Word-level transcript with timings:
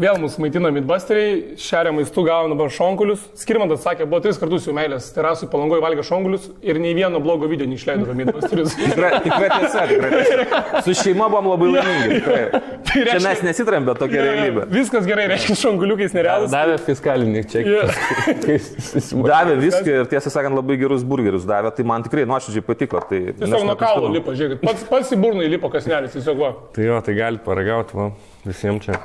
vėl 0.00 0.18
mus 0.20 0.36
maitina 0.40 0.70
midbusteriai, 0.74 1.56
šeria 1.60 1.92
maistų 1.94 2.24
gavom 2.26 2.52
dabar 2.52 2.72
šonkulius. 2.72 3.22
Skirmantas 3.38 3.82
sakė, 3.84 4.06
buvo 4.08 4.20
tris 4.24 4.38
kartus 4.40 4.66
jau 4.68 4.74
meilės, 4.76 5.08
terasų 5.16 5.48
palangoje 5.52 5.82
valgė 5.84 6.04
šonkulius 6.06 6.48
ir 6.64 6.80
nei 6.82 6.94
vieno 6.96 7.20
blogo 7.24 7.48
video 7.50 7.68
neišleido 7.70 8.14
midbusterius. 8.16 8.76
Tikrai 8.80 9.22
tikrai 9.24 9.50
tiesa, 9.54 9.86
tikrai 9.90 10.10
tiesa. 10.14 10.82
Su 10.86 10.96
šeima 11.00 11.28
buvom 11.32 11.50
labai 11.54 11.70
laimingi. 11.74 12.20
Tai 12.86 13.02
Čia 13.10 13.18
mes 13.24 13.42
nesitrėm, 13.44 13.88
bet 13.88 14.00
tokia 14.00 14.22
realybė. 14.24 14.66
Viskas 14.72 15.08
gerai, 15.08 15.26
reiškia, 15.32 15.56
šonkuliukiais 15.64 16.14
nerealus. 16.16 16.52
Davė 16.52 16.78
fiskalinį 16.86 17.44
čekį. 17.52 17.74
Yeah. 17.74 19.26
Davė 19.32 19.58
viską 19.60 19.98
ir 20.02 20.10
tiesą 20.12 20.32
sakant 20.32 20.56
labai 20.56 20.78
gerus 20.80 21.04
burgerius 21.06 21.46
davė, 21.48 21.72
tai 21.76 21.86
man 21.88 22.06
tikrai 22.06 22.26
nuoširdžiai 22.28 22.64
patiko. 22.66 23.02
Tai 23.10 23.20
Tiesiog 23.40 23.66
nuo 23.68 23.76
kaulo 23.80 24.12
lipo, 24.14 24.36
žiūrėkit. 24.36 24.64
Pats, 24.64 24.86
pats 24.88 25.12
į 25.16 25.20
burną 25.20 25.44
įlipo 25.48 25.72
kasnelis, 25.72 26.16
tiesiog 26.16 26.40
va. 26.40 26.54
Tai 26.76 26.88
jo, 26.88 27.02
tai 27.04 27.18
galite 27.18 27.46
paragauti, 27.46 27.98
va, 27.98 28.10
visiems 28.46 28.86
čia. 28.86 29.00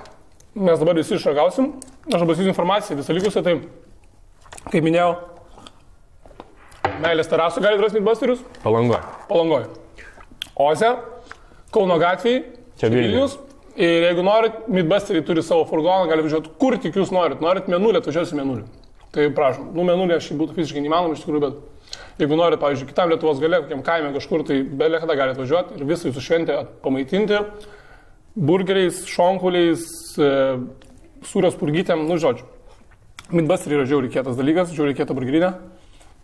Mes 0.55 0.79
dabar 0.79 0.97
visi 0.99 1.15
išragausim. 1.15 1.69
Aš 2.11 2.25
pasakysiu 2.25 2.51
informaciją, 2.51 2.97
visą 2.99 3.13
likusią, 3.15 3.43
tai, 3.45 3.53
kaip 4.67 4.83
minėjau, 4.83 5.13
meilės 6.99 7.31
terasų 7.31 7.63
galite 7.63 7.85
rasti 7.85 8.01
midbusterius. 8.01 8.41
Palangoje. 8.65 8.99
Palangoje. 9.29 9.69
Oze, 10.59 10.91
Kauno 11.71 11.95
gatvėje, 12.01 12.43
Čia 12.81 12.89
Vilnius. 12.91 13.37
Ir 13.79 14.03
jeigu 14.09 14.25
norit, 14.27 14.65
Midbusteriai 14.67 15.23
turi 15.23 15.43
savo 15.45 15.63
furgoną, 15.69 16.09
gali 16.09 16.25
važiuoti 16.25 16.51
kur 16.59 16.75
tik 16.83 16.97
jūs 16.99 17.13
norit. 17.15 17.39
Norit 17.39 17.69
menulį, 17.71 18.01
atvažiuosi 18.01 18.35
menulį. 18.35 18.65
Tai 19.15 19.27
prašom. 19.37 19.69
Nu, 19.75 19.85
menulį 19.87 20.17
aš 20.17 20.33
būtų 20.35 20.57
fiziškai 20.57 20.83
neįmanoma 20.83 21.15
iš 21.15 21.23
tikrųjų, 21.23 21.41
bet 21.45 22.19
jeigu 22.19 22.39
norit, 22.39 22.59
pavyzdžiui, 22.59 22.89
kitam 22.91 23.11
Lietuvos 23.13 23.39
galė, 23.39 23.61
kokiam 23.63 23.85
kaime 23.87 24.11
kažkur, 24.17 24.43
tai 24.47 24.59
belė 24.67 24.99
kada 25.03 25.15
galite 25.19 25.39
važiuoti 25.39 25.79
ir 25.79 25.87
visą 25.87 26.09
jūsų 26.09 26.25
šventę 26.25 26.57
pamaitinti 26.83 27.39
burgeriais, 28.35 29.03
šonkuliais, 29.09 29.83
e, 30.17 30.31
sūrios 31.27 31.57
purgytėm, 31.59 32.05
nu 32.07 32.17
žodžiu. 32.21 32.47
Midbusteriai 33.31 33.79
yra 33.81 33.87
žiauriai 33.87 34.11
kietas 34.11 34.35
dalykas, 34.39 34.73
žiauriai 34.75 34.97
kieta 34.97 35.15
burgerinė. 35.15 35.53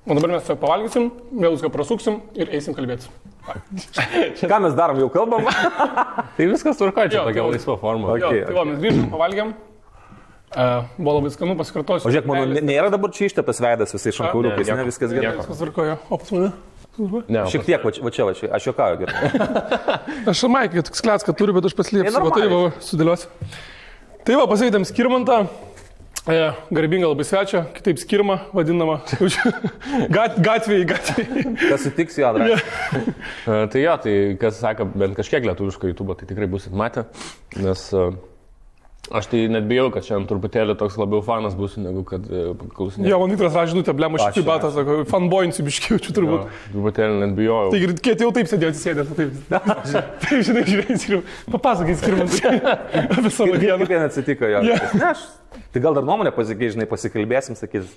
O 0.08 0.16
dabar 0.16 0.32
mes 0.32 0.44
tiesiog 0.46 0.60
pavalgysim, 0.62 1.10
vėl 1.36 1.56
viską 1.58 1.70
prasuksim 1.72 2.22
ir 2.40 2.52
eisim 2.56 2.76
kalbėti. 2.76 3.10
Ką 4.48 4.60
mes 4.64 4.76
darom, 4.76 5.00
jau 5.04 5.10
kalbam? 5.12 5.48
Tai 6.38 6.48
viskas 6.48 6.80
tvarkoja, 6.80 7.12
čia 7.12 7.20
Jo, 7.20 7.26
tokia 7.28 7.42
tai 7.42 7.48
va. 7.48 7.56
laisva 7.56 7.76
forma. 7.82 8.14
Ok. 8.16 8.24
Jo, 8.24 8.30
tai 8.48 8.56
va, 8.56 8.64
mes 8.68 8.80
grįžom, 8.84 9.10
pavalgėm. 9.12 9.52
Uh, 10.48 10.86
buvo 10.96 11.18
labai 11.18 11.32
skanu, 11.34 11.58
pasikartosiu. 11.60 12.08
O 12.08 12.12
žiūrėk, 12.14 12.28
mano 12.30 12.62
nėra 12.64 12.88
dabar 12.94 13.12
čia 13.12 13.28
išteptas 13.28 13.60
veidas 13.60 13.92
visais 13.92 14.16
šankauliukais, 14.16 14.72
Ne, 14.72 14.86
viskas 14.88 15.12
gerai. 15.12 15.34
Viskas 15.42 15.60
tvarkoja. 15.60 15.98
O 16.08 16.20
pas 16.22 16.32
mane? 16.32 16.54
Ne, 16.98 17.46
Šiek 17.52 17.66
tiek, 17.68 17.84
va 17.86 17.92
va 17.94 18.12
čia, 18.14 18.26
va 18.26 18.34
čia. 18.38 18.50
aš 18.58 18.68
juokauju 18.72 19.00
gerai. 19.04 19.32
Aš 20.34 20.44
maikį, 20.50 20.84
tik 20.90 20.98
sklets, 20.98 21.26
kad 21.28 21.38
turiu, 21.38 21.54
bet 21.58 21.68
aš 21.70 21.76
paslėpsiu. 21.78 22.22
Va, 22.26 22.32
tai 22.34 22.48
va, 22.52 22.62
sudėliosiu. 22.84 23.30
Tai 24.28 24.38
va, 24.40 24.48
pasakydam 24.50 24.86
skirmantą. 24.88 25.44
E, 26.28 26.40
garbinga 26.76 27.08
labai 27.08 27.24
svečia, 27.24 27.62
kitaip 27.72 28.02
skirma 28.02 28.42
vadinama. 28.52 28.98
Gat, 30.18 30.42
gatvėje, 30.44 30.88
gatvėje. 30.90 31.44
Kas 31.62 31.86
sutiks, 31.86 32.18
jo, 32.20 32.34
drąsiai. 32.36 33.06
E, 33.48 33.60
Tai 33.72 33.80
jo, 33.86 33.94
tai 34.04 34.16
kas 34.42 34.58
sako, 34.60 34.90
bent 34.92 35.16
kažkiek 35.16 35.46
lietuviško 35.48 35.88
YouTube, 35.94 36.18
tai 36.20 36.28
tikrai 36.28 36.50
busit 36.52 36.74
matę, 36.76 37.06
nes 37.64 37.86
e, 37.96 38.10
aš 39.16 39.30
tai 39.32 39.44
net 39.52 39.68
bijau, 39.70 39.88
kad 39.94 40.06
šiandien 40.06 40.28
truputėlį 40.30 40.76
toks 40.80 40.98
labiau 41.00 41.22
fanas 41.26 41.56
būsiu, 41.58 41.82
negu 41.86 42.04
kad 42.08 42.26
e, 42.28 42.44
klausinėjau. 42.76 43.12
Jo, 43.12 43.20
man 43.22 43.34
Viktoras 43.34 43.58
ražinutė, 43.58 43.96
blem, 43.98 44.18
aš 44.18 44.30
šitą 44.36 44.46
batą, 44.48 44.72
sako, 44.76 45.00
fanboinsiu 45.12 45.66
biškiučių 45.68 46.16
turbūt. 46.18 46.54
Truputėlį 46.74 47.20
net 47.24 47.36
bijojau. 47.38 47.72
Tai 47.74 47.82
ir 47.86 47.96
kiek 48.08 48.24
jau 48.26 48.32
taip 48.36 48.52
sėdėjo 48.52 48.74
atsisėdęs, 48.74 49.12
taip. 49.18 49.42
Taip, 50.28 50.40
žinai, 50.44 50.64
žiūrėjai, 50.68 51.00
skiriu. 51.02 51.22
Papasakai 51.54 51.98
skirmantą 52.00 52.54
apie 53.18 53.32
savo 53.32 53.60
dieną. 53.60 53.84
Kaip 53.84 53.94
ten 53.94 54.08
atsitiko 54.10 54.52
jo. 54.52 54.64
Jo. 54.68 54.80
Ne, 54.98 55.12
aš. 55.14 55.28
Tai 55.74 55.82
gal 55.84 55.98
dar 55.98 56.06
nuomonę 56.08 56.32
pasikeiš, 56.32 56.76
žinai, 56.76 56.88
pasikalbėsim, 56.90 57.58
sakys. 57.60 57.90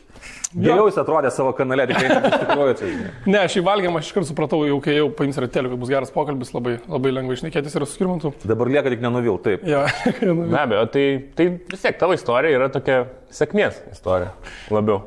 Geriau 0.50 0.88
jis 0.88 0.98
atrodė 1.00 1.31
savo 1.34 1.53
kanale, 1.56 1.86
tikrai 1.91 2.08
iš 2.10 2.34
tikrųjų 2.42 2.75
čia. 2.81 2.88
Ne, 3.31 3.44
aš 3.44 3.60
įvalgiam, 3.60 3.94
aš 4.00 4.10
iškart 4.10 4.28
supratau, 4.28 4.64
jau 4.66 4.81
kai 4.82 4.97
jau 4.97 5.06
paims 5.14 5.38
ratelį, 5.41 5.70
kad 5.72 5.82
bus 5.84 5.92
geras 5.92 6.10
pokalbis, 6.14 6.50
labai, 6.56 6.81
labai 6.91 7.14
lengva 7.14 7.38
išnekėtis 7.38 7.78
ir 7.78 7.86
su 7.86 7.94
skirmantu. 7.94 8.34
Dabar 8.42 8.72
lieka 8.75 8.91
tik 8.92 9.04
nenuvil, 9.04 9.38
taip. 9.44 9.62
Ja. 9.69 9.86
Be 10.20 10.58
abejo, 10.64 10.82
tai, 10.91 11.06
tai 11.38 11.48
vis 11.70 11.86
tiek 11.86 12.03
tavo 12.03 12.19
istorija 12.19 12.58
yra 12.58 12.69
tokia 12.75 13.04
sėkmės 13.34 13.81
istorija. 13.94 14.34
Labiau. 14.75 15.04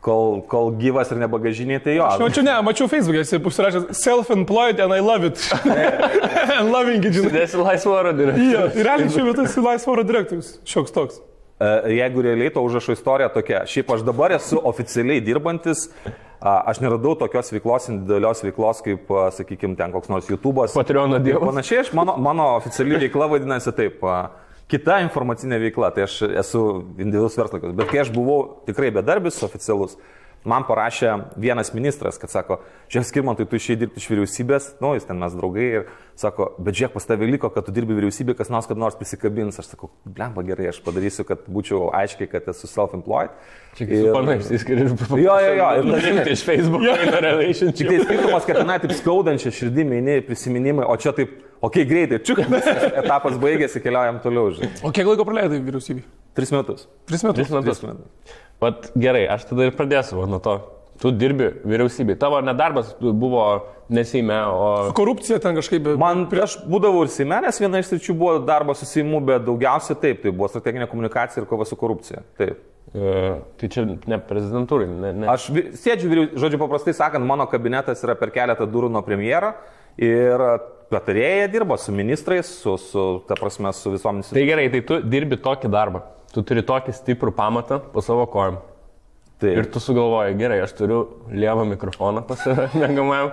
Kol, 0.00 0.38
kol 0.48 0.70
gyvas 0.80 1.10
ir 1.12 1.18
nebagažiniai, 1.20 1.78
tai 1.84 1.98
jo. 1.98 2.06
Aš 2.08 2.22
mačiau, 2.22 2.44
ne, 2.46 2.54
mačiau 2.64 2.88
Facebook'e, 2.88 3.20
esi 3.20 3.36
užsirašęs 3.36 3.90
self-employed 4.00 4.80
and 4.80 4.96
I 4.96 5.04
love 5.04 5.28
it. 5.28 5.36
and 6.56 6.72
loving 6.72 7.04
it, 7.04 7.12
žinai. 7.18 7.34
Dėsi 7.42 7.60
laisvo 7.60 7.98
oro 7.98 8.14
direktorius. 8.16 8.78
ir 8.80 8.88
realiai 8.88 9.12
šiuo 9.12 9.26
metu 9.28 9.44
esi 9.44 9.64
laisvo 9.66 9.92
oro 9.92 10.06
direktorius. 10.08 10.54
Šioks 10.64 10.96
toks. 10.96 11.20
E, 11.60 11.94
Jeigu 11.96 12.22
realiai 12.24 12.50
to 12.54 12.62
užrašo 12.64 12.96
istorija 12.96 13.28
tokia, 13.32 13.64
šiaip 13.68 13.90
aš 13.92 14.04
dabar 14.06 14.32
esu 14.32 14.60
oficialiai 14.64 15.20
dirbantis, 15.20 15.90
aš 16.40 16.80
neradau 16.80 17.12
tokios 17.20 17.52
veiklos, 17.52 17.88
individualios 17.92 18.40
veiklos, 18.44 18.80
kaip, 18.84 19.10
sakykime, 19.36 19.76
ten 19.76 19.92
koks 19.92 20.08
nors 20.08 20.30
YouTube'as. 20.30 20.76
Patreono 20.76 21.18
Ir 21.20 21.26
dievas. 21.26 21.50
Panašiai, 21.52 21.82
aš, 21.84 21.92
mano, 21.96 22.16
mano 22.16 22.54
oficiali 22.56 22.96
veikla 23.04 23.28
vadinasi 23.34 23.74
taip. 23.76 24.00
Kita 24.70 25.00
informacinė 25.02 25.58
veikla, 25.66 25.90
tai 25.92 26.06
aš 26.06 26.20
esu 26.30 26.62
individualus 26.94 27.36
verslininkas. 27.36 27.76
Bet 27.76 27.90
kai 27.90 28.04
aš 28.04 28.12
buvau 28.14 28.38
tikrai 28.68 28.92
bedarbis, 28.94 29.42
oficialus, 29.44 29.98
man 30.44 30.64
parašė 30.64 31.12
vienas 31.40 31.72
ministras, 31.76 32.16
kad 32.20 32.32
sako, 32.32 32.60
žiūrėk, 32.90 33.08
skirmantai, 33.08 33.46
tu 33.48 33.58
išėjai 33.58 33.80
dirbti 33.82 34.00
iš 34.00 34.06
vyriausybės, 34.08 34.68
nu, 34.80 34.94
jis 34.96 35.06
ten 35.08 35.20
mes 35.20 35.34
draugai 35.36 35.66
ir 35.80 35.90
sako, 36.20 36.50
bet 36.60 36.78
žiūrėk, 36.78 36.94
pas 36.94 37.08
tave 37.08 37.28
liko, 37.28 37.50
kad 37.52 37.66
tu 37.66 37.74
dirbi 37.76 37.96
vyriausybė, 37.98 38.34
kas 38.38 38.52
nors, 38.52 38.68
kad 38.68 38.80
nors 38.80 38.96
prisikabins. 38.98 39.60
Aš 39.60 39.72
sakau, 39.74 39.90
blemba 40.04 40.44
gerai, 40.46 40.70
aš 40.72 40.80
padarysiu, 40.84 41.26
kad 41.28 41.44
būčiau 41.50 41.90
aiškiai, 42.00 42.30
kad 42.32 42.48
esu 42.52 42.70
self-employed. 42.70 43.36
Čia 43.76 43.86
kaip 43.86 43.94
su 44.00 44.14
panais, 44.16 44.50
išskiri 44.56 44.86
ir 44.86 44.94
Jo, 45.20 45.36
jo, 45.44 45.52
jo, 45.60 45.68
ir 45.78 45.90
Žinai, 46.06 46.24
iš 46.32 46.44
Facebook 46.48 46.86
eina 46.88 47.04
Tik 47.04 47.22
relationship. 47.26 47.92
tai 47.92 48.00
skirtumas, 48.06 48.48
kad 48.48 48.60
tenai 48.62 48.78
taip 48.82 48.96
skaudančia 48.96 49.52
širdimi 49.54 50.00
eini 50.00 50.18
prisiminimai, 50.26 50.88
o 50.88 50.96
čia 51.00 51.12
taip, 51.16 51.36
okei, 51.60 51.84
okay, 51.84 51.88
greitai, 51.88 52.22
čiuk, 52.24 52.42
etapas 53.04 53.36
baigėsi, 53.40 53.84
keliaujam 53.84 54.22
toliau, 54.24 54.54
žinai. 54.56 54.72
O 54.84 54.92
kiek 54.96 55.08
laiko 55.12 55.28
praleidai 55.28 55.60
vyriausybei? 55.62 56.06
Tris 56.36 56.52
metus. 56.54 56.86
Tris 57.10 57.26
metus. 57.26 57.42
Tris 57.42 57.54
metus. 57.54 57.82
Tris 57.82 57.90
metus. 57.90 58.38
Vat 58.60 58.90
gerai, 59.00 59.24
aš 59.32 59.46
tada 59.48 59.68
ir 59.68 59.76
pradėsiu 59.76 60.20
va, 60.20 60.26
nuo 60.28 60.40
to. 60.44 60.58
Tu 61.00 61.08
dirbi 61.16 61.46
vyriausybei. 61.64 62.18
Tavo 62.20 62.42
nedarbas 62.44 62.90
buvo 63.00 63.44
nesime, 63.88 64.36
o... 64.52 64.90
Korupcija 64.96 65.38
ten 65.40 65.56
kažkaip. 65.56 65.86
Man 66.00 66.26
prieš 66.28 66.58
būdavau 66.68 67.06
ir 67.06 67.12
Seime, 67.12 67.38
nes 67.40 67.56
viena 67.62 67.80
iš 67.80 67.88
sričių 67.94 68.16
buvo 68.20 68.34
darbas 68.44 68.82
su 68.82 68.88
Seimu, 68.90 69.22
bet 69.24 69.46
daugiausia 69.46 69.96
taip, 69.96 70.20
tai 70.20 70.34
buvo 70.34 70.50
strateginė 70.52 70.90
komunikacija 70.92 71.40
ir 71.40 71.48
kova 71.48 71.64
su 71.64 71.78
korupcija. 71.80 72.20
Taip. 72.36 72.60
E, 72.92 73.16
tai 73.56 73.70
čia 73.72 73.86
ne 73.88 74.18
prezidentūrai, 74.28 74.90
ne, 74.92 75.14
ne. 75.22 75.26
Aš 75.32 75.48
vi- 75.54 75.70
sėdžiu, 75.80 76.34
žodžiu, 76.36 76.60
paprastai 76.60 76.92
sakant, 77.00 77.24
mano 77.24 77.48
kabinetas 77.48 78.04
yra 78.04 78.18
per 78.18 78.34
keletą 78.34 78.68
durų 78.68 78.92
nuo 78.92 79.00
premjero 79.06 79.54
ir 79.96 80.42
patarėja 80.92 81.48
dirba 81.48 81.78
su 81.78 81.94
ministrais, 81.96 82.50
su, 82.60 82.76
su 82.76 83.08
ta 83.28 83.40
prasme, 83.40 83.72
su 83.72 83.92
visomis. 83.94 84.32
Tai 84.34 84.44
gerai, 84.44 84.68
tai 84.74 84.84
tu 84.84 85.00
dirbi 85.06 85.38
tokį 85.40 85.70
darbą. 85.72 86.02
Tu 86.30 86.42
turi 86.46 86.62
tokį 86.62 86.92
stiprų 86.94 87.32
pamatą 87.34 87.80
po 87.92 88.02
savo 88.04 88.26
kojom. 88.30 88.60
Taip. 89.40 89.56
Ir 89.56 89.68
tu 89.72 89.80
sugalvoji, 89.80 90.34
gerai, 90.36 90.58
aš 90.66 90.74
turiu 90.76 90.98
lievą 91.32 91.62
mikrofoną 91.70 92.20
pas 92.28 92.42
save, 92.44 92.66
negamajam, 92.82 93.30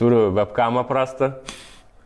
turiu 0.00 0.30
webkamą 0.32 0.86
prastą 0.88 1.34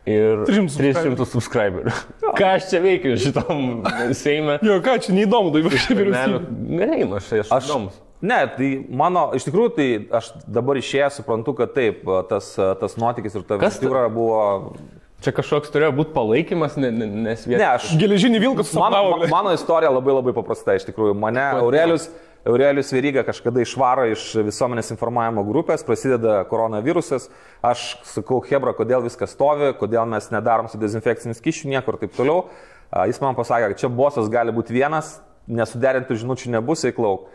ir 0.05 0.43
300 0.45 0.75
300 0.99 1.27
subscriberių. 1.31 1.93
Ką 2.35 2.49
aš 2.57 2.67
čia 2.73 2.81
veikiu 2.83 3.15
šitam 3.17 3.61
Seime? 4.13 4.57
Jo, 4.65 4.75
ką, 4.83 4.97
čia 5.05 5.15
neįdomu, 5.15 5.53
tai 5.55 5.63
šiaip 5.71 6.01
vyriausybė. 6.01 6.41
Gerai, 6.81 6.99
nu 7.07 7.15
aš 7.17 7.31
aš 7.45 7.53
Aš, 7.61 7.69
įdomus. 7.71 7.95
ne, 8.27 8.41
tai 8.57 8.69
mano, 9.01 9.29
iš 9.39 9.47
tikrųjų, 9.47 9.71
tai 9.79 9.87
aš 10.19 10.33
dabar 10.59 10.81
išėjęs 10.83 11.21
suprantu, 11.23 11.55
kad 11.57 11.71
taip, 11.79 12.03
tas, 12.29 12.51
tas 12.83 12.99
nuotykis 12.99 13.39
ir 13.39 13.47
ta 13.47 13.57
vizitūra 13.63 14.03
buvo... 14.13 14.43
Čia 15.23 15.31
kažkoks 15.33 15.71
turėjo 15.73 15.93
būti 15.95 16.11
palaikymas, 16.13 16.75
ne, 16.77 16.89
ne, 16.91 17.05
nes 17.29 17.45
Ne, 17.47 17.55
vien... 17.55 17.63
aš 17.71 17.93
Geležinį 17.97 18.41
vilką 18.43 18.61
Mano, 18.61 18.67
susapnavo. 18.67 19.13
ma- 19.23 19.29
mano 19.31 19.53
istorija 19.55 19.89
labai 19.95 20.13
labai 20.17 20.33
paprasta 20.35 20.75
iš 20.77 20.85
tikrųjų. 20.89 21.15
Mane 21.17 21.41
Aurelius, 21.61 22.09
Aurelius 22.45 22.91
Veryga 22.93 23.23
kažkada 23.25 23.63
išvaro 23.63 24.03
iš 24.11 24.27
visuomenės 24.45 24.91
informavimo 24.93 25.41
grupės, 25.47 25.81
prasideda 25.87 26.43
koronavirusas. 26.51 27.29
Aš 27.65 27.95
sakau, 28.05 28.41
Hebra, 28.45 28.75
kodėl 28.77 29.01
viskas 29.07 29.33
stovi, 29.33 29.71
kodėl 29.79 30.05
mes 30.11 30.27
nedarom 30.35 30.67
su 30.69 30.77
dezinfekciniu 30.77 31.33
skyšiu, 31.39 31.71
niekur 31.73 31.97
ir 31.97 32.03
taip 32.05 32.13
toliau. 32.19 32.43
Jis 33.09 33.17
man 33.23 33.33
pasakė, 33.39 33.71
kad 33.73 33.81
čia 33.81 33.89
bosas 33.89 34.29
gali 34.29 34.53
būti 34.53 34.75
vienas, 34.75 35.15
nesuderintų 35.49 36.19
žinučių 36.21 36.53
nebus, 36.59 36.85
eiklauk. 36.85 37.25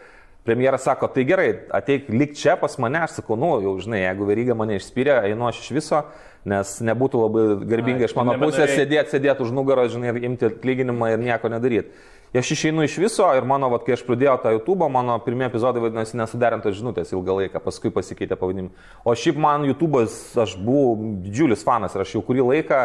Premjeras 0.44 0.86
sako, 0.88 1.10
tai 1.12 1.26
gerai, 1.28 1.48
ateik 1.76 2.06
lik 2.08 2.32
čia 2.38 2.54
pas 2.56 2.72
mane, 2.80 3.02
aš 3.04 3.18
sakau, 3.18 3.36
nu, 3.36 3.50
jau 3.60 3.74
žinai, 3.82 4.00
jeigu 4.06 4.28
Veryga 4.28 4.56
mane 4.56 4.78
išspyrė, 4.80 5.18
einu 5.28 5.44
aš 5.50 5.58
iš 5.60 5.74
viso, 5.76 6.00
nes 6.48 6.70
nebūtų 6.88 7.20
labai 7.20 7.42
garbinga 7.68 8.08
iš 8.08 8.14
mano 8.16 8.38
pusės 8.40 8.72
sėdėti, 8.72 9.12
sėdėti 9.12 9.44
už 9.44 9.52
nugaros, 9.52 9.92
žinai, 9.92 10.14
ir 10.14 10.30
imti 10.30 10.48
atlyginimą 10.48 11.12
ir 11.12 11.20
nieko 11.26 11.52
nedaryti. 11.52 11.92
Aš 12.38 12.52
išeinu 12.54 12.84
iš 12.86 12.94
viso 13.02 13.26
ir 13.34 13.46
mano, 13.48 13.66
vat, 13.72 13.82
kai 13.82 13.96
aš 13.96 14.04
pradėjau 14.06 14.36
tą 14.44 14.52
YouTube, 14.54 14.86
mano 14.92 15.16
pirmie 15.24 15.48
epizodai 15.48 15.82
vadinasi 15.82 16.18
nesuderintos 16.20 16.76
žinutės 16.78 17.10
ilgą 17.10 17.34
laiką, 17.40 17.62
paskui 17.64 17.90
pasikeitė 17.90 18.38
pavadinimą. 18.38 18.70
O 19.02 19.14
šiaip 19.18 19.40
man 19.42 19.66
YouTube'as, 19.66 20.20
aš 20.38 20.54
buvau 20.62 20.94
didžiulis 21.24 21.66
fanas 21.66 21.96
ir 21.96 22.04
aš 22.04 22.14
jau 22.14 22.22
kurį 22.26 22.46
laiką 22.52 22.84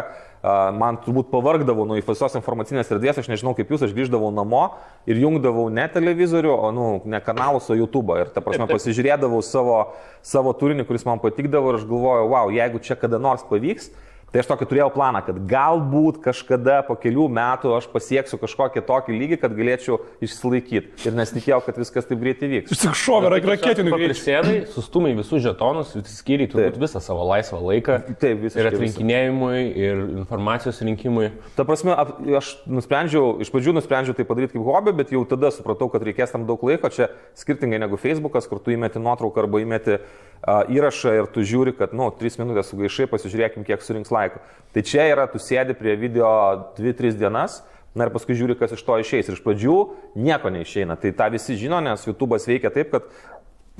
man 0.76 0.98
turbūt 1.02 1.30
pavargdavau 1.32 1.86
nuo 1.88 1.96
visos 1.98 2.36
informacinės 2.38 2.90
erdvės, 2.94 3.18
aš 3.22 3.30
nežinau 3.30 3.54
kaip 3.58 3.70
jūs, 3.72 3.86
aš 3.86 3.94
grįždavau 3.96 4.28
namo 4.34 4.62
ir 5.08 5.18
jungdavau 5.22 5.66
ne 5.74 5.86
televizorių, 5.90 6.52
o 6.54 6.72
nu, 6.74 6.88
ne 7.08 7.20
kanalus, 7.24 7.70
o 7.70 7.78
YouTube. 7.78 8.14
Ir 8.20 8.30
ta 8.34 8.42
prasme 8.44 8.68
pasižiūrėdavau 8.70 9.42
savo, 9.46 9.78
savo 10.26 10.54
turinį, 10.58 10.86
kuris 10.86 11.06
man 11.08 11.22
patikdavo 11.22 11.72
ir 11.72 11.80
aš 11.80 11.88
galvojau, 11.88 12.28
wow, 12.34 12.52
jeigu 12.54 12.82
čia 12.84 12.98
kada 13.00 13.18
nors 13.22 13.46
pavyks, 13.48 13.90
Tai 14.32 14.42
aš 14.42 14.48
tokį 14.50 14.66
turėjau 14.68 14.88
planą, 14.92 15.20
kad 15.24 15.36
galbūt 15.48 16.18
kažkada 16.24 16.80
po 16.84 16.96
kelių 16.98 17.28
metų 17.32 17.70
aš 17.76 17.86
pasieksiu 17.92 18.36
kažkokį 18.42 18.82
tokį 18.84 19.14
lygį, 19.16 19.36
kad 19.40 19.54
galėčiau 19.56 20.00
išsilaikyti. 20.20 21.06
Ir 21.06 21.14
nesitikėjau, 21.16 21.60
kad 21.64 21.78
viskas 21.80 22.08
taip 22.08 22.20
greitai 22.20 22.50
vyks. 22.50 22.74
Jis 22.74 22.82
tik 22.82 22.98
šovė 22.98 23.30
raketinių 23.30 23.94
greičių. 23.94 24.10
Prisėdai, 24.10 24.56
sustumai 24.74 25.14
visus 25.16 25.40
žetonus, 25.46 25.94
skyriai 26.10 26.50
turbūt 26.52 26.76
visą 26.82 27.00
savo 27.04 27.24
laisvą 27.30 27.62
laiką. 27.62 28.00
Taip, 28.18 28.42
visą. 28.42 28.60
Ir 28.60 28.70
atrinkinėjimui, 28.72 29.62
ir 29.86 30.04
informacijos 30.18 30.82
rinkimui. 30.84 31.30
Ta 31.56 31.64
prasme, 31.68 31.94
aš 32.36 32.52
nusprendžiau, 32.66 33.38
iš 33.46 33.54
pradžių 33.54 33.78
nusprendžiau 33.78 34.18
tai 34.18 34.26
padaryti 34.28 34.58
kaip 34.58 34.66
hobį, 34.66 34.98
bet 35.00 35.16
jau 35.16 35.22
tada 35.30 35.54
supratau, 35.54 35.88
kad 35.94 36.04
reikės 36.04 36.34
tam 36.34 36.44
daug 36.50 36.60
laiko. 36.66 36.90
Čia 36.92 37.08
skirtingai 37.38 37.80
negu 37.86 37.96
Facebookas, 37.96 38.50
kur 38.50 38.60
tu 38.60 38.74
įmeti 38.74 39.00
nuotrauką 39.00 39.46
arba 39.46 39.62
įmeti 39.64 40.02
įrašą 40.46 41.14
ir 41.16 41.28
tu 41.32 41.42
žiūri, 41.46 41.72
kad, 41.74 41.94
nu, 41.96 42.10
3 42.12 42.36
minutės 42.42 42.68
sugaišai, 42.70 43.08
pasižiūrėkim, 43.10 43.64
kiek 43.66 43.80
surinks 43.82 44.12
laiko. 44.16 44.42
Tai 44.74 44.84
čia 44.84 45.06
yra, 45.12 45.28
tu 45.30 45.40
sėdi 45.40 45.76
prie 45.78 45.94
video 45.96 46.28
2-3 46.76 47.16
dienas, 47.16 47.62
na 47.96 48.04
ir 48.04 48.12
paskui 48.12 48.36
žiūri, 48.36 48.58
kas 48.60 48.74
iš 48.76 48.82
to 48.84 48.98
išeis. 49.00 49.30
Ir 49.30 49.38
iš 49.38 49.44
pradžių 49.44 49.76
nieko 50.20 50.52
neišeina. 50.52 50.98
Tai 51.00 51.14
tą 51.16 51.30
visi 51.32 51.56
žino, 51.56 51.80
nes 51.84 52.04
YouTube'as 52.04 52.44
veikia 52.48 52.72
taip, 52.74 52.92
kad 52.92 53.08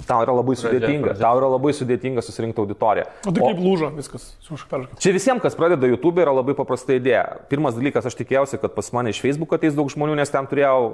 Tau 0.04 0.20
yra 0.20 0.34
labai 0.37 0.52
sudėtinga, 0.60 1.14
pradžia. 1.14 1.22
tau 1.25 1.38
yra 1.40 1.48
labai 1.48 1.72
sudėtinga 1.72 2.20
susirinkti 2.20 2.60
auditoriją. 2.60 3.06
O 3.25 3.32
tai 3.32 3.40
kaip 3.40 3.60
lūžo 3.64 3.88
viskas? 3.96 4.26
Čia 5.00 5.12
visiems, 5.16 5.40
kas 5.40 5.56
pradeda 5.56 5.88
YouTube, 5.88 6.20
yra 6.20 6.34
labai 6.37 6.52
paprasta 6.58 6.98
idėja. 6.98 7.22
Pirmas 7.48 7.78
dalykas, 7.78 8.04
aš 8.10 8.19
tikėjausi, 8.19 8.60
kad 8.60 8.75
pas 8.76 8.90
mane 8.93 9.14
iš 9.14 9.22
Facebook 9.25 9.54
ateis 9.56 9.72
daug 9.76 9.88
žmonių, 9.93 10.19
nes 10.20 10.32
ten 10.32 10.48
turėjau 10.50 10.90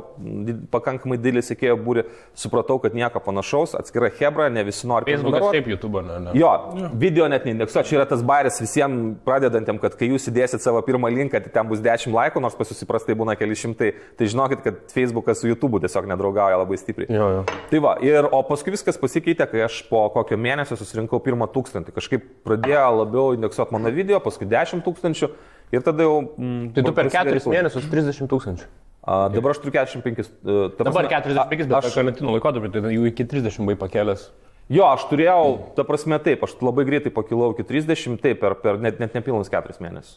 pakankamai 0.70 1.18
didelį 1.18 1.42
sekėjo 1.48 1.76
būrį, 1.82 2.04
supratau, 2.38 2.78
kad 2.82 2.94
nieko 2.94 3.18
panašaus, 3.24 3.74
atskira 3.80 4.12
Hebra, 4.20 4.46
ne 4.54 4.62
visi 4.68 4.86
nori. 4.86 5.10
Facebookas 5.10 5.48
taip, 5.50 5.72
YouTube, 5.72 6.04
ne, 6.06 6.20
ne. 6.28 6.36
Jo, 6.38 6.52
ja. 6.78 6.92
video 7.02 7.26
net 7.32 7.48
neindeksuoja, 7.48 7.84
čia 7.88 7.98
yra 7.98 8.06
tas 8.08 8.22
bairis 8.26 8.62
visiems 8.62 9.18
pradedantiem, 9.26 9.82
kad 9.82 9.98
kai 9.98 10.12
jūs 10.12 10.30
įdėsit 10.30 10.62
savo 10.62 10.78
pirmą 10.86 11.10
linką, 11.10 11.42
tai 11.42 11.52
ten 11.58 11.68
bus 11.68 11.82
10 11.82 12.14
laikų, 12.14 12.42
nors 12.44 12.54
pas 12.58 12.70
jūs 12.70 12.86
įprastai 12.86 13.18
būna 13.18 13.34
keli 13.40 13.58
šimtai, 13.58 13.92
tai 14.18 14.30
žinokit, 14.30 14.62
kad 14.62 14.80
Facebookas 14.94 15.42
su 15.42 15.50
YouTube 15.50 15.82
tiesiog 15.82 16.06
nedraugauja 16.10 16.62
labai 16.62 16.78
stipriai. 16.80 17.10
Jo, 17.12 17.28
jo. 17.36 17.44
Tai 17.72 17.82
va, 17.84 17.96
ir, 18.04 18.30
o 18.30 18.42
paskui 18.46 18.76
viskas 18.76 18.91
viskas 18.92 19.02
pasikeitė, 19.02 19.46
kai 19.50 19.64
aš 19.66 19.80
po 19.88 20.04
kokio 20.12 20.36
mėnesio 20.40 20.76
susirinkau 20.76 21.20
pirmą 21.24 21.48
tūkstantį. 21.52 21.94
Kažkaip 21.96 22.28
pradėjo 22.46 22.84
labiau 23.00 23.32
indeksuoti 23.36 23.74
mano 23.74 23.90
video, 23.94 24.20
paskui 24.20 24.46
10 24.50 24.84
tūkstančių 24.84 25.30
ir 25.72 25.82
tada 25.82 26.06
jau... 26.06 26.20
Mm, 26.36 26.70
tai 26.76 26.84
tu 26.86 26.94
per 26.96 27.10
4 27.12 27.42
mėnesius 27.48 27.88
30 27.90 28.30
tūkstančių. 28.30 28.70
A, 29.02 29.26
dabar 29.32 29.56
aš 29.56 29.62
turiu 29.64 29.74
45. 29.74 30.28
Uh, 30.44 30.68
dabar 30.78 31.08
45, 31.10 31.66
bet 31.66 31.78
aš 31.80 31.96
karantino 31.96 32.36
laikotarpį, 32.36 32.70
tai 32.70 32.92
jau 32.94 33.08
iki 33.08 33.26
30 33.26 33.64
buvai 33.64 33.74
pakėlęs. 33.80 34.28
Jo, 34.72 34.86
aš 34.88 35.04
turėjau, 35.10 35.72
ta 35.76 35.84
prasme 35.84 36.16
taip, 36.22 36.44
aš 36.46 36.54
labai 36.64 36.86
greitai 36.88 37.10
pakilau 37.12 37.50
iki 37.52 37.64
30, 37.68 38.16
taip, 38.22 38.38
per, 38.40 38.54
per 38.62 38.78
net, 38.80 38.96
net 39.02 39.12
nepilnus 39.18 39.50
4 39.52 39.76
mėnesius. 39.84 40.16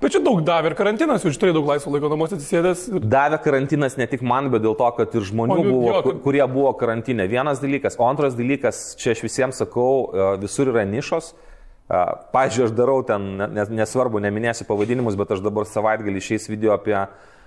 Bet 0.00 0.14
čia 0.14 0.22
daug 0.24 0.40
davė 0.46 0.70
ir 0.70 0.76
karantinas, 0.78 1.26
jūs 1.26 1.36
turėjote 1.36 1.58
daug 1.58 1.68
laisvo 1.68 1.92
laiko 1.92 2.08
namuose 2.08 2.38
atsisėdęs. 2.38 2.86
Ir... 2.94 3.04
Davė 3.12 3.36
karantinas 3.44 3.98
ne 4.00 4.06
tik 4.08 4.24
man, 4.24 4.48
bet 4.52 4.64
dėl 4.64 4.78
to, 4.78 4.88
kad 4.96 5.16
ir 5.18 5.26
žmonių 5.28 5.58
o, 5.58 5.66
buvo, 5.66 5.90
jo, 5.90 6.00
kad... 6.06 6.22
kurie 6.24 6.40
buvo 6.48 6.72
karantinė. 6.80 7.26
Vienas 7.28 7.60
dalykas. 7.60 7.98
O 8.00 8.08
antras 8.08 8.38
dalykas, 8.38 8.80
čia 9.00 9.12
aš 9.12 9.20
visiems 9.26 9.60
sakau, 9.60 9.90
e, 10.08 10.30
visur 10.40 10.72
yra 10.72 10.86
nišos. 10.88 11.34
E, 11.34 12.00
pavyzdžiui, 12.32 12.70
aš 12.70 12.72
darau 12.78 13.02
ten, 13.04 13.28
nesvarbu, 13.52 14.24
neminėsiu 14.24 14.64
pavadinimus, 14.70 15.20
bet 15.20 15.36
aš 15.36 15.44
dabar 15.44 15.68
savaitgalį 15.68 16.24
išeis 16.24 16.48
video 16.48 16.72
apie 16.78 16.96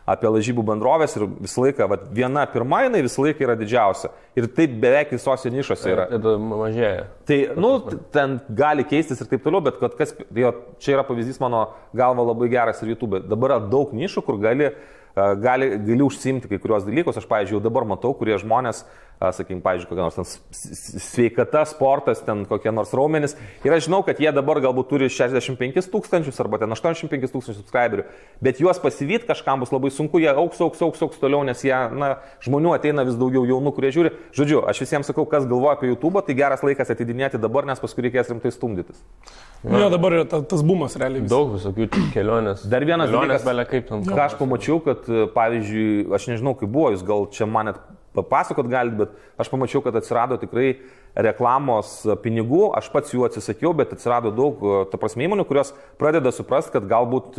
apie 0.09 0.27
lažybų 0.27 0.65
bendrovės 0.67 1.15
ir 1.15 1.27
visą 1.29 1.63
laiką, 1.63 1.87
vat, 1.91 2.07
viena 2.15 2.43
pirma 2.51 2.81
jinai 2.85 3.03
visą 3.05 3.23
laiką 3.23 3.45
yra 3.45 3.55
didžiausia. 3.59 4.11
Ir 4.35 4.49
taip 4.57 4.73
beveik 4.81 5.13
visose 5.15 5.51
nišose 5.53 5.93
yra. 5.93 6.07
Tai 6.11 6.33
mažėja. 6.41 7.05
Tai, 7.29 7.37
nu, 7.55 7.75
ten 8.15 8.39
gali 8.49 8.85
keistis 8.87 9.21
ir 9.23 9.29
taip 9.31 9.45
toliau, 9.45 9.63
bet 9.63 9.79
kas, 9.99 10.15
jo, 10.35 10.51
čia 10.83 10.97
yra 10.97 11.05
pavyzdys 11.07 11.39
mano 11.43 11.69
galva 11.95 12.27
labai 12.33 12.51
geras 12.51 12.83
ir 12.83 12.95
YouTube. 12.95 13.23
Dabar 13.29 13.55
yra 13.55 13.71
daug 13.71 13.93
nišų, 13.95 14.25
kur 14.27 14.41
gali, 14.43 14.73
gali, 15.15 15.71
gali 15.87 16.03
užsimti 16.03 16.51
kai 16.51 16.59
kurios 16.59 16.83
dalykus. 16.87 17.21
Aš, 17.21 17.29
pavyzdžiui, 17.31 17.63
dabar 17.63 17.87
matau, 17.87 18.11
kurie 18.17 18.35
žmonės 18.41 18.83
uh, 18.83 18.99
sakykime, 19.31 19.61
pavyzdžiui, 19.63 19.89
kokia 19.89 20.03
nors 20.03 20.39
sveikata, 21.07 21.63
sportas, 21.69 22.21
ten 22.25 22.43
kokie 22.49 22.73
nors 22.75 22.91
raumenys. 22.97 23.37
Ir 23.63 23.75
aš 23.75 23.87
žinau, 23.87 24.01
kad 24.03 24.19
jie 24.19 24.31
dabar 24.35 24.59
galbūt 24.63 24.89
turi 24.91 25.09
65 25.13 25.87
tūkstančius 25.93 26.41
arba 26.43 26.59
ten 26.61 26.75
85 26.75 27.31
tūkstančius 27.31 27.61
subscriberių, 27.61 28.05
bet 28.43 28.59
juos 28.63 28.81
pasivyti 28.83 29.29
kažkam 29.29 29.63
bus 29.63 29.71
labai 29.73 29.93
sunku, 29.93 30.19
jie 30.23 30.31
auks, 30.33 30.59
auks, 30.65 30.83
auks, 30.83 31.05
auks 31.05 31.21
toliau, 31.21 31.45
nes 31.47 31.63
jie, 31.63 31.73
na, 31.73 32.17
žmonių 32.43 32.75
ateina 32.75 33.05
vis 33.07 33.17
daugiau 33.19 33.45
jaunų, 33.47 33.73
kurie 33.77 33.93
žiūri. 33.95 34.13
Žodžiu, 34.35 34.63
aš 34.69 34.83
visiems 34.83 35.09
sakau, 35.09 35.25
kas 35.29 35.47
galvoja 35.49 35.77
apie 35.77 35.93
YouTube, 35.93 36.23
tai 36.27 36.35
geras 36.37 36.65
laikas 36.65 36.91
atidinėti 36.93 37.41
dabar, 37.41 37.67
nes 37.69 37.81
paskui 37.81 38.07
reikės 38.07 38.33
rimtai 38.33 38.51
stumdytis. 38.53 38.99
Na, 39.63 39.79
jo, 39.79 39.89
dabar 39.93 40.17
yra 40.17 40.27
ta, 40.27 40.41
tas 40.43 40.63
bumas 40.65 40.97
realiai. 40.99 41.23
Daug 41.31 41.53
visokių 41.55 41.87
kelionės. 42.11 42.65
Dar 42.67 42.83
vienas 42.83 43.11
dalykas, 43.13 43.45
kaip 43.69 43.87
ten. 43.87 44.03
Ką 44.09 44.25
aš 44.25 44.35
pamačiau, 44.39 44.81
kad, 44.83 45.07
pavyzdžiui, 45.35 46.09
aš 46.15 46.27
nežinau, 46.33 46.55
kaip 46.59 46.71
buvo, 46.73 46.91
jūs 46.91 47.05
gal 47.07 47.29
čia 47.31 47.47
manėt 47.47 47.79
papasakot 48.17 48.69
galit, 48.71 48.97
bet 48.99 49.41
aš 49.41 49.49
pamačiau, 49.51 49.83
kad 49.85 49.95
atsirado 49.99 50.37
tikrai 50.41 50.75
reklamos 51.13 52.01
pinigų, 52.23 52.71
aš 52.77 52.89
pats 52.93 53.13
jų 53.13 53.27
atsisakiau, 53.27 53.73
bet 53.77 53.93
atsirado 53.93 54.31
daug, 54.33 54.61
ta 54.89 54.97
prasme, 55.01 55.27
įmonių, 55.27 55.45
kurios 55.49 55.73
pradeda 56.01 56.33
suprasti, 56.33 56.73
kad 56.73 56.87
galbūt 56.89 57.37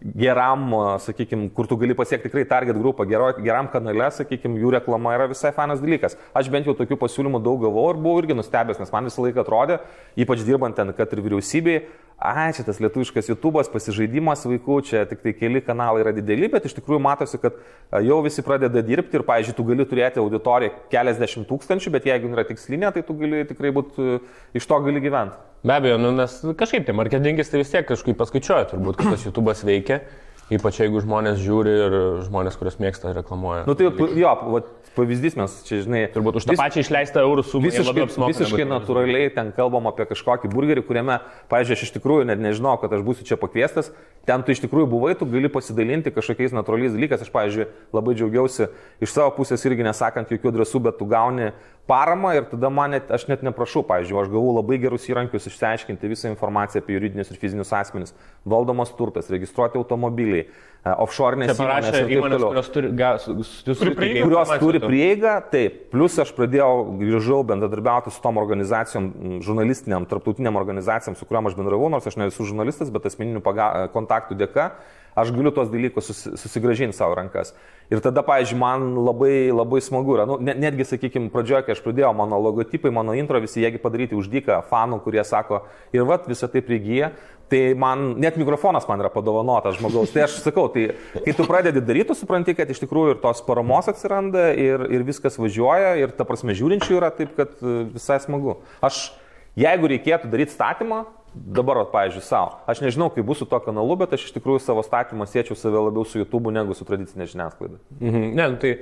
geram, 0.00 0.70
sakykime, 1.04 1.50
kur 1.54 1.66
tu 1.68 1.76
gali 1.80 1.94
pasiekti 1.96 2.28
tikrai 2.28 2.46
target 2.48 2.78
grupą, 2.78 3.04
geram 3.08 3.68
kanale, 3.72 4.06
sakykime, 4.14 4.60
jų 4.62 4.72
reklama 4.78 5.12
yra 5.18 5.26
visai 5.28 5.52
fanas 5.56 5.82
dalykas. 5.82 6.16
Aš 6.36 6.48
bent 6.52 6.68
jau 6.68 6.76
tokių 6.78 6.96
pasiūlymų 7.02 7.42
daug 7.44 7.60
gavau 7.66 7.90
ir 7.90 8.00
buvau 8.00 8.22
irgi 8.22 8.36
nustebęs, 8.38 8.80
nes 8.80 8.94
man 8.94 9.10
visą 9.10 9.26
laiką 9.26 9.44
atrodė, 9.44 9.80
ypač 10.16 10.46
dirbant 10.46 10.78
ten, 10.78 10.94
kad 10.96 11.12
ir 11.12 11.24
vyriausybei, 11.26 11.82
ai, 12.20 12.52
čia 12.52 12.64
tas 12.66 12.78
lietuviškas 12.84 13.30
YouTube'as, 13.32 13.70
pasižaidimas 13.72 14.44
vaikų, 14.44 14.76
čia 14.84 15.06
tik 15.08 15.22
tai 15.24 15.32
keli 15.36 15.62
kanalai 15.64 16.02
yra 16.04 16.12
dideli, 16.12 16.50
bet 16.52 16.66
iš 16.68 16.74
tikrųjų 16.76 17.00
matosi, 17.00 17.40
kad 17.40 17.56
jau 18.04 18.18
visi 18.26 18.44
pradeda 18.44 18.82
dirbti 18.84 19.16
ir, 19.16 19.24
pavyzdžiui, 19.28 19.56
tu 19.56 19.64
gali 19.70 19.86
turėti 19.88 20.20
auditoriją 20.20 20.74
keliasdešimt 20.92 21.48
tūkstančių, 21.48 21.94
bet 21.96 22.08
jeigu 22.10 22.28
yra 22.34 22.44
tikslinė, 22.48 22.92
tai 22.92 23.04
tu 23.06 23.16
gali 23.16 23.46
tikrai 23.48 23.72
būti, 23.72 24.18
iš 24.60 24.68
to 24.68 24.80
gali 24.84 25.00
gyventi. 25.00 25.40
Be 25.64 25.76
abejo, 25.76 25.96
nu, 26.00 26.12
nes 26.16 26.38
kažkaip 26.60 26.84
tie 26.86 26.96
marketingistai 26.96 27.60
vis 27.60 27.72
tiek 27.72 27.88
kažkaip 27.88 28.20
paskaičiuoja, 28.20 28.68
turbūt, 28.70 29.00
kad 29.00 29.14
tas 29.16 29.24
YouTube'as 29.28 29.64
veikia. 29.68 30.02
Ypač 30.50 30.80
jeigu 30.82 30.98
žmonės 30.98 31.38
žiūri 31.38 31.72
ir 31.86 31.96
žmonės, 32.26 32.56
kuriuos 32.58 32.80
mėgsta, 32.82 33.12
reklamuoja. 33.14 33.62
Nu 33.68 33.76
tai 33.78 33.86
jo, 33.86 34.32
va, 34.50 34.60
pavyzdys 34.96 35.36
mes 35.38 35.52
čia, 35.66 35.78
žinai. 35.84 36.00
Turbūt 36.10 36.40
už 36.40 36.48
tą 36.48 36.56
vis, 36.56 36.60
pačią 36.60 36.82
išleistą 36.82 37.22
eurų 37.22 37.44
sumą. 37.46 37.68
Visiškai, 37.68 38.06
visiškai 38.32 38.66
natūraliai 38.66 39.30
ten 39.36 39.52
kalbam 39.54 39.86
apie 39.90 40.08
kažkokį 40.10 40.50
burgerį, 40.50 40.82
kuriame, 40.88 41.20
pavyzdžiui, 41.52 41.76
aš 41.78 41.84
iš 41.86 41.94
tikrųjų 41.98 42.26
net 42.32 42.42
nežinau, 42.42 42.74
kad 42.82 42.90
aš 42.96 43.06
būsiu 43.06 43.28
čia 43.28 43.38
pakviestas. 43.38 43.92
Ten 44.26 44.42
tu 44.42 44.50
iš 44.50 44.64
tikrųjų 44.66 44.90
buvai, 44.90 45.14
tu 45.16 45.28
gali 45.30 45.48
pasidalinti 45.52 46.10
kažkokiais 46.12 46.52
natūraliais 46.56 46.98
dalykais. 46.98 47.22
Aš, 47.22 47.30
pavyzdžiui, 47.32 47.68
labai 47.94 48.16
džiaugiausi 48.18 48.68
iš 49.06 49.14
savo 49.14 49.30
pusės 49.38 49.62
irgi 49.70 49.86
nesakant 49.86 50.34
jokių 50.34 50.50
adresų, 50.50 50.82
bet 50.90 50.98
tu 50.98 51.06
gauni 51.08 51.52
paramą 51.90 52.30
ir 52.38 52.46
tada 52.50 52.70
man 52.70 52.94
net, 52.94 53.10
aš 53.10 53.26
net 53.30 53.42
neprašau, 53.46 53.82
pavyzdžiui, 53.88 54.18
aš 54.22 54.30
gavau 54.30 54.54
labai 54.60 54.78
gerus 54.82 55.08
įrankius 55.10 55.48
išsiaiškinti 55.50 56.10
visą 56.12 56.30
informaciją 56.30 56.84
apie 56.84 56.94
juridinius 56.96 57.32
ir 57.32 57.40
fizinius 57.42 57.72
asmenis, 57.74 58.14
valdomas 58.54 58.92
turtas, 58.98 59.30
registruoti 59.34 59.80
automobiliai, 59.80 60.46
offshore'nės 60.80 61.58
įmonės, 61.58 61.96
įmonės 62.08 62.44
kurios 62.44 62.70
turi, 62.72 62.90
ga, 62.96 63.10
turi, 63.20 63.92
prieigą, 63.98 64.22
kurios 64.24 64.52
turi 64.62 64.80
prieigą, 64.80 65.34
taip, 65.52 65.82
plus 65.92 66.16
aš 66.22 66.32
pradėjau, 66.36 66.70
grįžau 67.02 67.42
bendradarbiauti 67.50 68.12
su 68.14 68.22
tom 68.24 68.40
organizacijom, 68.40 69.10
žurnalistiniam, 69.44 70.08
tarptautiniam 70.08 70.56
organizacijom, 70.56 71.18
su 71.18 71.28
kuriuom 71.28 71.50
aš 71.50 71.58
bendravau, 71.58 71.90
nors 71.92 72.08
aš 72.08 72.16
ne 72.20 72.30
visų 72.30 72.48
žurnalistas, 72.54 72.92
bet 72.94 73.10
asmeninių 73.10 73.44
kontaktų 73.92 74.38
dėka 74.40 74.70
aš 75.20 75.32
galiu 75.34 75.50
tos 75.54 75.68
dalykus 75.70 76.10
susigražinti 76.38 76.96
savo 76.96 77.16
rankas. 77.18 77.52
Ir 77.90 77.98
tada, 78.02 78.22
pavyzdžiui, 78.22 78.58
man 78.60 78.84
labai, 79.02 79.50
labai 79.50 79.80
smagu 79.82 80.14
yra, 80.14 80.26
nu, 80.30 80.36
netgi, 80.38 80.86
sakykime, 80.86 81.30
pradžioje, 81.34 81.64
kai 81.66 81.74
aš 81.74 81.82
pradėjau, 81.82 82.12
mano 82.16 82.38
logotipai, 82.38 82.92
mano 82.94 83.16
intro 83.18 83.40
visi 83.42 83.64
jėgi 83.64 83.82
padaryti 83.82 84.18
uždyką 84.18 84.60
fanų, 84.70 85.00
kurie 85.02 85.24
sako, 85.26 85.64
ir 85.96 86.06
vat 86.06 86.30
visą 86.30 86.48
tai 86.52 86.62
prigyja, 86.62 87.10
tai 87.50 87.62
man, 87.78 88.12
net 88.22 88.38
mikrofonas 88.40 88.86
man 88.88 89.02
yra 89.02 89.12
padovanotas 89.12 89.78
žmogaus. 89.78 90.12
Tai 90.14 90.26
aš 90.26 90.40
sakau, 90.44 90.68
tai 90.72 90.90
kai 91.24 91.34
tu 91.36 91.46
pradedi 91.48 91.82
daryti, 91.84 92.10
tu 92.12 92.18
supranti, 92.18 92.54
kad 92.58 92.70
iš 92.70 92.82
tikrųjų 92.84 93.16
ir 93.16 93.24
tos 93.24 93.42
paramos 93.46 93.90
atsiranda, 93.90 94.50
ir, 94.54 94.86
ir 94.94 95.06
viskas 95.08 95.38
važiuoja, 95.40 95.96
ir 96.00 96.14
ta 96.14 96.26
prasme 96.28 96.56
žiūrinčių 96.56 97.00
yra 97.00 97.10
taip, 97.14 97.34
kad 97.38 97.58
e, 97.58 97.80
visai 97.96 98.20
smagu. 98.22 98.60
Aš 98.86 99.08
Jeigu 99.58 99.90
reikėtų 99.90 100.30
daryti 100.30 100.54
statymą, 100.54 101.04
dabar, 101.34 101.82
vat, 101.82 101.90
pavyzdžiui, 101.94 102.22
savo. 102.26 102.58
Aš 102.70 102.82
nežinau, 102.84 103.10
kaip 103.14 103.26
bus 103.26 103.40
su 103.42 103.46
to 103.50 103.58
kanalu, 103.62 103.96
bet 104.02 104.14
aš 104.14 104.28
iš 104.28 104.34
tikrųjų 104.36 104.62
savo 104.62 104.82
statymą 104.86 105.26
siečiau 105.30 105.58
save 105.58 105.82
labiau 105.88 106.06
su 106.06 106.20
YouTube 106.20 106.52
negu 106.54 106.74
su 106.76 106.86
tradicinė 106.86 107.26
žiniasklaida. 107.30 107.80
Mhm. 107.98 108.26
Ne, 108.38 108.48
nu, 108.54 108.60
tai 108.62 108.76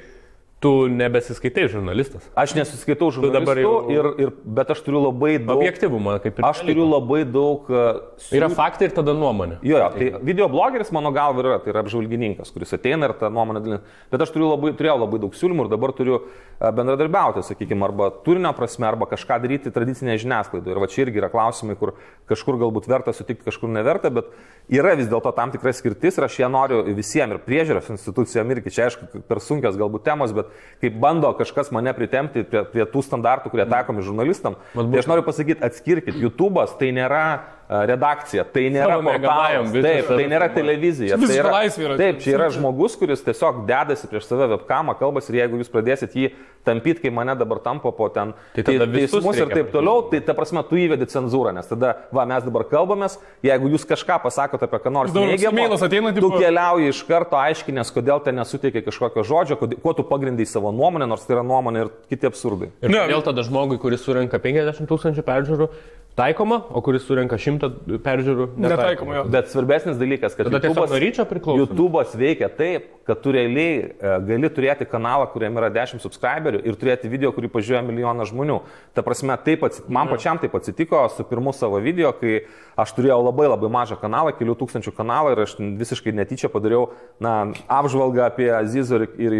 tu 0.58 0.70
nebesiskaitai 0.90 1.68
žurnalistas. 1.70 2.24
Aš 2.34 2.56
nesuskaitau 2.58 3.12
žurnalistų, 3.14 3.62
jau- 3.62 3.92
ir, 3.94 4.08
ir, 4.24 4.32
bet 4.42 4.72
aš 4.74 4.80
turiu 4.82 5.04
labai 5.04 5.36
daug... 5.38 5.60
Objektivumą, 5.60 6.16
kaip 6.24 6.40
ir. 6.40 6.46
Aš 6.48 6.64
turiu 6.66 6.86
labai 6.88 7.20
daug... 7.22 7.68
Uh, 7.70 8.00
Yra 8.34 8.48
faktai 8.50 8.88
ir 8.88 8.94
tada 8.96 9.14
nuomonė. 9.14 9.60
Jo, 9.62 9.78
jo, 9.78 9.90
tai 9.94 10.08
videoblogeris 10.26 10.90
mano 10.94 11.12
galva 11.14 11.44
yra, 11.44 11.60
tai 11.62 11.70
yra 11.70 11.84
apžvalgininkas, 11.84 12.50
kuris 12.54 12.74
ateina 12.74 13.06
ir 13.06 13.14
tą 13.20 13.30
nuomonę 13.30 13.62
dalina. 13.62 13.80
Bet 14.10 14.26
aš 14.26 14.34
turiu 14.34 14.50
labai, 14.50 14.74
turėjau 14.78 14.98
labai 15.04 15.22
daug 15.22 15.38
siūlymų 15.38 15.68
ir 15.68 15.72
dabar 15.76 15.94
turiu 15.94 16.18
a, 16.18 16.72
bendradarbiauti, 16.74 17.46
sakykime, 17.46 17.86
arba 17.86 18.10
turinio 18.26 18.50
prasme, 18.58 18.88
arba 18.90 19.06
kažką 19.14 19.38
daryti 19.46 19.74
tradicinėje 19.74 20.24
žiniasklaidoje. 20.26 20.74
Ir 20.74 20.82
va 20.82 20.90
čia 20.90 21.04
irgi 21.06 21.22
yra 21.22 21.30
klausimai, 21.30 21.78
kur 21.78 21.94
kažkur 22.28 22.58
galbūt 22.58 22.90
verta 22.90 23.14
sutikti, 23.14 23.46
kažkur 23.46 23.70
neverta, 23.72 24.10
bet 24.10 24.34
yra 24.74 24.96
vis 24.98 25.06
dėlto 25.08 25.30
tam 25.38 25.54
tikra 25.54 25.72
skirtis 25.72 26.18
ir 26.18 26.26
aš 26.26 26.42
ją 26.42 26.50
noriu 26.52 26.82
visiems 26.98 27.38
ir 27.38 27.40
priežiūros 27.46 27.88
institucijom 27.94 28.50
irgi, 28.52 28.74
čia 28.74 28.88
aišku, 28.88 29.22
per 29.28 29.40
sunkios 29.44 29.78
galbūt 29.80 30.04
temos, 30.04 30.34
bet 30.36 30.47
kaip 30.82 30.98
bando 31.02 31.30
kažkas 31.38 31.72
mane 31.74 31.92
pritempti 31.96 32.44
prie, 32.48 32.64
prie 32.72 32.86
tų 32.88 33.02
standartų, 33.06 33.52
kurie 33.52 33.66
taikomi 33.68 34.04
žurnalistam, 34.06 34.58
tai 34.74 35.02
aš 35.02 35.10
noriu 35.10 35.26
pasakyti, 35.26 35.62
atskirkit, 35.64 36.18
YouTube'as 36.18 36.76
tai 36.80 36.92
nėra 36.96 37.24
redakcija, 37.68 38.44
tai 38.48 38.68
nėra 38.72 38.96
portalas, 39.04 39.72
taip, 39.74 40.06
tai 40.08 40.26
nėra 40.30 40.48
televizija. 40.52 41.18
Tai 41.20 41.34
yra. 41.36 41.96
Taip, 42.00 42.22
čia 42.24 42.36
yra 42.38 42.48
žmogus, 42.54 42.96
kuris 42.96 43.20
tiesiog 43.26 43.66
dedasi 43.68 44.08
prieš 44.08 44.28
save 44.30 44.48
webkamą, 44.54 44.94
kalbas 45.00 45.28
ir 45.28 45.42
jeigu 45.42 45.60
jūs 45.60 45.68
pradėsit 45.72 46.16
jį 46.16 46.30
tampyti, 46.64 47.02
kaip 47.04 47.14
mane 47.16 47.34
dabar 47.38 47.60
tampo 47.64 47.92
po 47.92 48.08
ten 48.12 48.32
Tai 48.56 48.64
teismus 48.64 49.38
ir 49.40 49.52
taip 49.52 49.68
toliau, 49.72 50.02
tai 50.10 50.20
ta 50.24 50.34
prasme 50.36 50.62
tu 50.68 50.80
įvedi 50.80 51.08
cenzūrą, 51.12 51.52
nes 51.56 51.68
tada, 51.68 51.94
va, 52.14 52.24
mes 52.28 52.44
dabar 52.44 52.64
kalbamės, 52.68 53.18
jeigu 53.44 53.70
jūs 53.74 53.84
kažką 53.88 54.18
pasakote 54.24 54.64
apie 54.68 54.80
ką 54.84 54.92
nors 54.92 55.12
ateina, 55.84 56.12
tu 56.16 56.32
keliauji 56.34 56.92
iš 56.92 57.04
karto 57.08 57.38
aiškinės, 57.40 57.92
kodėl 57.94 58.24
ten 58.24 58.40
nesuteikia 58.40 58.84
kažkokio 58.88 59.24
žodžio, 59.28 59.60
kuo 59.60 59.94
tu 59.96 60.04
pagrindai 60.08 60.48
savo 60.48 60.72
nuomonę, 60.74 61.08
nors 61.08 61.28
tai 61.28 61.38
yra 61.38 61.46
nuomonė 61.46 61.86
ir 61.86 61.94
kiti 62.10 62.28
absurdai. 62.28 62.72
Ir 62.82 62.92
Ne, 62.92 63.04
kodėl 63.06 63.24
tada 63.30 63.44
žmogui, 63.46 63.80
kuris 63.80 64.04
surenka 64.04 64.40
50 64.42 64.88
tūkstančių 64.90 65.24
peržiūrų, 65.24 65.70
taikoma, 66.18 66.60
o 66.74 66.82
kuris 66.84 67.04
surenka 67.06 67.38
100 67.38 67.98
peržiūrų, 68.04 68.48
Netaikoma 68.60 69.20
jo. 69.20 69.24
Bet 69.32 69.50
svarbesnis 69.52 69.98
dalykas, 70.00 70.34
kad 70.38 70.50
priklauso. 71.28 71.62
YouTube'as 71.62 72.16
veikia 72.18 72.50
taip, 72.52 72.88
kad 73.08 73.22
tu 73.24 73.32
realiai 73.32 73.76
e, 73.88 74.14
gali 74.28 74.50
turėti 74.52 74.84
kanalą, 74.88 75.28
kuriame 75.32 75.62
yra 75.62 75.70
10 75.72 76.02
subscriberių 76.04 76.60
ir 76.66 76.76
turėti 76.80 77.08
video, 77.08 77.30
kurį 77.36 77.48
pažiūrėjo 77.54 77.84
milijoną 77.86 78.26
žmonių. 78.28 78.58
Ta 78.96 79.04
prasme, 79.06 79.36
taip 79.46 79.64
atsitiko, 79.68 79.94
man 79.94 80.10
pačiam 80.10 80.40
taip 80.42 80.56
atsitiko 80.58 81.06
su 81.14 81.24
pirmu 81.28 81.54
savo 81.56 81.80
video, 81.84 82.12
kai 82.18 82.42
aš 82.78 82.92
turėjau 82.98 83.20
labai 83.22 83.48
labai 83.48 83.70
mažą 83.72 83.96
kanalą, 84.00 84.34
kelių 84.36 84.58
tūkstančių 84.60 84.92
kanalą 84.98 85.32
ir 85.34 85.44
aš 85.46 85.56
visiškai 85.58 86.12
netyčia 86.18 86.50
padariau, 86.52 86.90
na, 87.22 87.54
apžvalgą 87.78 88.26
apie 88.28 88.50
Zizo 88.68 89.00
ir, 89.00 89.08
visiškai. 89.16 89.38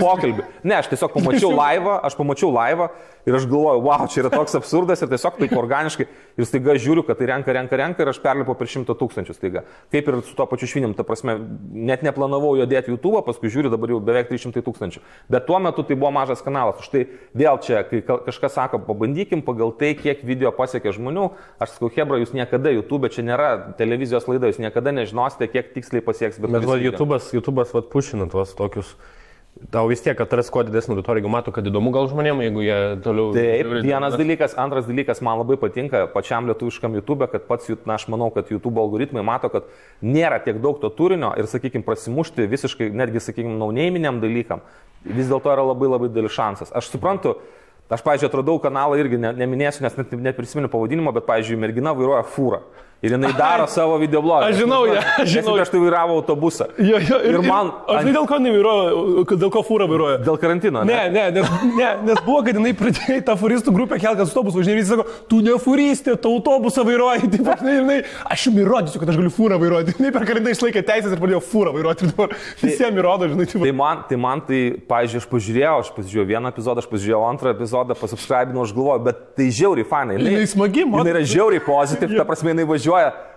pokalbį. 0.00 0.46
Ne, 0.64 0.78
aš 0.80 0.88
tiesiog 0.94 1.12
pamačiau 1.18 1.52
laivą, 1.62 1.98
aš 2.08 2.16
pamačiau 2.18 2.50
laivą 2.54 2.88
ir 3.28 3.38
aš 3.38 3.46
galvoju, 3.50 3.84
wow, 3.84 4.08
čia 4.10 4.24
yra 4.24 4.32
toks 4.32 4.56
absurdas 4.58 5.04
ir 5.04 5.12
tiesiog 5.12 5.38
taip 5.42 5.54
organiškai 5.58 6.08
ir 6.38 6.46
staiga 6.48 6.74
žiūriu, 6.80 7.04
kad 7.06 7.18
tai 7.20 7.26
renka, 7.30 7.52
renka, 7.52 7.76
renka 7.76 8.02
ir 8.02 8.10
aš 8.12 8.18
perlipu 8.24 8.54
per 8.58 8.66
šimtą 8.70 8.94
tūkstančių 8.98 9.34
staiga. 9.36 9.62
Kaip 9.92 10.08
ir 10.08 10.18
su 10.24 10.34
to 10.38 10.46
pačiu 10.48 10.66
švinim, 10.70 10.94
ta 10.96 11.04
prasme, 11.04 11.36
net 11.72 12.02
neplanavau 12.06 12.54
jo 12.58 12.66
dėti 12.66 12.92
YouTube, 12.94 13.20
paskui 13.26 13.50
žiūriu 13.52 13.70
dabar 13.72 13.90
jau 13.94 14.00
beveik 14.00 14.28
300 14.32 14.62
tūkstančių. 14.66 15.02
Bet 15.30 15.46
tuo 15.46 15.58
metu 15.62 15.84
tai 15.84 15.96
buvo 15.96 16.10
mažas 16.14 16.42
kanalas. 16.44 16.80
Už 16.80 16.88
tai 16.94 17.04
vėl 17.36 17.60
čia, 17.62 17.82
kai 17.88 18.02
ka- 18.02 18.20
kažkas 18.26 18.56
sako, 18.58 18.80
pabandykim 18.86 19.42
pagal 19.42 19.72
tai, 19.76 19.94
kiek 19.94 20.22
video 20.24 20.52
pasiekia 20.52 20.92
žmonių, 20.96 21.30
aš 21.60 21.76
sakau, 21.76 21.90
Hebra, 21.92 22.18
jūs 22.22 22.32
niekada 22.36 22.72
YouTube, 22.72 23.08
čia 23.12 23.22
nėra 23.26 23.74
televizijos 23.78 24.28
laida, 24.28 24.48
jūs 24.52 24.58
niekada 24.62 24.92
nežinosite, 24.92 25.48
kiek 25.52 25.72
tiksliai 25.74 26.02
pasieks. 26.04 26.38
Bet 26.40 26.50
kuris 26.50 26.66
va. 26.68 26.78
YouTube'as, 26.88 27.32
YouTube'as 27.36 27.74
va, 27.76 27.82
pušina 27.82 28.28
tuos 28.30 28.54
tokius. 28.58 28.94
Tau 29.70 29.84
vis 29.86 30.00
tiek 30.00 30.16
atras 30.18 30.48
kuo 30.50 30.62
didesnį 30.64 30.94
auditoriją, 30.96 31.20
jeigu 31.20 31.30
mato, 31.30 31.52
kad 31.54 31.66
įdomu 31.68 31.90
gal 31.92 32.06
žmonėms, 32.08 32.40
jeigu 32.46 32.62
jie 32.64 32.76
toliau... 33.04 33.34
Taip, 33.36 33.68
vienas 33.84 34.16
dalykas, 34.16 34.54
antras 34.58 34.86
dalykas, 34.88 35.20
man 35.24 35.38
labai 35.38 35.58
patinka 35.60 36.06
pačiam 36.10 36.48
lietuviškam 36.48 36.96
YouTube, 36.96 37.28
kad 37.30 37.44
pats, 37.46 37.68
na, 37.84 37.98
aš 37.98 38.06
manau, 38.10 38.30
kad 38.34 38.48
YouTube 38.50 38.80
algoritmai 38.80 39.22
mato, 39.28 39.52
kad 39.52 39.68
nėra 40.00 40.40
tiek 40.42 40.56
daug 40.64 40.80
to 40.80 40.88
turinio 40.96 41.34
ir, 41.38 41.46
sakykime, 41.52 41.84
prasimušti 41.86 42.48
visiškai, 42.48 42.88
netgi, 42.96 43.22
sakykime, 43.28 43.54
naunėjiminiam 43.60 44.22
dalykam, 44.24 44.64
vis 45.04 45.28
dėlto 45.28 45.52
yra 45.52 45.68
labai 45.68 45.92
labai 45.92 46.08
didelis 46.10 46.32
šansas. 46.34 46.72
Aš 46.72 46.88
suprantu, 46.94 47.36
aš, 47.92 48.00
pavyzdžiui, 48.08 48.32
atradau 48.32 48.56
kanalą 48.64 48.98
irgi, 49.04 49.20
ne, 49.20 49.34
neminėsiu, 49.36 49.84
nes 49.84 50.00
net 50.00 50.16
neprisimenu 50.32 50.72
pavadinimo, 50.72 51.12
bet, 51.12 51.28
pavyzdžiui, 51.28 51.60
mergina 51.60 51.92
vairuoja 51.96 52.24
fūrą. 52.34 52.64
Ir 53.02 53.10
jinai 53.16 53.32
daro 53.34 53.64
savo 53.66 53.96
videoblogą. 53.98 54.46
Aš 54.46 54.60
žinau 54.60 54.84
ją, 54.86 55.00
aš 55.18 55.28
žinau. 55.32 55.56
Aš 55.58 55.70
tai 55.72 55.78
vairavau 55.82 56.20
autobusą. 56.20 56.68
Jo, 56.78 57.00
jo, 57.02 57.16
Ir 57.26 57.40
man- 57.42 57.72
Aš 57.90 58.04
žinai, 58.04 58.12
dėl 58.14 58.26
ko 58.30 58.36
nevairuoju, 58.38 59.24
dėl 59.42 59.50
ko 59.50 59.62
fūra 59.66 59.88
vairuoja. 59.90 60.20
Dėl 60.22 60.38
karantino. 60.38 60.84
Ne, 60.86 61.00
ne, 61.10 61.24
nes, 61.34 61.48
ne, 61.74 61.88
nes 62.06 62.20
buvo, 62.22 62.44
kad 62.46 62.54
jinai 62.54 62.70
pradėjo 62.78 63.16
tą 63.26 63.34
furistų 63.40 63.74
grupę 63.74 63.98
kelti 63.98 64.22
autobusą, 64.22 64.60
važinėjai, 64.60 64.84
jis 64.84 64.92
sako, 64.92 65.06
tu 65.32 65.40
ne 65.42 65.56
furistė, 65.58 66.14
tu 66.22 66.30
autobusą 66.30 66.84
vairuoji, 66.86 67.26
taip 67.34 67.50
aš, 67.56 67.64
ne, 67.66 67.74
jinai, 67.80 67.96
aš 68.30 68.46
jums 68.46 68.62
įrodysiu, 68.62 69.02
kad 69.02 69.10
aš 69.10 69.18
galiu 69.18 69.34
fūrą 69.34 69.58
vairuoti. 69.58 69.96
Jinai 69.98 70.12
per 70.14 70.22
karantiną 70.30 70.54
išlaikė 70.54 70.84
teisės 70.86 71.16
ir 71.16 71.18
pradėjo 71.24 71.42
fūrą 71.42 71.74
vairuoti. 71.74 72.06
Ir 72.06 72.14
dabar 72.14 72.36
visiems 72.62 73.02
įrodo, 73.02 73.26
žinai, 73.34 73.48
taip. 73.50 73.66
Tai 73.66 73.74
man, 73.82 74.04
tai 74.06 74.20
man 74.28 74.44
tai, 74.46 74.62
pavyzdžiui, 74.86 75.24
aš 75.24 75.28
pažiūrėjau, 75.34 75.74
aš 75.82 75.90
pasižiūrėjau 75.98 76.30
vieną 76.30 76.54
epizodą, 76.54 76.78
aš 76.78 76.88
pasižiūrėjau 76.94 77.26
antrą 77.32 77.50
epizodą, 77.56 77.98
pasubscribinau, 77.98 78.62
aš 78.62 78.72
galvoju, 78.78 79.04
bet 79.10 79.20
tai 79.34 79.50
žiauriai 79.50 79.86
fanai. 79.90 80.20
Jinai 80.22 80.46
smagi, 80.54 80.86
man. 80.86 81.02
Jinai 81.02 81.16
yra 81.16 81.26
žiauriai 81.34 81.62
pozityv, 81.66 82.14
ta 82.18 82.26
prasme, 82.30 82.54
jinai 82.54 82.66
važiuoja. 82.70 82.90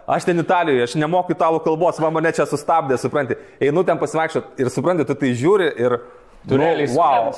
Aš 0.06 0.28
ten 0.28 0.38
Italijoje, 0.38 0.84
aš 0.86 0.94
nemoku 1.02 1.34
italų 1.34 1.64
kalbos, 1.66 1.98
va 1.98 2.12
mane 2.14 2.30
čia 2.36 2.46
sustabdė, 2.46 2.98
supranti. 3.02 3.38
Einu 3.58 3.82
ten 3.88 3.98
pasivaikščioti 3.98 4.62
ir 4.62 4.70
supranti, 4.70 5.08
tu 5.08 5.18
tai 5.18 5.34
žiūri 5.34 5.72
ir... 5.82 5.98
Tu 6.46 6.60
realiai 6.62 6.86
su 6.86 6.94
wow, 7.00 7.32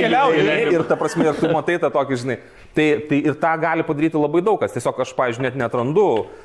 keliauji. 0.00 0.40
eini 0.40 0.78
Ir 0.78 0.86
ta 0.88 0.96
prasme, 0.96 1.26
ir 1.28 1.36
tu 1.36 1.50
matai 1.52 1.74
tą 1.82 1.90
tokį, 1.92 2.16
žinai. 2.22 2.38
Tai, 2.78 2.86
tai 3.10 3.16
ir 3.26 3.34
tą 3.42 3.50
gali 3.58 3.82
padaryti 3.82 4.14
labai 4.20 4.38
daug 4.46 4.60
kas. 4.62 4.70
Tiesiog 4.76 5.00
aš, 5.02 5.10
pavyzdžiui, 5.18 5.42
net 5.48 5.56
netrandu, 5.58 6.04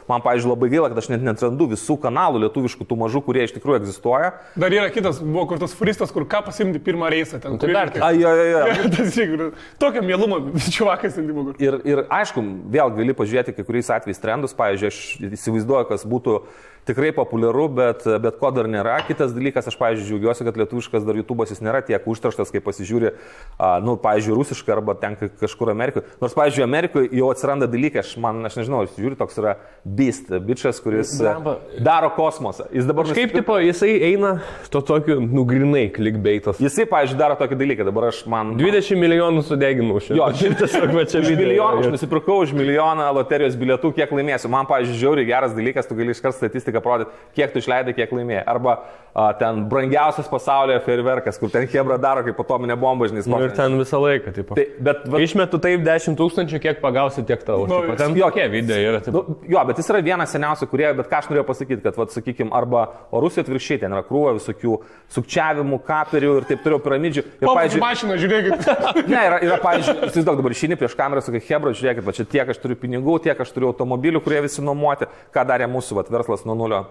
man, 0.09 0.23
pavyzdžiui, 0.25 0.49
labai 0.55 0.69
gaila, 0.73 0.89
kad 0.89 1.01
aš 1.03 1.11
net 1.13 1.21
netrandu 1.27 1.67
visų 1.75 1.99
kanalų 2.01 2.41
lietuviškų, 2.47 2.87
tų 2.89 2.97
mažų, 3.03 3.21
kurie 3.27 3.43
iš 3.45 3.53
tikrųjų 3.59 3.83
egzistuoja. 3.83 4.31
Dar 4.57 4.73
yra 4.73 4.89
kitas, 4.95 5.19
buvo 5.21 5.45
kur 5.51 5.61
tas 5.61 5.75
furistas, 5.77 6.09
kur 6.15 6.25
ką 6.25 6.41
pasimti 6.47 6.81
pirmą 6.81 7.11
reisą 7.13 7.37
ten. 7.43 7.59
tai 7.61 7.69
dar 7.75 7.93
kurį- 7.93 8.01
Ai, 8.09 8.17
jo, 8.17 8.33
jo. 8.49 8.65
Tas 8.97 9.21
irgi, 9.21 9.51
tokio 9.77 10.01
mielumo, 10.09 10.41
čiuvakas 10.73 11.13
ten 11.21 11.29
buvo. 11.29 11.51
kur- 11.51 11.61
Ir, 11.61 11.77
ir 11.85 12.03
aišku, 12.09 12.41
vėl 12.73 12.89
gali 12.97 13.13
pažiūrėti 13.13 13.53
kai 13.53 13.63
kuriais 13.69 13.93
atvejais 13.93 14.17
trendus, 14.25 14.57
pavyzdžiui, 14.57 14.89
aš 14.89 15.01
įsivaizduoju, 15.37 15.91
kas 15.93 16.09
būtų 16.09 16.39
tikrai 16.83 17.13
populiaru, 17.15 17.69
bet, 17.71 18.01
bet 18.19 18.35
ko 18.41 18.49
dar 18.51 18.67
nėra. 18.67 18.97
Kitas 19.07 19.31
dalykas, 19.31 19.69
aš, 19.71 19.77
pavyzdžiui, 19.79 20.09
džiaugiuosi, 20.17 20.43
kad 20.43 20.57
lietuviškas 20.59 21.05
dar 21.07 21.15
YouTube'as 21.15 21.53
jis 21.53 21.61
nėra 21.63 21.79
tiek 21.87 22.03
užtraštas, 22.11 22.51
kai 22.51 22.59
pasižiūri, 22.59 23.13
a, 23.55 23.77
nu, 23.79 23.93
pavyzdžiui, 24.03 24.35
rusišką 24.35 24.73
arba 24.75 24.91
ten 24.99 25.15
ka- 25.15 25.29
kažkur 25.45 25.71
Amerikoje. 25.71 26.03
Nors, 26.24 26.34
pavyzdžiui, 26.38 26.63
Amerikoje 26.63 27.10
jau 27.20 27.27
atsiranda 27.34 27.68
dalykai, 27.68 28.00
aš, 28.00 28.13
man, 28.24 28.39
aš 28.48 28.56
nežinau, 28.62 28.84
aš 28.88 28.94
žiūriu, 28.96 29.18
toks 29.20 29.36
yra 29.42 29.58
Beast, 29.84 30.30
bičias, 30.48 30.80
kuris 30.80 31.12
a, 31.20 31.24
Blemba. 31.34 31.58
daro 31.84 32.10
kosmosą. 32.15 32.70
Jis 32.72 32.88
dabar 32.88 33.10
Kaip 33.10 33.18
nusipirko- 33.18 33.42
tipo, 33.42 33.58
jisai 33.60 33.89
eina 34.08 34.30
to 34.72 34.80
tokiu, 34.88 35.18
nugrinai, 35.20 35.89
klikbeitas. 35.92 36.62
Jisai, 36.63 36.86
pavyzdžiui, 36.88 37.20
daro 37.20 37.36
tokį 37.42 37.58
dalyką, 37.60 37.88
dabar 37.89 38.08
aš 38.13 38.22
man... 38.32 38.53
20 38.56 38.96
milijonų 39.03 39.44
sudeginau 39.44 40.00
šitą. 40.00 40.15
Jo, 40.22 40.30
tiesiog 40.63 40.94
va 40.96 41.03
čia 41.12 41.20
video. 41.25 41.42
milijoną, 41.44 41.84
aš 41.84 41.92
nusipirkau 41.98 42.39
už 42.46 42.53
milijoną 42.56 43.10
loterijos 43.20 43.58
bilietų, 43.60 43.92
kiek 44.00 44.15
laimėsiu. 44.15 44.48
Man, 44.53 44.70
pavyzdžiui, 44.72 45.00
žiauriai 45.03 45.27
geras 45.27 45.51
dalykas, 45.58 45.89
tu 45.92 46.00
gali 46.00 46.15
iškart 46.15 46.39
statistiką 46.39 46.80
parodyti, 46.86 47.12
kiek 47.36 47.51
tu 47.51 47.60
išleidai, 47.60 47.98
kiek 48.00 48.15
laimėjai. 48.15 48.46
Arba 48.53 48.77
a, 49.12 49.27
ten 49.44 49.65
brangiausias 49.68 50.32
pasaulyje 50.32 50.80
ferverkas, 50.88 51.42
kur 51.42 51.51
ten 51.53 51.68
Hebra 51.68 52.00
daro 52.01 52.24
kaip 52.24 52.39
atominė 52.46 52.80
bomba, 52.80 53.12
žinai, 53.12 53.25
Nu, 53.34 53.44
ir 53.44 53.51
ten 53.58 53.75
visą 53.82 54.00
laiką, 54.00 54.32
tipo. 54.39 54.56
Tai, 54.56 54.63
bet, 54.88 55.03
va, 55.10 55.20
Išmetu 55.24 55.58
taip 55.63 55.82
10 55.86 56.12
tūkstančių, 56.20 56.60
kiek 56.63 56.79
pagausi, 56.84 57.24
tiek 57.27 57.41
tavo. 57.46 57.65
Nu, 57.70 57.82
tipo, 57.84 57.96
ten 58.00 58.15
jo. 58.15 58.27
jokie 58.27 58.46
video 58.51 58.77
yra. 58.77 59.01
Tipo. 59.03 59.24
nu, 59.27 59.36
jo, 59.50 59.63
bet 59.70 59.82
jis 59.82 59.91
yra 59.91 60.01
vienas 60.05 60.34
seniausių 60.36 60.67
kurie, 60.72 60.88
bet 60.98 61.10
ką 61.12 61.20
aš 61.20 61.29
norėjau 61.32 61.46
pasakyti, 61.50 61.84
kad, 61.86 62.00
sakykime, 62.13 62.51
arba 62.55 62.86
o 63.12 63.22
Rusija 63.24 63.46
atvirkščiai, 63.46 63.82
ten 63.84 63.96
yra 63.96 64.03
krūva 64.08 64.34
visokių 64.39 64.79
sukčiavimų, 65.13 65.79
kaperių 65.88 66.34
ir 66.39 66.50
taip 66.50 66.65
toliau 66.65 66.82
piramidžių. 66.84 67.24
Ir, 67.24 67.46
Pavyzdžiui, 67.46 67.53
pavyzdžiui, 67.53 67.84
mašina, 67.86 68.20
žiūrėkit. 68.24 68.67
Ne, 69.13 69.22
yra, 69.27 69.39
yra 69.43 69.62
pavyzdžiui, 69.62 69.96
įsivaizduok 70.10 70.39
dabar 70.39 70.55
išeini 70.55 70.79
prieš 70.79 70.98
kamerą, 71.00 71.24
sakai, 71.25 71.43
Hebra, 71.48 71.74
žiūrėkit, 71.77 72.05
va 72.08 72.15
čia 72.15 72.27
tiek 72.29 72.51
aš 72.53 72.62
turiu 72.63 72.77
pinigų, 72.79 73.20
tiek 73.25 73.39
aš 73.46 73.53
turiu 73.55 73.72
automobilių, 73.74 74.24
kurie 74.24 74.43
visi 74.46 74.63
nuomoti, 74.65 75.10
ką 75.36 75.48
darė 75.50 75.70
mūsų 75.72 76.00
vat, 76.00 76.13
verslas 76.13 76.46
nuo 76.48 76.58
nulio. 76.58 76.86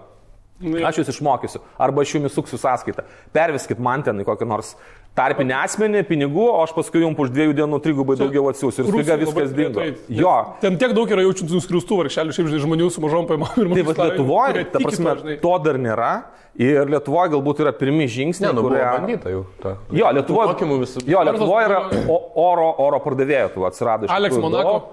Nu. 0.63 0.79
Aš 0.85 1.01
jūs 1.01 1.09
išmokysiu, 1.15 1.59
arba 1.81 2.03
aš 2.05 2.13
jums 2.15 2.35
suksiu 2.37 2.59
sąskaitą. 2.61 3.03
Perviskit 3.35 3.81
man 3.83 4.03
ten 4.05 4.21
į 4.21 4.27
kokį 4.27 4.47
nors 4.47 4.75
tarpinį 5.17 5.53
asmenį 5.59 6.03
pinigų, 6.09 6.45
o 6.49 6.61
aš 6.63 6.73
paskui 6.75 7.03
jums 7.03 7.19
už 7.21 7.31
dviejų 7.33 7.55
dienų 7.59 7.79
trigubai 7.85 8.15
daugiau 8.19 8.47
atsiųsiu 8.49 8.83
ir 8.85 8.89
staiga 8.89 9.17
viskas 9.21 9.51
dingo. 9.55 9.85
Jo. 10.09 10.35
Ten 10.63 10.79
tiek 10.81 10.95
daug 10.97 11.11
yra 11.13 11.25
jaučiančių 11.27 11.59
nuskriaustų 11.59 11.99
vargšelių, 12.01 12.35
šiaip 12.37 12.49
žinai, 12.49 12.63
žmonių 12.65 12.89
su 12.93 13.03
mažom 13.03 13.29
paimom 13.29 13.53
ir 13.61 13.69
Tai 13.73 13.85
va 13.89 14.07
Lietuvoje, 14.09 14.65
ta 14.73 14.81
prasme, 14.81 15.37
to 15.43 15.53
dar 15.65 15.79
nėra. 15.81 16.13
Ir 16.61 16.89
Lietuvoje 16.89 17.31
galbūt 17.33 17.63
yra 17.63 17.71
pirmi 17.73 18.05
žingsniai, 18.09 18.51
Ne, 18.51 18.57
nu, 18.57 18.65
kurie... 18.67 18.81
bandyta 18.81 19.31
jau. 19.33 19.45
Ta. 19.61 19.77
Jo, 19.89 20.11
Lietuvoje, 20.13 20.53
jo, 21.09 21.23
Lietuvoje 21.29 21.69
yra 21.69 21.79
oro, 22.13 22.67
oro 22.83 22.99
pardavėjų, 23.01 23.65
atsirado 23.69 24.09
Monaco. 24.41 24.75
daug. 24.75 24.91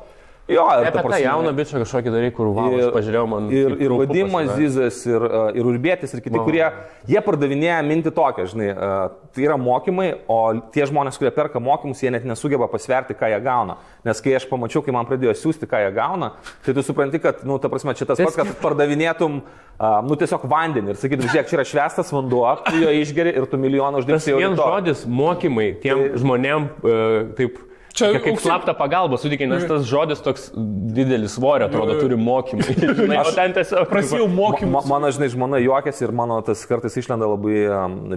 Jo, 0.50 0.64
ir 0.80 0.88
Apie 0.90 1.02
tą 1.04 1.20
jauną 1.22 1.52
bičią 1.54 1.80
kažkokį 1.84 2.12
dalyką, 2.14 2.34
kur 2.36 2.50
wow, 2.56 2.74
aš 2.74 2.90
pažiūrėjau, 2.96 3.26
man. 3.30 3.46
Ir, 3.54 3.76
ir 3.86 3.94
vadimas. 4.00 4.50
Zizas, 4.58 4.98
ir, 5.08 5.22
uh, 5.22 5.48
ir 5.54 5.68
Urbėtis, 5.70 6.14
ir 6.16 6.24
kiti, 6.24 6.34
Va. 6.36 6.44
kurie, 6.46 6.64
jie 7.10 7.22
pardavinėja 7.24 7.78
mintį 7.86 8.12
tokią, 8.16 8.48
žinai, 8.50 8.68
uh, 8.74 8.98
tai 9.34 9.46
yra 9.46 9.56
mokymai, 9.60 10.10
o 10.30 10.40
tie 10.74 10.88
žmonės, 10.90 11.20
kurie 11.20 11.32
perka 11.36 11.62
mokymus, 11.62 12.02
jie 12.02 12.12
net 12.14 12.26
nesugeba 12.28 12.68
pasverti, 12.72 13.16
ką 13.18 13.30
jie 13.30 13.40
gauna. 13.46 13.78
Nes 14.06 14.20
kai 14.24 14.34
aš 14.38 14.48
pamačiau, 14.50 14.82
kai 14.84 14.94
man 14.96 15.08
pradėjo 15.08 15.36
siūsti, 15.38 15.70
ką 15.70 15.84
jie 15.84 15.94
gauna, 15.96 16.34
tai 16.66 16.74
tu 16.76 16.84
supranti, 16.86 17.22
kad, 17.22 17.44
nu, 17.46 17.60
ta 17.62 17.70
prasme, 17.72 17.94
čia 17.98 18.08
tas 18.10 18.20
pats, 18.20 18.38
kad 18.40 18.52
pardavinėtum, 18.64 19.40
uh, 19.44 20.00
nu, 20.06 20.18
tiesiog 20.18 20.44
vandenį 20.50 20.94
ir 20.94 21.00
sakytum, 21.00 21.30
žiūrėk, 21.30 21.50
čia 21.50 21.60
yra 21.60 21.68
švestas 21.68 22.12
vanduo, 22.14 22.44
tu 22.66 22.82
jo 22.82 22.92
išgeri 23.00 23.36
ir 23.38 23.46
tu 23.50 23.60
milijoną 23.60 24.02
uždirbsi 24.02 24.34
jau 24.34 24.40
vien 24.42 24.58
žodis 24.58 25.06
mokymai 25.06 25.72
tiem 25.82 26.00
Tai- 26.00 26.22
žmonėm 26.22 26.70
e, 26.84 26.96
taip. 27.38 27.66
Čia 27.90 28.12
Čia 28.14 28.20
kaip 28.22 28.36
auksin- 28.36 28.46
slaptą 28.46 28.74
pagalbą 28.78 29.18
suteikia, 29.18 29.48
nes 29.50 29.64
tas 29.66 29.82
žodis 29.88 30.22
toks 30.22 30.50
didelis 30.94 31.34
svorio, 31.34 31.66
atrodo, 31.66 31.96
turi 32.00 32.16
mokymai. 32.16 32.76
Žinai, 33.00 33.18
o 33.26 33.32
ten 33.34 33.52
tiesiog 33.56 33.90
Prasidėjau 33.90 34.28
Ma, 34.30 34.36
mokymus. 34.38 34.86
mano, 34.88 35.10
žinai, 35.10 35.28
žmona 35.34 35.58
juokiasi 35.60 36.06
ir 36.06 36.12
mano 36.14 36.38
tas 36.46 36.62
kartais 36.70 36.94
išlenda 37.02 37.26
labai 37.26 37.66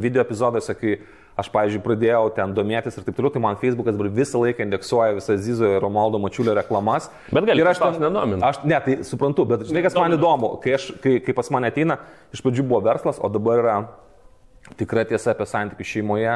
video 0.03 0.21
epizoduose, 0.21 0.75
kai 0.77 0.99
aš, 1.33 1.49
pavyzdžiui, 1.49 1.81
pradėjau 1.81 2.27
ten 2.37 2.53
domėtis 2.53 2.99
ir 2.99 3.07
taip 3.07 3.17
toliau, 3.17 3.33
tai 3.33 3.41
man 3.41 3.57
Facebookas 3.57 3.97
visą 4.13 4.37
laiką 4.43 4.61
indeksuoja 4.67 5.15
visas 5.17 5.41
Zizo 5.41 5.65
ir 5.65 5.81
Romaldo 5.81 6.21
Mačiulio 6.21 6.53
reklamas. 6.53 7.09
Bet 7.33 7.47
gali, 7.49 7.65
ir 7.65 7.71
aš 7.73 7.81
ten 7.81 7.97
nedomina. 8.03 8.51
Aš, 8.53 8.61
ne, 8.69 8.77
tai 8.85 8.99
suprantu, 9.01 9.47
bet 9.49 9.65
žinai, 9.65 9.81
kas 9.87 9.97
man 9.97 10.13
įdomu, 10.13 10.53
kai, 10.61 10.77
aš, 10.77 10.91
kai, 11.01 11.17
kai 11.25 11.33
pas 11.33 11.49
mane 11.49 11.73
ateina, 11.73 11.97
iš 12.29 12.45
pradžių 12.45 12.67
buvo 12.69 12.83
verslas, 12.85 13.17
o 13.17 13.31
dabar 13.33 13.63
yra 13.65 13.77
tikra 14.79 15.03
tiesa 15.05 15.33
apie 15.35 15.45
santykių 15.49 15.85
šeimoje, 15.85 16.33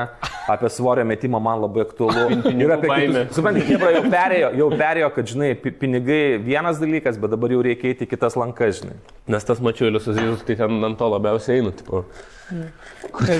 apie 0.51 0.69
svorio 0.69 1.05
metimą 1.07 1.39
man 1.41 1.61
labai 1.63 1.85
aktualu. 1.87 2.25
Ir 2.51 2.73
apie 2.75 2.89
kitus, 2.91 3.35
suprantate, 3.37 3.65
Hebra 3.71 3.91
jau 3.95 4.03
perėjo, 4.11 4.49
jau 4.61 4.67
perėjo, 4.77 5.09
kad, 5.15 5.31
žinai, 5.33 5.51
pi- 5.63 5.73
pinigai 5.83 6.21
vienas 6.43 6.81
dalykas, 6.81 7.17
bet 7.21 7.33
dabar 7.33 7.55
jau 7.55 7.63
reikia 7.65 7.93
eiti 7.93 8.07
kitas 8.11 8.37
lankas, 8.39 8.81
žinai. 8.83 8.97
Nes 9.31 9.47
tas 9.47 9.61
mačiulius 9.63 10.05
susijusius, 10.07 10.43
tai 10.47 10.57
ten 10.59 10.83
ant 10.89 10.99
to 10.99 11.09
labiausiai 11.15 11.61
einu. 11.63 11.73
Tipo, 11.79 12.03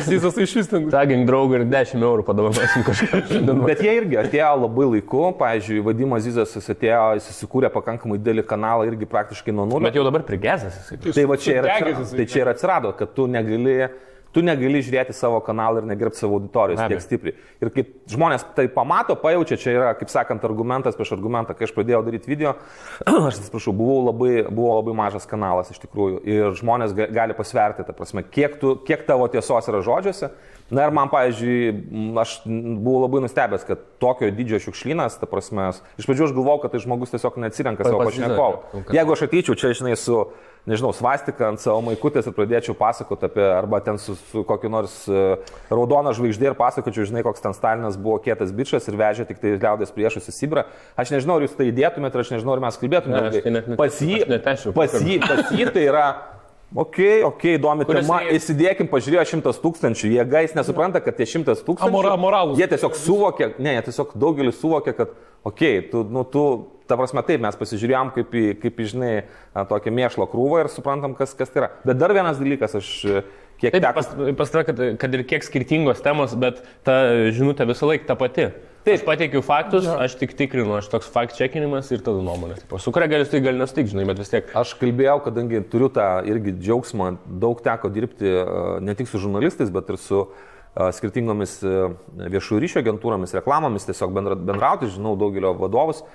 Zizas 0.04 0.34
tai 0.36 0.44
iš 0.44 0.54
vis 0.58 0.68
ten. 0.68 0.90
tagink 0.92 1.24
draugą 1.30 1.62
ir 1.62 1.66
10 1.72 2.02
eurų 2.04 2.26
padovanosim 2.28 2.84
kažką. 2.84 3.22
Bet 3.64 3.80
jie 3.86 3.94
irgi 4.02 4.18
atėjo 4.20 4.50
labai 4.66 4.88
laiku, 4.98 5.22
pavyzdžiui, 5.40 5.80
Vadimas 5.86 6.26
Zizas 6.26 6.52
jis 6.58 6.68
atėjo, 6.74 7.04
jis 7.20 7.30
įsikūrė 7.32 7.70
pakankamai 7.72 8.18
didelį 8.20 8.44
kanalą 8.50 8.88
irgi 8.90 9.08
praktiškai 9.08 9.56
nuo 9.56 9.64
nulio. 9.70 9.86
Bet 9.88 9.96
jau 9.96 10.04
dabar 10.08 10.26
prigezęs 10.28 10.76
jisai. 10.82 11.00
Tai 11.16 11.26
va 11.32 11.38
čia 11.40 11.56
ir 11.62 11.70
tai 12.18 12.26
čia 12.28 12.42
ir 12.44 12.52
atsirado 12.52 12.92
kad 13.00 13.14
tu 13.16 13.30
negali, 13.32 13.78
tu 14.36 14.42
negali 14.46 14.82
žiūrėti 14.84 15.16
savo 15.16 15.40
kanalą 15.46 15.82
ir 15.82 15.88
negerbti 15.90 16.20
savo 16.20 16.38
auditorijos 16.40 16.80
abejo. 16.82 16.98
tiek 16.98 17.06
stipriai. 17.06 17.36
Ir 17.64 17.72
kai 17.74 17.86
žmonės 18.12 18.46
tai 18.58 18.68
pamato, 18.72 19.16
pajaučia, 19.22 19.58
čia 19.62 19.74
yra, 19.76 19.94
kaip 19.98 20.12
sakant, 20.14 20.44
argumentas 20.46 20.98
prieš 21.00 21.16
argumentą. 21.16 21.56
Kai 21.58 21.66
aš 21.70 21.74
pradėjau 21.78 22.04
daryti 22.06 22.30
video, 22.32 22.56
aš 23.08 23.40
atsiprašau, 23.42 23.74
buvau 23.78 24.04
labai, 24.10 24.34
buvo 24.50 24.76
labai 24.80 24.98
mažas 24.98 25.26
kanalas 25.30 25.72
iš 25.74 25.82
tikrųjų. 25.86 26.22
Ir 26.28 26.54
žmonės 26.60 26.94
ga- 26.98 27.10
gali 27.14 27.38
pasverti, 27.38 27.86
ta 27.88 27.96
prasme, 27.98 28.24
kiek, 28.26 28.60
tu, 28.62 28.76
kiek 28.88 29.08
tavo 29.08 29.28
tiesos 29.32 29.72
yra 29.72 29.82
žodžiuose. 29.86 30.32
Na 30.68 30.84
ir 30.84 30.92
man, 30.92 31.08
pavyzdžiui, 31.08 32.18
aš 32.20 32.42
buvau 32.44 33.06
labai 33.06 33.22
nustebęs, 33.24 33.64
kad 33.64 33.80
tokio 34.04 34.28
didžio 34.36 34.60
šiukšlynas, 34.66 35.16
ta 35.22 35.30
prasme, 35.30 35.70
iš 35.96 36.04
pradžių 36.10 36.26
aš 36.28 36.34
galvojau, 36.36 36.60
kad 36.66 36.74
tai 36.76 36.82
žmogus 36.84 37.14
tiesiog 37.14 37.38
neatsirenka 37.40 37.88
savo 37.88 38.04
pašnekovų. 38.04 38.60
konkrečiai. 38.74 38.98
Jeigu 39.00 39.16
aš 39.16 39.24
ateičiau 39.30 39.56
čia, 39.56 39.72
žinai, 39.80 39.96
su, 39.96 40.18
nežinau, 40.68 40.92
svastika 40.96 41.48
ant 41.50 41.62
savo 41.64 41.80
maikutės 41.88 42.28
ir 42.28 42.36
pradėčiau 42.36 42.76
pasakoti 42.78 43.26
apie, 43.30 43.44
arba 43.56 43.80
ten 43.86 43.98
su, 44.02 44.18
su 44.32 44.44
kokiu 44.48 44.70
nors 44.74 45.00
uh, 45.10 45.40
raudona 45.72 46.12
žvaigždė 46.18 46.52
ir 46.52 46.58
pasakočiau, 46.60 47.08
žinai, 47.08 47.24
koks 47.26 47.42
ten 47.44 47.56
Stalinas 47.58 47.98
buvo 47.98 48.20
kietas 48.24 48.52
bičias 48.56 48.88
ir 48.92 49.00
vežė 49.00 49.28
tik 49.30 49.40
tai 49.42 49.56
liaudės 49.58 49.94
priešus 49.96 50.28
į 50.28 50.36
Sibirą, 50.36 50.66
aš 51.00 51.16
nežinau, 51.16 51.40
ar 51.40 51.48
jūs 51.48 51.56
tai 51.58 51.72
įdėtumėte, 51.72 52.20
ar 52.20 52.26
aš 52.28 52.34
nežinau, 52.38 52.58
ar 52.58 52.66
mes 52.68 52.82
kalbėtumėme. 52.84 53.28
Ne, 53.32 53.42
tai 53.48 53.54
net 53.56 53.70
net- 53.72 53.80
pas 53.80 54.02
jį, 54.04 54.24
aš 54.26 54.34
net 54.36 54.50
nešiau 54.52 54.76
pas 54.76 54.98
jį, 55.02 55.22
pas 55.24 55.54
jį 55.56 55.70
tai 55.74 55.88
yra 55.88 56.08
Ok, 56.76 56.98
ok, 57.24 57.44
įdomi 57.56 57.86
Kur 57.88 57.96
tema. 57.96 58.18
jisai- 58.28 58.36
Įsidėkim, 58.36 58.88
pažiūrėjo 58.92 59.22
šimtas 59.30 59.60
tūkstančių. 59.64 60.10
Jie 60.12 60.24
gais 60.28 60.52
nesupranta, 60.52 61.00
kad 61.00 61.16
tie 61.16 61.24
šimtas 61.24 61.62
tūkstančių. 61.64 61.88
Amora- 61.88 62.12
amoralūs. 62.12 62.58
Jie 62.60 62.68
tiesiog 62.68 62.92
suvokia, 63.00 63.54
ne, 63.58 63.78
jie 63.78 63.84
tiesiog 63.88 64.12
daugelis 64.20 64.60
suvokia, 64.60 64.92
kad, 64.98 65.14
okay, 65.48 65.80
tu, 65.90 66.04
nu, 66.04 66.26
tu, 66.28 66.68
ta 66.88 66.98
prasme, 67.00 67.24
taip, 67.28 67.42
mes 67.44 67.58
pasižiūrėjom 67.60 68.14
kaip 68.16 68.38
į, 68.38 68.46
kaip 68.62 68.80
į 68.80 68.88
žinai, 68.94 69.12
tokią 69.70 69.94
mėšlo 69.98 70.30
krūvą 70.32 70.64
ir 70.64 70.72
suprantam, 70.72 71.16
kas, 71.18 71.36
kas 71.38 71.52
tai 71.52 71.64
yra. 71.64 71.74
Bet 71.88 72.00
dar 72.00 72.14
vienas 72.16 72.40
dalykas, 72.40 72.78
aš 72.80 72.94
e, 73.04 73.26
kiek 73.62 73.76
Taip, 73.76 73.84
teko... 73.84 73.94
pas, 74.00 74.10
pas 74.40 74.54
tave, 74.54 74.66
kad, 74.70 74.82
kad 75.02 75.18
ir 75.18 75.26
kiek 75.28 75.46
skirtingos 75.46 76.02
temos, 76.06 76.36
bet 76.40 76.64
ta 76.88 76.98
žinutė 77.36 77.68
visą 77.70 77.92
laiką 77.92 78.08
ta 78.10 78.18
pati. 78.20 78.50
Taip, 78.88 79.02
aš 79.02 79.04
pateikiu 79.04 79.42
faktus, 79.44 79.88
aš 79.92 80.16
tik 80.16 80.32
tikrinu, 80.40 80.78
aš 80.78 80.88
toks 80.94 81.10
fact-checkinimas 81.12 81.90
ir 81.92 82.04
tada 82.06 82.22
nuomonė. 82.24 82.62
Su 82.80 82.94
kuria 82.96 83.10
gali 83.12 83.26
sutikti, 83.28 83.44
gali 83.50 83.60
nesutikti, 83.60 83.92
žinai, 83.92 84.06
bet 84.08 84.22
vis 84.22 84.32
tiek. 84.32 84.54
Aš 84.56 84.78
kalbėjau, 84.80 85.18
kadangi 85.26 85.60
turiu 85.68 85.90
tą 85.92 86.06
irgi 86.30 86.54
džiaugsmą, 86.56 87.10
daug 87.42 87.60
teko 87.66 87.92
dirbti 87.92 88.32
e, 88.32 88.46
ne 88.88 88.96
tik 88.96 89.12
su 89.12 89.20
žurnalistais, 89.20 89.74
bet 89.76 89.92
ir 89.92 90.00
su 90.00 90.22
e, 90.24 90.88
skirtingomis 90.96 91.58
viešųjų 92.38 92.62
ryšio 92.64 92.86
agentūromis, 92.86 93.36
reklamomis, 93.36 93.90
tiesiog 93.90 94.16
bendra, 94.16 94.40
bendrauti, 94.40 94.94
žinau 94.96 95.18
daugelio 95.20 95.52
vadovus. 95.60 96.06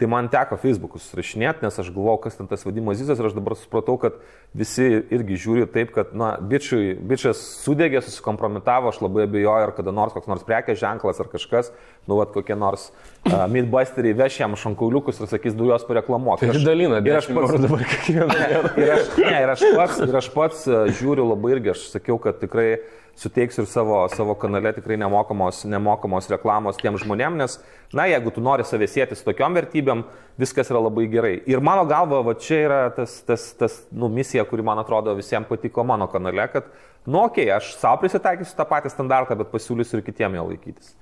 Tai 0.00 0.08
man 0.08 0.30
teko 0.32 0.56
Facebook'us 0.56 1.10
rašinėti, 1.12 1.60
nes 1.60 1.76
aš 1.76 1.90
galvojau, 1.92 2.22
kas 2.24 2.38
ten 2.38 2.46
tas 2.48 2.62
vadimas 2.64 2.96
Zizas 2.96 3.18
ir 3.20 3.26
aš 3.28 3.34
dabar 3.36 3.52
supratau, 3.60 3.98
kad 4.00 4.16
visi 4.56 4.82
irgi 5.14 5.36
žiūri 5.38 5.66
taip, 5.70 5.92
kad, 5.94 6.10
na, 6.18 6.32
bičiui, 6.42 6.96
bičias 7.06 7.38
sudegė, 7.62 8.00
susikompromitavo, 8.02 8.90
aš 8.90 8.98
labai 9.04 9.28
abejoju, 9.28 9.66
ar 9.68 9.72
kada 9.76 9.92
nors 9.94 10.14
koks 10.16 10.26
nors 10.30 10.42
prekės 10.48 10.80
ženklas 10.80 11.20
ar 11.22 11.28
kažkas, 11.30 11.70
nu, 12.10 12.16
vad 12.18 12.32
kokie 12.34 12.56
nors 12.58 12.88
uh, 12.90 13.44
midbusteriai 13.52 14.16
veš 14.18 14.40
jam 14.42 14.56
šankauliukus 14.58 15.22
ir 15.22 15.30
sakys, 15.30 15.54
du 15.54 15.70
juos 15.70 15.86
pareklamuok. 15.86 16.42
Ir 16.48 16.56
aš- 16.56 16.66
dalina, 16.66 16.98
ir 16.98 17.20
aš 17.20 17.28
10 17.30 17.38
pats- 17.38 17.60
dabar 17.66 17.84
kiekvieną 17.92 18.40
ir 18.82 18.94
aš, 18.96 19.12
ne, 19.22 19.36
ir 19.44 19.54
aš 19.54 19.66
pats, 19.78 20.00
ir 20.08 20.18
aš 20.24 20.32
pats 20.34 20.64
žiūriu 20.98 21.30
labai 21.30 21.54
irgi, 21.58 21.76
aš 21.76 21.86
sakiau, 21.94 22.18
kad 22.22 22.42
tikrai 22.42 22.72
suteiksiu 23.20 23.66
ir 23.66 23.68
savo, 23.68 23.96
savo 24.08 24.32
kanale 24.38 24.70
tikrai 24.72 24.96
nemokamos, 24.96 25.64
nemokamos 25.68 26.28
reklamos 26.30 26.78
tiem 26.80 26.94
žmonėm, 26.96 27.34
nes, 27.36 27.58
na, 27.92 28.06
jeigu 28.08 28.30
tu 28.32 28.40
nori 28.40 28.64
save 28.64 28.86
sėti 28.88 29.18
su 29.18 29.26
tokiom 29.26 29.58
vertybėm, 29.58 30.04
viskas 30.40 30.70
yra 30.72 30.80
labai 30.80 31.04
gerai. 31.12 31.34
Ir 31.50 31.60
mano 31.60 31.82
galva, 31.90 32.22
va 32.24 32.32
čia 32.40 32.62
yra 32.64 32.78
tas, 32.96 33.18
tas, 33.28 33.44
tas 33.60 33.74
nu, 33.92 34.08
misija, 34.08 34.39
kuri 34.48 34.64
man 34.66 34.80
atrodo 34.82 35.14
visiems 35.18 35.48
patiko 35.48 35.84
mano 35.86 36.08
kanale, 36.10 36.46
kad, 36.52 36.68
nu, 37.06 37.24
okei, 37.24 37.48
okay, 37.48 37.54
aš 37.56 37.74
savo 37.80 38.00
prisitaikysiu 38.02 38.56
tą 38.58 38.66
patį 38.70 38.92
standartą, 38.92 39.36
bet 39.40 39.50
pasiūlysiu 39.52 39.98
ir 39.98 40.04
kitiem 40.06 40.36
jo 40.38 40.46
laikytis. 40.50 40.94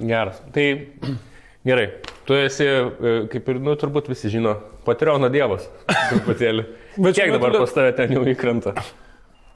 Geras. 0.00 0.42
Tai 0.54 0.66
gerai. 1.68 1.88
Tu 2.24 2.38
esi, 2.40 2.68
e, 2.68 3.16
kaip 3.32 3.50
ir, 3.52 3.60
nu, 3.64 3.76
turbūt 3.80 4.08
visi 4.12 4.32
žino, 4.32 4.56
Patreono 4.84 5.30
dievas. 5.32 5.66
Truputėlį. 6.12 6.68
Bet 6.98 7.18
Kiek 7.18 7.34
dabar 7.34 7.56
pas 7.58 7.74
tave 7.74 7.96
ten 7.96 8.14
jau 8.14 8.24
įkrenta? 8.28 8.76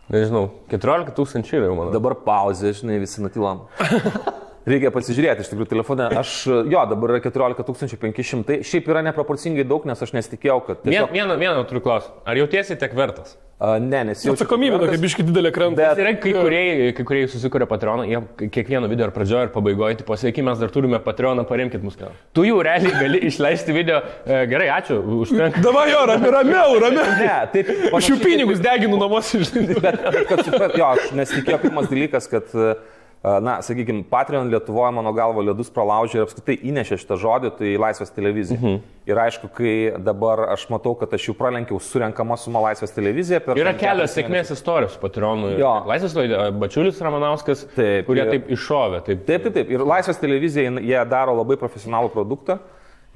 Nežinau, 0.09 0.47
14 0.73 1.13
tūkstančių 1.17 1.59
yra 1.59 1.69
jau 1.69 1.77
mano. 1.77 1.93
Dabar 1.93 2.17
pauzė, 2.25 2.73
žinai, 2.77 2.97
visi 3.03 3.21
nutilom. 3.25 3.67
Reikia 4.69 4.93
pasižiūrėti, 4.95 5.45
iš 5.47 5.51
tikrųjų, 5.53 5.71
telefoną. 5.73 6.09
Aš, 6.21 6.37
jo, 6.69 6.85
dabar 6.93 7.17
yra 7.17 7.23
14 7.25 7.99
500. 8.05 8.61
Šiaip 8.69 8.89
yra 8.93 9.03
neproporcingai 9.09 9.65
daug, 9.69 9.87
nes 9.89 10.03
aš 10.05 10.15
nesitikėjau, 10.17 10.61
kad... 10.67 10.83
Tiesiog- 10.87 11.13
vieną, 11.15 11.37
vieną 11.41 11.67
turiu 11.71 11.85
klausimą. 11.85 12.21
Ar 12.29 12.41
jautiesi 12.43 12.77
tiek 12.81 12.97
vertas? 12.99 13.37
A, 13.59 13.73
ne, 13.83 14.05
nes 14.07 14.21
jau... 14.23 14.37
Atsakomybė 14.37 14.77
tokia 14.79 14.99
biški 15.03 15.25
didelė 15.27 15.51
krenta. 15.51 15.81
Bet- 15.81 15.97
Tai 15.99 16.05
yra 16.05 16.13
kai 16.23 16.31
kurie, 16.37 16.61
kai 16.95 17.07
kurie 17.09 17.25
susikūrė 17.33 17.67
Patreoną, 17.67 18.05
jie 18.07 18.21
kiekvieno 18.55 18.87
video 18.91 19.09
ir 19.09 19.15
pradžioje 19.17 19.49
ir 19.49 19.51
pabaigoje, 19.51 19.97
tipo, 19.99 20.15
sveiki, 20.21 20.45
mes 20.47 20.61
dar 20.63 20.71
turime 20.71 21.01
Patreoną, 21.03 21.43
paremkit 21.49 21.83
mus. 21.83 21.97
Tu 22.39 22.45
jau 22.47 22.61
realiai 22.63 22.93
gali 23.01 23.19
išleisti 23.27 23.75
video. 23.75 23.99
E, 24.23 24.45
gerai, 24.53 24.69
ačiū, 24.77 25.01
užtenka. 25.25 25.59
Davai 25.65 25.89
jo, 25.91 26.05
ramiau, 26.13 26.31
ramiau, 26.37 26.77
ramiau. 26.85 27.09
Ne, 27.19 27.33
taip. 27.57 27.73
Aš 27.99 28.13
jų 28.13 28.21
pinigus 28.23 28.63
deginu 28.63 29.01
namuose, 29.03 29.43
žinai. 29.49 29.75
Bet, 29.83 29.99
bet 30.07 30.21
kad 30.31 30.45
suprat, 30.47 30.79
jo, 30.79 30.93
aš 30.95 31.11
nesitikėjau 31.19 31.59
pirmas 31.67 31.91
dalykas, 31.91 32.31
kad, 32.31 32.55
a, 32.55 32.77
na, 33.23 33.57
sakykime, 33.63 34.05
Patreon 34.11 34.51
Lietuvoje 34.53 34.93
mano 34.95 35.11
galvo 35.13 35.43
ledus 35.43 35.71
pralaužė 35.75 36.21
ir 36.21 36.25
apskritai 36.27 36.55
įnešė 36.71 36.99
šitą 37.03 37.17
žodį, 37.19 37.51
tai 37.59 37.73
Laisvės 37.81 38.13
televizija. 38.15 38.59
Mhm. 38.61 38.79
Ir 39.09 39.21
aišku, 39.25 39.49
kai 39.57 39.75
dabar 40.05 40.45
aš 40.53 40.67
matau, 40.71 40.93
kad 41.01 41.13
aš 41.17 41.31
jau 41.31 41.35
pralenkiau 41.37 41.81
surenkama 41.83 42.37
suma 42.39 42.63
Laisvės 42.69 42.93
televizija 42.95 43.41
per... 43.43 43.59
Yra 43.59 43.73
kelios 43.79 44.15
sėkmės 44.15 44.53
istorijos 44.55 44.95
su 44.95 45.03
Patreonu. 45.03 45.55
Jo. 45.59 45.75
Laisvės 45.89 46.15
Bačiulis 46.61 47.01
Ramanauskas, 47.03 47.67
Taip, 47.75 48.07
kurie 48.07 48.27
ir- 48.27 48.35
taip 48.37 48.51
iššovė. 48.55 49.03
Taip. 49.09 49.27
Taip, 49.27 49.47
taip, 49.49 49.55
taip. 49.61 49.73
Ir 49.75 49.87
Laisvės 49.89 50.21
televizija, 50.21 50.77
jie 50.79 51.01
daro 51.11 51.35
labai 51.41 51.59
profesionalų 51.61 52.13
produktą. 52.15 52.61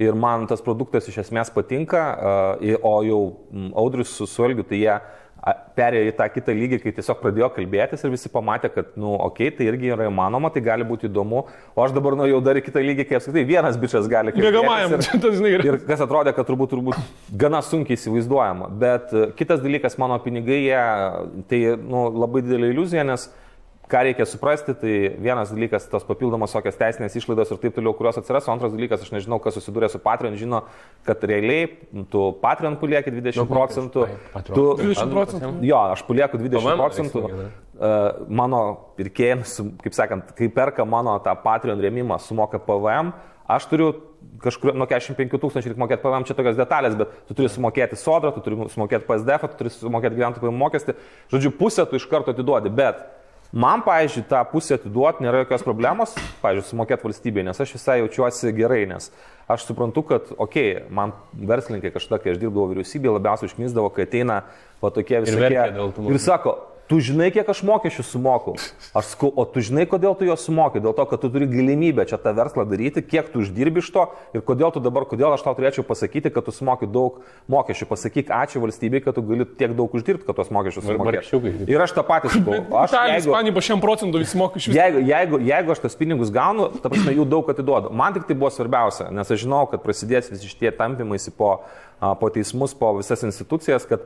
Ir 0.01 0.15
man 0.17 0.47
tas 0.49 0.61
produktas 0.65 1.05
iš 1.07 1.19
esmės 1.21 1.51
patinka, 1.53 2.01
o 2.81 2.95
jau 3.05 3.19
Audrius 3.77 4.09
su 4.17 4.25
Suelgiu, 4.25 4.65
tai 4.65 4.79
jie 4.81 4.95
perėjo 5.75 6.07
į 6.07 6.13
tą 6.15 6.27
kitą 6.31 6.53
lygį, 6.55 6.77
kai 6.83 6.93
tiesiog 6.95 7.19
pradėjo 7.19 7.49
kalbėtis 7.55 8.03
ir 8.05 8.13
visi 8.13 8.29
pamatė, 8.31 8.69
kad, 8.71 8.93
nu, 8.99 9.11
okei, 9.17 9.49
okay, 9.49 9.57
tai 9.57 9.67
irgi 9.67 9.91
yra 9.91 10.07
įmanoma, 10.07 10.51
tai 10.53 10.63
gali 10.63 10.87
būti 10.87 11.09
įdomu. 11.09 11.43
O 11.75 11.83
aš 11.83 11.95
dabar 11.95 12.15
nuėjau 12.19 12.39
dar 12.45 12.59
į 12.59 12.63
kitą 12.63 12.83
lygį, 12.83 13.05
kai 13.09 13.19
apskritai 13.19 13.43
vienas 13.49 13.79
bičias 13.81 14.07
gali 14.11 14.31
kalbėti. 14.31 14.47
Mėgamajam, 14.47 14.95
Ir, 15.53 15.65
ir- 15.67 15.79
kas 15.87 16.03
atrodė, 16.05 16.31
kad 16.37 16.47
turbūt, 16.47 16.71
turbūt 16.71 17.35
gana 17.43 17.59
sunkiai 17.65 17.99
įsivaizduojama. 17.99 18.71
Bet 18.79 19.11
e, 19.11 19.25
kitas 19.39 19.59
dalykas, 19.63 19.97
mano 20.01 20.15
pinigai, 20.23 20.61
jie, 20.63 20.83
tai 21.51 21.61
nu, 21.81 22.07
labai 22.23 22.45
didelė 22.45 22.71
iliuzija, 22.71 23.03
nes 23.11 23.27
ką 23.91 24.03
reikia 24.07 24.25
suprasti, 24.25 24.73
tai 24.79 24.93
vienas 25.19 25.51
dalykas 25.51 25.85
tos 25.91 26.05
papildomos 26.07 26.53
tokios 26.55 26.77
teisinės 26.79 27.17
išlaidos 27.19 27.51
ir 27.51 27.59
taip 27.61 27.75
toliau, 27.75 27.93
kurios 27.97 28.17
atsiras, 28.19 28.47
o 28.47 28.53
antras 28.53 28.71
dalykas, 28.73 29.03
aš 29.03 29.11
nežinau, 29.15 29.41
kas 29.43 29.57
susidūrė 29.59 29.89
su 29.91 29.99
Patreon, 30.03 30.37
žino, 30.39 30.63
kad 31.07 31.23
realiai 31.27 31.67
tu 32.13 32.29
Patreon 32.43 32.77
palieki 32.81 33.13
20 33.13 33.49
procentų. 33.49 34.07
Tu, 34.47 34.65
20 34.81 35.13
procentų. 35.13 35.51
Jo, 35.67 35.83
aš 35.97 36.05
palieku 36.07 36.39
20 36.41 36.63
PVM 36.63 36.81
procentų. 36.81 37.25
mano 38.29 38.63
pirkėjams, 38.97 39.59
kaip 39.83 39.95
sakant, 39.97 40.33
kai 40.37 40.49
perka 40.53 40.85
mano 40.85 41.17
tą 41.23 41.35
Patreon 41.43 41.81
rėmimą, 41.83 42.19
sumoka 42.23 42.61
PVM, 42.63 43.11
aš 43.51 43.67
turiu 43.71 43.91
kažkur 44.43 44.75
nuo 44.77 44.87
45 44.87 45.39
tūkstančių 45.41 45.71
reikia 45.71 45.81
mokėti 45.81 46.03
PVM, 46.03 46.27
čia 46.27 46.35
tokios 46.37 46.59
detalės, 46.59 46.95
bet 46.99 47.11
tu 47.27 47.35
turi 47.37 47.49
sumokėti 47.51 47.99
sodrą, 47.99 48.31
tu 48.35 48.43
turi 48.45 48.69
sumokėti 48.71 49.07
PSDF, 49.07 49.49
tu 49.51 49.59
turi 49.59 49.73
sumokėti 49.73 50.19
gyventojų 50.19 50.45
pajamų 50.45 50.61
mokestį. 50.61 50.95
Žodžiu, 51.33 51.51
pusę 51.59 51.85
tu 51.89 51.99
iš 51.99 52.07
karto 52.11 52.33
atiduodi, 52.35 52.71
bet 52.73 53.03
man, 53.53 53.83
pavyzdžiui, 53.85 54.25
tą 54.29 54.41
pusę 54.49 54.77
atiduoti 54.79 55.23
nėra 55.23 55.43
jokios 55.43 55.63
problemos, 55.65 56.15
pavyzdžiui, 56.41 56.71
sumokėti 56.71 57.07
valstybei, 57.07 57.45
nes 57.45 57.61
aš 57.61 57.75
visai 57.77 57.99
jaučiuosi 58.01 58.53
gerai, 58.57 58.83
nes 58.89 59.11
aš 59.53 59.67
suprantu, 59.69 60.05
kad, 60.09 60.33
okei, 60.35 60.73
okay, 60.79 60.91
man 60.93 61.13
verslininkai 61.37 61.93
kažkada, 61.93 62.21
kai 62.23 62.33
aš 62.33 62.41
dirbdavau 62.41 62.71
vyriausybėje, 62.71 63.15
labiausiai 63.19 63.51
užknisdavo, 63.51 63.93
kai 63.93 64.07
ateina 64.07 64.41
va 64.81 64.93
tokie 64.95 65.21
visokie. 65.21 65.41
verkia 65.45 65.67
dėl 65.75 65.93
tų 65.93 66.09
ir 66.09 66.21
sako, 66.23 66.55
tu 66.87 66.99
žinai, 67.03 67.29
kiek 67.33 67.47
aš 67.49 67.61
mokesčių 67.65 68.03
sumokau. 68.05 68.53
Aš 68.93 69.13
sakau, 69.13 69.29
o 69.31 69.45
tu 69.49 69.63
žinai, 69.63 69.85
kodėl 69.89 70.15
tu 70.19 70.27
juos 70.27 70.43
sumokai? 70.45 70.81
Dėl 70.83 70.95
to, 70.97 71.05
kad 71.09 71.21
tu 71.23 71.29
turi 71.33 71.47
galimybę 71.49 72.05
čia 72.09 72.19
tą 72.21 72.33
verslą 72.35 72.65
daryti, 72.69 73.03
kiek 73.05 73.29
tu 73.33 73.41
uždirbi 73.43 73.81
iš 73.83 73.89
to 73.95 74.05
ir 74.35 74.43
kodėl 74.45 74.73
tu 74.75 74.83
dabar, 74.83 75.07
kodėl 75.09 75.33
aš 75.35 75.45
tau 75.45 75.55
turėčiau 75.57 75.85
pasakyti, 75.87 76.31
kad 76.33 76.45
tu 76.47 76.53
sumoki 76.55 76.89
daug 76.89 77.21
mokesčių. 77.51 77.87
Pasakyk 77.89 78.33
ačiū 78.33 78.63
valstybei, 78.63 79.03
kad 79.05 79.17
tu 79.17 79.23
gali 79.25 79.47
tiek 79.47 79.75
daug 79.77 79.93
uždirbti, 79.95 80.27
kad 80.27 80.37
tuos 80.39 80.51
mokesčius 80.53 80.87
sumokėtum. 80.89 81.69
Ir 81.71 81.85
aš 81.85 81.95
tą 81.95 82.03
patį 82.07 82.33
sakau. 82.35 82.59
Aš 82.83 82.93
Italijos, 82.93 83.15
jeigu, 83.15 83.31
Ispanija 83.33 83.55
po 83.55 83.65
100 83.69 83.79
procentų 83.83 84.23
visi 84.23 84.41
mokesčių. 84.41 84.75
jeigu, 84.77 85.05
jeigu, 85.07 85.39
jeigu 85.49 85.75
aš 85.75 85.85
tas 85.87 85.97
pinigus 85.99 86.33
gaunu, 86.33 86.69
ta 86.83 86.91
prasme, 86.91 87.15
jų 87.15 87.27
daug 87.29 87.49
atiduodu. 87.53 87.93
Man 87.95 88.17
tik 88.17 88.27
tai 88.29 88.37
buvo 88.37 88.51
svarbiausia, 88.53 89.09
nes 89.13 89.31
aš 89.31 89.45
žinau, 89.45 89.63
kad 89.71 89.83
prasidės 89.85 90.29
visi 90.33 90.51
šitie 90.51 90.71
tampimais 90.75 91.29
po, 91.37 91.55
po 92.19 92.29
teismus, 92.33 92.73
po 92.77 92.91
visas 92.97 93.23
institucijas, 93.23 93.85
kad 93.89 94.03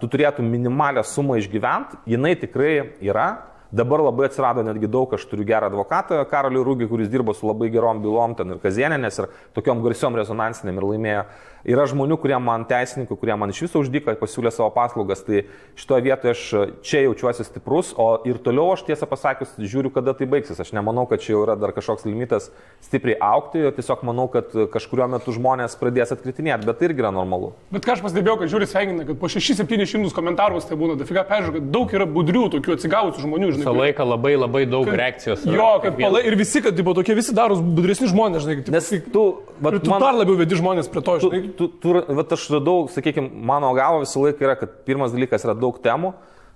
tu 0.00 0.08
turėtum 0.10 0.46
minimalę 0.50 1.02
sumą 1.06 1.38
išgyventi, 1.40 1.98
jinai 2.14 2.34
tikrai 2.38 2.74
yra. 3.02 3.28
Dabar 3.74 3.98
labai 4.06 4.28
atsirado 4.28 4.62
netgi 4.62 4.86
daug, 4.86 5.10
aš 5.16 5.24
turiu 5.26 5.42
gerą 5.48 5.66
advokatą, 5.66 6.20
Karolių 6.30 6.60
Rūgį, 6.68 6.86
kuris 6.92 7.08
dirbo 7.10 7.34
su 7.34 7.48
labai 7.48 7.72
gerom 7.74 8.04
bylom, 8.04 8.36
ten 8.38 8.54
ir 8.54 8.60
kazieninės, 8.62 9.18
ir 9.18 9.32
tokiom 9.56 9.82
garsiom 9.82 10.14
rezonansinėm 10.20 10.78
ir 10.78 10.86
laimėjo. 10.92 11.24
Yra 11.64 11.86
žmonių, 11.88 12.18
kurie 12.20 12.36
man 12.44 12.66
teisininkų, 12.68 13.16
kurie 13.16 13.34
man 13.40 13.48
iš 13.48 13.62
viso 13.64 13.80
uždyka, 13.80 14.12
pasiūlė 14.20 14.50
savo 14.52 14.68
paslaugas, 14.74 15.22
tai 15.24 15.46
šitoje 15.80 16.04
vietoje 16.04 16.34
aš 16.34 16.42
čia 16.84 17.00
jaučiuosi 17.06 17.46
stiprus, 17.48 17.94
o 17.96 18.20
ir 18.28 18.36
toliau 18.44 18.74
aš 18.74 18.82
tiesą 18.84 19.08
pasakius 19.08 19.54
žiūriu, 19.56 19.88
kada 19.94 20.12
tai 20.12 20.28
baigsis. 20.28 20.60
Aš 20.60 20.74
nemanau, 20.76 21.06
kad 21.08 21.24
čia 21.24 21.32
jau 21.32 21.40
yra 21.46 21.56
dar 21.56 21.72
kažkoks 21.72 22.04
limitas 22.04 22.50
stipriai 22.84 23.16
aukti, 23.16 23.64
tiesiog 23.78 24.04
manau, 24.04 24.28
kad 24.28 24.52
kažkurio 24.74 25.08
metu 25.16 25.32
žmonės 25.32 25.78
pradės 25.80 26.12
atkritinėti, 26.12 26.68
bet 26.68 26.82
tai 26.82 26.90
irgi 26.90 27.00
yra 27.00 27.14
normalu. 27.16 27.54
Bet 27.72 27.88
ką 27.88 27.96
aš 27.96 28.04
pastebėjau, 28.04 28.36
kad 28.42 28.52
žiūri 28.52 28.68
sveikina, 28.68 29.08
kad 29.08 29.22
po 29.24 29.32
6-700 29.32 30.12
komentarus 30.12 30.68
tai 30.68 30.76
būna, 30.76 30.98
dafiga 31.00 31.24
peržiūrė, 31.32 31.62
kad 31.62 31.72
daug 31.78 31.96
yra 31.96 32.04
budrių 32.04 32.44
tokių 32.58 32.76
atsigavusių 32.76 33.24
žmonių, 33.24 33.50
žinai. 33.56 33.63
Visą 33.64 33.74
laiką 33.78 34.06
labai 34.06 34.34
labai 34.36 34.62
daug 34.70 34.88
reakcijos. 34.88 35.46
yra. 35.48 35.56
Jo, 35.56 35.70
kad 35.82 35.96
palai 35.98 36.22
ir 36.28 36.36
visi, 36.38 36.62
kad 36.64 36.76
tipo, 36.76 36.94
tokie 36.96 37.16
visi 37.18 37.34
daros 37.36 37.62
budresni 37.64 38.10
žmonės, 38.12 38.44
žinai, 38.44 38.58
kad 38.60 38.70
Nes 38.76 38.90
tu, 39.14 39.24
vat, 39.64 39.80
tu 39.80 39.90
dar 39.90 40.14
labiau 40.14 40.36
vedi 40.38 40.60
žmonės 40.60 40.92
prie 40.92 41.02
to, 41.04 41.16
tu, 41.22 41.32
žinai. 41.32 41.50
tu, 41.58 41.68
tu, 41.80 41.96
vat 42.20 42.36
aš 42.36 42.46
radau, 42.54 42.84
sakykime, 42.92 43.32
mano 43.50 43.72
galva 43.76 44.04
visą 44.04 44.22
laiką 44.26 44.46
yra, 44.46 44.58
kad 44.60 44.78
pirmas 44.86 45.16
dalykas 45.16 45.48
yra 45.48 45.56
daug 45.58 45.80
temų. 45.84 46.14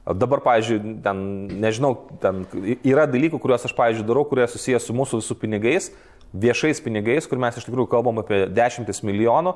Dabar, 0.08 0.40
pavyzdžiui, 0.40 0.78
ten, 1.04 1.18
nežinau, 1.60 1.90
ten 2.22 2.46
yra 2.86 3.04
dalykų, 3.10 3.40
kuriuos 3.42 3.66
aš, 3.68 3.74
pavyzdžiui, 3.76 4.06
darau, 4.08 4.22
kurie 4.28 4.46
susijęs 4.48 4.86
su 4.88 4.94
mūsų 4.96 5.20
visų 5.20 5.36
pinigais, 5.36 5.90
viešais 6.34 6.80
pinigais, 6.84 7.26
kur 7.28 7.38
mes 7.40 7.56
iš 7.56 7.64
tikrųjų 7.68 7.88
kalbam 7.92 8.18
apie 8.24 8.46
dešimtis 8.52 9.02
milijonų. 9.06 9.54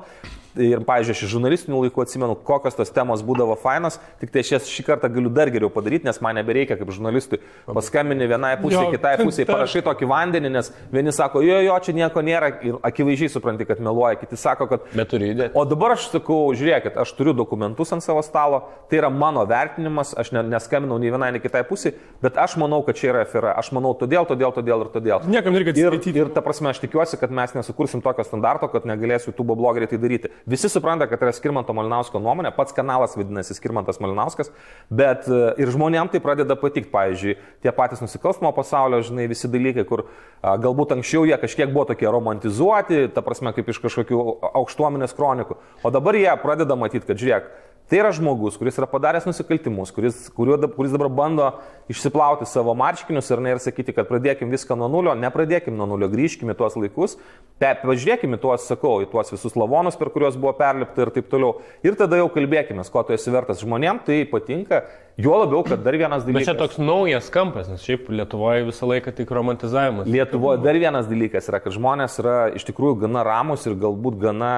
Ir, 0.53 0.83
pavyzdžiui, 0.85 1.15
aš 1.15 1.21
iš 1.25 1.31
žurnalistinių 1.33 1.77
laikų 1.81 2.01
atsimenu, 2.03 2.35
kokios 2.45 2.75
tos 2.77 2.91
temos 2.93 3.23
būdavo 3.25 3.55
fainos, 3.57 3.95
tik 4.21 4.29
tai 4.29 4.43
aš 4.43 4.51
jas 4.51 4.67
šį 4.69 4.83
kartą 4.85 5.09
galiu 5.09 5.31
dar 5.33 5.49
geriau 5.49 5.71
padaryti, 5.73 6.05
nes 6.05 6.19
man 6.21 6.37
nebereikia 6.37 6.75
kaip 6.77 6.91
žurnalistui 6.93 7.39
paskambini 7.65 8.27
vienai 8.29 8.51
pusė, 8.61 8.83
Jo, 8.83 8.91
kitai 8.93 9.15
pusė, 9.25 9.47
taip. 9.47 9.55
parašai 9.55 9.81
tokį 9.87 10.09
vandenį, 10.11 10.51
nes 10.53 10.69
vieni 10.93 11.09
sako, 11.15 11.41
jo, 11.41 11.57
jo, 11.65 11.77
čia 11.87 11.95
nieko 11.97 12.21
nėra 12.21 12.51
ir 12.69 12.77
akivaizdžiai 12.85 13.31
supranti, 13.33 13.65
kad 13.65 13.81
meluoja, 13.81 14.19
kiti 14.21 14.37
sako, 14.37 14.67
kad 14.75 14.85
Bet 14.93 15.09
turi 15.09 15.31
įdėti. 15.33 15.55
O 15.57 15.65
dabar 15.65 15.95
aš 15.97 16.05
sakau, 16.13 16.37
žiūrėkit, 16.53 17.01
aš 17.01 17.15
turiu 17.17 17.33
dokumentus 17.33 17.89
ant 17.97 18.05
savo 18.05 18.21
stalo, 18.21 18.61
tai 18.93 19.01
yra 19.01 19.09
mano 19.09 19.47
vertinimas, 19.49 20.13
aš 20.21 20.35
ne, 20.37 20.45
neskambinau 20.53 21.01
nei 21.01 21.09
vienai, 21.09 21.31
nei 21.33 21.41
kitai 21.41 21.63
pusiai, 21.65 21.95
bet 22.21 22.37
aš 22.37 22.59
manau, 22.61 22.83
kad 22.85 22.93
čia 23.01 23.09
yra 23.09 23.25
afera. 23.25 23.57
Aš 23.57 23.73
manau, 23.73 23.95
todėl, 23.97 24.29
todėl, 24.29 24.53
todėl 24.53 24.85
ir 24.85 24.93
todėl. 24.93 25.25
Niekam 25.33 25.57
nereikia 25.57 25.73
Ir, 25.73 25.97
atsiskaityti. 25.97 26.19
ir 26.27 26.31
ta 26.37 26.45
prasme, 26.45 26.62
aš 26.69 26.79
tikiuosi, 26.83 27.17
kad 27.21 27.31
mes 27.33 27.53
nesukursim 27.55 28.01
tokio 28.03 28.25
standarto, 28.27 28.69
kad 28.71 28.85
negalės 28.89 29.27
YouTube 29.27 29.55
blogeriai 29.59 29.89
tai 29.91 29.99
daryti. 30.01 30.31
Visi 30.49 30.69
supranta, 30.71 31.07
kad 31.11 31.21
yra 31.25 31.33
Skirmanto 31.35 31.75
Malinausko 31.75 32.21
nuomonė, 32.23 32.53
pats 32.55 32.75
kanalas 32.75 33.17
vadinasi 33.19 33.57
Skirmantas 33.57 33.99
Malinauskas, 34.03 34.53
bet 34.89 35.27
e, 35.27 35.41
ir 35.63 35.73
žmonėms 35.73 36.13
tai 36.13 36.21
pradeda 36.23 36.57
patikti, 36.59 36.91
pavyzdžiui, 36.93 37.35
tie 37.65 37.73
patys 37.75 38.03
nusikalstamo 38.03 38.53
pasaulio, 38.55 39.01
žinai, 39.05 39.27
visi 39.31 39.51
dalykai, 39.51 39.87
kur 39.89 40.05
galbūt 40.43 40.95
anksčiau 40.97 41.27
jie 41.27 41.37
kažkiek 41.41 41.71
buvo 41.73 41.87
tokie 41.91 42.09
romantizuoti, 42.11 43.07
ta 43.15 43.23
prasme, 43.25 43.53
kaip 43.55 43.69
iš 43.71 43.81
kažkokių 43.83 44.23
aukštuomenės 44.53 45.15
kronikų, 45.17 45.59
o 45.83 45.93
dabar 45.93 46.19
jie 46.19 46.31
pradeda 46.43 46.77
matyti, 46.79 47.07
kad 47.09 47.21
žiūrėk, 47.21 47.51
Tai 47.91 47.97
yra 47.99 48.09
žmogus, 48.15 48.55
kuris 48.57 48.77
yra 48.79 48.87
padaręs 48.89 49.25
nusikaltimus, 49.27 49.91
kuris, 49.93 50.15
kuriuo, 50.33 50.55
kuris 50.73 50.93
dabar 50.95 51.09
bando 51.13 51.49
išsiplauti 51.91 52.45
savo 52.47 52.71
marškinius 52.79 53.27
ir, 53.33 53.41
ne, 53.43 53.51
ir 53.53 53.59
sakyti, 53.61 53.91
kad 53.93 54.07
pradėkim 54.09 54.49
viską 54.49 54.77
nuo 54.79 54.87
nulio, 54.89 55.11
nepradėkim 55.19 55.75
nuo 55.77 55.85
nulio, 55.91 56.07
grįžkime 56.09 56.55
į 56.55 56.57
tuos 56.61 56.77
laikus, 56.79 57.17
pe- 57.61 57.73
pažiūrėkime 57.83 58.39
į 58.39 58.41
tuos, 58.45 58.63
sakau, 58.71 58.95
į 59.03 59.09
tuos 59.11 59.33
visus 59.35 59.57
lavonus, 59.59 59.97
per 59.99 60.09
kuriuos 60.15 60.39
buvo 60.39 60.55
perlipta 60.57 61.03
ir 61.05 61.11
taip 61.13 61.27
toliau. 61.29 61.59
Ir 61.85 61.99
tada 61.99 62.17
jau 62.21 62.29
kalbėkime, 62.33 62.85
ko 62.89 63.03
tu 63.03 63.13
esi 63.17 63.35
vertas 63.35 63.61
žmonėm, 63.61 63.99
tai 64.07 64.21
patinka, 64.31 64.85
juo 65.19 65.35
labiau, 65.43 65.61
kad 65.67 65.83
dar 65.85 65.99
vienas 65.99 66.23
Bet 66.23 66.39
čia 66.47 66.53
dalykas. 66.55 66.63
toks 66.63 66.79
naujas 66.81 67.29
kampas, 67.35 67.67
nes 67.69 67.83
šiaip 67.83 68.07
Lietuvoje 68.15 68.63
visą 68.71 68.89
laiką 68.89 69.13
tik 69.19 69.29
romantizavimas. 69.35 70.07
Lietuvoje 70.07 70.63
dar 70.63 70.79
vienas 70.81 71.11
dalykas 71.11 71.51
yra, 71.51 71.59
kad 71.61 71.75
žmonės 71.75 72.15
yra 72.23 72.39
iš 72.55 72.63
tikrųjų 72.71 73.03
gana 73.05 73.27
ramus 73.27 73.67
ir 73.67 73.75
galbūt 73.75 74.17
gana, 74.23 74.53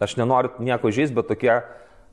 aš 0.00 0.16
nenoriu 0.16 0.54
nieko 0.64 0.88
žaisti, 0.94 1.18
bet 1.18 1.28
tokie, 1.34 1.58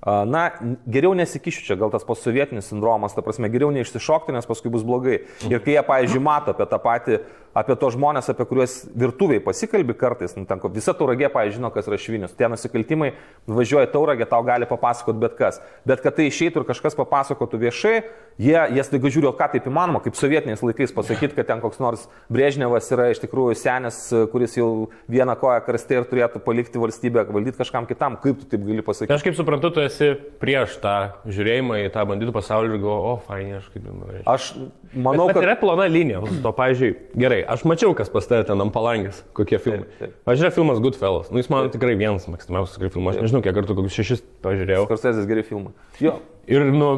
na, 0.06 0.44
geriau 0.86 1.16
nesikišiu 1.18 1.66
čia, 1.66 1.78
gal 1.80 1.90
tas 1.94 2.06
posovietinis 2.06 2.70
sindromas, 2.70 3.16
ta 3.18 3.24
prasme, 3.26 3.50
geriau 3.50 3.72
neišsišokti, 3.74 4.36
nes 4.36 4.46
paskui 4.46 4.70
bus 4.74 4.86
blogai. 4.86 5.24
Ir 5.50 5.64
kai 5.66 5.74
jie, 5.74 5.84
pavyzdžiui, 5.88 6.22
mato 6.24 6.54
apie 6.54 6.68
tą 6.70 6.80
patį, 6.84 7.20
apie 7.58 7.76
tos 7.80 7.96
žmonės, 7.96 8.30
apie 8.32 8.46
kuriuos 8.50 8.76
virtuviai 8.98 9.42
pasikalbi 9.44 9.96
kartais, 9.98 10.36
nu, 10.38 10.46
ten, 10.50 10.62
visa 10.76 10.94
tauragė, 10.98 11.32
pavyzdžiui, 11.34 11.58
žino, 11.58 11.72
kas 11.74 11.90
yra 11.90 11.98
švinius. 12.02 12.36
Tie 12.38 12.50
nusikaltimai, 12.52 13.12
važiuoja 13.50 13.90
tauragė, 13.94 14.28
tau 14.30 14.44
gali 14.46 14.70
papasakoti 14.70 15.22
bet 15.24 15.38
kas. 15.40 15.60
Bet 15.88 16.04
kad 16.06 16.18
tai 16.20 16.30
išeitų 16.30 16.62
ir 16.62 16.68
kažkas 16.70 16.98
papasakotų 17.00 17.62
viešai, 17.66 17.96
jie, 18.42 18.58
jie 18.76 18.86
staiga 18.86 19.12
žiūri, 19.14 19.30
o 19.32 19.34
ką 19.38 19.50
taip 19.56 19.70
įmanoma, 19.70 20.02
kaip 20.06 20.18
sovietiniais 20.20 20.62
laikais 20.66 20.94
pasakyti, 20.96 21.36
kad 21.38 21.50
ten 21.50 21.64
koks 21.64 21.82
nors 21.82 22.06
Brežnevas 22.34 22.90
yra 22.94 23.10
iš 23.14 23.22
tikrųjų 23.24 23.58
senis, 23.58 24.00
kuris 24.34 24.58
jau 24.60 24.70
vieną 25.12 25.38
koją 25.42 25.64
karstė 25.66 26.02
ir 26.02 26.10
turėtų 26.12 26.44
palikti 26.46 26.82
valstybę, 26.82 27.26
valdyti 27.34 27.58
kažkam 27.62 27.90
kitam. 27.90 28.20
Kaip 28.22 28.44
tu 28.44 28.50
taip 28.54 28.66
gali 28.68 28.86
pasakyti? 28.86 29.10
Tai 29.12 29.18
aš 29.20 29.26
kaip 29.26 29.40
suprantu, 29.40 29.74
tu 29.74 29.84
esi 29.86 30.14
prieš 30.42 30.78
tą 30.84 30.98
žiūrėjimą 31.26 31.82
į 31.86 31.92
tą 31.96 32.06
banditų 32.10 32.36
pasaulį 32.36 32.76
ir 32.76 32.84
galvoju, 32.84 33.16
o, 33.16 33.18
fainai, 33.28 33.62
aš 33.62 33.72
kaip 33.74 33.88
norėčiau. 33.90 34.28
Aš 34.36 34.52
manau, 34.94 35.28
Bet, 35.28 35.36
bet 35.36 35.42
kad... 35.42 35.48
yra 35.48 35.56
plona 35.60 35.88
linija. 35.92 36.22
To, 36.44 36.54
pavyzdžiui, 36.56 36.92
gerai, 37.20 37.40
aš 37.56 37.66
mačiau, 37.70 37.94
kas 37.98 38.12
pas 38.14 38.28
tave 38.30 38.48
ten 38.48 38.64
ant 38.64 38.74
palangės, 38.76 39.22
kokie 39.38 39.60
filmai. 39.62 40.12
Pažiūrėjau, 40.28 40.56
filmas 40.60 40.82
Goodfellas. 40.84 41.32
Nu, 41.34 41.42
jis 41.42 41.52
man 41.54 41.70
tikrai 41.74 41.96
vienas 42.00 42.28
mėgstamiausias 42.32 42.94
filmas. 42.94 43.18
Aš 43.18 43.28
nežinau, 43.28 43.44
kiek 43.46 43.56
kartų 43.58 43.78
kokius 43.78 44.00
šešis 44.00 44.26
pažiūrėjau. 44.46 44.88
Skorsezės 44.90 45.30
geri 45.30 45.46
filmai. 45.48 45.74
Jo. 46.04 46.18
Ir, 46.48 46.68
nu, 46.72 46.92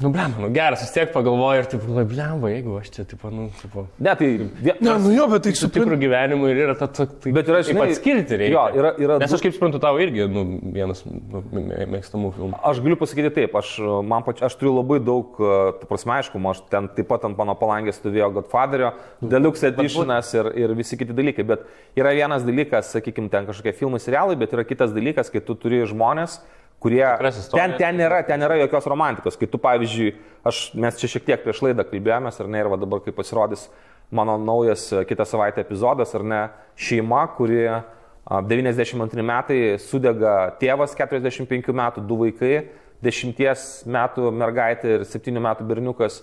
nu, 0.00 0.08
blem, 0.08 0.32
nu, 0.40 0.48
geras, 0.54 0.80
vis 0.80 0.92
tiek 0.94 1.10
pagalvoju 1.12 1.60
ir, 1.60 1.66
taip, 1.68 1.82
blem, 2.08 2.44
jeigu 2.48 2.76
aš 2.80 2.88
čia, 2.94 3.04
taip, 3.08 3.24
nu, 3.34 3.48
taip, 3.60 3.74
Ne, 4.00 4.14
tai... 4.16 4.28
Ne, 4.80 4.94
nu 5.04 5.10
jo, 5.12 5.26
bet 5.28 5.44
tai 5.44 5.52
su 5.58 5.68
tikru 5.72 5.98
gyvenimu 6.00 6.48
ir 6.48 6.60
yra 6.64 6.74
ta, 6.78 6.86
ta, 6.88 7.04
tai, 7.04 7.32
Bet 7.36 7.50
yra, 7.52 7.60
žinai, 7.66 7.90
atskirti 7.92 8.38
reikia. 8.40 8.54
jo, 8.54 8.62
yra- 8.80 8.92
yra 9.04 9.18
Nes 9.20 9.34
aš 9.36 9.44
kaip 9.44 9.56
suprantu, 9.56 9.80
tau 9.82 9.98
irgi, 10.00 10.24
nu, 10.32 10.44
vienas 10.72 11.02
nu, 11.04 11.42
mė- 11.52 11.84
mėgstamų 11.96 12.30
filmų. 12.36 12.60
Aš 12.70 12.80
galiu 12.84 12.96
pasakyti 13.00 13.32
taip, 13.40 13.58
aš, 13.60 13.74
man 14.08 14.24
pač, 14.24 14.40
aš 14.46 14.56
turiu 14.60 14.72
labai 14.78 15.00
daug, 15.04 15.36
e, 15.36 15.58
ta 15.82 15.90
prasme, 15.90 16.16
aišku, 16.16 16.40
aš 16.54 16.62
ten 16.72 16.88
taip 16.96 17.10
pat 17.10 17.26
ant 17.28 17.36
mano 17.40 17.56
palangės 17.60 18.00
stovėjo 18.00 18.30
Godfatherio, 18.38 18.94
Deluxe 19.20 19.68
Editionas 19.68 20.32
ir, 20.36 20.48
ir 20.64 20.72
visi 20.78 20.96
kiti 21.00 21.16
dalykai, 21.16 21.44
bet 21.52 21.68
yra 21.98 22.14
vienas 22.16 22.46
dalykas, 22.48 22.94
sakykime, 22.96 23.28
ten 23.32 23.48
kažkokie 23.50 23.76
filmai, 23.76 24.00
serialai, 24.00 24.38
bet 24.40 24.56
yra 24.56 24.64
kitas 24.64 24.96
dalykas, 24.96 25.28
kai 25.32 25.44
tu 25.44 25.58
turi 25.60 25.84
žmonės, 25.88 26.40
kurie... 26.80 27.04
Ten, 27.52 27.76
ten, 27.78 28.00
nėra, 28.00 28.22
ten 28.26 28.40
nėra 28.42 28.58
jokios 28.62 28.88
romantikos. 28.90 29.38
Kai 29.40 29.48
tu, 29.50 29.60
pavyzdžiui, 29.62 30.10
aš, 30.48 30.62
mes 30.80 30.98
čia 31.00 31.12
šiek 31.14 31.28
tiek 31.28 31.44
prieš 31.44 31.62
laidą 31.66 31.86
kalbėjomės, 31.88 32.40
ar 32.42 32.50
ne, 32.50 32.64
ir 32.64 32.72
dabar, 32.80 33.02
kai 33.04 33.14
pasirodys 33.16 33.68
mano 34.10 34.36
naujas 34.40 34.88
e, 34.92 35.04
kitą 35.06 35.26
savaitę 35.28 35.62
epizodas, 35.62 36.14
ar 36.18 36.26
ne, 36.26 36.42
šeima, 36.80 37.22
kuri 37.36 37.62
a, 37.70 37.80
92 38.46 39.24
metai 39.26 39.60
sudega 39.82 40.56
tėvas 40.60 40.96
45 40.98 41.72
metų, 41.82 42.04
du 42.06 42.18
vaikai, 42.24 42.54
10 43.04 43.88
metų 43.88 44.28
mergaitė 44.36 44.98
ir 44.98 45.08
7 45.08 45.40
metų 45.40 45.66
berniukas. 45.68 46.20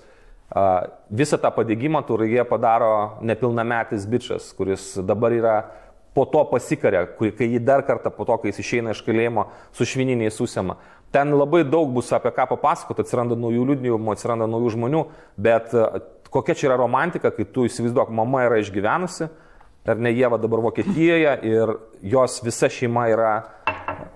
Uh, 0.48 0.88
visą 1.12 1.36
tą 1.44 1.50
padėgymą 1.52 2.00
turėje 2.08 2.46
padaro 2.48 3.20
nepilnametis 3.20 4.06
bičias, 4.08 4.54
kuris 4.56 4.94
dabar 5.04 5.34
yra 5.36 5.56
po 6.18 6.26
to 6.26 6.42
pasikarė, 6.50 7.06
kai 7.18 7.52
jį 7.54 7.62
dar 7.62 7.86
kartą 7.86 8.10
po 8.14 8.26
to, 8.26 8.40
kai 8.42 8.50
jis 8.50 8.64
išeina 8.64 8.96
iš 8.96 9.04
kalėjimo 9.06 9.46
su 9.78 9.86
švininiai 9.86 10.34
susėma. 10.34 10.80
Ten 11.14 11.32
labai 11.38 11.62
daug 11.64 11.94
bus 11.94 12.10
apie 12.16 12.34
ką 12.36 12.50
papasakoti, 12.50 13.06
atsiranda 13.06 13.38
naujų 13.40 13.70
liūdėjimų, 13.70 14.16
atsiranda 14.16 14.50
naujų 14.50 14.74
žmonių, 14.74 15.04
bet 15.40 15.76
uh, 15.78 16.02
kokia 16.34 16.56
čia 16.58 16.72
yra 16.72 16.80
romantika, 16.82 17.32
kai 17.32 17.46
tu 17.46 17.68
įsivaizduok, 17.68 18.12
mama 18.14 18.44
yra 18.48 18.60
išgyvenusi, 18.64 19.30
ar 19.88 20.02
ne 20.04 20.12
Jėva 20.12 20.40
dabar 20.42 20.66
Vokietijoje 20.66 21.38
ir 21.48 21.74
jos 22.04 22.42
visa 22.44 22.68
šeima 22.72 23.08
yra 23.14 23.32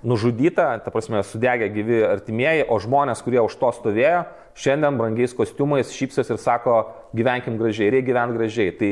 nužudyta, 0.03 0.73
ta 0.83 0.91
prasme, 0.91 1.21
sudegė 1.23 1.69
gyvi 1.71 2.01
artimieji, 2.09 2.65
o 2.67 2.79
žmonės, 2.81 3.21
kurie 3.23 3.39
už 3.43 3.55
to 3.61 3.69
stovėjo, 3.77 4.25
šiandien 4.57 4.97
brangiais 4.99 5.35
kostiumais 5.37 5.93
šypsos 5.95 6.33
ir 6.33 6.41
sako, 6.41 6.81
gyvenkim 7.15 7.59
gražiai, 7.61 7.91
reikia 7.93 8.09
gyventi 8.09 8.39
gražiai. 8.39 8.73
Tai 8.75 8.91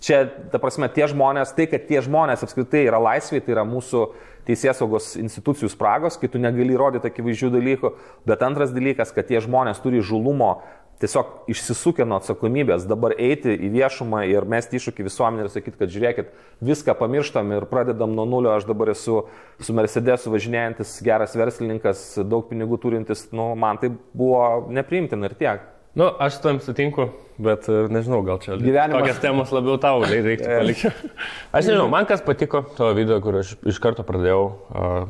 čia, 0.00 0.24
ta 0.52 0.60
prasme, 0.62 0.88
tie 0.92 1.06
žmonės, 1.10 1.54
tai, 1.56 1.68
kad 1.70 1.86
tie 1.88 2.02
žmonės 2.04 2.44
apskritai 2.46 2.86
yra 2.88 3.00
laisviai, 3.02 3.44
tai 3.44 3.54
yra 3.56 3.66
mūsų 3.68 4.08
teisės 4.48 4.80
saugos 4.80 5.12
institucijų 5.20 5.70
spragos, 5.70 6.16
kai 6.18 6.30
tu 6.32 6.40
negali 6.40 6.74
įrodyti 6.74 7.10
akivaizdžių 7.10 7.52
dalykų, 7.54 7.94
bet 8.28 8.44
antras 8.46 8.72
dalykas, 8.74 9.12
kad 9.14 9.28
tie 9.28 9.42
žmonės 9.44 9.82
turi 9.84 10.02
žulumo 10.04 10.56
tiesiog 11.00 11.48
išsisukė 11.50 12.04
nuo 12.04 12.18
atsakomybės 12.20 12.84
dabar 12.88 13.14
eiti 13.16 13.54
į 13.54 13.70
viešumą 13.72 14.22
ir 14.28 14.44
mesti 14.48 14.76
iššūkį 14.76 15.06
visuomenį 15.06 15.46
ir 15.46 15.52
sakyti, 15.52 15.78
kad 15.80 15.92
žiūrėkit, 15.92 16.32
viską 16.64 16.94
pamirštam 16.98 17.54
ir 17.56 17.66
pradedam 17.70 18.12
nuo 18.16 18.26
nulio, 18.28 18.52
aš 18.52 18.66
dabar 18.68 18.92
esu 18.92 19.22
su 19.64 19.76
Mercedesu 19.76 20.32
važinėjantis, 20.34 20.98
geras 21.06 21.36
verslininkas, 21.40 22.04
daug 22.28 22.44
pinigų 22.50 22.80
turintis, 22.82 23.30
nu, 23.32 23.52
man 23.56 23.80
tai 23.80 23.94
buvo 24.12 24.68
nepriimtina 24.68 25.30
ir 25.30 25.36
tiek. 25.40 25.64
Nu, 25.96 26.10
aš 26.22 26.38
tam 26.44 26.60
sutinku, 26.62 27.08
bet 27.44 27.68
e, 27.70 27.82
nežinau, 27.92 28.20
gal 28.26 28.40
čia 28.42 28.56
Gyvenimas... 28.60 29.00
tokias 29.00 29.20
temos 29.22 29.52
labiau 29.54 29.78
tau 29.82 30.02
reiktų 30.04 30.48
palikti. 30.48 30.92
Aš 31.56 31.70
nežinau, 31.70 31.88
man 31.92 32.08
kas 32.08 32.24
patiko 32.26 32.62
to 32.76 32.90
video, 32.96 33.20
kur 33.24 33.40
aš 33.42 33.54
iš 33.68 33.80
karto 33.82 34.04
pradėjau, 34.06 34.42
uh, 34.70 35.04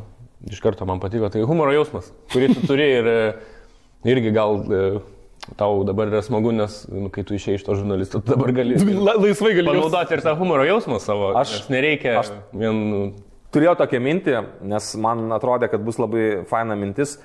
iš 0.50 0.60
karto 0.64 0.88
man 0.88 1.02
patiko, 1.02 1.30
tai 1.32 1.44
humoro 1.46 1.74
jausmas, 1.74 2.12
kurį 2.32 2.52
tu 2.54 2.68
turi 2.70 2.90
ir 2.98 3.10
uh, 3.10 3.48
irgi 4.08 4.32
gal 4.34 4.60
uh, 4.62 5.00
tau 5.56 5.82
dabar 5.84 6.10
yra 6.10 6.22
smagu, 6.24 6.52
nes 6.54 6.82
nu, 6.92 7.08
kai 7.12 7.24
tu 7.26 7.36
išėjai 7.36 7.60
iš 7.60 7.66
to 7.66 7.78
žurnalisto, 7.78 8.20
dabar 8.24 8.52
gali 8.56 8.78
La, 9.06 9.16
laisvai 9.18 9.54
gali 9.56 9.72
panaudoti 9.72 10.16
ir 10.16 10.22
tą 10.24 10.36
humoro 10.38 10.66
jausmą 10.68 11.00
savo. 11.02 11.32
Aš- 11.40 11.66
nereikia 11.72 12.20
aš- 12.22 12.36
vien... 12.52 12.86
nu, 12.92 13.02
Turėjau 13.50 13.72
tokią 13.80 13.98
mintį, 13.98 14.34
nes 14.70 14.88
man 15.02 15.24
atrodė, 15.34 15.66
kad 15.72 15.82
bus 15.82 15.96
labai 15.98 16.44
faina 16.46 16.76
mintis 16.78 17.16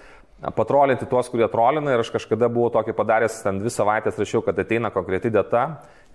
patrolinti 0.56 1.08
tuos, 1.10 1.30
kurie 1.32 1.48
trolina 1.52 1.94
ir 1.94 2.04
aš 2.04 2.12
kažkada 2.14 2.50
buvau 2.52 2.72
tokį 2.74 2.96
padaręs, 2.98 3.42
ten 3.46 3.60
dvi 3.62 3.72
savaitės 3.74 4.20
rašiau, 4.22 4.44
kad 4.46 4.60
ateina 4.62 4.92
konkreti 4.94 5.32
data 5.34 5.66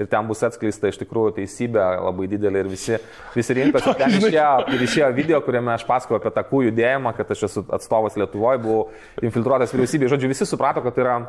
ir 0.01 0.09
ten 0.09 0.29
bus 0.29 0.43
atskleista 0.47 0.89
iš 0.89 1.01
tikrųjų 1.03 1.35
teisybė 1.41 1.83
labai 2.07 2.29
didelė 2.31 2.65
ir 2.65 2.71
visi, 2.73 2.97
visi 3.35 3.57
rinkosi. 3.59 3.93
Ten 4.01 4.17
išėjo, 4.17 4.49
ir 4.77 4.87
išėjo 4.87 5.11
video, 5.17 5.43
kuriame 5.45 5.75
aš 5.75 5.85
pasakojau 5.89 6.23
apie 6.23 6.33
tą 6.37 6.47
kūjų 6.49 6.71
judėjimą, 6.71 7.15
kad 7.19 7.35
aš 7.37 7.47
esu 7.51 7.67
atstovas 7.77 8.17
Lietuvoje, 8.21 8.63
buvau 8.65 8.89
infiltruotas 9.21 9.75
vyriausybėje. 9.77 10.15
Žodžiu, 10.15 10.33
visi 10.33 10.49
suprato, 10.49 10.85
kad 10.85 10.97
tai 10.97 11.05
yra 11.07 11.21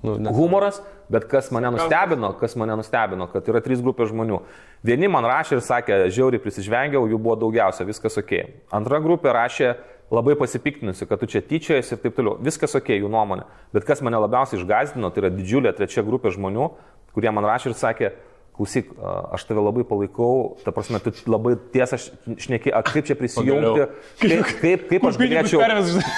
Nu, 0.00 0.14
ne. 0.16 0.30
humoras, 0.32 0.80
bet 1.12 1.26
kas 1.28 1.50
mane 1.52 1.68
nustebino, 1.74 2.32
kas 2.40 2.54
mane 2.56 2.76
nustebino, 2.80 3.26
kad 3.28 3.48
yra 3.50 3.60
trys 3.60 3.82
grupės 3.84 4.08
žmonių. 4.08 4.38
Vieni 4.86 5.10
man 5.10 5.26
rašė 5.28 5.58
ir 5.58 5.64
sakė, 5.66 5.98
žiauriai 6.14 6.40
prisižvengiau, 6.40 7.04
jų 7.10 7.18
buvo 7.20 7.36
daugiausia, 7.42 7.84
viskas 7.84 8.16
ok. 8.22 8.32
Antra 8.72 9.02
grupė 9.04 9.34
rašė 9.36 9.74
labai 10.12 10.36
pasipiktinusi, 10.38 11.06
kad 11.08 11.22
tu 11.22 11.28
čia 11.30 11.40
tyčiojasi 11.44 11.96
ir 11.96 12.02
taip 12.02 12.18
toliau. 12.18 12.36
Viskas 12.44 12.76
ok, 12.78 12.92
jų 12.98 13.08
nuomonė. 13.12 13.46
Bet 13.72 13.86
kas 13.88 14.04
mane 14.04 14.20
labiausiai 14.20 14.60
išgazdino, 14.60 15.12
tai 15.12 15.24
yra 15.24 15.32
didžiulė 15.32 15.72
trečia 15.76 16.04
grupė 16.04 16.34
žmonių, 16.34 16.68
kurie 17.16 17.32
man 17.32 17.48
rašė 17.48 17.72
ir 17.72 17.78
sakė, 17.80 18.12
klausyk, 18.52 18.90
aš 19.32 19.46
tave 19.48 19.62
labai 19.64 19.80
palaikau, 19.88 20.58
ta 20.60 20.74
prasme, 20.76 21.00
tu 21.00 21.12
labai 21.32 21.54
tiesą 21.72 21.96
šneki, 21.96 22.68
a, 22.68 22.82
kaip 22.84 23.06
čia 23.08 23.16
prisijungti, 23.16 23.86
kaip, 24.20 24.50
kaip, 24.60 24.84
kaip, 24.90 25.06
aš 25.08 25.16
galėčiau, 25.22 25.62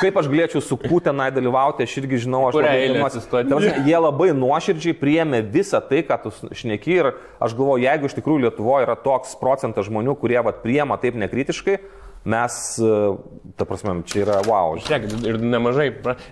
kaip 0.01 0.19
aš 0.19 0.31
galėčiau 0.33 0.63
su 0.65 0.79
kū 0.83 0.99
tenai 1.07 1.29
dalyvauti, 1.35 1.87
aš 1.87 1.95
irgi 2.03 2.25
žinau, 2.27 2.49
aš 2.49 2.59
labai 2.59 2.75
eilę 2.81 2.97
domiuosi. 2.97 3.21
atsistoti? 3.23 3.53
Ta 3.53 3.61
prasme, 3.61 3.85
Jie 3.87 4.01
labai 4.03 4.31
nuoširdžiai 4.35 4.99
priėmė 4.99 5.45
visą 5.55 5.79
tai, 5.87 6.03
ką 6.09 6.19
tu 6.25 6.35
šneki 6.51 6.99
ir 6.99 7.13
aš 7.39 7.55
galvoju, 7.55 7.87
jeigu 7.87 8.11
iš 8.11 8.19
tikrųjų 8.19 8.49
Lietuvoje 8.49 8.89
yra 8.89 8.99
toks 8.99 9.39
procentas 9.39 9.87
žmonių, 9.87 10.19
kurie 10.19 10.41
vat, 10.43 10.59
priema 10.67 10.99
taip 10.99 11.15
nekritiškai, 11.23 11.79
mes, 12.25 12.79
e, 12.81 13.17
ta 13.57 13.67
prasme, 13.69 13.99
čia 14.09 14.23
yra 14.25 14.39
wow. 14.49 14.79
Žiūrėk, 14.81 15.05
ir 15.29 15.39
nemažai, 15.43 15.89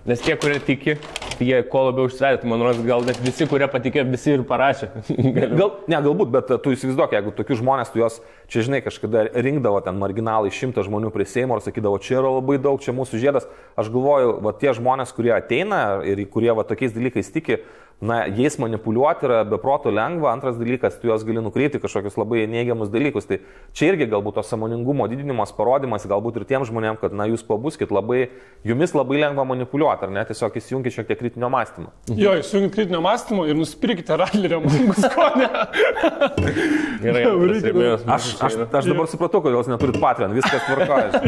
nes 0.09 0.23
tie, 0.25 0.37
kurie 0.41 0.57
tiki, 0.65 0.97
tai 1.37 1.49
jie 1.49 1.59
kuo 1.69 1.85
labiau 1.89 2.09
užsivedė, 2.09 2.41
tai 2.43 2.51
man 2.51 2.65
rodos, 2.65 2.81
gal 2.87 3.05
net 3.07 3.21
visi, 3.23 3.47
kurie 3.51 3.69
patikėjo, 3.71 4.07
visi 4.11 4.33
ir 4.33 4.45
parašė. 4.49 4.89
Gal, 5.61 5.75
ne, 5.91 5.99
galbūt, 5.99 6.33
bet 6.33 6.53
e, 6.55 6.59
tu 6.65 6.73
įsivaizduok, 6.73 7.13
jeigu 7.19 7.35
tokius 7.37 7.61
žmonės, 7.61 7.93
tu 7.93 8.01
juos, 8.01 8.19
čia 8.53 8.65
žinai, 8.67 8.81
kažkada 8.85 9.27
rinkdavo 9.33 9.83
ten 9.85 10.01
marginalai 10.01 10.53
šimtą 10.55 10.87
žmonių 10.87 11.13
prie 11.15 11.29
Seimo 11.29 11.59
ir 11.59 11.65
sakydavo, 11.65 12.01
čia 12.03 12.19
yra 12.23 12.33
labai 12.39 12.59
daug, 12.63 12.81
čia 12.83 12.97
mūsų 12.97 13.21
žiedas. 13.23 13.49
Aš 13.79 13.93
galvoju, 13.93 14.39
va 14.45 14.57
tie 14.57 14.73
žmonės, 14.77 15.13
kurie 15.17 15.35
ateina 15.37 16.01
ir 16.09 16.25
kurie 16.33 16.53
va 16.57 16.65
tokiais 16.69 16.97
dalykais 16.97 17.33
tiki, 17.35 17.61
na, 18.03 18.25
jais 18.35 18.57
manipuliuoti 18.59 19.29
yra 19.29 19.41
beproto 19.47 19.93
lengva. 19.95 20.33
Antras 20.35 20.57
dalykas, 20.59 20.97
tu 20.99 21.07
juos 21.07 21.23
gali 21.27 21.39
nukreipti 21.45 21.79
kažkokius 21.79 22.17
labai 22.19 22.45
neigiamus 22.51 22.91
dalykus. 22.91 23.29
Tai 23.31 23.39
čia 23.79 23.93
irgi 23.93 24.09
galbūt 24.11 24.41
to 24.41 24.45
samoningumo 24.49 25.07
didinimas, 25.11 25.53
parodimas, 25.55 26.03
galbūt 26.11 26.41
ir 26.41 26.47
tiem 26.51 26.67
žmonėm, 26.67 26.99
kad, 26.99 27.15
na, 27.15 27.29
jūs 27.31 27.45
pabuskit 27.47 27.95
labai, 27.95 28.25
jumis 28.67 28.91
labai 28.99 29.21
lengva 29.23 29.45
manipuliuoti, 29.47 30.09
ar 30.09 30.15
ne, 30.19 30.25
tiesiog 30.27 30.59
įsijungit 30.59 30.97
šiek 30.99 31.07
tiek 31.13 31.21
kritinio 31.23 31.53
mąstymo. 31.55 31.93
Jo, 32.19 32.35
įsijungit 32.43 32.75
kritinio 32.75 33.01
mąstymo 33.07 33.47
ir 33.47 33.57
nusipirkite 33.63 34.19
Radlerio 34.19 34.59
mangus 34.67 34.99
skonį. 35.07 35.49
Gerai, 37.03 37.23
Jau 37.23 37.37
reikia- 37.39 37.53
pastebėjęs, 37.55 38.05
Aš, 38.13 38.27
aš, 38.47 38.57
aš 38.83 38.89
dabar 38.91 39.09
supratau, 39.11 39.41
kodėl 39.45 39.59
jūs 39.61 39.71
neturit 39.71 39.99
Patreon, 40.03 40.35
viskas 40.37 40.63
tvarkoja. 40.67 41.23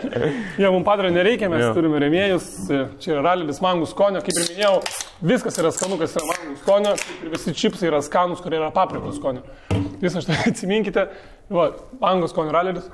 Jie 0.60 0.70
mums 0.70 0.86
padaro 0.86 1.10
nereikia, 1.14 1.50
mes 1.52 1.62
Jo. 1.64 1.72
turime 1.76 2.00
remėjus. 2.02 2.46
Čia 3.02 3.16
yra 3.16 3.22
Radleris 3.30 3.60
mangų 3.64 3.88
skonio, 3.90 4.22
kaip 4.24 4.36
ir 4.40 4.48
minėjau, 4.52 4.74
viskas 5.32 5.58
yra 5.62 5.70
skanu, 5.74 5.98
kas 6.00 6.14
yra 6.18 6.19
mangų 6.28 6.56
skonio, 6.62 6.94
kaip 7.00 7.26
ir 7.26 7.34
visi 7.34 7.54
čipsai 7.56 7.90
yra 7.90 8.00
skanus, 8.04 8.42
kurie 8.44 8.60
yra 8.60 8.70
paprikos 8.74 9.18
skonio. 9.20 9.44
Visą 10.02 10.22
šitą 10.22 10.38
atsiminkite. 10.50 11.06
Va, 11.52 11.70
mangų 12.02 12.30
skonio 12.30 12.54
Radleris. 12.56 12.90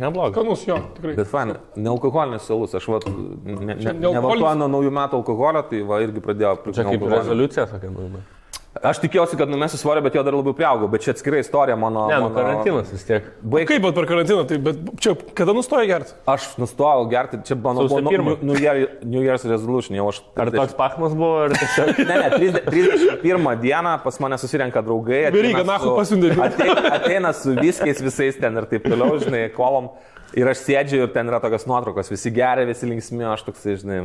Neblogai. 0.00 0.32
Skanus 0.32 0.66
jo, 0.68 0.76
tikrai. 0.96 1.14
Bet 1.18 1.30
fan, 1.30 1.56
nealkoholinis 1.76 2.44
salus, 2.46 2.74
aš 2.78 2.86
vat, 2.92 3.08
ne, 3.10 3.74
ne, 3.74 3.94
nevartoju 3.98 4.52
nuo 4.60 4.68
naujų 4.76 4.92
metų 4.94 5.18
alkoholio, 5.20 5.64
tai 5.70 5.80
va 5.86 5.98
irgi 6.04 6.22
pradėjau 6.24 6.54
Čia 6.70 6.86
kaip 6.86 7.08
rezoliucija, 7.10 7.66
sakė, 7.72 7.90
nu. 7.92 8.22
Aš 8.70 9.00
tikėjausi, 9.02 9.34
kad 9.34 9.50
numesiu 9.50 9.80
svorio, 9.80 9.98
bet 10.04 10.14
jo 10.14 10.22
dar 10.22 10.34
labiau 10.36 10.54
priaugau, 10.54 10.86
bet 10.92 11.02
čia 11.02 11.10
atskirai 11.10 11.40
istorija 11.42 11.74
mano. 11.74 12.04
Ne, 12.06 12.20
nu 12.22 12.28
mano... 12.28 12.36
karantinas 12.36 12.92
vis 12.94 13.02
tiek. 13.08 13.24
Baig... 13.42 13.66
Kaip 13.66 13.82
bet 13.82 13.96
per 13.96 14.06
karantiną, 14.06 14.44
tai 14.46 14.60
bet 14.62 14.84
čia 15.02 15.16
kada 15.36 15.54
nustoja 15.56 15.88
gerti? 15.90 16.14
Aš 16.30 16.46
nustojau 16.62 17.08
gerti, 17.10 17.40
čia 17.48 17.56
mano 17.58 17.88
buvo 17.90 17.98
pirmą. 18.06 18.36
New, 18.38 18.52
New, 18.52 18.60
Year, 18.62 18.94
New 19.02 19.26
Year's 19.26 19.42
resolution, 19.50 19.98
jau 19.98 20.06
aš... 20.12 20.20
Ar 20.38 20.52
toks 20.54 20.76
pachmas 20.78 21.16
buvo, 21.18 21.48
ar 21.48 21.56
tiesiog... 21.56 21.98
Ne, 22.10 22.20
ne, 22.22 22.30
30 22.36 22.70
31 22.70 23.58
dieną 23.64 23.96
pas 24.04 24.22
mane 24.22 24.38
susirenka 24.40 24.84
draugai. 24.86 25.24
su- 25.34 25.66
nachu, 25.66 25.90
pasiuntė. 25.98 26.30
Ateina, 26.46 26.94
ateina 26.94 27.34
su 27.36 27.58
viskiais 27.58 28.00
visais 28.06 28.38
ten 28.38 28.62
ir 28.62 28.70
taip 28.70 28.86
toliau, 28.86 29.18
žinai, 29.18 29.48
kolom. 29.56 29.90
Ir 30.38 30.46
aš 30.46 30.60
sėdžiu 30.62 31.00
ir 31.02 31.08
ten 31.10 31.26
yra 31.26 31.40
tokios 31.42 31.64
nuotraukos, 31.66 32.06
visi 32.12 32.30
geria, 32.30 32.62
visi 32.68 32.86
linksmi, 32.86 33.24
aš 33.26 33.42
toksai, 33.48 33.72
žinai, 33.80 33.96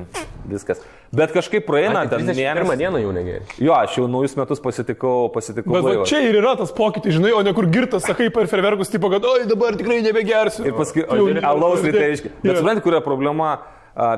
viskas. 0.49 0.79
Bet 1.15 1.29
kažkaip 1.35 1.67
praeina 1.67 2.01
ten 2.09 2.23
31 2.25 2.63
mėnesį. 2.65 2.77
dieną 2.81 3.01
jau 3.03 3.11
negeri. 3.13 3.43
Jo, 3.61 3.75
aš 3.77 3.99
jau 3.99 4.07
naujus 4.09 4.33
metus 4.39 4.63
pasitikau, 4.63 5.29
pasitikau. 5.35 5.75
Bet 5.77 5.85
va, 5.85 5.93
čia 6.09 6.23
ir 6.25 6.39
yra 6.41 6.55
tas 6.57 6.73
pokytis, 6.75 7.13
žinai, 7.19 7.29
o 7.37 7.43
ne 7.45 7.53
kur 7.53 7.69
girtas, 7.69 8.07
sakai 8.09 8.31
per 8.33 8.49
ferverkus, 8.49 8.89
tipo, 8.89 9.11
kad, 9.13 9.21
oi, 9.21 9.45
dabar 9.45 9.77
tikrai 9.77 10.01
nebegersiu. 10.01 10.65
Ir 10.65 10.73
paskui, 10.79 11.05
o, 11.05 11.29
alaus 11.45 11.85
ryte, 11.85 12.01
reiškia. 12.01 12.33
Bet 12.41 12.51
Jo. 12.55 12.57
suprantate, 12.63 12.83
kur 12.87 12.97
yra 12.97 13.05
problema? 13.05 13.53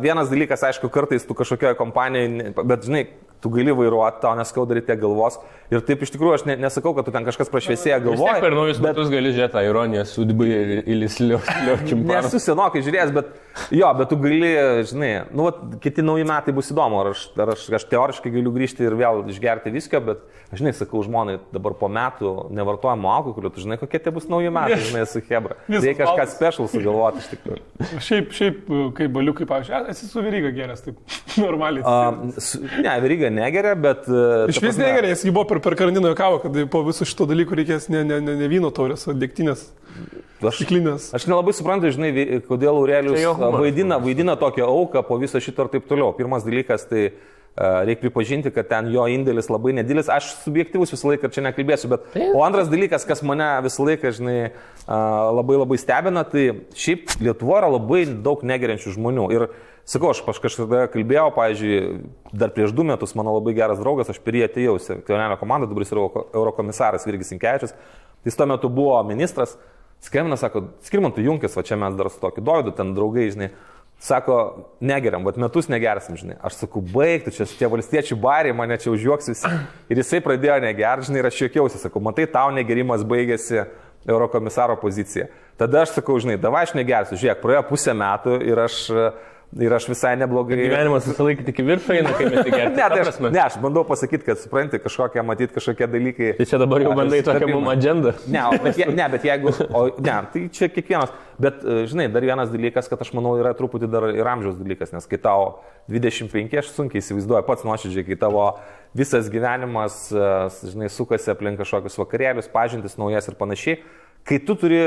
Vienas 0.02 0.32
dalykas, 0.32 0.64
aišku, 0.66 0.90
kartais 0.90 1.28
tu 1.28 1.36
kažkokioje 1.38 1.76
kompanijoje, 1.78 2.54
bet 2.66 2.88
žinai, 2.88 3.04
tu 3.44 3.52
gali 3.54 3.74
vairuoti, 3.76 4.22
tau 4.24 4.36
neskauda 4.40 4.78
ryte 4.80 4.96
galvos. 5.00 5.40
Ir 5.68 5.82
taip 5.84 6.02
iš 6.06 6.14
tikrųjų 6.14 6.38
aš 6.38 6.44
ne, 6.48 6.56
nesakau, 6.64 6.94
kad 6.96 7.04
tu 7.08 7.12
ten 7.12 7.26
kažkas 7.28 7.50
prašviesėja 7.52 7.98
galvoje. 8.06 8.38
per 8.40 8.54
naujus 8.56 8.78
metus 8.80 9.10
gali 9.12 9.34
žiūrėti 9.36 9.52
tą 9.58 9.64
ironiją, 9.68 10.06
sudbai 10.08 10.48
ir 10.48 10.70
įlisliokim. 10.94 12.06
Nesu 12.08 12.40
senokai 12.40 12.82
žiūrėjęs, 12.86 13.12
bet 13.16 13.34
jo, 13.76 13.90
bet 14.00 14.08
tu 14.12 14.18
gali, 14.22 14.52
žinai, 14.88 15.10
nu, 15.36 15.50
vat, 15.50 15.60
kiti 15.84 16.06
nauji 16.06 16.24
metai 16.30 16.54
bus 16.56 16.72
įdomu, 16.72 17.02
ar 17.02 17.10
aš, 17.12 17.26
ar 17.36 17.52
aš, 17.52 17.66
aš 17.82 17.88
teoriškai 17.92 18.32
galiu 18.38 18.54
grįžti 18.56 18.88
ir 18.88 18.96
vėl 19.00 19.26
išgerti 19.34 19.74
viską, 19.76 20.02
bet, 20.08 20.24
aš 20.54 20.62
žinai, 20.64 20.74
sakau 20.78 21.04
žmonai, 21.04 21.36
dabar 21.52 21.76
po 21.80 21.90
metų 21.92 22.32
nevartojamo 22.56 23.12
alkoholio, 23.18 23.52
tu 23.52 23.66
žinai, 23.66 23.80
kokie 23.82 24.00
tie 24.04 24.14
bus 24.16 24.30
nauji 24.32 24.54
metai, 24.56 24.80
žinai, 24.88 25.04
su 25.12 25.20
Hebra. 25.28 25.60
Reikia 25.68 26.06
kažką 26.06 26.28
special 26.32 26.72
sugalvoti 26.72 27.26
iš 27.26 27.30
tikrųjų. 27.36 27.92
Šiaip, 28.08 28.32
šiaip, 28.40 28.64
kaip 29.02 29.14
baliukai, 29.20 29.50
pavyzdžiui, 29.52 29.84
esi 29.92 30.08
su 30.08 30.24
vyryga 30.24 30.54
geras, 30.56 30.86
taip, 30.88 31.04
normaliai. 31.44 31.84
Um, 31.84 32.32
su- 32.40 32.64
ne, 32.64 32.96
Vyryga 33.04 33.27
negeria, 33.34 33.76
bet... 33.80 34.08
Uh, 34.10 34.48
Iš 34.52 34.60
vis 34.64 34.80
negerai, 34.82 35.12
jis 35.14 35.26
jį 35.28 35.34
buvo 35.36 35.46
per, 35.50 35.62
per 35.64 35.78
karantiną 35.80 36.14
kavo, 36.18 36.42
kad 36.44 36.58
po 36.74 36.84
viso 36.88 37.08
šito 37.08 37.28
dalyko 37.30 37.58
reikės 37.58 37.90
ne, 37.94 38.04
ne, 38.08 38.20
ne, 38.24 38.36
ne 38.42 38.50
vyno 38.52 38.72
taurės, 38.76 39.08
o 39.10 39.16
dėktinės, 39.18 39.68
Aš, 40.38 40.60
stiklinės. 40.60 41.08
aš 41.18 41.26
nelabai 41.30 41.56
suprantu, 41.58 41.90
žinai, 41.94 42.12
kodėl 42.46 42.84
jo 43.18 43.34
humoras. 43.34 43.64
vaidina, 43.64 43.98
vaidina 44.04 44.38
tokią 44.38 44.68
auką 44.70 45.02
po 45.08 45.18
viso 45.22 45.42
šito 45.42 45.66
ir 45.66 45.74
taip 45.74 45.90
toliau. 45.90 46.12
Pirmas 46.18 46.46
dalykas, 46.46 46.86
tai 46.90 47.10
Reikia 47.58 48.04
pripažinti, 48.04 48.52
kad 48.54 48.68
ten 48.70 48.92
jo 48.94 49.08
indėlis 49.10 49.48
labai 49.50 49.72
nedidelis. 49.74 50.12
Aš 50.14 50.30
subjektivus 50.44 50.92
visą 50.94 51.10
laiką 51.10 51.32
čia 51.34 51.42
nekalbėsiu, 51.42 51.90
bet... 51.90 52.04
O 52.38 52.44
antras 52.46 52.70
dalykas, 52.70 53.02
kas 53.10 53.24
mane 53.26 53.48
visą 53.66 53.88
laiką, 53.88 54.12
žinai, 54.14 54.36
labai 54.86 55.58
labai 55.58 55.80
stebina, 55.82 56.22
tai 56.30 56.44
šiaip 56.78 57.16
Lietuvoje 57.18 57.64
yra 57.64 57.72
labai 57.74 58.04
daug 58.28 58.44
negeriančių 58.46 58.94
žmonių. 59.00 59.26
Ir 59.34 59.48
sakau, 59.88 60.12
aš 60.12 60.42
kažkada 60.44 60.86
kalbėjau, 60.92 61.30
pavyzdžiui, 61.36 61.78
dar 62.36 62.52
prieš 62.56 62.74
du 62.76 62.84
metus 62.88 63.16
mano 63.18 63.38
labai 63.38 63.56
geras 63.58 63.80
draugas, 63.80 64.12
aš 64.12 64.20
prie 64.24 64.44
jį 64.44 64.50
atėjau, 64.50 64.76
Kionelio 65.08 65.40
komanda, 65.40 65.70
dabar 65.70 65.86
jis 65.86 65.96
yra 65.96 66.06
eurokomisaras 66.36 67.08
Virgis 67.08 67.34
Inkevičius. 67.36 67.74
Jis 68.28 68.36
tuo 68.36 68.48
metu 68.50 68.70
buvo 68.74 69.00
ministras. 69.08 69.56
Skambina, 70.04 70.38
sako, 70.38 70.68
skirmantų 70.86 71.24
Junkis, 71.26 71.56
va 71.58 71.64
čia 71.66 71.78
mes 71.80 71.96
dar 71.98 72.12
su 72.14 72.20
tokiu 72.22 72.44
Dovydu, 72.46 72.76
ten 72.78 72.94
draugai, 72.94 73.32
žinai. 73.34 73.50
Sako, 74.04 74.36
negeriam, 74.84 75.24
bet 75.26 75.40
metus 75.42 75.72
negersim, 75.74 76.20
žinai. 76.20 76.36
Aš 76.46 76.60
sakau, 76.60 76.84
baigtų, 76.86 77.34
čia 77.34 77.48
tie 77.50 77.70
valstiečių 77.72 78.20
bariai 78.22 78.54
mane 78.54 78.78
čia 78.78 78.92
užjuoks 78.94 79.32
visi. 79.32 79.50
Ir 79.90 80.04
jisai 80.04 80.20
pradėjo 80.22 80.60
negerti, 80.68 81.08
žinai, 81.10 81.24
ir 81.24 81.30
aš 81.32 81.40
juokiausi, 81.42 81.82
sakau, 81.82 82.04
matai, 82.06 82.28
tau 82.30 82.52
negerimas 82.54 83.02
baigėsi 83.10 83.64
eurokomisaro 84.06 84.78
pozicija. 84.84 85.32
Tada 85.58 85.82
aš 85.88 85.96
sakau, 85.96 86.20
žinai, 86.22 86.38
davai 86.38 86.68
aš 86.68 86.76
negersiu, 86.78 87.18
žiūrėk, 87.18 87.42
praėjo 87.42 87.64
pusę 87.72 87.98
metų 87.98 88.38
ir 88.46 88.62
aš 88.68 88.78
Ir 89.56 89.72
aš 89.72 89.86
visai 89.88 90.12
neblogai. 90.20 90.58
Gyvenimas 90.60 91.06
visą 91.08 91.24
laiką 91.24 91.46
tik 91.48 91.62
į 91.62 91.66
viršų 91.70 91.94
eina, 91.96 92.12
kai 92.18 92.26
mes 92.28 92.42
tik 92.44 92.52
gerame. 92.52 92.74
ne, 92.76 92.88
tai 92.92 93.00
aš, 93.00 93.20
ne, 93.24 93.40
aš 93.46 93.56
bandau 93.64 93.86
pasakyti, 93.88 94.26
kad 94.28 94.42
supranti 94.42 94.80
kažkokie, 94.84 95.22
matyti 95.24 95.56
kažkokie 95.56 95.88
dalykai. 95.94 96.32
Tai 96.36 96.48
čia 96.52 96.60
dabar 96.60 96.84
jau 96.84 96.92
bandai 96.98 97.22
tokią 97.24 97.48
mum 97.54 97.70
agendą. 97.72 98.12
Ne, 98.28 98.44
bet, 98.66 98.82
je, 98.82 98.90
ne, 98.92 99.06
bet 99.14 99.28
jeigu, 99.30 99.54
o, 99.72 99.84
ne, 100.04 100.18
tai 100.34 100.42
čia 100.54 100.68
kiekvienas. 100.74 101.14
Bet, 101.40 101.64
e, 101.64 101.86
žinai, 101.88 102.10
dar 102.12 102.28
vienas 102.28 102.52
dalykas, 102.52 102.90
kad 102.92 103.02
aš 103.06 103.14
manau 103.16 103.38
yra 103.40 103.54
truputį 103.56 103.90
dar 103.94 104.10
ir 104.12 104.30
amžiaus 104.36 104.58
dalykas, 104.60 104.92
nes 104.94 105.08
kai 105.08 105.22
tau 105.24 105.62
25, 105.94 106.58
aš 106.60 106.74
sunkiai 106.76 107.00
įsivaizduoju 107.00 107.48
pats 107.48 107.64
nuoširdžiai, 107.70 108.04
kai 108.10 108.20
tavo 108.20 108.50
visas 108.98 109.32
gyvenimas, 109.32 110.10
e, 110.12 110.28
žinai, 110.74 110.92
sukasi 110.92 111.32
aplink 111.32 111.64
kažkokius 111.64 111.96
vakarėlius, 112.04 112.52
pažintis 112.52 113.00
naujas 113.00 113.32
ir 113.32 113.40
panašiai 113.40 113.80
kai 114.28 114.40
tu 114.44 114.56
turi 114.60 114.82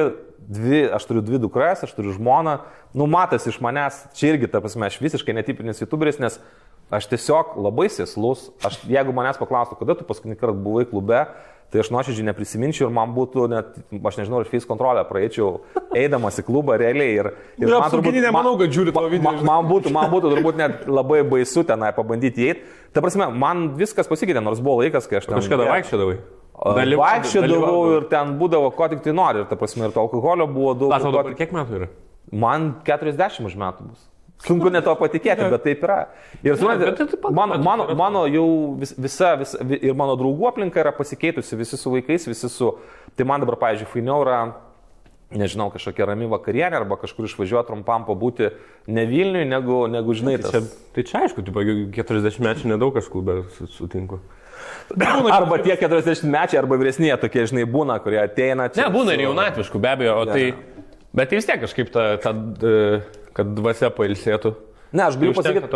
dvi, 0.50 0.82
aš 0.92 1.06
turiu 1.08 1.22
dvi 1.24 1.38
dukras, 1.42 1.84
aš 1.86 1.94
turiu 1.94 2.14
žmoną, 2.16 2.58
nu 2.96 3.06
matas 3.10 3.46
iš 3.46 3.60
manęs, 3.62 4.02
čia 4.18 4.34
irgi, 4.34 4.50
ta 4.50 4.62
prasme, 4.62 4.88
aš 4.90 4.98
visiškai 5.02 5.36
netipinis 5.36 5.82
youtuberis, 5.82 6.18
nes 6.22 6.40
aš 6.90 7.06
tiesiog 7.12 7.54
labai 7.60 7.86
sėslus, 7.92 8.48
aš, 8.66 8.80
jeigu 8.90 9.14
manęs 9.14 9.38
paklaustų, 9.38 9.78
kada 9.78 9.94
tu 9.98 10.06
paskutinį 10.08 10.38
kartą 10.40 10.56
buvai 10.64 10.88
klube, 10.90 11.22
tai 11.70 11.84
aš 11.84 11.92
nuoširdžiai 11.94 12.26
neprisiminčiau 12.26 12.88
ir 12.88 12.94
man 12.96 13.12
būtų 13.14 13.46
net, 13.52 13.76
aš 14.10 14.18
nežinau, 14.18 14.40
ar 14.42 14.50
face 14.50 14.66
kontrolę 14.66 15.04
praeičiau, 15.06 15.60
eidamas 15.94 16.40
į 16.42 16.46
klubą 16.48 16.74
realiai. 16.82 17.12
Ir, 17.20 17.30
ir 17.62 17.70
man 17.70 17.86
turbūt, 17.92 18.18
nemanau, 18.24 18.56
kad 18.58 18.74
žiūri 18.74 18.94
tavo 18.96 19.12
video. 19.12 19.28
Man, 19.28 19.38
man, 19.46 19.70
būtų, 19.70 19.94
man 19.94 20.10
būtų 20.10 20.34
turbūt 20.34 20.58
net 20.58 20.90
labai 20.90 21.22
baisu 21.30 21.62
tenai 21.68 21.92
pabandyti 21.94 22.48
įeiti. 22.48 22.66
Ta 22.90 23.04
prasme, 23.04 23.30
man 23.30 23.68
viskas 23.78 24.10
pasikeitė, 24.10 24.42
nors 24.42 24.58
buvo 24.58 24.80
laikas, 24.82 25.06
kai 25.06 25.20
aš 25.22 25.30
ten... 25.30 25.38
Kažkada 25.38 25.70
vaikščiodavai. 25.70 26.18
Vaikščiodavau 26.60 27.80
ir 27.96 28.06
ten 28.12 28.36
būdavo, 28.40 28.70
ko 28.76 28.88
tik 28.92 29.02
tai 29.04 29.14
nori. 29.16 29.44
Ir 29.44 29.48
ta 29.48 29.56
prasme, 29.56 29.86
ir 29.88 29.96
to 29.96 30.02
alkoholio 30.04 30.46
buvo 30.50 30.76
daug. 30.76 30.92
Tau 30.92 31.12
dabar 31.14 31.36
kiek 31.38 31.54
metų 31.56 31.78
yra? 31.78 31.90
Man 32.30 32.72
40 32.86 33.46
už 33.48 33.56
metų 33.58 33.90
bus. 33.90 34.06
Sunku 34.40 34.70
net 34.72 34.86
to 34.88 34.94
patikėti, 34.96 35.48
bet 35.52 35.64
taip 35.66 35.82
yra. 35.84 35.98
Ir 36.40 36.56
suprantate, 36.56 37.04
tai 37.12 37.32
mano, 37.36 37.58
mano, 37.60 37.86
mano 37.96 38.22
jau 38.30 38.46
vis, 38.80 38.94
visa, 38.96 39.34
visa, 39.40 39.60
ir 39.76 39.96
mano 39.96 40.14
draugų 40.16 40.48
aplinka 40.48 40.80
yra 40.80 40.94
pasikeitusi, 40.96 41.58
visi 41.60 41.76
su 41.76 41.92
vaikais, 41.92 42.24
visi 42.30 42.48
su... 42.48 42.70
Tai 43.18 43.26
man 43.28 43.44
dabar, 43.44 43.58
pavyzdžiui, 43.60 43.90
fainiau 43.92 44.24
yra, 44.24 44.38
nežinau, 45.36 45.68
kažkokia 45.74 46.08
rami 46.08 46.30
vakarienė 46.30 46.80
arba 46.80 46.96
kažkur 47.02 47.28
išvažiuoti 47.28 47.68
trumpam 47.68 48.06
pabūti 48.08 48.48
ne 48.88 49.04
Vilniui, 49.10 49.44
negu, 49.50 49.82
negu 49.92 50.16
žinai. 50.16 50.38
Tai 50.40 50.54
čia, 50.54 50.62
tai 50.96 51.04
čia 51.10 51.24
aišku, 51.26 51.44
40 51.44 52.40
metų 52.46 52.72
nedaug 52.72 52.96
kažkur, 52.96 53.26
bet 53.26 53.60
sutinku. 53.76 54.22
Arba 55.30 55.60
tie 55.62 55.76
40 55.78 56.26
mečiai, 56.30 56.60
arba 56.62 56.78
vyresnėje 56.80 57.20
tokie, 57.22 57.44
žinai, 57.50 57.66
būna, 57.70 58.00
kurie 58.02 58.18
ateina 58.22 58.68
čia. 58.72 58.86
Ne, 58.86 58.94
būna 58.94 59.14
ir 59.14 59.26
jaunatviškų, 59.28 59.82
be 59.82 59.94
abejo, 59.94 60.16
ja. 60.26 60.34
tai... 60.34 60.88
Bet 61.16 61.32
vis 61.34 61.46
tiek 61.46 61.58
kažkaip 61.58 61.88
ta, 61.90 62.04
ta, 62.22 62.32
kad 63.34 63.54
dvasia 63.56 63.88
pailsėtų. 63.94 64.52
Ne, 64.90 65.04
aš 65.06 65.16
galiu 65.20 65.34
pasakyti, 65.34 65.68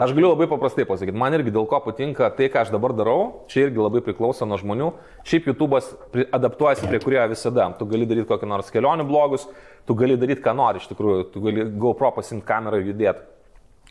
aš 0.00 0.12
galiu 0.16 0.30
labai 0.30 0.46
paprastai 0.48 0.86
pasakyti, 0.88 1.16
man 1.20 1.34
irgi 1.36 1.52
dėl 1.52 1.66
ko 1.68 1.76
patinka 1.84 2.30
tai, 2.32 2.46
ką 2.52 2.62
aš 2.64 2.70
dabar 2.72 2.94
darau, 2.96 3.44
čia 3.52 3.66
irgi 3.66 3.82
labai 3.82 4.00
priklauso 4.04 4.48
nuo 4.48 4.56
žmonių. 4.60 4.86
Šiaip 5.28 5.50
YouTube'as 5.50 5.90
adaptuojasi 6.32 6.88
prie 6.88 7.00
kurio 7.02 7.26
visada. 7.28 7.68
Tu 7.76 7.88
gali 7.90 8.08
daryti 8.08 8.30
kokį 8.30 8.48
nors 8.48 8.72
kelionių 8.72 9.04
blogus, 9.08 9.44
tu 9.88 9.96
gali 9.98 10.16
daryti 10.16 10.44
ką 10.44 10.56
nori, 10.56 10.80
iš 10.80 10.88
tikrųjų, 10.88 11.26
tu 11.34 11.44
gali 11.44 11.66
GoPro 11.84 12.14
pasimti 12.16 12.48
kamerą 12.48 12.80
ir 12.80 12.94
judėti. 12.94 13.28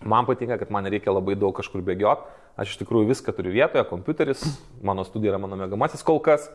Man 0.02 0.26
patinka, 0.26 0.58
kad 0.58 0.74
man 0.74 0.90
nereikia 0.90 1.14
labai 1.14 1.38
daug 1.38 1.54
kažkur 1.54 1.86
bėgioti. 1.86 2.40
Aš 2.60 2.74
iš 2.74 2.82
tikrųjų 2.82 3.12
viską 3.14 3.34
turiu 3.36 3.54
vietoje, 3.56 3.86
kompiuteris, 3.88 4.44
mano 4.84 5.06
studija 5.08 5.36
yra 5.36 5.40
mano 5.42 5.60
mėgamasis 5.60 6.04
kol 6.06 6.20
kas. 6.24 6.50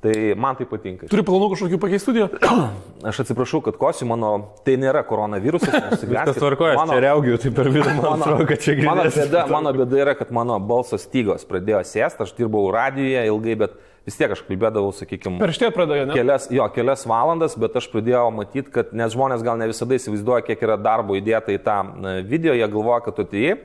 Tai 0.00 0.34
man 0.36 0.58
tai 0.58 0.66
patinka. 0.68 1.08
Turi 1.08 1.22
planų 1.24 1.46
kažkokių 1.54 1.78
pakeisti 1.80 2.04
studiją? 2.04 2.26
Aš 3.08 3.22
atsiprašau, 3.22 3.62
kad 3.64 3.78
kosiu, 3.80 4.04
mano, 4.10 4.32
tai 4.66 4.74
nėra 4.80 5.00
koronavirusas. 5.08 5.72
Viskas 6.10 6.36
tvarkoja, 6.36 6.74
mano 6.76 6.98
reagiu, 7.00 7.38
tai 7.40 7.52
per 7.56 7.70
vidurį 7.72 7.94
man 8.02 8.20
atrodo, 8.20 8.44
kad 8.50 8.60
čia 8.60 8.74
girdžiu. 8.76 8.90
Mano 8.90 9.06
bėda, 9.08 9.44
mano 9.50 9.72
bėda 9.78 10.02
yra, 10.04 10.14
kad 10.18 10.32
mano 10.36 10.58
balso 10.60 11.00
stygos 11.00 11.48
pradėjo 11.48 11.80
sėsti, 11.88 12.26
aš 12.26 12.34
dirbau 12.36 12.66
radijoje 12.76 13.24
ilgai, 13.30 13.56
bet 13.64 13.78
vis 14.06 14.20
tiek 14.20 14.34
aš 14.36 14.42
kalbėdavau, 14.46 14.92
sakykime, 14.94 15.40
per 15.40 15.54
šitie 15.56 15.72
pradėjo, 15.74 16.10
ne? 16.10 16.18
Kelias, 16.18 16.50
jo, 16.52 16.66
kelias 16.76 17.06
valandas, 17.08 17.56
bet 17.58 17.80
aš 17.80 17.88
pradėjau 17.90 18.28
matyti, 18.36 18.70
kad 18.76 18.92
nes 18.94 19.16
žmonės 19.16 19.42
gal 19.46 19.56
ne 19.58 19.70
visada 19.72 19.96
įsivaizduoja, 19.96 20.44
kiek 20.46 20.62
yra 20.68 20.76
darbo 20.76 21.16
įdėta 21.18 21.56
į 21.56 21.62
tą 21.64 21.80
video, 22.28 22.54
jie 22.54 22.68
galvoja, 22.68 23.00
kad 23.08 23.16
tu 23.16 23.24
atėjai. 23.26 23.56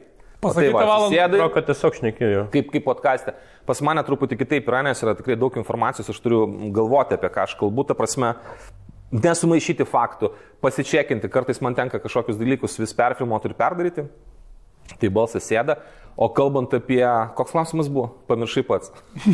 Pasakyta 0.42 0.74
tai 0.74 0.88
valandą. 0.88 1.14
Sėdai, 1.14 1.48
kad 1.54 1.70
tiesiog 1.70 1.98
šnekėjo. 2.00 2.44
Kaip, 2.54 2.72
kaip 2.74 2.86
podcast'e. 2.88 3.36
Pas 3.70 3.82
mane 3.86 4.02
truputį 4.08 4.40
kitaip 4.40 4.70
yra, 4.72 4.82
nes 4.88 5.04
yra 5.06 5.14
tikrai 5.18 5.38
daug 5.40 5.56
informacijos, 5.62 6.10
aš 6.10 6.20
turiu 6.24 6.44
galvoti 6.74 7.18
apie 7.18 7.30
ką 7.34 7.46
aš 7.46 7.54
kalbu, 7.60 7.86
ta 7.86 7.98
prasme, 7.98 8.34
nesumaišyti 9.14 9.86
faktų, 9.86 10.32
pasičekinti, 10.66 11.30
kartais 11.32 11.62
man 11.62 11.78
tenka 11.78 12.02
kažkokius 12.02 12.42
dalykus 12.42 12.80
vis 12.82 12.96
perfilmuoti 12.98 13.52
ir 13.52 13.58
perdaryti. 13.60 14.08
Tai 15.00 15.10
balsas 15.14 15.46
sėda, 15.48 15.78
O 16.16 16.28
kalbant 16.30 16.74
apie... 16.76 17.04
Koks 17.36 17.54
klausimas 17.56 17.88
buvo? 17.90 18.10
Pamiršai 18.28 18.64
pats. 18.68 18.92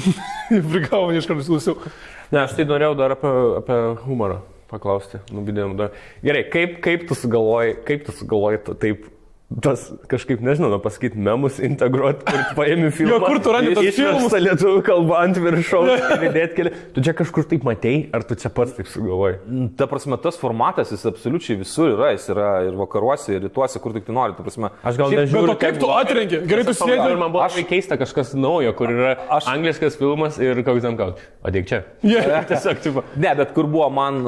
Prigavau, 0.72 1.10
iš 1.16 1.26
karto 1.30 1.46
klausiau. 1.48 1.78
Ne, 2.30 2.44
aš 2.44 2.54
tai 2.58 2.68
norėjau 2.70 2.94
dar 3.00 3.16
apie, 3.16 3.32
apie 3.62 3.78
humorą 4.06 4.42
paklausti. 4.70 5.20
Nu, 5.34 5.42
dar. 5.80 5.96
Gerai, 6.24 6.44
kaip, 6.54 6.78
kaip 6.84 7.08
tu 7.10 7.18
sugalvoji, 7.18 7.78
kaip 7.88 8.06
tu 8.06 8.14
sugalvoji 8.16 8.62
taip 8.84 9.08
tas 9.48 9.86
kažkaip, 10.12 10.42
nežinau, 10.44 10.68
nu, 10.74 10.78
pasakyti, 10.84 11.16
memus 11.24 11.62
integruoti, 11.64 12.26
kur 12.28 12.42
paėmė 12.58 12.90
filmą. 12.92 13.14
jo, 13.16 13.20
kur 13.24 13.40
tu 13.40 13.54
randi 13.56 13.76
tas 13.78 13.96
filmas? 13.96 14.34
lietuvių 14.44 14.82
kalba 14.84 15.22
ant 15.24 15.40
viršaus, 15.40 16.04
įdėti 16.28 16.58
keli. 16.58 16.74
Tu 16.96 17.04
čia 17.06 17.14
kažkur 17.16 17.48
taip 17.48 17.64
matei, 17.68 18.10
ar 18.12 18.26
tu 18.28 18.36
čia 18.40 18.52
pats 18.52 18.76
taip 18.76 18.90
sugalvoji? 18.92 19.38
Mm, 19.48 19.70
ta 19.80 19.88
prasme, 19.88 20.20
tas 20.20 20.36
formatas, 20.42 20.92
jis 20.92 21.08
absoliučiai 21.08 21.62
visur 21.62 21.94
yra, 21.94 22.10
jis 22.18 22.28
yra 22.34 22.50
ir 22.68 22.76
vakaruose, 22.80 23.38
ir 23.38 23.46
rytuose, 23.48 23.80
kur 23.84 23.96
tik 23.96 24.10
tu 24.10 24.16
nori. 24.18 24.36
Ta 24.36 24.44
prasme, 24.44 24.74
aš 24.84 25.00
gal 25.00 25.16
nežinau. 25.16 25.46
Bet 25.54 25.64
kaip 25.64 25.80
tu 25.80 25.94
atrenki? 25.96 26.42
Gerai, 26.52 26.68
tu 26.68 26.76
sėdi. 26.76 27.08
Man 27.16 27.32
buvo 27.32 27.46
aš... 27.46 27.62
keista 27.72 27.96
kažkas 28.02 28.36
naujo, 28.36 28.76
kur 28.76 28.92
yra 28.92 29.16
aš... 29.40 29.48
angliškas 29.54 29.96
filmas 30.02 30.42
ir 30.44 30.60
koks 30.68 30.84
tam 30.84 31.00
kaut. 31.00 31.24
Ateik 31.48 31.72
čia. 31.72 31.84
Yeah. 32.08 32.46
Tiesiog, 32.50 32.80
tipo. 32.84 33.02
Ne, 33.20 33.32
bet 33.36 33.52
kur 33.56 33.68
buvo 33.70 33.88
man, 33.94 34.22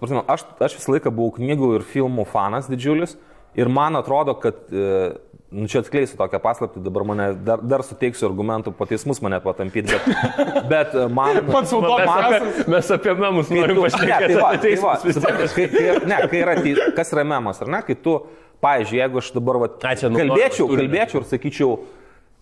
prasme, 0.00 0.24
aš, 0.30 0.44
aš 0.62 0.74
visą 0.76 0.96
laiką 0.96 1.12
buvau 1.14 1.36
knygų 1.38 1.70
ir 1.78 1.86
filmų 1.88 2.26
fanas 2.32 2.68
didžiulis. 2.70 3.16
Ir 3.54 3.70
man 3.70 3.96
atrodo, 3.96 4.34
kad, 4.42 4.54
e, 4.72 5.12
nu 5.54 5.68
čia 5.70 5.84
atskleisiu 5.84 6.16
tokią 6.18 6.40
paslaptį, 6.42 6.82
dabar 6.82 7.04
mane 7.06 7.28
dar, 7.46 7.60
dar 7.62 7.84
suteiksiu 7.86 8.26
argumentų 8.26 8.72
po 8.74 8.86
teismus 8.90 9.20
mane 9.22 9.38
patampyti, 9.44 9.94
bet, 9.94 10.08
bet 10.72 10.96
man... 11.14 11.38
Pats 11.46 11.74
man, 11.78 11.86
mes, 12.00 12.14
apie, 12.14 12.66
mes 12.74 12.90
apie 12.96 13.14
memus 13.20 13.52
norim 13.54 13.78
pašnekėti. 13.84 14.32
Ne, 14.34 14.40
tai 14.64 14.72
va, 14.82 14.96
tai 14.98 15.14
va, 15.22 15.36
kai, 15.54 15.68
kai, 15.70 15.86
ne, 16.10 16.20
kai 16.32 16.42
yra, 16.42 16.58
tai, 16.58 16.74
kas 16.98 17.14
yra 17.14 17.26
memas, 17.34 17.62
ar 17.62 17.70
ne, 17.76 17.82
kai 17.86 17.98
tu, 18.06 18.18
pavyzdžiui, 18.64 19.00
jeigu 19.04 19.22
aš 19.22 19.30
dabar 19.36 19.62
va, 19.62 19.70
A, 19.84 19.94
čia, 20.00 20.10
nu, 20.10 20.18
kalbėčiau, 20.22 20.68
kalbėčiau 20.74 21.22
ir 21.22 21.28
sakyčiau, 21.30 21.74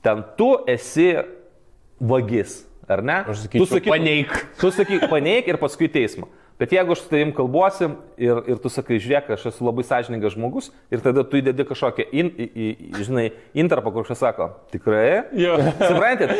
ten 0.06 0.24
tu 0.38 0.52
esi 0.70 1.10
vagis, 2.00 2.62
ar 2.88 3.04
ne? 3.04 3.20
Aš 3.28 3.44
sakyčiau, 3.46 3.66
tu 3.66 3.76
sakyk, 3.76 3.92
paneik. 3.92 4.38
Tu 4.60 4.72
sakyk, 4.78 5.06
paneik 5.12 5.52
ir 5.52 5.60
paskui 5.60 5.92
teismą. 5.92 6.32
Bet 6.62 6.70
jeigu 6.70 6.94
aš 6.94 7.00
su 7.02 7.08
tavim 7.10 7.32
kalbuosi 7.34 7.88
ir, 8.22 8.36
ir 8.46 8.58
tu 8.62 8.70
sakai, 8.70 9.00
žiūrėk, 9.02 9.32
aš 9.34 9.48
esu 9.50 9.64
labai 9.66 9.82
sąžiningas 9.82 10.36
žmogus 10.36 10.68
ir 10.94 11.00
tada 11.02 11.24
tu 11.26 11.40
įdedi 11.40 11.66
kažkokią, 11.66 12.06
in, 12.14 12.28
į, 12.30 12.46
į, 12.54 12.68
žinai, 13.02 13.24
interpą, 13.58 13.90
kur 13.90 14.06
kažkas 14.06 14.22
sako, 14.22 14.46
tikrai? 14.70 15.24
Suprantate? 15.82 16.36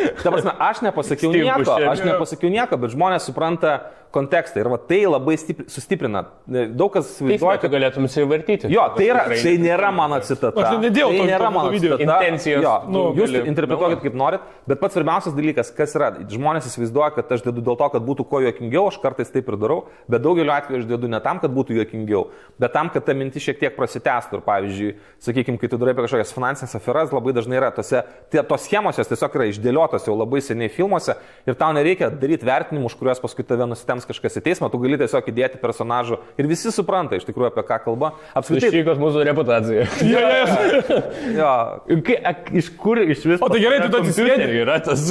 Aš 0.63 0.79
nepasakiau 0.87 1.33
nieko, 1.35 1.75
aš 1.91 2.05
nepasakiau 2.07 2.53
nieko, 2.55 2.79
bet 2.79 2.95
žmonės 2.95 3.27
supranta 3.27 3.73
kontekstą. 4.13 4.61
Ir 4.61 4.69
va, 4.71 4.77
tai 4.77 5.01
labai 5.09 5.35
stipri, 5.41 5.65
sustiprina. 5.71 6.21
Daug 6.47 6.91
kas 6.93 7.09
įsivaizduoja, 7.15 7.59
kad... 7.63 7.71
galėtum 7.73 8.05
įsivartyti. 8.07 8.69
Jo, 8.71 8.85
tai, 8.95 9.07
yra, 9.09 9.23
tai 9.31 9.53
nėra 9.61 9.89
mano 9.95 10.19
citata. 10.25 10.53
Aš 10.61 10.79
nedėjau 10.83 11.09
tai 11.15 11.25
nėra 11.31 11.49
mano 11.53 11.71
video. 11.73 11.97
citata. 11.97 12.19
Intencijos, 12.21 12.63
Jo, 12.63 12.75
nu, 12.93 13.03
jūs 13.17 13.31
gali- 13.33 13.43
interpretuokit 13.49 14.03
kaip 14.05 14.17
norit, 14.19 14.45
bet 14.69 14.81
pats 14.81 14.97
svarbiausias 14.97 15.35
dalykas, 15.37 15.71
kas 15.75 15.95
yra, 15.97 16.11
žmonės 16.31 16.69
įsivaizduoja, 16.69 17.09
kad 17.17 17.33
aš 17.37 17.45
dedu 17.47 17.63
dėl 17.65 17.77
to, 17.79 17.89
kad 17.95 18.05
būtų 18.05 18.27
kuo 18.29 18.43
juokingiau, 18.45 18.85
aš 18.91 18.99
kartais 19.03 19.33
taip 19.33 19.49
ir 19.49 19.57
darau, 19.61 19.79
bet 20.07 20.23
daugeliu 20.23 20.53
atveju 20.53 20.83
aš 20.83 20.87
dedu 20.93 21.09
ne 21.11 21.19
tam, 21.25 21.41
kad 21.43 21.53
būtų 21.55 21.79
juokingiau, 21.79 22.27
bet 22.61 22.73
tam, 22.77 22.91
kad 22.93 23.05
ta 23.07 23.17
mintis 23.17 23.43
šiek 23.45 23.59
tiek 23.61 23.75
prasitęstų. 23.77 24.39
Ir 24.39 24.45
pavyzdžiui, 24.45 24.93
sakykime, 25.25 25.59
kai 25.61 25.69
tu 25.71 25.77
darai 25.81 25.93
apie 25.95 26.05
kažkokias 26.05 26.33
finansinės 26.35 26.77
aferas, 26.77 27.11
labai 27.13 27.33
dažnai 27.35 27.57
yra 27.59 27.71
tose, 27.75 28.03
tie, 28.33 28.41
tos 28.47 28.65
schemos 28.67 28.97
jos 28.99 29.09
tiesiog 29.09 29.35
yra 29.39 29.49
išdėliotos 29.51 30.07
jau 30.07 30.15
labai 30.17 30.41
seniai 30.43 30.71
filmuose 30.73 31.15
ir 31.49 31.57
tau 31.59 31.73
nereikia 31.75 32.09
daryti 32.13 32.47
vertinimų, 32.47 32.89
už 32.91 32.97
kuriuos 32.99 33.21
paskui 33.23 33.45
tave 33.47 33.67
nusistems 34.03 34.07
kažkas 34.07 34.39
į 34.39 34.43
teismą, 34.43 34.69
tu 34.71 34.79
gali 34.81 34.97
tiesiog 34.97 35.27
įdėti 35.31 35.59
personažų 35.61 36.19
ir 36.37 36.47
visi 36.47 36.71
supranta 36.71 37.17
iš 37.17 37.25
tikrųjų 37.27 37.51
apie 37.51 37.63
ką 37.67 37.79
kalba. 37.83 38.13
Apskritai, 38.35 38.69
Išvykos 38.69 38.99
mūsų 38.99 39.23
reputacija. 39.27 39.87
Jo, 40.03 40.19
jo, 40.19 40.45
jo. 40.87 40.99
jo, 41.37 42.33
iš 42.59 42.69
kur 42.77 42.99
iš 43.01 43.23
viso? 43.25 43.39
O 43.43 43.49
tai 43.51 43.61
gerai, 43.63 43.79
tu 43.83 43.89
kompiuteriu 43.93 44.33
atsisėdi. 44.33 44.59
Yra 44.63 44.77
tas 44.83 45.03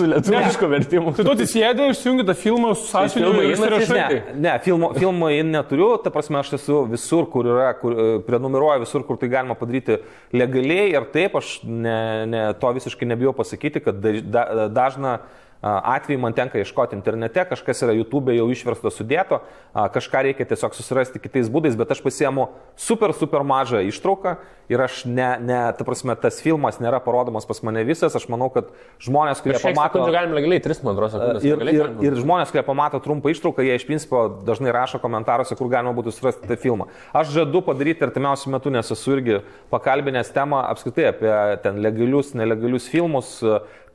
vertimu. 0.72 1.12
Tai 1.16 1.26
tu 1.26 1.34
atsisėdai, 1.34 1.88
išsijungi 1.92 2.26
tą 2.28 2.36
filmą 2.38 2.72
su 2.76 2.88
sąsiuviniu 2.90 3.30
filmai 3.32 3.44
ir 3.46 3.54
einantys, 3.56 3.86
įsirašai. 3.86 4.22
Ne, 4.32 4.40
ne 4.46 4.56
filmo, 4.64 4.92
filmo 4.96 5.30
į 5.32 5.42
neturiu, 5.48 5.90
ta 6.02 6.12
prasme 6.14 6.40
aš 6.42 6.54
esu 6.58 6.82
visur, 6.90 7.28
kur 7.32 7.48
yra, 7.50 7.70
kur 7.80 7.96
e, 7.96 8.08
prenumeruoju 8.26 8.84
visur, 8.84 9.06
kur 9.08 9.20
tai 9.20 9.30
galima 9.32 9.56
padaryti 9.58 10.00
legaliai 10.36 10.90
ir 10.92 11.08
taip, 11.14 11.38
aš 11.40 11.54
ne, 11.66 12.00
ne, 12.30 12.44
to 12.60 12.74
visiškai 12.78 13.08
nebijau 13.14 13.34
pasakyti, 13.36 13.84
kad 13.84 14.02
daž, 14.02 14.22
da, 14.32 14.68
dažna 14.72 15.20
a, 15.62 15.96
atvejai 15.96 16.20
man 16.20 16.34
tenka 16.36 16.60
ieškoti 16.60 16.96
internete, 16.98 17.44
kažkas 17.48 17.84
yra 17.86 17.94
YouTube 17.96 18.34
jau 18.34 18.48
išversto 18.52 18.90
sudėto, 18.92 19.40
kažką 19.72 20.26
reikia 20.28 20.46
tiesiog 20.50 20.74
susirasti 20.76 21.22
kitais 21.22 21.50
būdais, 21.52 21.78
bet 21.78 21.94
aš 21.94 22.02
pasiemu 22.04 22.50
super, 22.76 23.14
super 23.16 23.46
mažą 23.46 23.84
ištrauką 23.88 24.36
ir 24.72 24.82
aš 24.82 25.02
ne, 25.06 25.28
ne, 25.42 25.60
ta 25.76 25.84
prasme, 25.86 26.14
tas 26.18 26.40
filmas 26.42 26.78
nėra 26.82 27.00
parodomas 27.04 27.46
pas 27.48 27.60
mane 27.66 27.82
visas, 27.86 28.14
aš 28.16 28.26
manau, 28.32 28.48
kad 28.52 28.70
žmonės, 29.02 29.42
kurie 29.44 29.58
pamato... 29.58 29.98
sekundžių 29.98 30.14
galim 30.14 30.36
legaliai, 30.36 30.62
3 30.64 30.84
man 30.86 30.96
atrodo 30.96 31.12
sekundės. 31.16 31.46
Ir, 31.46 31.64
ir, 31.72 31.90
ir 32.08 32.18
žmonės, 32.18 32.52
kurie 32.54 32.64
pamato 32.66 33.00
trumpą 33.02 33.32
ištrauką, 33.34 33.64
jie 33.66 33.76
iš 33.78 33.86
principo 33.88 34.24
dažnai 34.46 34.72
rašo 34.74 35.00
komentaruose, 35.02 35.56
kur 35.58 35.70
galima 35.72 35.94
būtų 35.96 36.14
surasti 36.16 36.48
tą 36.48 36.58
filmą. 36.60 36.88
Aš 37.16 37.34
žadu 37.36 37.62
padaryti 37.66 38.06
artimiausiu 38.06 38.52
metu, 38.54 38.72
nes 38.72 38.92
esu 38.94 39.16
irgi 39.16 39.42
pakalbinęs 39.72 40.32
temą 40.34 40.62
apskritai 40.70 41.10
apie 41.10 41.32
ten 41.64 41.82
legalius, 41.84 42.32
nelegalius 42.38 42.88
filmus. 42.92 43.38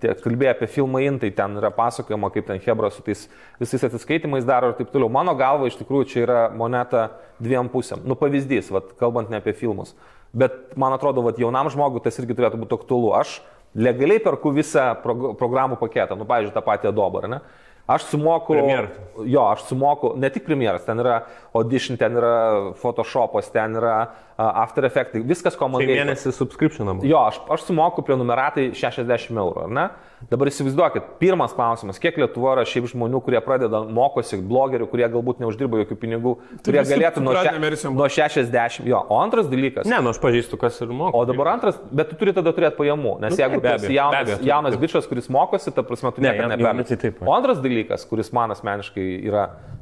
Tie, 0.01 0.11
kalbėjai 0.21 0.53
apie 0.53 0.67
filmą 0.69 1.01
in, 1.05 1.15
tai 1.21 1.31
ten 1.33 1.57
yra 1.57 1.71
pasakojama, 1.73 2.29
kaip 2.33 2.45
ten 2.49 2.61
Hebra 2.61 2.91
su 2.93 3.01
tais 3.05 3.25
visais 3.57 3.85
atsiskaitimais 3.87 4.45
daro 4.45 4.69
ir 4.69 4.77
taip 4.77 4.91
toliau. 4.93 5.09
Mano 5.09 5.33
galva 5.37 5.69
iš 5.69 5.79
tikrųjų 5.79 6.09
čia 6.11 6.19
yra 6.25 6.41
moneta 6.53 7.07
dviem 7.41 7.71
pusėm. 7.73 8.03
Nu 8.05 8.17
pavyzdys, 8.19 8.69
vat, 8.73 8.93
kalbant 9.01 9.31
ne 9.33 9.41
apie 9.41 9.55
filmus. 9.57 9.95
Bet 10.37 10.75
man 10.77 10.93
atrodo, 10.93 11.23
vat, 11.25 11.39
jaunam 11.41 11.71
žmogui 11.73 12.03
tas 12.05 12.19
irgi 12.21 12.37
turėtų 12.37 12.59
būti 12.61 12.77
aktualu. 12.77 13.15
Aš 13.17 13.39
legaliai 13.77 14.21
perku 14.21 14.53
visą 14.53 14.91
prog 15.01 15.31
programų 15.39 15.79
paketą, 15.81 16.17
nu, 16.19 16.27
pavyzdžiui, 16.29 16.53
tą 16.53 16.63
patį 16.65 16.91
Adobe, 16.91 17.25
ne? 17.31 17.41
Aš 17.87 18.09
sumoku. 18.11 18.51
Premiere. 18.51 18.89
Jo, 19.23 19.45
aš 19.53 19.63
sumoku, 19.69 20.11
ne 20.19 20.27
tik 20.29 20.43
premjeras, 20.43 20.83
ten 20.83 20.99
yra 20.99 21.21
Audition, 21.55 21.95
ten 21.97 22.19
yra 22.19 22.33
Photoshopas, 22.81 23.47
ten 23.53 23.79
yra 23.79 23.95
After 24.37 24.85
Effects, 24.85 25.17
viskas, 25.25 25.55
ko 25.57 25.65
man 25.67 25.81
Tai 25.81 25.87
reikia. 25.89 26.03
mėnesį 26.05 26.31
subscriptionam. 26.37 26.99
Jo, 27.01 27.23
aš, 27.25 27.39
aš 27.49 27.63
sumoku 27.65 28.03
prenumeratai 28.05 28.69
60 28.77 29.33
eurų, 29.33 29.63
ar 29.65 29.71
ne? 29.73 29.85
Dabar 30.29 30.49
įsivaizduokit, 30.49 31.03
pirmas 31.21 31.53
klausimas, 31.53 31.97
kiek 32.01 32.15
Lietuva 32.17 32.55
yra 32.55 32.63
šiaip 32.65 32.85
žmonių, 32.89 33.19
kurie 33.25 33.37
pradeda, 33.45 33.83
mokosi, 33.85 34.37
blogerių, 34.41 34.87
kurie 34.89 35.05
galbūt 35.13 35.41
neuždirba 35.41 35.81
jokių 35.83 35.97
pinigų, 36.01 36.31
kurie 36.65 36.81
visi 36.81 36.93
galėtų 36.95 37.21
nuo, 37.21 37.33
versijom. 37.61 37.93
nuo 37.97 38.07
60, 38.09 38.85
jo, 38.89 38.97
o 39.09 39.19
antras 39.21 39.45
dalykas. 39.49 39.85
Ne, 39.85 39.99
nu 40.01 40.09
aš 40.09 40.17
pažįstu, 40.21 40.57
kas 40.57 40.81
ir 40.81 40.89
moka. 40.89 41.17
O 41.17 41.25
dabar 41.25 41.51
antras, 41.53 41.77
bet 41.93 42.09
tu 42.09 42.15
turi 42.17 42.33
tada 42.33 42.49
turėti 42.53 42.77
pajamų, 42.77 43.19
nes 43.21 43.33
Nu, 43.33 43.41
jeigu 43.43 43.61
tu 43.61 43.67
esi 43.67 43.73
abejo, 43.73 43.87
be 43.87 43.93
jaunas, 43.93 44.21
abejo, 44.25 44.47
jaunas 44.49 44.75
bičias, 44.77 45.05
kuris 45.09 45.29
mokosi, 45.29 45.73
ta 45.73 45.81
prasme, 45.85 46.11
tu 46.13 46.21
Ne, 46.21 46.29
niekada 46.31 46.49
jauni- 46.49 46.57
neperli. 46.57 46.65
jauni 46.65 46.83
tai 46.85 46.97
taip, 46.97 47.21
O 47.21 47.33
antras 47.33 47.57
dalykas, 47.61 48.05
kuris 48.09 48.33
man 48.33 48.49
asmeniškai 48.57 49.21
yra, 49.29 49.45
jeigu 49.45 49.53
tu 49.53 49.76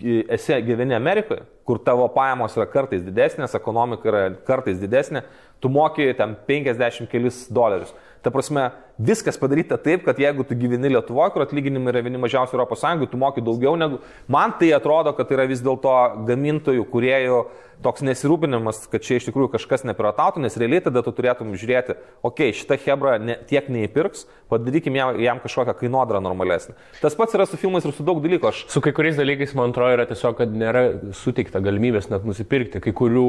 gy- 0.00 0.24
esi 0.34 0.56
gyveni 0.66 0.94
Amerikoje, 0.96 1.42
kur 1.64 1.78
tavo 1.84 2.08
pajamos 2.14 2.56
yra 2.58 2.66
kartais 2.66 3.02
didesnės, 3.06 3.54
ekonomika 3.54 4.08
yra 4.10 4.22
kartais 4.46 4.80
didesnė, 4.82 5.22
tu 5.60 5.68
moki 5.68 6.08
ten 6.18 6.36
50 6.48 7.06
kelis 7.12 7.44
dolerius. 7.52 7.92
Ta 8.20 8.28
prasme, 8.28 8.66
viskas 9.00 9.38
padaryta 9.40 9.78
taip, 9.80 10.02
kad 10.04 10.18
jeigu 10.20 10.44
tu 10.44 10.56
gyveni 10.58 10.90
Lietuvoje, 10.92 11.32
kur 11.32 11.46
atlyginimai 11.46 11.94
yra 11.94 12.02
vieni 12.04 12.20
mažiausių 12.20 12.58
Europos 12.58 12.82
Sąjungoje, 12.84 13.08
tu 13.08 13.20
moki 13.20 13.44
daugiau 13.44 13.78
negu... 13.80 14.02
Man 14.28 14.52
tai 14.60 14.74
atrodo, 14.76 15.14
kad 15.16 15.30
tai 15.30 15.38
yra 15.38 15.46
vis 15.48 15.62
dėlto 15.64 15.94
gamintojų, 16.28 16.84
kuriejų 16.92 17.38
toks 17.80 18.04
nesirūpinimas, 18.04 18.82
kad 18.92 19.04
čia 19.04 19.16
iš 19.16 19.30
tikrųjų 19.30 19.54
kažkas 19.54 19.86
nepiratautų, 19.88 20.42
nes 20.44 20.58
realiai 20.60 20.82
tada 20.84 21.00
tu 21.06 21.14
turėtum 21.16 21.54
žiūrėti, 21.56 21.96
okei, 22.20 22.50
okay, 22.50 22.58
šitą 22.58 22.76
Hebra 22.84 23.16
ne, 23.22 23.38
tiek 23.48 23.70
neįpirks, 23.72 24.26
padarykim 24.52 24.98
jam, 25.00 25.16
jam 25.24 25.40
kažkokią 25.40 25.78
kainodarą 25.80 26.20
normalesnę. 26.24 26.76
Tas 27.00 27.16
pats 27.16 27.38
yra 27.38 27.48
su 27.48 27.56
filmais 27.60 27.88
ir 27.88 27.96
su 27.96 28.04
daug 28.04 28.20
dalykų. 28.20 28.52
Aš 28.52 28.62
Su 28.68 28.84
kai 28.84 28.92
kuriais 28.96 29.16
dalykais, 29.16 29.56
man 29.56 29.72
atrodo, 29.72 29.96
yra 29.96 30.04
tiesiog, 30.10 30.36
kad 30.42 30.52
nėra 30.52 30.84
suteikta 31.16 31.64
galimybės 31.64 32.10
net 32.12 32.28
nusipirkti 32.28 32.84
kai 32.84 32.92
kurių, 32.96 33.28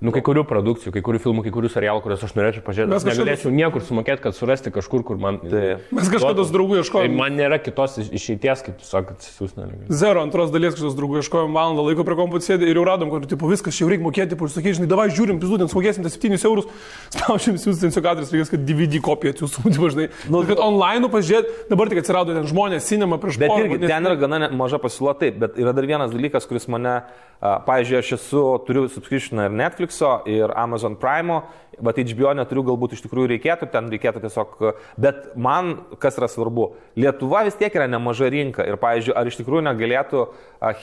nu, 0.00 0.12
kai 0.14 0.22
kurių 0.24 0.42
produkcijų, 0.48 0.92
kai 0.94 1.02
kurių 1.04 1.18
filmų, 1.20 1.42
kai 1.44 1.50
kurių 1.52 1.68
serialų, 1.72 2.00
kuriuos 2.04 2.22
aš 2.24 2.32
norėčiau 2.38 2.62
pažiūrėti. 2.64 2.88
Mes 2.88 3.02
Aš 3.02 3.08
kažkada- 3.10 3.24
negalėčiau 3.26 3.50
niekur 3.52 3.82
sumokėti, 3.84 4.22
kad 4.24 4.34
surasti 4.36 4.70
kažkur, 4.72 5.02
kur 5.04 5.18
man... 5.20 5.36
Taip. 5.42 5.82
Mes 5.92 6.08
kažkada 6.08 6.44
su 6.48 6.54
draugu 6.54 6.78
Tai 6.78 6.80
ieškojom. 6.84 7.16
man 7.18 7.36
nėra 7.36 7.58
kitos 7.60 7.98
iš- 8.00 8.08
išeities, 8.16 8.62
kaip 8.64 8.78
tiesiog 8.80 9.10
atsisiųs 9.12 9.52
nelegaliai. 9.58 9.92
Zero 9.92 10.22
antros 10.24 10.50
dalies 10.54 10.72
kažkoks 10.78 10.96
draugų 10.96 11.20
ieškojom 11.20 11.52
valandą 11.52 11.84
laiko 11.84 12.06
prie 12.08 12.16
kompo 12.16 12.40
sėdė 12.40 12.70
ir 12.72 12.80
jau 12.80 12.86
radom, 12.88 13.10
kad, 13.12 13.28
tipo, 13.28 13.44
viskas 13.52 13.76
čia 13.76 13.84
jau 13.84 13.90
reikia 13.92 14.06
mokėti, 14.08 14.38
ir 14.40 14.48
sakai, 14.56 14.72
žinai, 14.80 14.88
davai 14.88 15.08
žiūrim, 15.12 15.36
pizdu, 15.42 15.58
ten 15.60 15.68
sumokėsim 15.68 16.02
tas 16.08 16.16
7 16.16 16.32
eurus, 16.48 16.64
spaudžiam 17.14 17.60
siūsti 17.60 17.84
ten 17.84 17.92
su 17.92 18.00
kadras, 18.04 18.32
reikės, 18.32 18.50
kad 18.56 18.64
DVD 18.64 19.02
kopiją 19.04 19.34
atsiųstum, 19.36 19.68
žinai. 19.92 20.08
Nu, 20.32 20.40
kad 20.48 20.58
online 20.64 21.12
pažiūrėti, 21.12 21.68
dabar 21.70 21.92
tik 21.92 22.00
atsirado 22.00 22.32
ten 22.36 22.48
žmonės, 22.48 22.88
cinema 22.88 23.20
prieš 23.20 23.36
Bet 23.42 23.52
porą, 23.52 23.68
irgi 23.68 23.82
nes- 23.84 23.92
ten 23.92 24.08
yra 24.08 24.16
gana 24.16 24.38
ne- 24.46 24.50
maža 24.56 24.80
pasiūla 24.80 25.12
taip, 25.20 25.36
bet 25.44 25.60
yra 25.60 25.76
dar 25.76 25.84
vienas 25.88 26.10
dalykas, 26.14 26.48
kuris 26.48 26.64
mane, 26.72 27.02
a, 27.40 27.58
pavyzdžiui, 27.66 27.98
aš 28.00 28.12
esu, 28.18 28.42
turiu 28.66 28.88
subscriptioną 28.92 29.46
ir 29.48 29.54
Netflix'o, 29.90 30.22
ir 30.26 30.50
Amazon 30.56 30.96
Prime'o, 30.96 31.42
bet 31.80 31.96
HBO 31.96 32.34
neturiu, 32.36 32.62
galbūt 32.66 32.92
iš 32.94 33.02
tikrųjų 33.06 33.30
reikėtų, 33.32 33.70
ten 33.72 33.88
reikėtų 33.88 34.20
tiesiog, 34.20 34.56
bet 35.00 35.36
man 35.36 35.86
kas 35.98 36.18
yra 36.18 36.28
svarbu, 36.28 36.74
Lietuva 36.96 37.44
vis 37.46 37.56
tiek 37.56 37.72
yra 37.72 37.86
nemaža 37.88 38.28
rinka 38.30 38.66
ir, 38.66 38.76
pavyzdžiui, 38.80 39.14
ar 39.16 39.30
iš 39.30 39.38
tikrųjų 39.40 39.64
negalėtų 39.64 40.26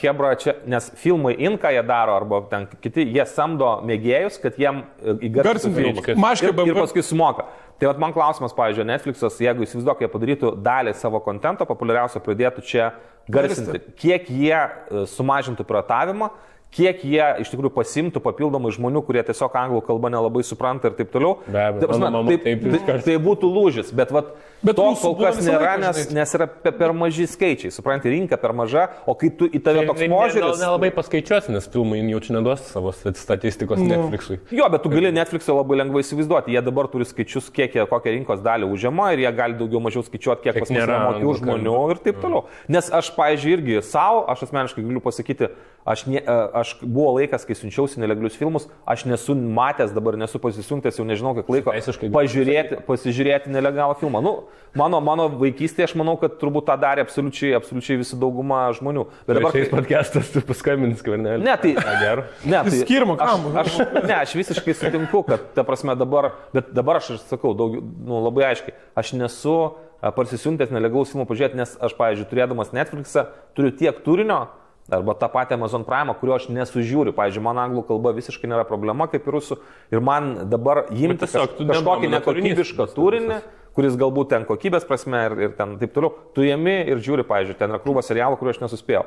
Hebra 0.00 0.34
čia, 0.40 0.56
nes 0.66 0.90
filmai 0.98 1.36
Inka 1.38 1.70
jie 1.70 1.84
daro, 1.86 2.16
arba 2.18 2.42
ten 2.50 2.66
kiti, 2.82 3.06
jie 3.06 3.24
samdo 3.30 3.78
mėgėjus, 3.86 4.40
kad 4.42 4.58
jiem 4.58 4.82
e, 4.98 5.14
įgarsintų 5.28 5.74
filmus. 5.76 6.42
Ir, 6.42 6.54
ir 6.66 6.80
paskui 6.80 7.04
sumoka. 7.06 7.46
Tai 7.78 7.92
vat 7.92 8.00
man 8.02 8.10
klausimas, 8.10 8.56
pavyzdžiui, 8.58 8.88
Netflix'as, 8.88 9.38
jeigu 9.38 9.62
įsivaizduok, 9.62 10.02
jie 10.02 10.10
padarytų 10.10 10.56
dalį 10.66 10.96
savo 10.98 11.20
kontento, 11.22 11.62
populiariausio 11.68 12.18
pradėtų 12.24 12.64
čia 12.66 12.88
garsinti, 13.30 13.84
kiek 14.02 14.26
jie 14.34 14.56
e, 14.58 15.06
sumažintų 15.14 15.62
piratavimą, 15.68 16.32
kiek 16.74 17.00
jie 17.04 17.24
iš 17.42 17.52
tikrųjų 17.52 17.72
pasimtų 17.74 18.22
papildomai 18.24 18.72
žmonių, 18.74 19.02
kurie 19.06 19.22
tiesiog 19.26 19.56
anglų 19.56 19.82
kalbą 19.86 20.10
nelabai 20.12 20.44
supranta 20.46 20.90
ir 20.90 20.98
taip 20.98 21.12
toliau. 21.14 21.38
Be 21.48 21.62
abejo, 21.64 21.88
Ta 21.88 21.98
mama 22.04 22.24
taip, 22.28 22.44
taip 22.44 22.64
tai, 22.64 22.76
iškart. 22.80 23.06
tai 23.08 23.16
būtų 23.24 23.50
lūžis, 23.54 23.92
bet, 23.96 24.12
vat, 24.14 24.34
Bet 24.58 24.74
to 24.74 24.84
kol 24.98 25.14
kas 25.20 25.36
nėra, 25.46 25.76
nes, 25.78 26.08
nes 26.10 26.32
yra 26.34 26.48
pe, 26.50 26.72
per 26.74 26.90
maži 26.96 27.28
skaičiai, 27.30 27.70
supranti, 27.70 28.10
rinka 28.10 28.34
per 28.42 28.50
maža, 28.58 28.88
o 29.06 29.14
kai 29.18 29.30
tu 29.30 29.46
į 29.46 29.60
tave 29.62 29.84
toks 29.86 30.02
požiūris... 30.10 30.58
Nelabai 30.58 30.90
paskaičiuosi, 30.96 31.52
nes 31.54 31.68
filmai 31.70 32.00
jau 32.02 32.18
čia 32.24 32.34
neduos 32.34 32.64
savo 32.66 32.90
statistikos 32.90 33.78
Netflixui. 33.78 34.40
Jo, 34.50 34.66
bet 34.72 34.82
tu 34.82 34.90
gali 34.90 35.12
Netflix'e 35.14 35.54
labai 35.54 35.78
lengvai 35.84 36.02
įsivaizduoti. 36.02 36.56
Jie 36.56 36.62
dabar 36.66 36.90
turi 36.90 37.06
skaičius, 37.06 37.52
kiek 37.54 37.78
jie, 37.78 37.86
kokią 37.86 38.16
rinkos 38.16 38.42
dalį 38.42 38.66
užima 38.74 39.12
ir 39.14 39.22
jie 39.22 39.32
gali 39.38 39.58
daugiau 39.60 39.82
mažiau 39.84 40.02
skaičiuoti, 40.06 40.48
kiek, 40.48 40.58
Kiek 40.58 40.66
pas 40.66 40.74
mus 40.74 40.90
mokių 41.06 41.36
žmonių 41.38 41.78
ir 41.94 42.02
taip 42.08 42.18
toliau. 42.24 42.48
Nes 42.66 42.90
aš, 42.98 43.12
pavyzdžiui, 43.14 43.54
irgi 43.60 43.82
savo, 43.86 44.24
aš 44.34 44.48
asmeniškai 44.48 44.82
galiu 44.82 45.04
pasakyti, 45.04 45.52
aš, 45.86 46.06
ne, 46.10 46.18
e, 46.18 46.38
aš 46.60 46.74
buvo 46.82 47.14
laikas, 47.16 47.44
kai 47.48 47.54
siunčiausi 47.58 48.00
nelegalius 48.02 48.36
filmus, 48.38 48.66
aš 48.88 49.04
nesu 49.08 49.34
matęs, 49.38 49.92
dabar 49.96 50.16
nesu 50.20 50.40
pasisiuntęs 50.42 50.98
jau 51.00 51.06
nežinau 51.08 51.34
kiek 51.38 51.48
laiko 51.54 51.72
Teisiškai- 51.74 52.10
pažiūrėti, 52.14 52.80
pasižiūrėti 52.86 53.52
nelegalą 53.54 53.96
filmą. 54.00 54.22
Nu, 54.24 54.32
mano, 54.78 55.00
mano 55.00 55.28
vaikystėje 55.40 55.88
aš 55.90 55.94
manau, 55.98 56.16
kad 56.20 56.36
turbūt 56.42 56.68
tą 56.68 56.76
darė 56.80 57.06
absoliučiai, 57.06 57.54
absoliučiai 57.58 57.98
visi 58.02 58.18
dauguma 58.20 58.66
žmonių. 58.76 59.06
Bet 59.26 59.38
Dabar 59.40 59.56
šiais 59.56 59.72
podcastas 59.72 60.30
tu 60.34 60.42
paskambins 60.44 61.00
skvernelį. 61.02 61.42
Ne, 61.46 61.56
tai. 61.62 61.74
Na, 61.78 61.96
gerai. 62.02 62.24
Ne, 62.44 62.62
tai 62.68 62.82
Skirma 62.84 63.16
kam? 63.20 63.48
Aš, 63.56 63.74
aš, 63.80 63.92
ne, 64.04 64.14
aš 64.20 64.34
visiškai 64.38 64.74
sutinku, 64.76 65.22
kad, 65.26 65.48
ta 65.54 65.64
prasme, 65.66 65.94
dabar, 65.98 66.32
bet 66.54 66.72
dabar 66.76 67.00
aš 67.00 67.14
ir 67.16 67.20
sakau, 67.28 67.54
daug, 67.58 67.78
nu, 67.80 68.20
labai 68.26 68.50
aiškiai, 68.52 68.74
aš 68.98 69.12
nesu 69.18 69.54
a, 70.02 70.12
parsisiuntęs 70.14 70.70
nelegalaus 70.74 71.10
filmų 71.12 71.26
pažiūrėti, 71.30 71.58
nes 71.58 71.72
aš, 71.82 71.94
pavyzdžiui, 71.98 72.28
turėdamas 72.30 72.70
Netflixą, 72.76 73.26
turiu 73.58 73.72
tiek 73.74 73.96
turinio, 74.04 74.44
arba 74.92 75.14
tą 75.18 75.28
patį 75.32 75.56
Amazon 75.58 75.84
Prime, 75.86 76.14
kurio 76.20 76.36
aš 76.38 76.48
nesužiūriu. 76.52 77.12
Pavyzdžiui, 77.16 77.44
man 77.44 77.60
anglų 77.60 77.84
kalba 77.90 78.14
visiškai 78.16 78.50
nėra 78.50 78.64
problema 78.68 79.08
kaip 79.12 79.28
ir 79.28 79.36
rusų. 79.38 79.60
Ir 79.92 80.02
man 80.04 80.34
dabar 80.50 80.86
imti 80.90 81.24
tiesiog 81.24 81.56
kaž, 81.58 81.72
kažkokį 81.72 82.12
nekokybišką 82.16 82.88
turinį, 82.96 83.40
kuris 83.76 83.98
galbūt 84.00 84.32
ten 84.32 84.46
kokybės 84.48 84.86
prasme 84.88 85.24
ir, 85.28 85.38
ir 85.48 85.56
ten 85.58 85.76
taip 85.80 85.92
toliau, 85.94 86.14
tu 86.34 86.46
jėmi 86.46 86.80
ir 86.88 87.02
žiūri, 87.04 87.26
pavyzdžiui, 87.28 87.58
ten 87.60 87.74
yra 87.74 87.82
krūva 87.82 88.02
serialų, 88.02 88.40
kuriuo 88.40 88.56
aš 88.56 88.62
nesuspėjau. 88.64 89.04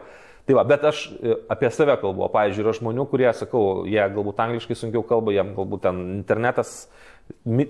Tai 0.47 0.55
va, 0.57 0.63
bet 0.65 0.85
aš 0.89 1.03
e, 1.19 1.35
apie 1.53 1.69
save 1.73 1.97
kalbu, 2.01 2.25
pavyzdžiui, 2.33 2.63
yra 2.63 2.73
žmonių, 2.77 3.05
kurie, 3.11 3.27
sakau, 3.37 3.83
jie 3.89 4.01
galbūt 4.15 4.39
angliškai 4.41 4.77
sunkiau 4.79 5.03
kalba, 5.05 5.35
jiem 5.35 5.51
galbūt 5.57 5.83
ten 5.85 5.99
internetas, 6.15 6.87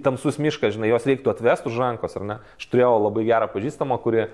tamsus 0.06 0.40
miškas, 0.42 0.78
žinai, 0.78 0.92
jos 0.94 1.08
reiktų 1.10 1.34
atvesti 1.34 1.68
už 1.72 1.82
rankos, 1.82 2.16
ar 2.20 2.28
ne? 2.28 2.38
Aš 2.60 2.70
turėjau 2.72 2.94
labai 3.02 3.26
gerą 3.28 3.50
pažįstamą, 3.52 4.00
kuri 4.04 4.30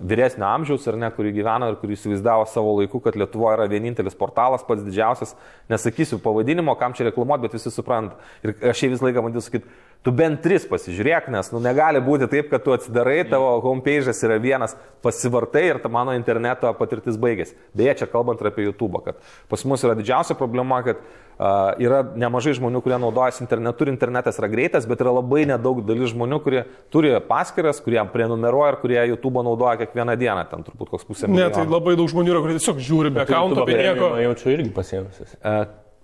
vyresnio 0.00 0.46
amžiaus, 0.48 0.86
ar 0.88 0.96
ne, 0.98 1.10
kuri 1.14 1.32
gyveno 1.36 1.68
ir 1.70 1.78
kuri 1.80 1.96
įsivaizdavo 1.96 2.46
savo 2.50 2.74
laiku, 2.78 3.00
kad 3.04 3.16
Lietuvoje 3.18 3.58
yra 3.58 3.68
vienintelis 3.70 4.16
portalas, 4.18 4.64
pats 4.66 4.84
didžiausias, 4.86 5.34
nesakysiu 5.72 6.18
pavadinimo, 6.22 6.74
kam 6.80 6.96
čia 6.96 7.10
reklamuoti, 7.10 7.46
bet 7.46 7.56
visi 7.58 7.72
supranta. 7.74 8.16
Ir 8.44 8.56
aš 8.72 8.84
jai 8.84 8.92
visą 8.94 9.08
laiką 9.08 9.24
bandžiau 9.26 9.44
sakyti, 9.44 9.76
tu 10.02 10.12
bent 10.14 10.40
tris 10.42 10.64
pasižiūrėk, 10.66 11.28
nes 11.30 11.50
nu, 11.54 11.60
negali 11.62 12.00
būti 12.02 12.26
taip, 12.30 12.50
kad 12.50 12.64
tu 12.64 12.74
atsidarai, 12.74 13.20
tavo 13.30 13.54
homepage'as 13.62 14.22
yra 14.26 14.38
vienas, 14.42 14.74
pasivartai 15.02 15.64
ir 15.68 15.82
ta 15.82 15.90
mano 15.92 16.14
interneto 16.18 16.70
patirtis 16.78 17.18
baigėsi. 17.22 17.54
Beje, 17.78 18.00
čia 18.02 18.08
kalbant 18.10 18.42
apie 18.42 18.66
YouTube, 18.66 18.98
kad 19.04 19.20
pas 19.50 19.62
mus 19.68 19.84
yra 19.86 19.94
didžiausia 19.98 20.34
problema, 20.38 20.80
kad 20.86 20.98
uh, 20.98 21.70
yra 21.82 22.02
nemažai 22.18 22.56
žmonių, 22.58 22.82
kurie 22.82 22.98
naudojasi 23.02 23.44
internetu 23.44 23.86
ir 23.86 23.92
internetas 23.94 24.40
yra 24.42 24.50
greitas, 24.50 24.88
bet 24.90 25.02
yra 25.04 25.14
labai 25.20 25.44
nedaug 25.50 25.84
dalis 25.86 26.10
žmonių, 26.14 26.40
kurie 26.42 26.64
turi 26.94 27.14
paskiras, 27.28 27.82
kurie 27.84 28.02
prenumeruoja 28.12 28.74
ir 28.74 28.80
kurie 28.82 28.98
YouTube 29.12 29.42
naudoja 29.46 29.78
kiekvieną 29.84 30.18
dieną, 30.18 30.48
ten 30.50 30.66
turbūt 30.66 30.90
koks 30.96 31.06
pusė 31.06 31.30
Ne, 31.30 31.46
tai 31.46 31.62
milijono. 31.62 31.76
labai 31.78 31.94
daug 31.98 32.10
žmonių 32.10 32.34
yra, 32.34 32.42
kurie 32.42 32.58
tiesiog 32.58 32.82
žiūri 32.90 33.14
be 33.14 33.22
akaunto, 33.22 33.66
be 33.70 33.78
nieko. 33.78 34.12
Jaučiu 34.22 34.50
irgi 34.56 34.74
pasiėmusis. 34.74 35.38
E, 35.38 35.56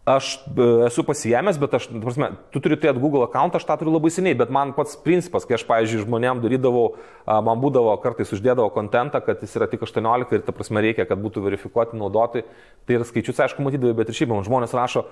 Aš 0.09 0.29
e, 0.57 0.67
esu 0.87 1.03
pasijėmęs, 1.05 1.59
bet 1.61 1.75
aš, 1.77 1.89
prasme, 2.01 2.31
tu 2.55 2.63
turi 2.65 2.79
turėti 2.81 3.01
Google 3.03 3.27
account, 3.27 3.57
aš 3.59 3.67
tą 3.69 3.75
turiu 3.81 3.93
labai 3.93 4.09
seniai, 4.15 4.37
bet 4.39 4.49
man 4.55 4.71
pats 4.77 4.97
principas, 5.05 5.45
kai 5.45 5.59
aš, 5.59 5.67
pavyzdžiui, 5.69 6.05
žmonėm 6.07 6.41
darydavau, 6.41 6.95
man 7.27 7.61
būdavo 7.61 7.93
kartais 8.01 8.33
uždėdavo 8.33 8.71
kontentą, 8.73 9.21
kad 9.27 9.43
jis 9.45 9.53
yra 9.59 9.69
tik 9.69 9.85
18 9.85 10.33
ir, 10.39 10.45
ta 10.47 10.55
prasme, 10.57 10.81
reikia, 10.87 11.05
kad 11.11 11.21
būtų 11.21 11.43
verifikuoti 11.45 11.99
naudoti. 12.01 12.47
Tai 12.89 12.97
ir 12.97 13.05
skaičius, 13.05 13.43
aišku, 13.45 13.61
matydavai, 13.67 13.99
bet 14.01 14.09
ir 14.09 14.17
šiaip 14.23 14.33
man 14.33 14.47
žmonės 14.49 14.73
rašo, 14.79 15.05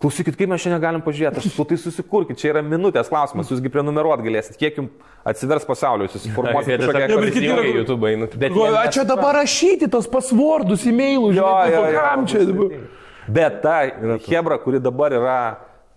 klausykit, 0.00 0.34
kaip 0.40 0.48
mes 0.50 0.62
šiandien 0.64 0.80
galim 0.82 1.02
pažiūrėti, 1.04 1.42
aš 1.44 1.50
sakau, 1.52 1.66
tai 1.70 1.76
susikurkit, 1.78 2.38
čia 2.40 2.54
yra 2.54 2.62
minutės 2.64 3.10
klausimas, 3.12 3.50
jūsgi 3.52 3.70
prenumeruot 3.70 4.22
galėsit, 4.24 4.56
kiek 4.58 4.78
jums 4.80 5.10
atsivers 5.28 5.66
pasaulio, 5.68 6.06
jūs 6.08 6.16
susiformuosite 6.16 6.78
kažkokią 6.80 7.02
tiesiog 7.04 7.26
bet 7.26 7.34
kiti 7.36 7.50
yra- 7.52 7.74
YouTube 7.76 8.08
einu. 8.08 8.30
Bet 8.40 8.56
čia 8.96 9.04
dabar 9.04 9.36
rašyti 9.44 9.90
tos 9.92 10.08
pasvordus, 10.10 10.86
e-mailus, 10.88 11.36
Jo, 11.36 11.44
jo, 11.44 11.68
tipo, 11.68 11.84
jo, 11.92 12.00
kam 12.08 12.24
čia? 12.26 12.40
sudėtinga. 12.48 12.96
Bet 13.28 13.60
ta 13.64 13.82
Hebra, 14.26 14.58
kuri 14.62 14.80
dabar 14.82 15.12
yra 15.16 15.40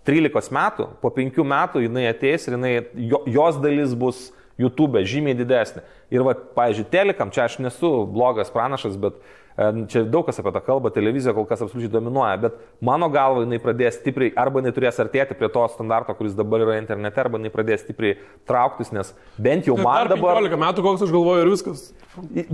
13 0.04 0.52
metų, 0.52 0.88
po 1.00 1.10
5 1.14 1.44
metų 1.48 1.84
jinai 1.86 2.08
ateis 2.10 2.48
ir 2.48 2.58
jinai, 2.58 2.74
jo, 3.08 3.22
jos 3.30 3.60
dalis 3.62 3.94
bus 3.96 4.26
YouTube 4.60 5.02
žymiai 5.08 5.36
didesnė. 5.38 5.82
Ir 6.14 6.22
va, 6.26 6.34
pavyzdžiui, 6.34 6.90
telikam, 6.92 7.32
čia 7.34 7.48
aš 7.48 7.56
nesu 7.64 7.90
blogas 8.10 8.52
pranašas, 8.54 8.94
bet 9.00 9.16
e, 9.56 9.70
čia 9.90 10.04
daug 10.06 10.28
kas 10.28 10.38
apie 10.38 10.52
tą 10.54 10.62
kalbą, 10.62 10.92
televizija 10.94 11.34
kol 11.34 11.46
kas 11.48 11.64
absoliučiai 11.64 11.90
dominuoja, 11.96 12.36
bet 12.44 12.60
mano 12.84 13.08
galva 13.10 13.42
jinai 13.42 13.58
pradės 13.62 13.98
stipriai, 13.98 14.30
arba 14.38 14.62
jinai 14.62 14.74
turės 14.76 15.00
artėti 15.02 15.34
prie 15.40 15.50
to 15.56 15.64
standarto, 15.72 16.14
kuris 16.14 16.36
dabar 16.38 16.62
yra 16.68 16.78
internete, 16.78 17.24
arba 17.24 17.40
jinai 17.40 17.50
pradės 17.54 17.82
stipriai 17.82 18.18
trauktis, 18.46 18.92
nes 18.94 19.10
bent 19.40 19.66
jau 19.70 19.78
man 19.80 20.04
Dar 20.04 20.14
dabar... 20.14 20.38
15 20.44 20.62
metų, 20.68 20.86
koks 20.86 21.06
aš 21.08 21.14
galvoju, 21.16 21.46
ir 21.46 21.54
viskas. 21.56 21.86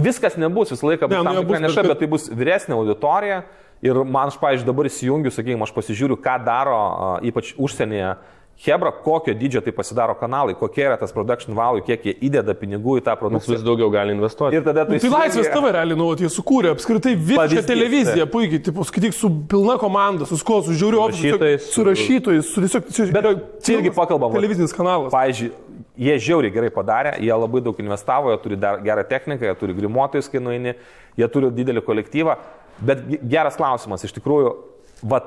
Viskas 0.09 0.41
nebus, 0.41 0.73
visą 0.73 0.95
laiką 0.95 1.11
bus 1.11 1.19
Ne, 1.19 1.25
nu, 1.27 1.35
tam 1.35 1.43
tikra 1.45 1.65
neša, 1.67 1.89
bet 1.91 2.01
tai 2.01 2.09
bus 2.15 2.31
vyresnė 2.33 2.79
auditorija. 2.79 3.43
Ir 3.83 3.97
man, 4.05 4.29
aš, 4.29 4.37
pavyzdžiui, 4.43 4.67
dabar 4.69 4.85
įsijungiu, 4.91 5.31
sakykime, 5.33 5.65
aš 5.65 5.73
pasižiūriu, 5.73 6.19
ką 6.21 6.35
daro 6.45 6.81
ypač 7.25 7.55
užsienyje 7.57 8.17
Hebra, 8.61 8.91
kokio 8.93 9.33
dydžio 9.33 9.63
tai 9.65 9.73
pasidaro 9.73 10.13
kanalai, 10.21 10.53
kokie 10.53 10.83
yra 10.85 10.99
tas 11.01 11.15
production 11.17 11.55
value, 11.57 11.81
kiek 11.81 12.03
jie 12.05 12.13
įdeda 12.29 12.53
pinigų 12.61 12.99
į 13.01 13.05
tą 13.07 13.15
produkciją. 13.17 13.55
vis 13.57 13.63
daugiau 13.65 13.89
gali 13.89 14.13
investuoti. 14.13 14.59
Ir 14.59 14.67
tada 14.67 14.85
tu 14.85 14.91
Tai 14.93 14.99
įsijungi- 14.99 15.15
laisvės 15.17 15.49
tavo 15.55 15.71
realiai, 15.73 15.97
nu, 15.97 16.11
jie 16.21 16.29
sukūrė 16.29 16.75
apskritai 16.75 17.15
Pavyzdys, 17.17 17.65
televiziją, 17.65 18.27
puikiai, 18.29 18.61
tipo, 18.63 18.85
skaityk 18.85 19.15
su 19.17 19.31
pilna 19.49 19.79
komanda, 19.81 20.27
su 20.29 20.37
skuo, 20.37 20.61
su 20.63 20.77
žiūriu 20.77 21.01
ofisu, 21.07 21.39
rašytojais, 21.39 21.73
su 21.73 21.85
rašytojais, 21.89 22.53
su 22.53 22.61
tiesiog... 22.61 22.85
tiesiog- 22.85 23.13
Bet 23.17 23.65
čia 23.65 23.79
irgi 23.79 23.95
pakalbam. 23.97 24.37
Televizinis 24.37 24.77
kanalas. 24.77 25.09
Pavyzdžiui, 25.11 25.53
jie 25.97 26.19
žiauriai 26.21 26.53
gerai 26.53 26.69
padarė, 26.71 27.17
jie 27.17 27.33
labai 27.33 27.63
daug 27.65 27.81
investavo, 27.81 28.29
jie 28.37 28.43
turi 28.45 28.57
gerą 28.61 29.09
techniką, 29.09 29.41
jie 29.41 29.57
turi 29.57 29.73
grimuotojus, 29.73 30.29
kai 30.29 30.39
nueini, 30.39 30.77
jie 31.17 31.29
turi 31.33 31.49
didelį 31.49 31.81
kolektyvą. 31.89 32.37
Bet 32.81 33.05
ge- 33.09 33.21
geras 33.33 33.59
klausimas, 33.59 34.05
iš 34.07 34.15
tikrųjų, 34.17 34.55
va, 35.03 35.21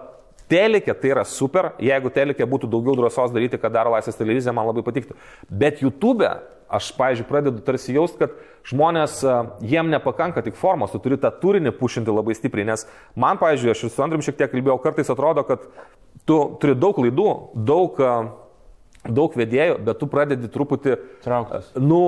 telikė 0.52 0.94
tai 1.00 1.14
yra 1.14 1.24
super, 1.26 1.72
jeigu 1.82 2.12
telikė 2.14 2.46
būtų 2.50 2.70
daugiau 2.70 2.98
drąsos 3.00 3.32
daryti, 3.34 3.58
ką 3.62 3.72
daro 3.74 3.94
Laisvės 3.96 4.18
televizija, 4.20 4.54
man 4.54 4.68
labai 4.70 4.84
patiktų. 4.86 5.16
Bet 5.50 5.82
YouTube, 5.82 6.28
aš, 6.74 6.92
pavyzdžiui, 6.98 7.28
pradedu 7.30 7.64
tarsi 7.66 7.96
jaust, 7.96 8.18
kad 8.20 8.36
žmonės, 8.70 9.22
jiem 9.66 9.90
nepakanka 9.94 10.44
tik 10.46 10.56
formos, 10.60 10.92
tu 10.94 11.02
turi 11.04 11.18
tą 11.22 11.32
turinį 11.42 11.74
pušinti 11.80 12.14
labai 12.14 12.36
stipriai, 12.38 12.68
nes 12.74 12.86
man, 13.16 13.40
pavyzdžiui, 13.42 13.74
aš 13.74 13.84
ir 13.88 13.94
su 13.94 14.06
Andriu 14.06 14.26
šiek 14.26 14.38
tiek 14.40 14.52
kalbėjau, 14.54 14.80
kartais 14.84 15.10
atrodo, 15.14 15.46
kad 15.48 15.66
tu 16.26 16.40
turi 16.62 16.76
daug 16.78 16.98
laidų, 17.02 17.30
daug 17.54 18.00
daug 19.04 19.34
vedėjų, 19.36 19.82
bet 19.84 19.98
tu 20.00 20.08
pradedi 20.08 20.48
truputį, 20.48 20.94
Trauktis. 21.26 21.74
nu, 21.76 22.00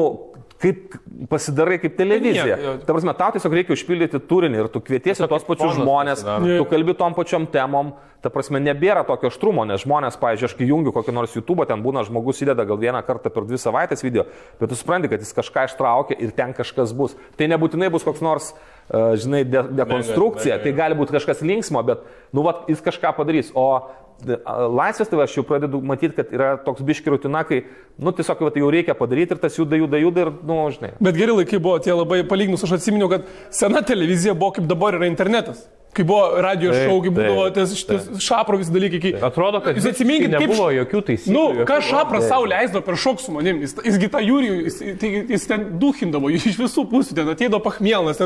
kaip 0.61 0.95
pasidarai 1.29 1.77
kaip 1.83 1.97
televizija. 1.99 2.57
Ne. 2.57 2.73
Ta 2.85 2.95
prasme, 2.95 3.13
tau 3.17 3.35
tiesiog 3.35 3.55
reikia 3.59 3.75
užpildyti 3.75 4.21
turinį 4.29 4.63
ir 4.63 4.71
tu 4.71 4.81
kvietiesi 4.83 5.19
Tiesiog 5.21 5.31
tos 5.31 5.47
pačius 5.47 5.77
žmonės, 5.77 6.23
pasidaro. 6.23 6.59
tu 6.61 6.67
kalbi 6.71 6.95
tom 6.97 7.15
pačiom 7.17 7.47
temom, 7.51 7.93
ta 8.23 8.31
prasme, 8.33 8.57
nebėra 8.63 9.03
tokio 9.05 9.29
aštrumo, 9.29 9.67
nes 9.69 9.83
žmonės, 9.83 10.17
pavyzdžiui, 10.21 10.47
aš 10.49 10.55
kai 10.57 10.69
jungiu 10.69 10.93
kokį 10.95 11.13
nors 11.13 11.35
YouTube, 11.35 11.67
ten 11.69 11.83
būna 11.85 12.01
žmogus 12.07 12.41
įdeda 12.41 12.65
gal 12.65 12.79
vieną 12.81 13.03
kartą 13.05 13.29
per 13.33 13.45
dvi 13.45 13.59
savaitės 13.61 14.01
video, 14.05 14.25
bet 14.59 14.71
tu 14.71 14.77
supranti, 14.79 15.11
kad 15.11 15.21
jis 15.21 15.35
kažką 15.37 15.67
ištraukia 15.69 16.17
ir 16.17 16.33
ten 16.35 16.55
kažkas 16.57 16.95
bus. 16.97 17.13
Tai 17.37 17.51
nebūtinai 17.53 17.91
bus 17.93 18.07
koks 18.07 18.23
nors, 18.25 18.49
uh, 18.55 19.13
žinai, 19.19 19.43
de 19.45 19.61
dekonstrukcija, 19.77 20.57
mega, 20.57 20.63
tai 20.65 20.73
gali 20.79 20.97
būti 20.97 21.13
kažkas 21.19 21.45
linksmo, 21.45 21.83
bet, 21.85 22.01
nu, 22.33 22.47
vat, 22.47 22.65
jis 22.71 22.81
kažką 22.85 23.13
padarys. 23.19 23.53
O 23.53 23.67
e, 23.77 24.04
laisvės 24.23 25.09
tai 25.11 25.19
aš 25.23 25.37
jau 25.37 25.43
pradedu 25.47 25.81
matyti, 25.85 26.15
kad 26.17 26.31
yra 26.33 26.55
toks 26.65 26.83
biški 26.85 27.11
rutina, 27.11 27.43
kai, 27.47 27.63
nu, 27.99 28.13
tiesiog 28.15 28.43
vat, 28.47 28.59
jau 28.59 28.69
reikia 28.73 28.95
padaryti 28.97 29.35
ir 29.35 29.41
tas 29.41 29.57
juda, 29.59 29.77
juda, 29.79 29.99
juda 30.01 30.25
ir, 30.25 30.31
nu, 30.47 30.59
žinai. 30.73 30.93
Bet 31.03 31.19
geri 31.19 31.35
laikai 31.35 31.59
buvo 31.59 31.77
tie 31.83 31.93
labai 31.95 32.21
palyginus, 32.27 32.63
aš 32.65 32.77
atsiminiau, 32.79 33.09
kad 33.11 33.27
sena 33.53 33.83
televizija 33.85 34.35
buvo 34.37 34.55
kaip 34.57 34.69
dabar 34.71 34.97
yra 34.99 35.09
internetas. 35.11 35.65
Kai 35.95 36.03
buvo 36.03 36.41
radio 36.43 36.73
Taip, 36.73 36.89
šau, 36.89 36.95
kai 37.05 37.11
būdavo 37.15 37.43
taip, 37.55 37.69
tas 37.87 38.23
šapro 38.25 38.57
visi 38.59 38.73
dalykai. 38.75 38.99
Kai... 38.99 39.11
Atrodo, 39.23 39.61
kad 39.63 39.77
Jūs 39.79 39.85
atsiminkit, 39.93 40.33
kaip... 40.33 40.41
nebuvo 40.43 40.65
jokių 40.75 41.01
taisyklių. 41.07 41.31
Nu, 41.35 41.43
jokių- 41.61 41.67
ką 41.69 41.77
šapra 41.87 42.19
savo 42.25 42.47
leisdo 42.51 42.81
per 42.83 42.97
šok 42.99 43.21
su 43.23 43.31
manim, 43.31 43.61
jis, 43.63 43.77
jisgi 43.85 44.09
tą 44.11 44.19
jūrijų, 44.25 44.57
jis, 44.65 44.79
tai, 44.99 45.11
jis 45.31 45.45
ten 45.47 45.63
duhindavo, 45.79 46.31
jis 46.33 46.49
iš 46.51 46.57
visų 46.59 46.83
pusių 46.91 47.15
ten 47.21 47.31
ateidavo 47.31 47.61
pachmėlnas, 47.69 48.19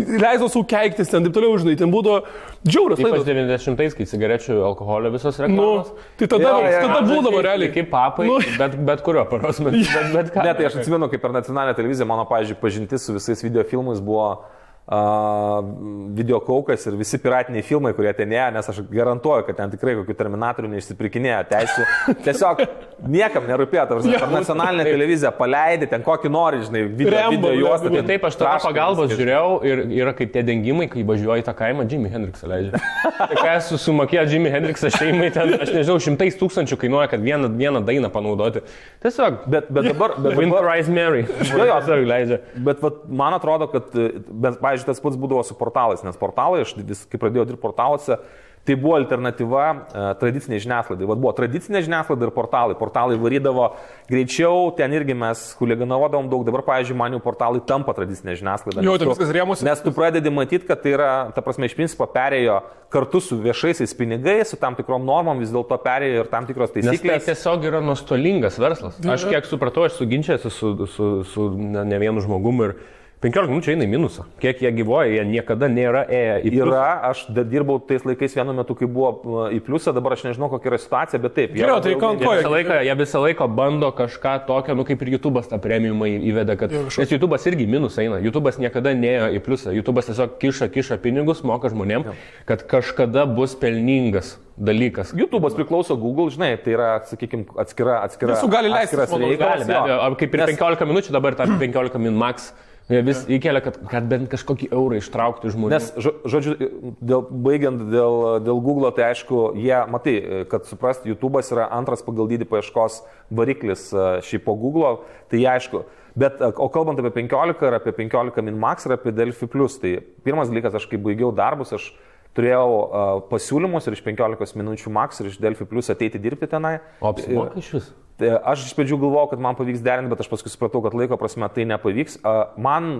leisdo 0.00 0.48
savo 0.48 0.62
keiktis, 0.72 1.10
ten 1.12 1.26
taip 1.26 1.36
toliau, 1.36 1.58
žinai, 1.60 1.74
ten 1.82 1.92
būdavo 1.92 2.22
džiauras 2.64 3.02
laidos. 3.04 3.26
90-ais, 3.28 3.96
kai 3.98 4.06
cigarečių, 4.14 4.56
alkoholio 4.70 5.12
visos 5.12 5.36
Nu, 5.40 5.44
reklamos. 5.44 5.92
tai 6.16 6.30
tada, 6.32 6.54
Jo, 6.54 6.62
jo, 6.64 6.70
jo. 6.72 6.80
tada 6.88 7.02
būdavo 7.10 7.42
realiai. 7.44 7.74
Kaip 7.76 7.90
papai, 7.92 8.30
Nu. 8.30 8.38
bet, 8.56 8.78
bet 8.88 9.04
kurio 9.04 9.26
paros 9.28 9.60
metu. 9.60 9.84
Bet, 9.92 10.08
bet 10.16 10.30
ką. 10.34 10.46
Ne, 10.48 10.56
tai 10.56 10.70
aš 10.72 10.80
atsimenu, 10.80 11.10
kaip 11.12 11.20
per 11.20 11.36
nacionalinę 11.36 11.76
televiziją 11.76 12.08
mano, 12.08 12.24
pavyzdžiui, 12.32 12.56
pažintis 12.64 13.04
su 13.04 13.12
visais 13.16 13.44
videofilmais 13.44 14.00
buvo 14.00 14.24
uh, 14.32 14.59
videokaukas 14.90 16.86
ir 16.90 16.96
visi 16.98 17.18
piratiniai 17.22 17.62
filmai, 17.66 17.92
kurie 17.94 18.10
ten 18.16 18.32
ėjo, 18.34 18.46
nes 18.56 18.70
aš 18.72 18.80
garantuoju, 18.90 19.44
kad 19.46 19.58
ten 19.60 19.74
tikrai 19.74 19.94
kokių 20.00 20.16
terminatorių 20.18 20.70
neišsipirkinėjo 20.72 21.40
teisų. 21.50 21.86
Tiesiog 22.26 22.62
niekam 23.10 23.46
nerūpėjo, 23.48 23.84
ta 23.86 23.98
prasme, 23.98 24.16
per 24.18 24.32
nacionalinę 24.34 24.86
televiziją 24.88 25.32
paleidai 25.38 25.88
ten 25.90 26.04
kokį 26.06 26.32
nori, 26.34 26.62
žinai, 26.66 26.82
video, 26.88 27.14
Rembo, 27.16 27.52
video 27.52 27.68
juostą. 27.68 27.92
Ten 27.94 28.10
Taip, 28.10 28.26
aš 28.26 28.38
traška 28.40 28.70
pagalbos 28.70 29.14
žiūrėjau 29.14 29.60
ir 29.68 29.84
yra 30.00 30.14
kaip 30.18 30.34
tie 30.34 30.42
dengimai, 30.46 30.88
kai 30.90 31.04
važiuoji 31.06 31.46
tą 31.46 31.54
kaimą, 31.60 31.86
Jimmy 31.90 32.10
Hendriksą 32.10 32.50
leidžia. 32.50 32.82
Tai 33.20 33.30
ką 33.36 33.54
esu 33.54 33.78
sumokėjęs 33.84 34.34
Jimmy 34.34 34.50
Hendriksą 34.52 34.90
šeimai, 34.96 35.30
ten, 35.34 35.54
aš 35.54 35.70
nežinau, 35.76 36.00
šimtais 36.02 36.38
tūkstančių 36.40 36.80
kainuoja, 36.82 37.06
kad 37.14 37.22
vieną, 37.22 37.52
vieną 37.60 37.84
dainą 37.86 38.10
panaudoti. 38.10 38.64
Tiesiog, 39.04 39.40
Bet, 39.50 39.70
bet 39.70 39.84
dabar, 39.84 40.14
bet 40.18 40.36
Wind 40.36 40.52
dabar, 40.52 40.76
Rise 40.76 40.90
Mary. 40.90 41.24
Jo, 41.50 41.64
jo. 41.64 41.96
Leidžia. 42.06 42.38
Bet 42.54 42.82
vat, 42.82 43.00
man 43.08 43.34
atrodo, 43.34 43.66
kad, 43.72 43.88
bet, 43.94 44.58
pavyzdžiui, 44.62 44.79
tas 44.88 45.00
pats 45.00 45.16
būdavo 45.20 45.42
su 45.46 45.54
portalais, 45.58 46.04
nes 46.06 46.16
portalai, 46.20 46.62
aš 46.66 46.76
vis, 46.80 47.06
kai 47.10 47.18
pradėjau 47.20 47.48
dirbti 47.52 47.62
portaluose, 47.62 48.20
tai 48.60 48.74
buvo 48.76 48.92
alternatyva 48.98 49.62
uh, 49.72 50.00
tradiciniai 50.20 50.60
žiniasklaidai. 50.60 51.06
Vat 51.08 51.16
buvo 51.18 51.30
tradicinė 51.32 51.80
žiniasklaida 51.80 52.26
ir 52.28 52.32
portalai. 52.36 52.74
Portalai 52.76 53.16
varydavo 53.16 53.70
greičiau, 54.10 54.68
ten 54.76 54.92
irgi 54.92 55.14
mes 55.16 55.40
huliganavodavom 55.56 56.28
daug, 56.28 56.44
dabar, 56.44 56.60
pavyzdžiui, 56.66 56.96
man 57.00 57.16
jau 57.16 57.22
portalai 57.24 57.62
tampa 57.64 57.94
tradicinė 57.96 58.34
žiniasklaida. 58.36 58.84
Jo, 58.84 58.98
tu- 59.00 59.08
viskas 59.14 59.32
rėmusi. 59.32 59.64
Nes 59.64 59.80
tu 59.80 59.94
pradedi 59.96 60.28
matyti, 60.34 60.68
kad 60.68 60.82
tai 60.84 60.92
yra, 60.92 61.08
ta 61.32 61.40
prasme, 61.40 61.70
iš 61.70 61.74
principo 61.78 62.04
perėjo 62.12 62.60
kartu 62.92 63.22
su 63.24 63.40
viešaisiais 63.40 63.96
pinigais, 63.96 64.52
su 64.52 64.60
tam 64.60 64.76
tikrom 64.76 65.08
normom, 65.08 65.40
vis 65.40 65.48
dėlto 65.56 65.80
perėjo 65.80 66.26
ir 66.26 66.30
tam 66.30 66.44
tikros 66.44 66.74
Nes 66.76 66.84
tai 66.84 66.90
taisyklės. 66.92 67.24
tiesiog 67.32 67.64
yra 67.64 67.80
nuostolingas 67.80 68.60
verslas. 68.60 69.00
Aš 69.00 69.24
kiek 69.32 69.48
supratau, 69.48 69.88
aš 69.88 69.96
suginčiausi 70.02 70.52
su, 70.52 70.76
su, 70.86 71.10
su 71.24 71.48
ne, 71.56 71.84
ne 71.88 71.98
vienu 71.98 72.20
žmogumu 72.20 72.68
ir 72.68 72.76
15 73.20 73.50
minučių 73.52 73.72
eina 73.74 73.84
į 73.84 73.88
minusą. 73.92 74.22
Kiek 74.40 74.62
jie 74.64 74.70
gyvoja, 74.72 75.10
jie 75.12 75.24
niekada 75.28 75.68
nėra 75.68 76.06
ėję 76.08 76.36
į 76.40 76.52
pliusą. 76.54 76.68
Yra, 76.70 76.84
aš 77.10 77.18
dirbau 77.50 77.74
tais 77.84 78.06
laikais 78.08 78.32
vienu 78.38 78.54
metu, 78.56 78.72
kai 78.78 78.86
buvo 78.88 79.10
uh, 79.12 79.40
į 79.52 79.58
pliusą, 79.66 79.92
dabar 79.92 80.14
aš 80.16 80.22
nežinau, 80.30 80.48
kokia 80.48 80.70
yra 80.70 80.78
situacija, 80.80 81.20
bet 81.20 81.34
taip. 81.36 81.52
Gerai, 81.52 81.74
tai 81.84 81.92
ką- 82.00 82.14
Jie 82.16 82.30
visą, 82.38 82.52
laiką, 82.54 82.78
jie 82.88 82.94
visą 83.02 83.20
laiką 83.26 83.48
bando 83.58 83.90
kažką 83.98 84.32
tokio, 84.48 84.76
nu 84.78 84.86
kaip 84.88 85.04
ir 85.04 85.12
YouTube'as 85.18 85.50
tą 85.52 85.58
premiumą 85.60 86.08
įveda, 86.16 86.56
kad... 86.62 86.72
Jo, 86.72 86.86
Nes 86.88 87.12
YouTube'as 87.12 87.44
irgi 87.50 87.66
minusą 87.68 88.06
eina. 88.06 88.22
YouTube'as 88.24 88.56
niekada 88.62 88.94
nėjo 88.96 89.28
į 89.36 89.42
pliusą. 89.44 89.76
YouTube'as 89.76 90.08
tiesiog 90.08 90.40
kiša, 90.40 90.70
kiša 90.72 90.96
pinigus, 91.04 91.44
moka 91.44 91.68
žmonėm, 91.68 92.08
kad 92.48 92.64
kažkada 92.72 93.26
bus 93.28 93.52
pelningas 93.52 94.38
dalykas. 94.56 95.12
YouTube'as 95.12 95.60
priklauso 95.60 95.92
Google, 96.00 96.32
žinai, 96.32 96.54
tai 96.64 96.72
yra, 96.72 96.88
sakykime, 97.04 97.44
atskira, 97.60 98.00
atskira. 98.08 98.40
Visų 98.40 98.48
gali 98.52 98.72
leistis, 98.72 98.96
atskiras 98.96 99.28
reikalas, 99.28 99.68
jo. 99.68 100.10
kaip 100.24 100.34
ir 100.40 100.44
Nes- 100.46 100.56
15 100.56 100.88
minučių 100.88 101.16
dabar 101.20 101.36
tą 101.36 101.48
15 101.60 102.00
min 102.00 102.16
max 102.16 102.50
jie 102.90 103.02
vis 103.06 103.22
įkelia, 103.30 103.62
kad, 103.64 103.78
kad 103.90 104.08
bent 104.10 104.28
kažkokį 104.32 104.70
eurą 104.74 104.98
ištraukti 105.00 105.48
iš 105.48 105.54
žmonių. 105.56 105.70
Nes, 105.72 105.88
žo- 106.02 106.16
žodžiu, 106.32 106.56
dėl, 106.98 107.22
baigiant 107.46 107.86
dėl, 107.92 108.18
dėl 108.46 108.60
Google, 108.64 108.90
tai 108.96 109.10
aišku, 109.12 109.52
jie, 109.58 109.76
matai, 109.92 110.16
kad 110.50 110.68
suprast, 110.68 111.06
YouTube'as 111.08 111.52
yra 111.54 111.68
antras 111.76 112.04
pagal 112.06 112.30
dydį 112.32 112.48
paieškos 112.50 113.00
variklis 113.30 113.88
e, 113.94 114.10
šiaip 114.26 114.46
po 114.48 114.56
Google, 114.58 115.00
tai 115.32 115.44
aišku. 115.54 115.84
Bet, 116.18 116.42
e, 116.42 116.50
o 116.50 116.68
kalbant 116.72 116.98
apie 117.02 117.12
15 117.22 117.66
ir 117.68 117.78
apie 117.78 117.94
15 118.02 118.44
min 118.46 118.58
max 118.60 118.88
ir 118.88 118.96
apie 118.98 119.14
Delphi 119.14 119.48
Plus, 119.50 119.78
tai 119.80 119.98
pirmas 120.26 120.50
dalykas, 120.50 120.74
aš 120.80 120.88
kai 120.90 120.98
baigiau 121.00 121.30
darbus, 121.34 121.74
aš 121.76 121.92
turėjau 122.36 122.66
uh, 122.70 123.08
pasiūlymus 123.30 123.88
ir 123.90 123.96
iš 123.96 124.04
15 124.06 124.54
minučių 124.60 124.92
max 124.94 125.18
ir 125.18 125.32
iš 125.32 125.40
Delphi 125.42 125.66
Plus 125.66 125.90
ateiti 125.90 126.20
dirbti 126.22 126.46
tenai. 126.50 126.76
O 127.02 127.10
apsimoka 127.10 127.58
iš 127.58 127.72
vis? 127.74 127.88
Tai 128.20 128.30
Aš 128.52 128.66
iš 128.68 128.74
pradžių 128.76 128.98
galvojau, 129.00 129.30
kad 129.32 129.40
man 129.40 129.56
pavyks 129.56 129.80
derinti, 129.80 130.10
bet 130.12 130.20
aš 130.20 130.28
paskui 130.28 130.50
supratau, 130.52 130.82
kad 130.84 130.92
laiko 130.96 131.16
prasme 131.16 131.48
tai 131.54 131.64
nepavyks. 131.70 132.18
Man, 132.60 132.90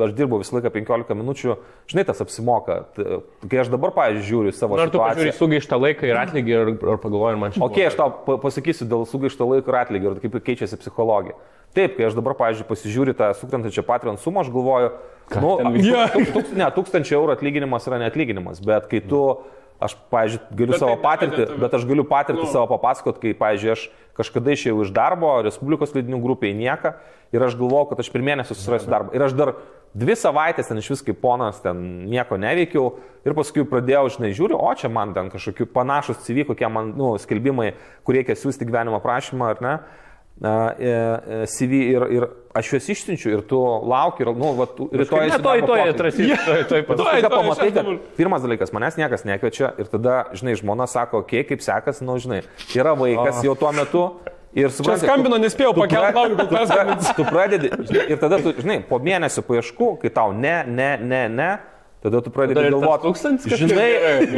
aš 0.00 0.14
dirbau 0.16 0.40
visą 0.40 0.56
laiką 0.56 0.72
15 0.72 1.12
minučių, 1.18 1.56
žinai, 1.92 2.06
tas 2.08 2.22
apsimoka. 2.24 2.78
Kai 2.96 3.60
aš 3.60 3.68
dabar, 3.74 3.92
pavyzdžiui, 3.96 4.24
žiūriu 4.30 4.54
savo 4.56 4.78
Nu, 4.80 4.86
Ar 4.86 4.92
tu 4.92 4.96
situaciją. 5.02 5.34
sugaištą 5.36 5.76
laiką 5.84 6.08
ir 6.08 6.20
atlygį 6.22 6.56
ir, 6.56 6.72
ir 6.80 7.00
pagalvojai, 7.04 7.36
man 7.44 7.52
čia... 7.52 7.60
Ok, 7.68 7.76
aš 7.90 7.98
tau 8.00 8.08
pa- 8.24 8.38
pasakysiu 8.40 8.88
dėl 8.88 9.04
sugaišto 9.10 9.44
laiko 9.52 9.68
ir 9.74 9.80
atlygio 9.84 10.14
ir 10.16 10.22
kaip 10.24 10.40
keičiasi 10.48 10.80
psichologija. 10.80 11.36
Taip, 11.76 11.98
kai 11.98 12.06
aš 12.08 12.16
dabar, 12.16 12.32
pavyzdžiui, 12.38 12.64
pasižiūriu 12.70 13.12
tą 13.18 13.28
sukrentančią 13.36 13.84
Patreon 13.84 14.16
sumą, 14.16 14.40
aš 14.40 14.48
galvoju, 14.54 14.88
nu, 15.36 15.50
ten 15.60 15.74
tūk- 15.76 16.14
tūk- 16.16 16.30
tūk- 16.38 16.54
ne, 16.56 16.68
tūkstančio 16.72 17.18
eurų 17.20 17.34
atlyginimas 17.36 17.84
yra 17.90 17.98
neatlyginimas, 18.00 18.62
bet 18.64 18.88
kai 18.88 19.02
tu, 19.04 19.20
aš, 19.80 19.94
pavyzdžiui, 20.10 20.40
galiu 20.58 20.74
Bet 20.74 20.80
savo 20.82 20.94
taip, 20.96 21.04
patirtį, 21.06 21.42
bet- 21.46 21.58
bet 21.62 21.74
aš 21.78 21.84
galiu 21.86 22.04
patirtį 22.04 22.44
Nu. 22.44 22.50
savo 22.52 22.66
papasakot, 22.72 23.20
kai, 23.22 23.34
pavyzdžiui, 23.38 23.72
aš 23.72 23.88
kažkada 24.18 24.50
išėjau 24.56 24.82
iš 24.82 24.90
darbo, 24.90 25.30
Respublikos 25.46 25.94
leidinių 25.94 26.18
grupėje 26.22 26.54
nieka 26.58 26.96
ir 27.32 27.42
aš 27.42 27.54
galvojau, 27.54 27.90
kad 27.90 28.00
aš 28.00 28.10
per 28.10 28.20
mėnesį 28.26 28.54
susirasiu 28.56 28.90
darbą. 28.90 29.14
Ir 29.14 29.22
aš 29.22 29.32
dar 29.38 29.54
dvi 29.94 30.16
savaitės 30.18 30.68
ten 30.68 30.78
iš 30.78 30.90
vis 30.90 31.02
kaip 31.02 31.20
ponas 31.22 31.60
ten 31.62 32.08
nieko 32.10 32.36
neveikiau 32.36 32.98
ir 33.24 33.34
paskui 33.34 33.64
pradėjau, 33.64 34.08
žinai, 34.18 34.32
žiūriu, 34.34 34.58
o 34.58 34.74
čia 34.74 34.90
man 34.90 35.14
ten 35.14 35.30
kažkokių 35.30 35.66
panašus 35.72 36.18
CV, 36.26 36.44
kokie 36.50 36.68
man, 36.68 36.92
nu, 36.98 37.14
skelbimai, 37.18 37.74
kur 38.04 38.14
reikia 38.18 38.34
siūsti 38.36 38.66
gyvenimo 38.68 39.00
prašymą 39.00 39.54
ar 39.54 39.62
ne. 39.62 39.78
E, 40.38 40.50
e, 41.42 41.46
CV 41.50 41.72
ir, 41.90 42.04
ir 42.14 42.24
aš 42.54 42.68
juos 42.70 42.84
išsiunčiu 42.94 43.32
ir 43.32 43.40
tu 43.50 43.58
lauki 43.58 44.22
ir, 44.22 44.28
nu, 44.38 44.52
va, 44.54 44.68
tu- 44.70 44.86
rytoj... 44.86 45.18
Ne, 45.18 45.26
eisi 45.26 45.40
toj, 45.42 45.42
darbo 45.42 45.66
toj, 45.66 45.80
pokalbį. 45.80 45.94
atrasi, 45.96 46.28
toj, 46.48 46.60
toj, 46.70 46.82
Bet 46.86 46.92
tu 46.92 47.02
Tuoj, 47.02 47.08
staiga 47.10 47.30
tuoj, 47.32 47.42
pamatai, 47.42 47.70
kad 47.74 47.90
pirmas 48.20 48.44
dalykas, 48.46 48.70
manęs 48.76 48.98
niekas 49.00 49.26
nekviečia 49.26 49.72
ir 49.82 49.90
tada, 49.90 50.18
žinai, 50.38 50.54
žmona 50.60 50.86
sako, 50.86 51.24
okei, 51.24 51.42
okay, 51.42 51.48
kaip 51.56 51.64
sekas, 51.66 51.98
nu, 52.06 52.14
žinai, 52.22 52.44
yra 52.78 52.94
vaikas 52.98 53.42
jau 53.42 53.56
tuo 53.58 53.72
metu. 53.74 54.04
Ir 54.54 54.70
Čia 54.70 54.76
supranti, 54.78 55.04
skambino, 55.04 55.36
tu- 55.36 55.42
nespėjau 55.42 55.74
pakelti, 55.76 56.14
laukiu, 56.16 56.36
kol 56.38 56.48
perskambins. 56.54 57.10
Tu 57.18 57.26
pradedi, 57.26 57.68
žinai, 57.90 58.04
ir 58.14 58.22
tada 58.22 58.38
tu, 58.40 58.54
žinai, 58.62 58.78
po 58.88 58.96
mėnesio 59.02 59.42
paieškų, 59.44 59.90
kai 60.04 60.14
tau 60.14 60.30
ne, 60.32 60.54
ne, 60.70 60.88
ne, 61.02 61.20
ne, 61.28 61.50
tada 62.02 62.20
tu 62.22 62.30
pradedi 62.30 62.54
galvoti, 62.70 63.10
žinai, 63.58 63.88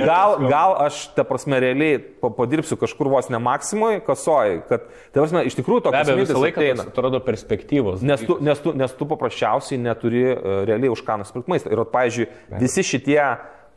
gal, 0.07 0.37
gal 0.49 0.75
aš, 0.87 1.01
ta 1.17 1.25
prasme, 1.29 1.59
realiai 1.61 1.99
pa- 2.01 2.33
padirbsiu 2.33 2.79
kažkur 2.81 3.11
vos 3.13 3.29
ne 3.33 3.41
maksimui, 3.43 4.01
kasoj, 4.07 4.63
kad, 4.71 4.87
ta 5.13 5.21
prasme, 5.21 5.45
iš 5.49 5.59
tikrųjų 5.61 5.85
abejo, 5.93 6.17
mintis 6.23 6.41
laiką 6.41 6.67
tas 6.81 6.89
atrodo 6.89 7.21
perspektyvos. 7.25 8.01
Nes 8.07 8.25
tu, 8.25 8.39
nes, 8.41 8.65
tu, 8.65 8.73
nes 8.77 8.97
tu 8.97 9.09
paprasčiausiai 9.11 9.81
neturi 9.81 10.25
uh, 10.33 10.63
realiai 10.69 10.93
už 10.93 11.05
ką 11.05 11.21
nusipirkti 11.21 11.53
maistą. 11.53 11.73
Ir, 11.75 11.85
pavyzdžiui, 11.93 12.29
visi 12.61 12.87
šitie 12.87 13.21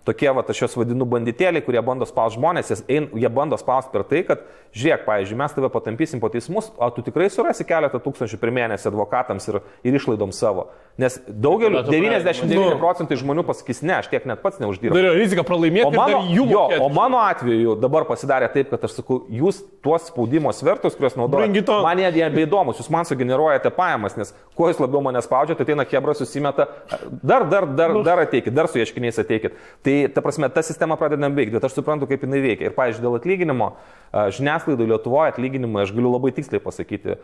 tokie, 0.08 0.30
va, 0.36 0.44
aš 0.48 0.64
juos 0.64 0.78
vadinu 0.80 1.08
banditėliai, 1.10 1.64
kurie 1.66 1.82
bando 1.86 2.08
spausti 2.10 2.40
žmonės, 2.40 2.84
ein, 2.92 3.10
jie 3.16 3.30
bando 3.34 3.58
spausti 3.60 3.94
per 3.94 4.06
tai, 4.10 4.24
kad, 4.28 4.46
žiūrėk, 4.76 5.06
pavyzdžiui, 5.08 5.38
mes 5.40 5.56
tave 5.56 5.70
patampysim 5.74 6.22
po 6.24 6.30
teismus, 6.34 6.72
o 6.78 6.90
tu 6.94 7.04
tikrai 7.06 7.30
surasi 7.34 7.66
keletą 7.68 8.02
tūkstančių 8.04 8.40
per 8.42 8.52
mėnesį 8.56 8.90
advokatams 8.92 9.48
ir, 9.52 9.60
ir 9.86 10.00
išlaidom 10.00 10.34
savo. 10.36 10.68
Nes 11.00 11.16
daugeliu, 11.26 11.80
Bet 11.82 11.88
tu 11.90 11.96
99 11.96 12.54
Nu. 12.54 12.78
procentai 12.78 13.18
žmonių 13.18 13.42
pasakys, 13.48 13.80
ne, 13.82 13.96
aš 13.98 14.12
tiek 14.12 14.28
net 14.30 14.44
pats 14.44 14.60
neuždirbu. 14.62 14.98
Yra 15.00 15.14
rizika 15.18 15.42
pralaimėti, 15.46 15.88
O 15.90 15.94
mano, 15.96 16.20
ir 16.22 16.36
jų 16.38 16.46
jo, 16.52 16.66
o 16.86 16.90
mano 16.94 17.22
atveju 17.26 17.74
dabar 17.82 18.06
pasidarė 18.06 18.52
taip, 18.54 18.70
kad 18.70 18.86
aš 18.86 19.00
sakau, 19.00 19.24
jūs 19.34 19.64
tuos 19.82 20.06
spaudimo 20.12 20.54
svertus, 20.54 20.94
kuriuos 21.00 21.18
naudojate, 21.18 21.64
man 21.82 22.02
jie 22.04 22.12
jie 22.20 22.30
beįdomus, 22.36 22.78
jūs 22.82 22.92
man 22.94 23.10
sugeneruojate 23.10 23.72
pajamas, 23.74 24.18
nes 24.20 24.36
kuo 24.54 24.70
jūs 24.70 24.82
labiau 24.84 25.02
mane 25.06 25.22
spaudžiate, 25.26 25.66
ateina 25.66 25.86
Hebra 25.90 26.14
susimeta, 26.18 26.68
dar, 27.24 27.48
dar, 27.50 27.66
dar, 27.74 27.96
dar 28.06 28.22
ateikit, 28.28 28.54
dar 28.54 28.70
su 28.70 28.78
ieškiniais 28.82 29.18
ateikit. 29.24 29.58
Tai 29.86 29.93
ta 30.14 30.22
prasme, 30.26 30.50
ta 30.54 30.64
sistema 30.66 30.98
pradeda 31.00 31.30
veikti, 31.34 31.56
bet 31.56 31.68
aš 31.68 31.78
suprantu, 31.78 32.08
kaip 32.10 32.24
jinai 32.26 32.42
veikia. 32.44 32.70
Ir, 32.70 32.76
pavyzdžiui, 32.78 33.04
dėl 33.06 33.18
atlyginimo, 33.18 33.70
a, 33.74 34.26
žiniasklaidai 34.36 34.88
Lietuvoje 34.92 35.34
atlyginimai, 35.34 35.84
aš 35.86 35.94
galiu 35.96 36.12
labai 36.14 36.34
tiksliai 36.36 36.62
pasakyti, 36.64 37.18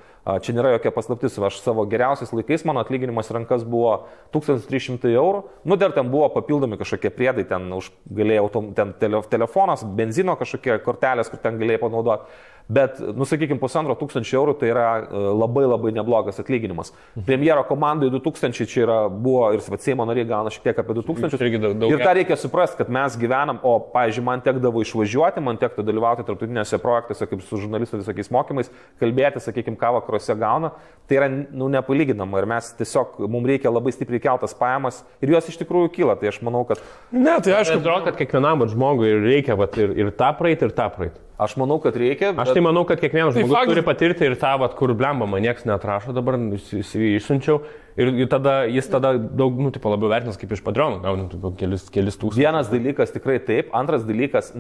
čia 0.46 0.56
nėra 0.58 0.74
jokia 0.76 0.94
paslaptis, 0.96 1.38
aš 1.50 1.62
savo 1.64 1.86
geriausiais 1.90 2.34
laikais 2.34 2.66
mano 2.68 2.84
atlyginimas 2.84 3.32
rankas 3.36 3.66
buvo 3.68 3.96
1300 4.36 5.14
eurų, 5.14 5.44
nu 5.70 5.80
dar 5.80 5.94
ten 5.96 6.10
buvo 6.12 6.30
papildomi 6.34 6.80
kažkokie 6.82 7.14
priedai, 7.14 7.46
ten 7.50 7.70
už, 7.78 7.92
galėjau, 8.20 8.48
ten 8.78 8.96
tele, 9.02 9.22
telefonas, 9.30 9.86
benzino 9.86 10.38
kažkokie 10.40 10.80
kortelės, 10.86 11.30
kur 11.30 11.44
ten 11.44 11.62
galėjai 11.62 11.84
panaudoti. 11.86 12.40
Bet, 12.70 13.00
nusakykime, 13.18 13.58
pusantro 13.58 13.96
tūkstančio 13.98 14.36
eurų 14.38 14.54
tai 14.62 14.68
yra 14.70 14.86
e, 15.02 15.22
labai 15.34 15.64
labai 15.66 15.90
neblogas 15.96 16.38
atlyginimas. 16.38 16.92
Premjero 17.26 17.64
komandai 17.66 18.12
2000 18.14 18.68
čia 18.70 18.84
yra, 18.84 18.98
buvo 19.10 19.48
ir 19.56 19.64
Seimo 19.82 20.06
nariai 20.06 20.28
gauna 20.30 20.52
šiek 20.54 20.68
tiek 20.68 20.82
apie 20.84 20.94
2000. 21.00 21.32
Čia 21.34 21.48
irgi 21.48 21.62
daug- 21.64 21.88
ir 21.90 22.04
tą 22.04 22.12
reikia 22.14 22.36
suprasti, 22.38 22.78
kad 22.78 22.92
mes 22.94 23.16
gyvenam, 23.18 23.58
o, 23.66 23.80
pavyzdžiui, 23.94 24.24
man 24.28 24.44
tekdavo 24.46 24.84
išvažiuoti, 24.86 25.42
man 25.42 25.58
tektų 25.58 25.82
dalyvauti 25.88 26.26
tarptautinėse 26.28 26.78
projektuose, 26.84 27.26
kaip 27.32 27.42
su 27.48 27.58
žurnalistų 27.64 28.04
visokiais 28.04 28.30
mokymais, 28.36 28.70
kalbėti, 29.02 29.42
sakykime, 29.42 29.80
ką 29.80 29.90
vakaruose 29.98 30.36
gauna. 30.38 30.70
Tai 31.10 31.18
yra, 31.18 31.30
nu, 31.32 31.72
nepalyginama 31.74 32.38
ir 32.38 32.46
mes 32.52 32.68
tiesiog, 32.78 33.18
mums 33.26 33.50
reikia 33.50 33.72
labai 33.74 33.96
stipriai 33.96 34.22
keltas 34.28 34.54
pajamas 34.54 35.02
ir 35.26 35.34
jos 35.34 35.50
iš 35.50 35.58
tikrųjų 35.64 35.90
kyla. 35.96 36.20
Tai 36.22 36.30
aš 36.30 36.38
manau, 36.46 36.62
kad 36.70 36.78
Ne, 37.10 37.40
tai 37.42 37.56
Aš 37.58 37.72
aišku, 37.74 37.80
atrodo, 37.82 38.06
kad 38.12 38.20
kiekvienam 38.22 38.62
žmogui 38.70 39.10
reikia 39.24 39.58
vat, 39.58 39.74
ir, 39.82 39.96
ir 39.98 40.14
tą 40.14 40.30
praeiti, 40.38 40.70
ir 40.70 40.76
tą 40.78 40.86
praeiti. 40.94 41.18
Aš 41.40 41.56
manau, 41.58 41.80
kad 41.82 41.96
reikia. 41.96 42.34
Aš 42.38 42.52
tai 42.54 42.62
manau, 42.62 42.84
kad 42.86 43.00
kiekvienas 43.00 43.34
Tai 43.34 43.44
žmogus 43.44 43.56
faktas- 43.56 43.74
turi 43.74 43.84
patirti 43.88 44.26
ir 44.28 44.36
tą, 44.36 44.52
vat, 44.60 44.76
kur 44.76 44.92
blemba, 44.94 45.26
man 45.26 45.42
niekas 45.42 45.64
neatrašo 45.66 46.14
dabar, 46.14 46.36
išsiunčiau. 46.36 47.62
Ir, 48.00 48.28
tada 48.32 48.64
jis 48.70 48.88
tada 48.88 49.14
daug, 49.18 49.58
nu, 49.60 49.72
tipo, 49.76 49.90
labiau 49.92 50.10
vertinas 50.12 50.38
kaip 50.40 50.52
iš 50.56 50.62
padronų, 50.64 51.02
gauni 51.04 51.26
tipo, 51.32 51.52
kelis, 51.60 51.90
kelis 51.92 52.16
tūkstančius. 52.20 52.40
Vienas 52.44 52.70
dalykas 52.72 53.12
tikrai 53.16 53.40
taip, 53.44 53.72
antras 53.76 54.04
dalykas. 54.08 54.54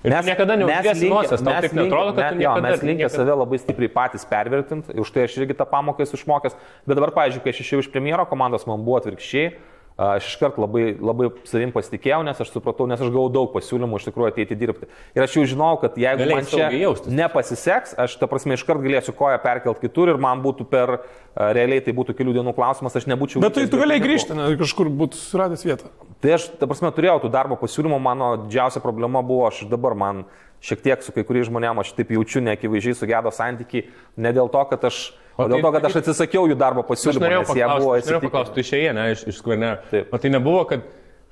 Ir 0.00 0.14
tu 0.16 0.28
niekada 0.30 0.56
neuždėsi 0.56 1.02
linkę- 1.04 1.12
nosies, 1.12 1.42
tau 1.44 1.52
mes 1.52 1.60
taip 1.66 1.74
neatrodo, 1.76 2.14
kad 2.16 2.24
linkę- 2.24 2.30
tu 2.32 2.38
ne- 2.40 2.44
jo, 2.46 2.54
mes 2.64 2.82
linkę 2.82 3.04
niekada- 3.04 3.16
save 3.20 3.34
labai 3.36 3.58
stipriai 3.60 3.90
patys 3.92 4.24
pervertinti, 4.24 4.94
už 4.98 5.10
tai 5.12 5.24
aš 5.28 5.36
irgi 5.36 5.54
tą 5.54 5.66
pamoką 5.68 6.00
esu 6.00 6.16
išmokęs, 6.16 6.54
bet 6.86 6.96
dabar, 6.96 7.10
pavyzdžiui, 7.12 7.42
kai 7.44 7.50
aš 7.52 7.60
išėjau 7.60 7.78
iš 7.84 7.90
premjero 7.92 8.24
komandos, 8.26 8.66
man 8.66 8.80
buvo 8.82 8.96
atvirkščiai, 8.96 9.52
aš 10.00 10.30
iškart 10.30 10.56
labai, 10.60 10.94
labai 10.96 11.28
savim 11.48 11.72
pasitikėjau, 11.74 12.22
nes 12.24 12.38
aš 12.40 12.52
supratau, 12.54 12.86
nes 12.88 13.00
aš 13.00 13.10
gavau 13.12 13.28
daug 13.32 13.50
pasiūlymų 13.52 14.00
iš 14.00 14.06
tikrųjų 14.08 14.30
ateiti 14.32 14.56
dirbti. 14.58 14.88
Ir 15.16 15.24
aš 15.26 15.36
jau 15.36 15.44
žinojau, 15.52 15.80
kad 15.84 15.98
jeigu 16.00 16.24
Galėjai 16.24 16.38
man 16.38 16.48
čia 16.48 17.14
nepasiseks, 17.20 17.96
aš 18.00 18.16
ta 18.20 18.28
prasme 18.30 18.56
iškart 18.56 18.80
galėsiu 18.84 19.14
koją 19.16 19.40
perkelti 19.44 19.84
kitur 19.84 20.14
ir 20.14 20.20
man 20.22 20.40
būtų 20.44 20.68
per, 20.70 20.96
realiai 21.36 21.84
tai 21.84 21.94
būtų 21.96 22.16
kelių 22.18 22.38
dienų 22.38 22.54
klausimas, 22.56 22.96
aš 22.96 23.08
nebūčiau... 23.12 23.42
bet 23.44 23.58
tai 23.58 23.66
tu 23.70 23.80
galėjai 23.80 24.04
grįžti, 24.06 24.36
ne, 24.38 24.52
kažkur 24.60 24.90
būtų 25.02 25.20
suradęs 25.20 25.66
vietą. 25.68 25.92
Tai 26.20 26.36
aš, 26.36 26.50
ta 26.60 26.68
prasme, 26.68 26.90
turėjau 26.96 27.20
tų 27.22 27.32
darbo 27.32 27.56
pasiūlymų, 27.60 28.00
mano 28.02 28.34
didžiausia 28.44 28.82
problema 28.84 29.22
buvo, 29.24 29.46
aš 29.48 29.64
ir 29.64 29.70
dabar 29.72 29.96
man 29.96 30.24
šiek 30.64 30.82
tiek 30.84 31.04
su 31.04 31.14
kai 31.16 31.24
kuriais 31.24 31.48
žmonėmis, 31.48 31.88
aš 31.88 31.96
taip 31.96 32.12
jaučiu, 32.12 32.42
neakivaizdžiai 32.44 32.98
sugėdo 32.98 33.32
santykiai, 33.32 33.86
ne 34.20 34.32
dėl 34.36 34.50
to, 34.52 34.64
kad 34.72 34.84
aš, 34.90 34.98
o 35.44 35.48
dėl 35.48 35.58
tai- 35.58 35.64
to, 35.66 35.72
kad 35.76 35.88
aš 35.90 35.98
atsisakiau 36.02 36.46
jų 36.50 36.56
darbo 36.60 36.84
pasiūlymų, 36.88 37.20
nes 37.20 37.32
jie 37.32 37.36
buvo 37.40 37.44
paklausti, 37.44 37.66
aš 37.66 37.82
norėjau 37.82 38.00
įsitikinę. 38.00 38.30
paklausti, 38.30 38.54
tu 38.54 38.64
išėjai, 38.66 38.94
ne, 38.98 39.04
iš, 39.16 39.22
iš 39.32 39.38
skverne. 39.42 39.70
O 40.10 40.20
tai 40.22 40.32
nebuvo, 40.36 40.64
kad... 40.70 40.80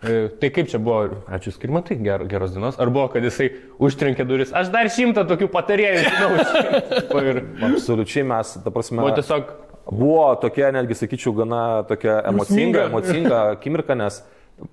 e, 0.02 0.28
Tai 0.38 0.50
kaip 0.54 0.68
čia 0.70 0.78
buvo, 0.78 1.22
ačiū 1.34 1.50
skirmatai, 1.56 1.96
ger, 2.06 2.22
geros 2.30 2.52
dienos, 2.54 2.76
ar 2.78 2.90
buvo, 2.94 3.08
kad 3.10 3.24
jisai 3.26 3.48
užtrenkė 3.82 4.26
duris, 4.28 4.52
aš 4.54 4.70
dar 4.70 4.86
šimtą 4.94 5.24
tokių 5.26 5.48
patarėjų 5.50 6.04
žinau. 6.06 7.22
ir 7.32 7.40
Absoliučiai 7.72 8.22
mes, 8.28 8.54
ta 8.62 8.70
prasme, 8.70 9.02
buvo 9.02 9.16
tiesiog, 9.18 9.50
buvo 9.90 10.26
tokia, 10.42 10.70
netgi 10.76 10.94
sakyčiau, 11.02 11.34
gana 11.42 11.62
tokia 11.88 12.20
emocinga, 12.30 12.86
emocinga 12.92 13.40
akimirka, 13.56 13.96
nes 13.98 14.20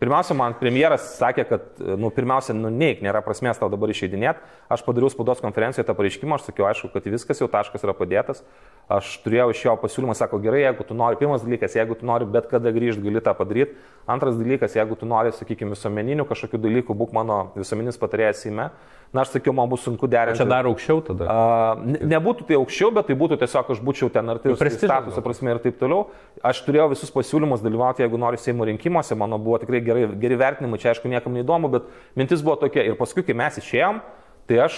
pirmiausia, 0.02 0.34
man 0.38 0.56
premjeras 0.58 1.12
sakė, 1.20 1.44
kad, 1.50 1.66
nu, 2.02 2.10
pirmiausia, 2.14 2.56
nu, 2.58 2.72
neik, 2.74 3.04
nėra 3.06 3.22
prasmės 3.26 3.60
tau 3.62 3.70
dabar 3.70 3.92
išeidinėti. 3.94 4.42
Aš 4.74 4.82
padariau 4.86 5.12
spaudos 5.14 5.42
konferencijoje 5.46 5.86
tą 5.86 5.94
pareiškimą, 5.98 6.40
aš 6.40 6.48
sakiau, 6.50 6.66
aišku, 6.72 6.90
kad 6.94 7.06
viskas 7.14 7.42
jau 7.42 7.50
taškas 7.54 7.86
yra 7.86 7.94
padėtas. 7.98 8.42
Aš 8.86 9.16
turėjau 9.24 9.48
iš 9.50 9.64
jo 9.66 9.72
pasiūlymą, 9.82 10.14
sako, 10.14 10.38
gerai, 10.44 10.60
jeigu 10.62 10.84
tu 10.86 10.94
nori, 10.94 11.18
pirmas 11.18 11.42
dalykas, 11.42 11.74
jeigu 11.74 11.96
tu 11.98 12.06
nori 12.06 12.28
bet 12.30 12.46
kada 12.52 12.70
grįžti, 12.70 13.02
gali 13.02 13.22
tą 13.26 13.32
padaryti. 13.34 13.74
Antras 14.06 14.36
dalykas, 14.38 14.76
jeigu 14.78 14.98
tu 15.00 15.08
nori, 15.10 15.32
sakykime, 15.34 15.74
visuomeninių 15.74 16.28
kažkokių 16.30 16.60
dalykų, 16.62 16.94
būk 17.00 17.16
mano 17.18 17.40
visuomeninis 17.56 17.98
patarėjas 17.98 18.44
įme. 18.52 18.68
Na, 19.16 19.24
aš 19.24 19.32
sakiau, 19.38 19.56
man 19.58 19.70
bus 19.72 19.82
sunku 19.86 20.06
derinti. 20.12 20.38
Čia 20.38 20.46
dar 20.50 20.68
aukščiau 20.70 21.02
tada. 21.08 21.26
Uh, 21.26 21.84
ne, 21.88 22.02
nebūtų 22.14 22.46
tai 22.50 22.58
aukščiau, 22.60 22.92
bet 22.94 23.08
tai 23.10 23.16
būtų 23.18 23.38
tiesiog 23.42 23.72
aš 23.74 23.82
būčiau 23.88 24.10
ten 24.14 24.30
arti 24.34 24.54
prestižas 24.60 24.92
statuso 24.92 25.24
prasme 25.26 25.54
ir 25.54 25.62
taip 25.64 25.80
toliau. 25.80 26.10
Aš 26.46 26.62
turėjau 26.68 26.90
visus 26.92 27.14
pasiūlymus 27.16 27.64
dalyvauti, 27.64 28.04
jeigu 28.04 28.20
noriu 28.22 28.42
Seimo 28.42 28.68
rinkimuose, 28.68 29.16
mano 29.18 29.40
buvo 29.42 29.62
tikrai 29.62 29.80
gerai, 29.86 30.10
geri 30.20 30.38
vertinimai, 30.42 30.82
čia 30.84 30.92
aišku 30.92 31.10
niekam 31.10 31.38
neįdomu, 31.38 31.72
bet 31.78 31.88
mintis 32.20 32.44
buvo 32.44 32.58
tokia. 32.66 32.84
Ir 32.90 33.00
paskui, 33.00 33.24
kai 33.24 33.38
mes 33.40 33.62
išėjom, 33.62 34.04
Tai 34.46 34.60
aš, 34.68 34.76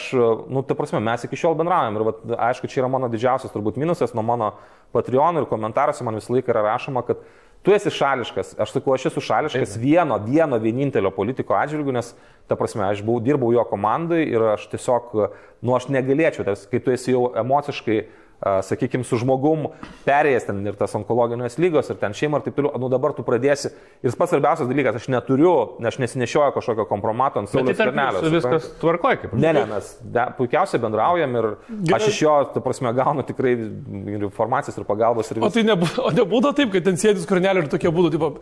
nu, 0.48 0.62
ta 0.64 0.78
prasme, 0.80 1.02
mes 1.04 1.26
iki 1.28 1.36
šiol 1.40 1.58
bendraujam 1.60 1.98
ir, 2.00 2.06
vat, 2.08 2.22
aišku, 2.48 2.70
čia 2.72 2.86
yra 2.86 2.92
mano 2.92 3.10
didžiausias 3.12 3.52
turbūt 3.52 3.76
minusas 3.82 4.14
nuo 4.16 4.24
mano 4.24 4.54
Patreon 4.96 5.42
ir 5.42 5.48
komentaruose 5.50 6.06
man 6.08 6.16
visą 6.16 6.38
laiką 6.38 6.54
yra 6.54 6.64
rašoma, 6.70 7.04
kad 7.04 7.20
tu 7.68 7.74
esi 7.76 7.92
šališkas. 7.92 8.54
Aš 8.64 8.78
sakau, 8.78 8.94
aš 8.96 9.10
esu 9.10 9.24
šališkas 9.28 9.76
vieno, 9.82 10.16
vieno 10.24 10.56
vienintelio 10.64 11.12
politiko 11.12 11.58
atžvilgiu, 11.60 11.92
nes, 11.98 12.14
ta 12.48 12.56
prasme, 12.56 12.86
aš 12.88 13.02
buvau, 13.04 13.20
dirbau 13.26 13.52
jo 13.52 13.66
komandai 13.68 14.22
ir 14.30 14.46
aš 14.54 14.70
tiesiog, 14.72 15.12
nu, 15.60 15.76
aš 15.76 15.90
negalėčiau, 15.92 16.48
tas, 16.48 16.64
kai 16.72 16.80
tu 16.80 16.96
esi 16.96 17.12
jau 17.12 17.26
emociškai 17.44 18.00
sakykime, 18.42 19.06
su 19.08 19.18
žmogum 19.18 19.72
perėjęs 20.06 20.46
ten 20.50 20.60
ir 20.70 20.76
tas 20.78 20.94
onkologinės 20.98 21.58
lygos, 21.62 21.90
ir 21.90 21.98
ten 22.02 22.14
šeima, 22.18 22.38
ir 22.38 22.46
taip 22.46 22.58
toliau, 22.60 22.78
nu 22.82 22.90
dabar 22.94 23.16
tu 23.18 23.26
pradėsi. 23.26 23.72
Ir 24.06 24.14
pats 24.20 24.34
svarbiausias 24.34 24.70
dalykas, 24.70 25.00
aš 25.00 25.10
neturiu, 25.10 25.56
aš 25.82 25.98
nesinešioju 26.04 26.54
kažkokio 26.60 26.86
kompromato 26.90 27.42
ant 27.42 27.50
savo 27.50 27.74
skvernelio. 27.74 28.22
Viskas 28.38 28.70
tvarkoja, 28.82 29.24
kaip. 29.24 29.34
Ne, 29.34 29.56
ne, 29.58 29.66
mes 29.72 29.92
de, 30.04 30.30
puikiausiai 30.38 30.84
bendraujam 30.84 31.38
ir 31.42 31.50
Gerai. 31.66 31.98
aš 31.98 32.10
iš 32.14 32.24
jo, 32.28 32.38
ta 32.54 32.64
prasme, 32.64 32.94
gaunu 32.98 33.26
tikrai 33.26 33.58
ir 33.58 34.30
informacijas 34.30 34.78
ir 34.78 34.88
pagalbos. 34.88 35.34
Ir 35.34 35.42
vis... 35.42 35.50
o 35.50 35.54
tai 35.58 35.66
nebūtų, 35.68 36.06
o 36.06 36.16
nebūtų 36.22 36.56
taip, 36.62 36.74
kad 36.78 36.86
ten 36.92 37.02
sėdis 37.02 37.26
skvernelio 37.26 37.66
ir 37.66 37.72
tokie 37.74 37.90
būtų, 37.90 38.14
tipo, 38.18 38.36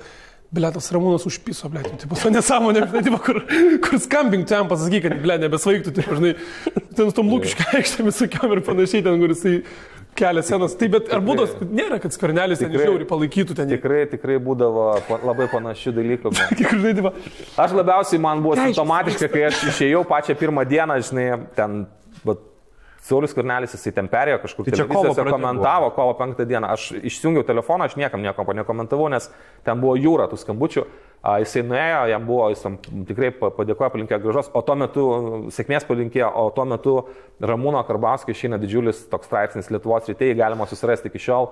Biletas 0.54 0.88
Ramūnas 0.94 1.26
užpiso, 1.28 1.68
blėt, 1.74 1.88
nu, 1.90 1.98
tipo, 2.00 2.16
nesąmonė, 2.32 2.86
tipo, 2.94 3.18
kur, 3.24 3.42
kur 3.84 3.98
skambink 4.00 4.46
ten, 4.50 4.68
pasakyk, 4.70 5.08
kad, 5.08 5.16
blėt, 5.24 5.42
nebesvaigtų, 5.44 5.94
tai 5.96 6.06
žinai, 6.06 6.34
ten 6.96 7.12
tom 7.18 7.32
lūkiškai 7.34 7.80
aikštėmis 7.82 8.14
visokiam 8.22 8.54
ir 8.54 8.62
panašiai, 8.66 9.04
ten, 9.06 9.18
kur 9.24 9.34
jisai 9.34 9.56
kelia 10.16 10.44
senas. 10.46 10.76
Tai 10.80 10.90
bet 10.96 11.12
ar 11.14 11.22
būdas, 11.26 11.54
nėra, 11.64 12.00
kad 12.04 12.16
skvernelis 12.16 12.62
ten 12.62 12.74
žiauriai 12.74 13.08
palaikytų 13.10 13.58
ten. 13.58 13.70
Tikrai, 13.76 14.06
tikrai 14.12 14.40
būdavo 14.44 14.88
labai 15.26 15.48
panašių 15.52 15.96
dalykų. 16.00 16.34
aš 17.66 17.78
labiausiai 17.78 18.22
man 18.24 18.44
buvo 18.46 18.58
simptomatiška, 18.60 19.30
kai 19.32 19.48
aš 19.52 19.64
išėjau 19.74 20.04
pačią 20.10 20.38
pirmą 20.40 20.66
dieną, 20.70 21.00
žinai, 21.10 21.30
ten, 21.58 21.84
bet 22.26 22.44
Saulis 23.06 23.36
Kornelis 23.38 23.76
jisai 23.76 23.92
ten 23.94 24.08
perėjo 24.10 24.40
kažkur, 24.42 24.66
tai 24.66 24.80
čia 24.80 24.88
kovo 24.90 25.12
komentavo, 25.14 25.92
kovo 25.94 26.16
penktą 26.18 26.48
dieną. 26.50 26.72
Aš 26.74 26.88
išjungiau 27.06 27.46
telefoną, 27.46 27.86
aš 27.86 28.00
niekam 28.02 28.24
nieko 28.24 28.46
nekomentavau, 28.58 29.12
nes 29.14 29.28
ten 29.68 29.78
buvo 29.84 29.94
jūra 30.00 30.26
tų 30.32 30.40
skambučių. 30.42 30.86
Jisai 31.26 31.64
nuėjo, 31.66 32.02
jam 32.12 32.26
buvo, 32.28 32.52
jis 32.54 32.62
tikrai 33.10 33.32
padėkojo, 33.34 33.88
palinkėjo 33.96 34.20
gražos, 34.22 34.50
o 34.54 34.62
tuo 34.62 34.76
metu 34.78 35.06
sėkmės 35.56 35.88
palinkėjo, 35.88 36.28
o 36.38 36.52
tuo 36.54 36.66
metu 36.70 36.94
Ramūno 37.42 37.82
Karbauskio 37.88 38.36
išeina 38.36 38.60
didžiulis 38.62 39.08
toks 39.10 39.26
straipsnis 39.32 39.72
Lietuvos 39.74 40.06
rytėjai, 40.12 40.38
galima 40.44 40.68
susirasti 40.70 41.10
iki 41.10 41.24
šiol 41.26 41.50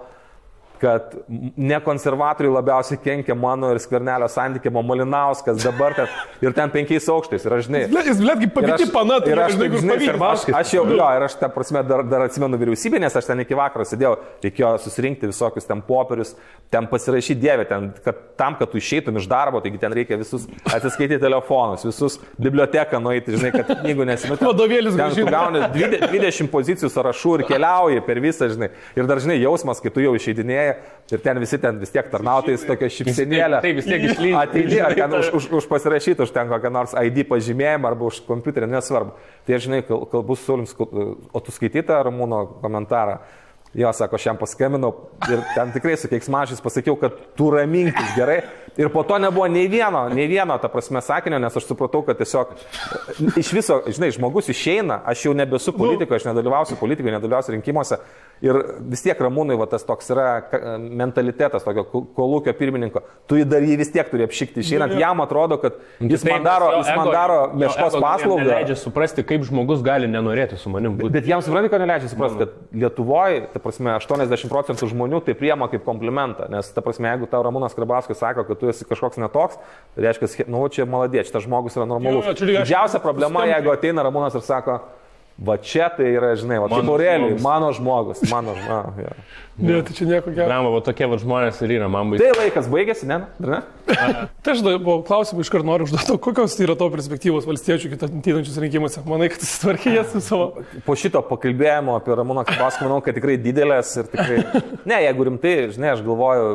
kad 0.84 1.13
ne 1.57 1.79
konservatoriai 1.79 2.51
labiausiai 2.53 2.99
kenkia 2.99 3.36
mano 3.39 3.69
ir 3.71 3.79
skvernelio 3.79 4.27
santykimo 4.27 4.81
Malinauskas 4.84 5.63
dabar 5.63 5.95
ten 5.95 6.09
ir 6.43 6.51
ten 6.57 6.71
penkiais 6.73 7.07
aukštais. 7.07 7.45
Ir 7.47 7.55
aš 7.55 7.69
žinai. 7.69 7.84
Jis, 8.03 8.19
blėtgi, 8.19 8.49
pavyti 8.51 8.89
panat, 8.91 9.29
ir 9.31 9.39
aš, 9.39 9.55
žinai, 9.55 9.69
žinai 9.79 9.97
aš, 10.27 10.43
aš 10.59 10.73
jau, 10.75 10.84
jo, 10.91 11.07
ir 11.15 11.23
aš 11.29 11.38
tą 11.39 11.47
prasme 11.55 11.86
dar, 11.88 12.03
dar 12.11 12.25
atsimenu 12.25 12.59
vyriausybę, 12.59 12.99
nes 12.99 13.15
aš 13.15 13.29
ten 13.29 13.45
iki 13.45 13.55
vakaro 13.55 13.86
sėdėjau, 13.88 14.17
reikėjo 14.43 14.73
susirinkti 14.84 15.29
visokius 15.31 15.69
ten 15.69 15.84
popierius, 15.88 16.34
ten 16.73 16.89
pasirašyti 16.91 17.39
dievę, 17.39 17.67
ten, 17.69 17.88
kad 18.03 18.19
tam, 18.41 18.59
kad 18.59 18.73
tu 18.73 18.81
išeitum 18.81 19.21
iš 19.21 19.29
darbo, 19.31 19.63
taigi 19.63 19.79
ten 19.79 19.95
reikia 19.95 20.19
visus 20.19 20.49
atsiskaityti 20.67 21.21
telefonus, 21.23 21.88
visus 21.88 22.19
biblioteką 22.36 22.99
nueiti, 22.99 23.38
žinai, 23.38 23.53
kad 23.55 23.71
knygų 23.86 24.09
nesimeti. 24.11 24.47
Vadovėlis. 24.51 24.99
Tu 25.15 25.27
gauni 25.31 25.63
20 25.71 26.51
pozicijų 26.51 26.91
sąrašų 26.91 27.38
ir 27.39 27.47
keliauji 27.53 28.03
per 28.03 28.19
visą, 28.23 28.51
žinai. 28.51 28.73
Ir 28.99 29.07
dažnai 29.07 29.39
jausmas, 29.39 29.79
kai 29.84 29.93
tu 29.93 30.03
jau 30.03 30.15
išeidinėjai 30.19 30.72
ir 31.13 31.21
ten 31.24 31.39
visi 31.41 31.59
ten 31.61 31.78
vis 31.82 31.91
tiek 31.93 32.09
tarnautais 32.11 32.65
tokia 32.67 32.89
šipsenėlė. 32.93 33.61
Tai 33.63 33.74
vis 33.78 33.88
tiek 33.89 34.07
išlyja. 34.09 34.41
Ateidė, 34.47 34.80
ar 34.88 34.97
ten 34.97 35.15
už, 35.19 35.30
už, 35.39 35.49
už 35.59 35.69
pasirašyti, 35.71 36.26
už 36.26 36.34
ten 36.36 36.49
kokią 36.51 36.74
nors 36.74 36.95
ID 36.97 37.24
pažymėjimą 37.30 37.91
arba 37.91 38.09
už 38.09 38.24
kompiuterį, 38.28 38.71
nesvarbu. 38.74 39.15
Tai 39.45 39.59
aš 39.59 39.69
žinai, 39.69 39.84
kalbu 39.88 40.38
su 40.39 40.47
Saulims, 40.47 40.76
o 40.80 41.43
tu 41.43 41.55
skaitytą 41.55 42.01
Ramūno 42.09 42.45
komentarą. 42.63 43.21
Jo, 43.74 43.89
sako, 43.93 44.19
aš 44.19 44.26
jam 44.28 44.38
paskambinau 44.38 44.91
ir 45.34 45.39
ten 45.55 45.71
tikrai 45.74 45.95
su 45.97 46.05
keiksmažys 46.05 46.59
pasakiau, 46.61 46.93
kad 47.01 47.15
tu 47.34 47.47
raminkis 47.49 48.11
gerai. 48.13 48.43
Ir 48.78 48.91
po 48.93 49.01
to 49.05 49.17
nebuvo 49.21 49.47
nei 49.49 49.65
vieno, 49.69 50.03
nei 50.13 50.28
vieno, 50.30 50.57
ta 50.61 50.69
prasme, 50.69 51.01
sakinio, 51.01 51.39
nes 51.41 51.57
aš 51.57 51.65
supratau, 51.69 52.03
kad 52.05 52.17
tiesiog 52.21 52.53
iš 53.38 53.49
viso, 53.53 53.80
žinai, 53.89 54.11
žmogus 54.13 54.49
išeina, 54.53 54.99
aš 55.09 55.26
jau 55.26 55.34
nebesu 55.38 55.74
politikoje, 55.78 56.21
aš 56.21 56.30
nedalyvausiu 56.30 56.78
politikoje, 56.78 57.15
nedalyvausiu 57.17 57.55
rinkimuose. 57.55 57.97
Ir 58.44 58.58
vis 58.91 59.00
tiek 59.00 59.20
Ramūnai, 59.24 59.56
va, 59.56 59.70
tas 59.72 59.86
toks 59.88 60.10
yra 60.12 60.26
mentalitetas 60.84 61.64
tokio 61.64 61.86
kolūkio 62.18 62.52
pirmininko. 62.58 63.00
Tu 63.30 63.38
jį 63.39 63.46
dar 63.48 63.64
jį 63.64 63.78
vis 63.80 63.91
tiek 63.94 64.10
turi 64.12 64.26
apšikti 64.26 64.60
išeinant. 64.60 64.96
Jam 65.00 65.22
atrodo, 65.24 65.56
kad 65.62 65.78
jis 66.04 66.26
man 66.28 66.44
daro, 66.44 66.74
jis 66.82 66.89
man 66.91 67.12
daro 67.14 67.38
meškos 67.62 67.96
paslaugą. 68.04 68.41
Neleidžia 68.41 68.76
suprasti, 68.82 69.24
kaip 69.28 69.46
žmogus 69.48 69.80
gali 69.86 70.10
nenorėti 70.12 70.60
su 70.60 70.72
manim 70.74 70.98
būti. 71.00 71.14
Bet 71.16 71.30
jam 71.30 71.39
supranti, 71.46 71.72
kad 71.72 71.86
neleidžia 71.86 72.12
suprasti, 72.12 72.44
kad 72.44 72.82
Lietuvoje, 72.84 73.46
ta 73.54 73.62
prasme, 73.64 73.94
80 73.96 74.52
procentų 74.52 74.89
žmonių 74.91 75.22
tai 75.24 75.38
priema 75.39 75.70
kaip 75.72 75.86
komplimentą. 75.88 76.50
Nes, 76.52 76.68
ta 76.76 76.84
prasme, 76.84 77.14
jeigu 77.14 77.30
tau 77.32 77.46
Ramūnas 77.48 77.78
Krabauskas 77.78 78.20
sako, 78.20 78.44
kad 78.50 78.60
tu 78.60 78.68
esi 78.74 78.84
kažkoks 78.89 79.22
netoks, 79.24 79.62
tai 79.96 80.04
reiškia, 80.10 80.50
nu, 80.52 80.66
čia 80.74 80.84
maladė, 80.89 81.24
šitas 81.24 81.48
žmogus 81.48 81.80
yra 81.80 81.88
normalus. 81.88 82.28
Didžiausia 82.44 83.00
problema, 83.04 83.48
jeigu 83.48 83.72
ateina 83.72 84.04
Ramūnas 84.04 84.36
ir 84.36 84.44
sako, 84.44 84.82
Va 85.38 85.57
čia 85.57 85.88
tai 85.89 86.11
yra, 86.13 86.36
žinai, 86.38 86.59
va, 86.61 86.67
kaip 86.69 86.89
Aurelijai, 86.93 87.39
mano 87.41 87.71
žmogus, 87.73 88.21
mano 88.29 88.53
žmogus. 88.59 89.01
Ja. 89.53 89.67
Ne, 89.69 89.84
tai 89.86 89.93
čia 89.93 90.05
nieko 90.09 90.31
gero. 90.34 90.47
Ne, 90.49 90.69
va 90.73 90.79
tokie 90.81 91.05
va 91.05 91.17
žmonės 91.21 91.59
ir 91.61 91.75
yra, 91.75 91.86
man 91.91 92.09
baigėsi. 92.09 92.25
Tai 92.25 92.41
laikas 92.41 92.69
baigėsi, 92.73 93.05
ne? 93.05 93.19
ne? 93.45 93.59
tai 94.41 94.53
aš 94.55 94.63
buvo 94.65 94.95
klausimą 95.05 95.43
iš 95.43 95.51
karto 95.53 95.67
noriu 95.67 95.86
užduoti, 95.86 96.15
kokios 96.23 96.55
tai 96.57 96.65
yra 96.65 96.73
to 96.79 96.88
perspektyvos 96.89 97.45
valstiečių 97.45 97.91
kitą 97.91 98.09
rinkimuose. 98.63 99.03
Manai, 99.05 99.27
kad 99.29 99.45
susitvarkė 99.45 99.93
jas 99.93 100.09
su 100.15 100.23
savo. 100.25 100.63
Po 100.88 100.95
šito 100.97 101.21
pakalbėjimo 101.29 101.99
apie 101.99 102.17
Ramūną 102.17 102.47
Kabaską, 102.49 102.88
manau, 102.88 102.97
kad 103.05 103.13
tikrai 103.19 103.38
didelės 103.41 103.93
ir 104.01 104.09
tikrai... 104.13 104.39
Ne, 104.89 104.97
jeigu 104.99 105.23
rimtai, 105.29 105.51
žinai, 105.71 105.93
aš 105.93 106.01
galvoju, 106.03 106.47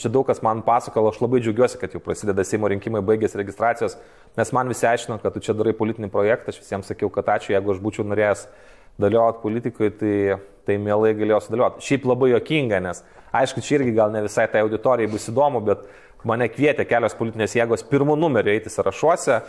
čia 0.00 0.08
daug 0.08 0.24
kas 0.24 0.38
man 0.44 0.62
pasako, 0.64 1.02
aš 1.10 1.18
labai 1.20 1.42
džiaugiuosi, 1.42 1.76
kad 1.80 1.92
jau 1.92 2.00
prasideda 2.00 2.46
Seimo 2.46 2.70
rinkimai, 2.70 3.02
baigėsi 3.04 3.36
registracijos, 3.36 3.98
nes 4.38 4.52
man 4.56 4.70
visi 4.72 4.86
aiškino, 4.88 5.18
kad 5.20 5.34
tu 5.34 5.42
čia 5.44 5.52
darai 5.58 5.74
politinį 5.76 6.08
projektą, 6.12 6.54
aš 6.54 6.62
visiems 6.62 6.88
sakiau, 6.88 7.10
kad 7.12 7.28
ačiū, 7.34 7.52
jeigu 7.52 7.74
aš 7.74 7.82
būčiau 7.84 8.06
norėjęs 8.08 8.23
norėjęs 8.24 8.46
dalyvauti 9.00 9.42
politikoje, 9.42 9.90
tai, 9.98 10.14
tai 10.66 10.78
mielai 10.78 11.14
galėjau 11.18 11.42
sudalyvauti. 11.44 11.84
Šiaip 11.84 12.06
labai 12.08 12.32
jokinga, 12.34 12.80
nes 12.84 13.02
aišku, 13.34 13.62
čia 13.64 13.80
irgi 13.80 13.94
gal 13.96 14.12
ne 14.14 14.24
visai 14.24 14.46
tai 14.50 14.62
auditorijai 14.64 15.10
bus 15.10 15.28
įdomu, 15.28 15.62
bet 15.66 15.84
mane 16.24 16.48
kvietė 16.48 16.86
kelios 16.88 17.16
politinės 17.18 17.56
jėgos 17.58 17.84
pirmų 17.90 18.16
numerių 18.16 18.54
eiti 18.54 18.70
sąrašuose, 18.72 19.40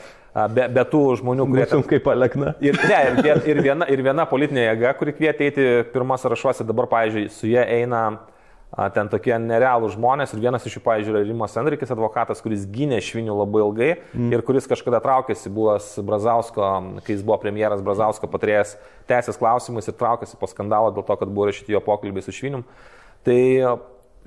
be, 0.51 0.65
be 0.75 0.83
tų 0.91 1.03
žmonių, 1.21 1.45
kurie... 1.51 1.67
Ten, 1.71 1.83
kaip 1.87 2.09
alekna. 2.11 2.55
Ir, 2.65 2.79
ne, 2.89 3.01
ir, 3.23 3.43
ir, 3.53 3.61
viena, 3.69 3.87
ir 3.87 4.03
viena 4.03 4.25
politinė 4.27 4.65
jėga, 4.65 4.95
kuri 4.99 5.13
kvietė 5.15 5.47
eiti 5.47 5.67
pirmą 5.93 6.17
sąrašuose, 6.19 6.67
dabar, 6.67 6.89
pavyzdžiui, 6.91 7.29
su 7.31 7.47
jie 7.47 7.61
eina 7.77 8.09
ten 8.75 9.07
tokie 9.11 9.35
nerealų 9.39 9.89
žmonės 9.93 10.33
ir 10.35 10.41
vienas 10.43 10.65
iš 10.67 10.77
jų, 10.77 10.81
pavyzdžiui, 10.83 11.13
yra 11.13 11.23
Rimas 11.23 11.55
Enrikis, 11.61 11.93
advokatas, 11.95 12.41
kuris 12.43 12.65
gynė 12.67 12.99
švinių 13.03 13.37
labai 13.39 13.61
ilgai 13.63 13.89
mm. 13.95 14.33
ir 14.35 14.43
kuris 14.47 14.67
kažkada 14.67 14.99
traukėsi, 15.03 15.51
buvęs 15.55 15.93
Brazausko, 16.03 16.71
kai 17.05 17.15
jis 17.15 17.23
buvo 17.23 17.37
premjeras 17.39 17.83
Brazausko 17.85 18.27
patrėjas 18.31 18.75
teisės 19.07 19.39
klausimais 19.39 19.87
ir 19.87 19.95
traukėsi 19.95 20.39
po 20.39 20.49
skandalo 20.51 20.91
dėl 20.95 21.07
to, 21.07 21.15
kad 21.21 21.31
buvo 21.31 21.47
rašyti 21.47 21.75
jo 21.75 21.79
pokalbiai 21.85 22.25
su 22.25 22.35
švinim. 22.35 22.65
Tai, 23.25 23.39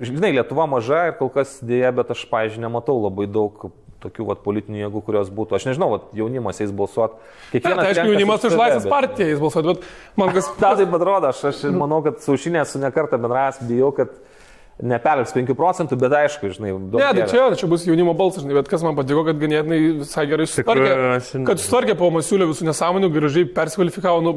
žinai, 0.01 0.33
Lietuva 0.39 0.65
maža 0.71 1.11
ir 1.11 1.19
kol 1.21 1.29
kas 1.35 1.59
dėja, 1.61 1.93
bet 2.01 2.17
aš, 2.17 2.25
pavyzdžiui, 2.33 2.65
nematau 2.65 2.97
labai 3.05 3.29
daug 3.29 3.69
tokių 4.03 4.29
vat, 4.29 4.43
politinių 4.45 4.85
jėgų, 4.85 5.03
kurios 5.09 5.31
būtų. 5.35 5.57
Aš 5.59 5.69
nežinau, 5.73 5.89
vat, 5.97 6.09
jaunimas 6.17 6.61
eis 6.63 6.73
balsuoti. 6.75 7.19
Kiekvienas. 7.51 7.83
Tai 7.83 7.89
aišku, 7.91 8.13
jaunimas 8.13 8.45
už 8.47 8.57
Laisvės 8.59 8.89
partiją 8.91 9.33
eis 9.33 9.43
balsuoti, 9.43 9.75
bet 9.75 10.21
man 10.21 10.31
kas... 10.37 10.51
Ta 10.61 10.73
taip 10.79 10.95
atrodo, 10.95 11.33
aš, 11.33 11.43
aš 11.51 11.65
manau, 11.75 11.99
kad 12.07 12.23
su 12.23 12.83
nekarta 12.83 13.19
bendravęs 13.19 13.59
bijau, 13.67 13.91
kad 13.97 14.15
neperlips 14.79 15.33
5 15.35 15.55
procentų, 15.59 15.97
bet 15.99 16.15
aišku, 16.21 16.51
žinai, 16.55 16.71
daug. 16.91 17.01
Ne, 17.01 17.09
tai 17.17 17.25
čia, 17.31 17.47
čia 17.59 17.69
bus 17.71 17.85
jaunimo 17.87 18.13
balsas, 18.19 18.45
žinai, 18.45 18.55
bet 18.61 18.71
kas 18.71 18.85
man 18.87 18.95
patiko, 18.99 19.25
kad 19.27 19.41
ganėtinai 19.41 19.79
visai 20.05 20.25
gerai 20.31 20.47
sutvarkė. 20.47 20.93
Kad 21.49 21.63
sutvarkė 21.63 21.97
po 21.99 22.11
masiulio 22.15 22.47
visų 22.53 22.69
nesąmonių, 22.69 23.11
gražiai 23.17 23.49
persikvalifikavo, 23.57 24.23
nu, 24.23 24.37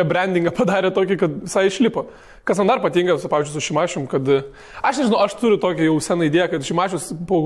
rebrandingą 0.00 0.52
padarė 0.58 0.92
tokį, 0.96 1.18
kad 1.22 1.40
visai 1.46 1.64
išlipo. 1.70 2.04
Kas 2.48 2.60
man 2.60 2.74
dar 2.74 2.84
patinka, 2.84 3.16
su, 3.20 3.32
pavyzdžiui, 3.32 3.56
su 3.56 3.64
Šimašium, 3.70 4.06
kad 4.12 4.28
aš 4.28 5.02
nežinau, 5.02 5.22
aš 5.24 5.36
turiu 5.40 5.60
tokią 5.60 5.88
jau 5.88 5.98
seną 6.04 6.28
idėją, 6.28 6.52
kad 6.54 6.68
Šimašius 6.68 7.10
po 7.28 7.42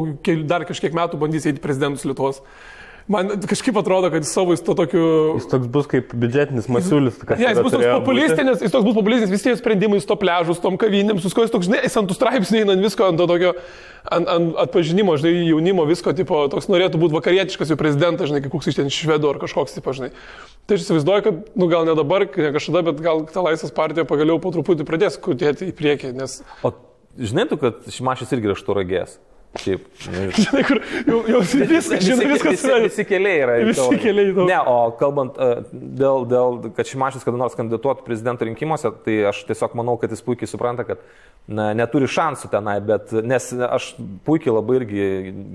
dar 0.51 0.67
kažkiek 0.69 0.95
metų 0.99 1.23
bandys 1.23 1.47
eiti 1.51 1.63
prezidentus 1.63 2.07
Lietuvos. 2.09 2.43
Man 3.11 3.33
kažkaip 3.51 3.77
atrodo, 3.81 4.11
kad 4.13 4.23
jis 4.23 4.31
savo 4.35 4.55
jis 4.55 4.63
to 4.63 4.75
tokiu... 4.79 5.05
Jis 5.41 5.49
toks 5.51 5.71
bus 5.75 5.89
kaip 5.91 6.13
biudžetinis 6.15 6.69
masiulis. 6.71 7.17
Ne, 7.33 7.39
jis 7.49 7.59
bus 7.59 7.75
toks 7.75 7.87
populistinis, 7.89 8.61
jis 8.63 8.75
toks 8.75 8.87
bus 8.87 8.95
populistinis, 8.95 9.33
visi 9.33 9.49
tie 9.49 9.55
sprendimai 9.59 9.99
su 10.03 10.07
to 10.11 10.17
pležu, 10.21 10.55
su 10.55 10.63
tom 10.63 10.79
kavinėm, 10.79 11.19
su 11.23 11.33
ko 11.35 11.47
jis 11.47 11.55
toks, 11.55 11.67
žinai, 11.67 11.81
jis 11.87 11.99
ant 11.99 12.11
tų 12.11 12.17
straipsnių 12.19 12.61
eina 12.63 12.77
ant 12.77 12.87
visko, 12.87 13.09
ant 13.11 13.19
to 13.19 13.27
tokio, 13.31 13.53
ant, 14.07 14.31
ant 14.37 14.61
atpažinimo, 14.67 15.17
žinai, 15.19 15.49
jaunimo, 15.49 15.89
visko, 15.91 16.15
tipo, 16.15 16.45
toks 16.53 16.71
norėtų 16.71 17.03
būti 17.03 17.19
vakarietiškas 17.19 17.75
jų 17.75 17.79
prezidentas, 17.81 18.31
žinai, 18.31 18.45
koks 18.47 18.71
iš 18.71 18.79
ten 18.79 18.95
švedų 18.95 19.35
ar 19.35 19.43
kažkoks, 19.43 19.75
tipo, 19.81 19.97
žinai. 19.99 20.13
Tai 20.71 20.79
aš 20.79 20.87
įsivaizduoju, 20.87 21.27
kad, 21.27 21.43
nu 21.59 21.67
gal 21.73 21.91
ne 21.91 21.99
dabar, 21.99 22.29
ne 22.31 22.55
kažkada, 22.55 22.85
bet 22.93 23.03
gal 23.03 23.27
ta 23.35 23.43
laisvės 23.43 23.75
partija 23.75 24.07
pagaliau 24.07 24.39
po 24.39 24.55
truputį 24.55 24.87
pradės 24.87 25.19
kutėti 25.19 25.73
į 25.73 25.77
priekį, 25.79 26.15
nes... 26.23 26.39
O 26.63 26.71
žinai 27.19 27.49
tu, 27.51 27.59
kad 27.59 27.83
Šimašis 27.91 28.31
irgi 28.37 28.53
yra 28.53 28.59
šturagės? 28.59 29.19
Šiaip. 29.61 29.85
Žinai, 30.43 30.63
kur 30.65 30.79
jau, 30.81 31.19
jau 31.29 31.41
vis, 31.45 31.89
žinai, 32.01 32.29
viskas 32.31 32.55
visi, 32.55 32.71
visi 32.87 33.05
keliai 33.05 33.43
yra. 33.45 33.57
Visi 33.69 33.99
keliai 34.01 34.31
daug. 34.33 34.47
Ne, 34.49 34.57
o 34.65 34.77
kalbant 34.97 35.37
uh, 35.37 35.61
dėl, 35.73 36.25
dėl, 36.31 36.57
kad 36.77 36.89
Šimašis 36.89 37.27
kada 37.27 37.41
nors 37.41 37.57
kandidatuotų 37.59 38.07
prezidento 38.07 38.49
rinkimuose, 38.49 38.95
tai 39.05 39.19
aš 39.29 39.43
tiesiog 39.51 39.77
manau, 39.77 39.99
kad 40.01 40.15
jis 40.15 40.25
puikiai 40.25 40.49
supranta, 40.49 40.87
kad 40.89 41.05
na, 41.45 41.69
neturi 41.77 42.09
šansų 42.09 42.49
tenai, 42.55 42.79
bet 42.87 43.13
nes 43.13 43.51
aš 43.69 43.93
puikiai 44.25 44.57
labai 44.57 44.81
irgi 44.81 45.07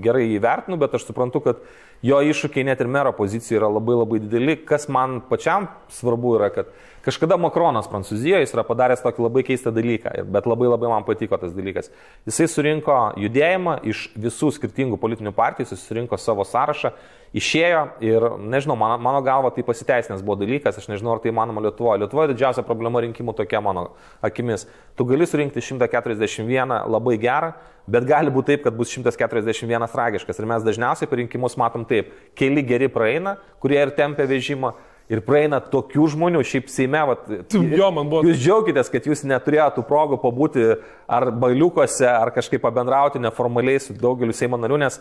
gerai 0.06 0.28
įvertinu, 0.36 0.78
bet 0.78 0.94
aš 0.94 1.08
suprantu, 1.08 1.42
kad 1.48 1.66
jo 2.06 2.20
iššūkiai 2.22 2.68
net 2.70 2.78
ir 2.84 2.90
mero 2.94 3.10
pozicija 3.18 3.58
yra 3.58 3.72
labai 3.80 3.98
labai 3.98 4.22
dideli. 4.22 4.60
Kas 4.68 4.86
man 4.92 5.18
pačiam 5.26 5.66
svarbu 5.98 6.36
yra, 6.38 6.52
kad 6.54 6.70
Kažkada 7.06 7.36
Makronas 7.40 7.86
Prancūzijoje 7.90 8.42
jis 8.42 8.54
yra 8.56 8.64
padaręs 8.66 9.02
tokį 9.04 9.22
labai 9.22 9.44
keistą 9.46 9.70
dalyką, 9.74 10.12
bet 10.34 10.48
labai 10.50 10.66
labai 10.68 10.90
man 10.90 11.06
patiko 11.06 11.38
tas 11.38 11.54
dalykas. 11.54 11.92
Jisai 12.26 12.48
surinko 12.50 12.96
judėjimą 13.22 13.78
iš 13.88 14.08
visų 14.18 14.50
skirtingų 14.56 14.98
politinių 15.00 15.32
partijų, 15.36 15.70
jis 15.70 15.86
surinko 15.86 16.18
savo 16.18 16.46
sąrašą, 16.48 16.92
išėjo 17.36 17.82
ir, 18.04 18.26
nežinau, 18.50 18.76
mano, 18.80 18.96
mano 19.02 19.20
galva 19.24 19.50
tai 19.54 19.64
pasiteisinęs 19.66 20.24
buvo 20.24 20.38
dalykas, 20.42 20.80
aš 20.80 20.88
nežinau, 20.90 21.14
ar 21.14 21.22
tai 21.22 21.32
manoma 21.34 21.62
Lietuvoje. 21.66 22.00
Lietuvoje 22.02 22.32
didžiausia 22.32 22.64
problema 22.66 23.02
rinkimų 23.04 23.34
tokia 23.36 23.60
mano 23.64 23.90
akimis. 24.24 24.66
Tu 24.96 25.06
gali 25.08 25.28
surinkti 25.28 25.62
141 25.62 26.88
labai 26.88 27.16
gerą, 27.20 27.52
bet 27.88 28.08
gali 28.08 28.32
būti 28.32 28.54
taip, 28.54 28.64
kad 28.66 28.76
bus 28.76 28.92
141 28.96 29.88
tragiškas. 29.92 30.40
Ir 30.40 30.48
mes 30.48 30.64
dažniausiai 30.66 31.10
per 31.10 31.22
rinkimus 31.22 31.58
matom 31.60 31.84
taip, 31.88 32.12
keli 32.38 32.64
geri 32.66 32.88
praeina, 32.92 33.36
kurie 33.62 33.80
ir 33.80 33.94
tempia 33.96 34.28
vežimą 34.28 34.74
Ir 35.08 35.22
praeina 35.24 35.56
tokių 35.64 36.06
žmonių, 36.12 36.42
šiaip 36.44 36.66
Seime, 36.68 37.00
vat, 37.08 37.22
jo, 37.48 37.86
buvo. 37.96 38.20
jūs 38.28 38.42
džiaugitės, 38.42 38.90
kad 38.92 39.06
jūs 39.08 39.22
neturėjote 39.24 39.80
progų 39.88 40.18
pabūti 40.20 40.66
ar 41.08 41.30
baliukose, 41.32 42.04
ar 42.10 42.28
kažkaip 42.34 42.60
pabendrauti 42.60 43.22
neformaliai 43.24 43.80
su 43.80 43.96
daugeliu 43.96 44.36
Seimo 44.36 44.58
narių, 44.60 44.82
nes 44.82 44.98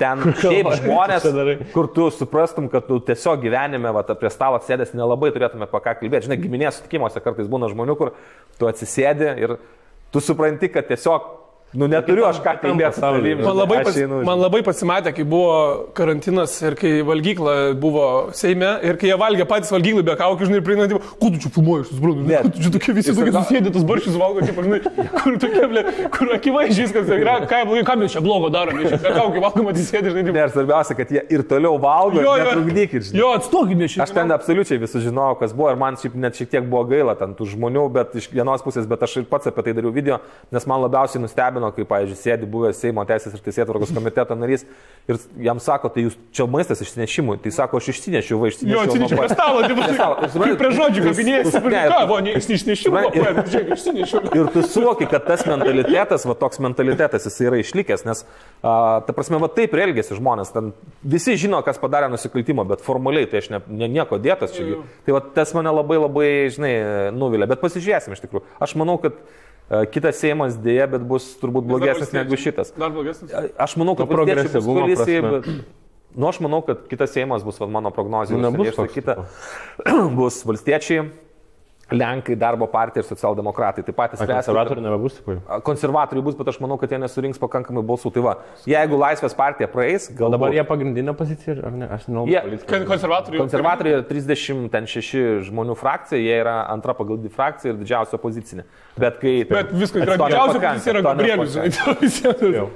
ten 0.00 0.24
šiaip 0.40 0.70
žmonės, 0.80 1.26
kur 1.74 1.90
tu 1.92 2.08
suprastum, 2.14 2.70
kad 2.72 2.88
tu 2.88 3.02
tiesiog 3.04 3.44
gyvenime, 3.44 3.92
vat, 3.92 4.14
prie 4.22 4.32
stalo 4.32 4.62
sėdės, 4.64 4.94
nelabai 4.96 5.28
turėtume 5.34 5.68
apie 5.68 5.82
ką 5.84 5.96
kalbėti. 6.00 6.30
Žinai, 6.30 6.40
giminės 6.40 6.80
sutikimuose 6.80 7.20
kartais 7.20 7.50
būna 7.52 7.68
žmonių, 7.72 7.98
kur 8.00 8.14
tu 8.56 8.70
atsisėdi 8.70 9.28
ir 9.44 9.58
tu 10.10 10.24
supranti, 10.24 10.72
kad 10.72 10.88
tiesiog, 10.88 11.28
nu 11.74 11.86
neturiu 11.90 12.24
aš 12.26 12.40
ką 12.42 12.56
kalbėti 12.62 12.96
su 12.96 13.02
tavimi. 13.04 13.34
Man 13.44 13.56
labai, 13.60 13.80
pas, 13.86 13.98
man 14.26 14.40
labai 14.42 14.60
pasimatė, 14.66 15.12
kai 15.14 15.24
buvo 15.28 15.52
karantinas 15.94 16.54
ir 16.66 16.74
kai 16.78 16.92
valgykla 17.06 17.54
buvo 17.80 18.06
Seime 18.34 18.72
ir 18.86 18.96
kai 19.00 19.10
jie 19.12 19.18
valgė 19.20 19.46
patys 19.50 19.70
valgyklai 19.74 20.02
be 20.06 20.16
kaukių, 20.18 20.48
žinai, 20.50 20.60
prieina, 20.66 20.88
tipo, 20.90 21.00
kuo 21.20 21.30
tu 21.30 21.38
čia 21.44 21.52
filmuoji, 21.54 21.86
Ne. 22.00 22.40
žinai, 22.40 22.52
tu 22.56 22.64
čia 22.64 22.72
tokie 22.74 22.94
visi 22.96 23.14
tokie 23.14 23.34
susėdė, 23.36 23.72
tas 23.76 23.84
barščius 23.86 24.16
valgo, 24.18 24.42
kaip, 24.46 24.58
žinai, 24.66 24.80
kur 25.20 25.38
tokie, 25.44 25.66
ble, 25.70 25.84
kur 26.16 26.32
akivaizdžiai 26.36 26.86
viskas 26.88 27.12
yra, 27.14 27.36
ką, 27.50 27.62
blogai, 27.68 27.84
ką 27.86 27.96
mes 28.02 28.14
čia 28.16 28.22
blogo 28.24 28.50
darome, 28.54 28.86
čia 28.90 28.98
be 29.02 29.12
kaukių 29.14 29.44
valgom 29.46 29.70
atsisėdė, 29.74 30.14
žinai, 30.16 30.26
Ne, 30.30 30.44
ir 30.46 30.52
svarbiausia, 30.54 30.94
kad 30.98 31.10
jie 31.14 31.22
ir 31.36 31.42
toliau 31.50 31.76
valgo, 31.82 32.22
jo, 32.24 32.34
netrukdykit. 32.40 33.08
žinai. 33.10 33.20
jo, 33.22 33.30
atstokime 33.38 33.88
šitą. 33.90 34.06
Aš 34.06 34.14
ten 34.16 34.30
absoliučiai 34.34 34.78
visus 34.82 35.02
žinojau, 35.04 35.38
kas 35.42 35.52
buvo 35.56 35.70
ir 35.74 35.78
man 35.80 35.98
šiaip 36.00 36.14
net 36.22 36.38
šiek 36.38 36.50
tiek 36.54 36.64
buvo 36.70 36.84
gaila 36.88 37.14
ten 37.18 37.34
tų 37.38 37.48
žmonių, 37.54 37.86
bet 37.92 38.14
iš 38.20 38.30
vienos 38.32 38.62
pusės, 38.64 38.86
bet 38.88 39.02
aš 39.06 39.18
ir 39.20 39.26
pats 39.30 39.50
apie 39.50 39.64
tai 39.66 39.74
dariau 39.76 39.92
video, 39.92 40.20
nes 40.54 40.66
man 40.70 40.80
labiausiai 40.86 41.20
nustebino, 41.24 41.59
kai, 41.76 41.84
pavyzdžiui, 41.84 42.16
sėdi 42.16 42.48
buvęs 42.48 42.80
Seimo 42.80 43.04
teisės 43.04 43.36
ir 43.36 43.42
teisėtvarkos 43.44 43.92
komiteto 43.92 44.36
narys 44.40 44.64
ir 45.10 45.18
jam 45.44 45.60
sako, 45.60 45.90
tai 45.92 46.06
jūs 46.06 46.16
čia 46.32 46.46
maistas 46.48 46.80
išsinešimui, 46.80 47.36
tai 47.44 47.52
sako, 47.52 47.76
aš 47.82 47.90
išsinešiu, 47.92 48.38
va 48.40 48.48
Jo, 48.48 48.54
išsinešiu. 48.54 48.80
atsinešiu 48.88 49.18
prie 49.20 49.28
stalo. 49.34 49.60
Ir 50.24 50.32
supranti, 50.32 50.54
kaip 50.54 50.60
prie 50.62 50.70
žodžių 50.78 51.04
kabinėjasi, 51.10 51.52
Ne, 51.60 51.60
ką, 51.60 51.82
ne, 51.84 52.40
supranti, 52.72 53.20
buvo, 53.20 53.44
žiūrėk, 53.52 53.72
išsinešiau. 53.76 54.22
Ir 54.40 54.50
tu 54.54 54.62
suvoki, 54.64 55.08
kad 55.12 55.26
tas 55.28 55.44
mentalitetas, 55.48 56.24
va 56.30 56.36
toks 56.40 56.62
mentalitetas, 56.64 57.26
jis 57.28 57.38
yra 57.44 57.60
išlikęs, 57.60 58.06
nes, 58.08 58.24
a, 58.62 58.74
ta 59.06 59.12
prasme, 59.16 59.40
va 59.42 59.50
taip 59.52 59.74
elgesi 59.76 60.16
žmonės. 60.16 60.54
Ten 60.54 60.72
visi 61.04 61.36
žino, 61.40 61.60
kas 61.66 61.78
padarė 61.82 62.08
nusikaltimą, 62.12 62.64
bet 62.70 62.80
formaliai 62.86 63.28
tai 63.30 63.42
aš 63.42 63.50
ne, 63.52 63.60
ne, 63.68 63.88
nieko 63.90 64.18
dėtas 64.22 64.54
čia. 64.56 64.80
Tai 65.06 65.16
va 65.18 65.20
tas 65.36 65.52
mane 65.56 65.72
labai 65.74 65.98
labai, 66.00 66.30
žinai, 66.54 66.72
nuvilia. 67.16 67.48
Bet 67.50 67.60
pasižiūrėsim 67.64 68.14
iš 68.16 68.22
tikrųjų. 68.24 68.44
Aš 68.62 68.76
manau, 68.80 68.96
kad 69.02 69.18
kitas 69.90 70.18
Seimas 70.18 70.56
dėja, 70.58 70.88
bet 70.90 71.04
bus 71.06 71.28
turbūt 71.40 71.66
blogesnis 71.68 72.10
negu 72.14 72.38
šitas. 72.40 72.72
Dar 72.78 72.90
blogesnis. 72.90 73.30
Aš 73.58 73.76
manau, 73.78 73.94
kad 73.98 74.10
progresyvumo 74.10 74.86
bet- 74.88 75.52
Nu, 76.10 76.26
aš 76.26 76.40
manau, 76.42 76.58
kad 76.66 76.88
kitas 76.90 77.12
Seimas 77.14 77.44
bus, 77.46 77.60
mano 77.60 77.92
prognozija, 77.94 78.34
Nu, 78.34 78.50
nebus 78.50 78.74
kita, 78.90 79.14
bus 80.18 80.40
valstiečiai, 80.42 81.04
Lenkai, 81.90 82.36
darbo 82.38 82.66
partija 82.70 83.02
ir 83.02 83.06
socialdemokratai. 83.08 83.82
Tai 83.86 83.92
patys 83.98 84.20
spręs, 84.22 84.46
Konservatorių 84.46 84.82
nebebus, 84.84 85.16
jau. 85.26 85.36
konservatorių 85.66 86.22
bus, 86.22 86.36
bet 86.38 86.48
aš 86.52 86.60
manau, 86.62 86.76
kad 86.78 86.90
jie 86.94 86.98
nesurinks 87.02 87.38
pakankamai 87.42 87.82
balsų. 87.82 88.12
Tai 88.14 88.22
va, 88.22 88.34
jeigu 88.68 88.98
Laisvės 89.00 89.34
partija 89.36 89.66
praeis, 89.72 90.06
gal 90.14 90.30
Dabar 90.30 90.54
jie 90.54 90.62
pagrindinė 90.68 91.14
pozicija, 91.18 91.56
ar 91.66 91.72
ne? 91.74 91.88
Aš 91.90 92.06
nežinau. 92.06 92.26
Jie- 92.30 92.60
Kon- 92.70 92.86
Konservatoriai. 92.86 93.40
Konservatoriai 93.42 93.96
yra 93.98 94.04
36 94.06 95.42
žmonių 95.50 95.74
frakcija, 95.76 96.20
jie 96.20 96.36
yra 96.44 96.56
antra 96.70 96.94
pagal 96.94 97.18
dydį 97.18 97.32
frakcija 97.34 97.72
ir 97.74 97.80
didžiausia 97.82 98.18
opozicinė. 98.20 98.64
Bet 99.00 99.18
kai... 99.22 99.34
Bet 99.50 99.72
viskas 99.74 100.04
yra 100.06 100.16
didžiausia, 100.20 100.74
jis 100.76 100.86
yra 100.92 101.02
Gabrielius. 101.02 101.58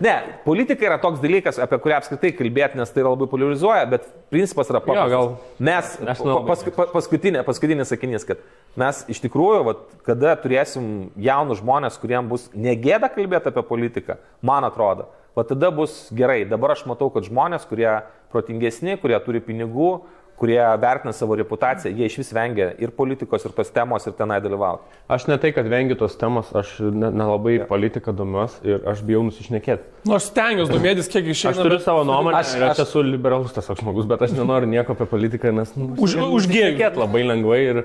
Ne, 0.00 0.16
politika 0.44 0.86
yra 0.86 0.98
toks 1.02 1.20
dalykas, 1.22 1.58
apie 1.62 1.78
kurį 1.82 1.96
apskritai 1.98 2.32
kalbėti, 2.36 2.78
nes 2.80 2.90
tai 2.94 3.04
labai 3.06 3.28
polarizuoja, 3.30 3.86
bet 3.90 4.06
principas 4.32 4.70
yra 4.72 4.80
paprastas. 4.82 5.10
gal- 5.14 5.34
Mes, 5.64 5.94
Aš 6.02 6.18
pa- 6.18 6.24
nelabai 6.28 6.48
pask, 6.50 6.70
pa- 6.74 6.88
paskutinė, 6.92 7.44
paskutinis 7.46 7.88
sakinys, 7.92 8.24
kad 8.26 8.38
mes 8.76 9.04
iš 9.08 9.20
tikrųjų, 9.24 9.60
vat, 9.68 9.84
kada 10.06 10.34
turėsim 10.40 11.10
jaunus 11.16 11.60
žmonės, 11.62 11.98
kuriems 12.02 12.28
bus 12.30 12.48
negėda 12.54 13.08
kalbėti 13.12 13.52
apie 13.52 13.62
politiką, 13.62 14.18
man 14.42 14.64
atrodo, 14.66 15.08
va 15.36 15.44
tada 15.46 15.70
bus 15.74 16.08
gerai. 16.14 16.42
Dabar 16.48 16.74
aš 16.74 16.84
matau, 16.90 17.10
kad 17.14 17.26
žmonės, 17.26 17.64
kurie 17.70 18.02
protingesni, 18.34 18.96
kurie 18.98 19.18
turi 19.24 19.40
pinigų, 19.40 20.00
kurie 20.34 20.58
vertina 20.82 21.12
savo 21.14 21.36
reputaciją, 21.38 21.92
jie 21.94 22.08
iš 22.10 22.16
vis 22.18 22.32
vengia 22.34 22.72
ir 22.82 22.90
politikos, 22.90 23.44
ir 23.46 23.52
tos 23.54 23.68
temos, 23.70 24.02
ir 24.10 24.16
tenai 24.18 24.40
dalyvauti. 24.42 24.82
Aš 25.14 25.28
ne 25.30 25.36
tai, 25.38 25.52
kad 25.54 25.68
vengiu 25.70 25.94
tos 26.00 26.16
temos, 26.18 26.50
aš 26.58 26.72
ne- 26.90 27.12
nelabai 27.14 27.60
ne 27.60 27.68
politiką 27.70 28.10
domiuosi 28.18 28.58
ir 28.66 28.82
aš 28.90 29.04
bijau 29.06 29.22
nusišnekėti. 29.28 29.86
Nu, 30.10 30.16
aš 30.18 30.26
stengiuosi 30.32 30.74
domėtis, 30.74 31.06
kiek 31.12 31.30
Aš 31.30 31.38
išeina. 31.38 31.62
turiu 31.62 31.78
bet- 31.78 31.86
savo 31.86 32.02
nuomonę, 32.08 32.40
Aš- 32.40 32.56
aš, 32.56 32.62
aš 32.66 32.70
aš- 32.74 32.82
esu 32.88 33.04
liberalus 33.06 33.54
tas 33.54 33.70
žmogus, 33.78 34.08
bet 34.10 34.22
aš 34.26 34.34
nenoriu 34.34 34.66
nieko 34.66 34.90
apie 34.98 35.06
politiką, 35.06 35.54
nes 35.54 35.70
nu, 35.76 35.94
Už- 35.94 36.18
užgėriu. 36.18 36.74
Nusišnekėt 36.74 36.98
labai 36.98 37.22
lengvai 37.30 37.60
ir... 37.70 37.84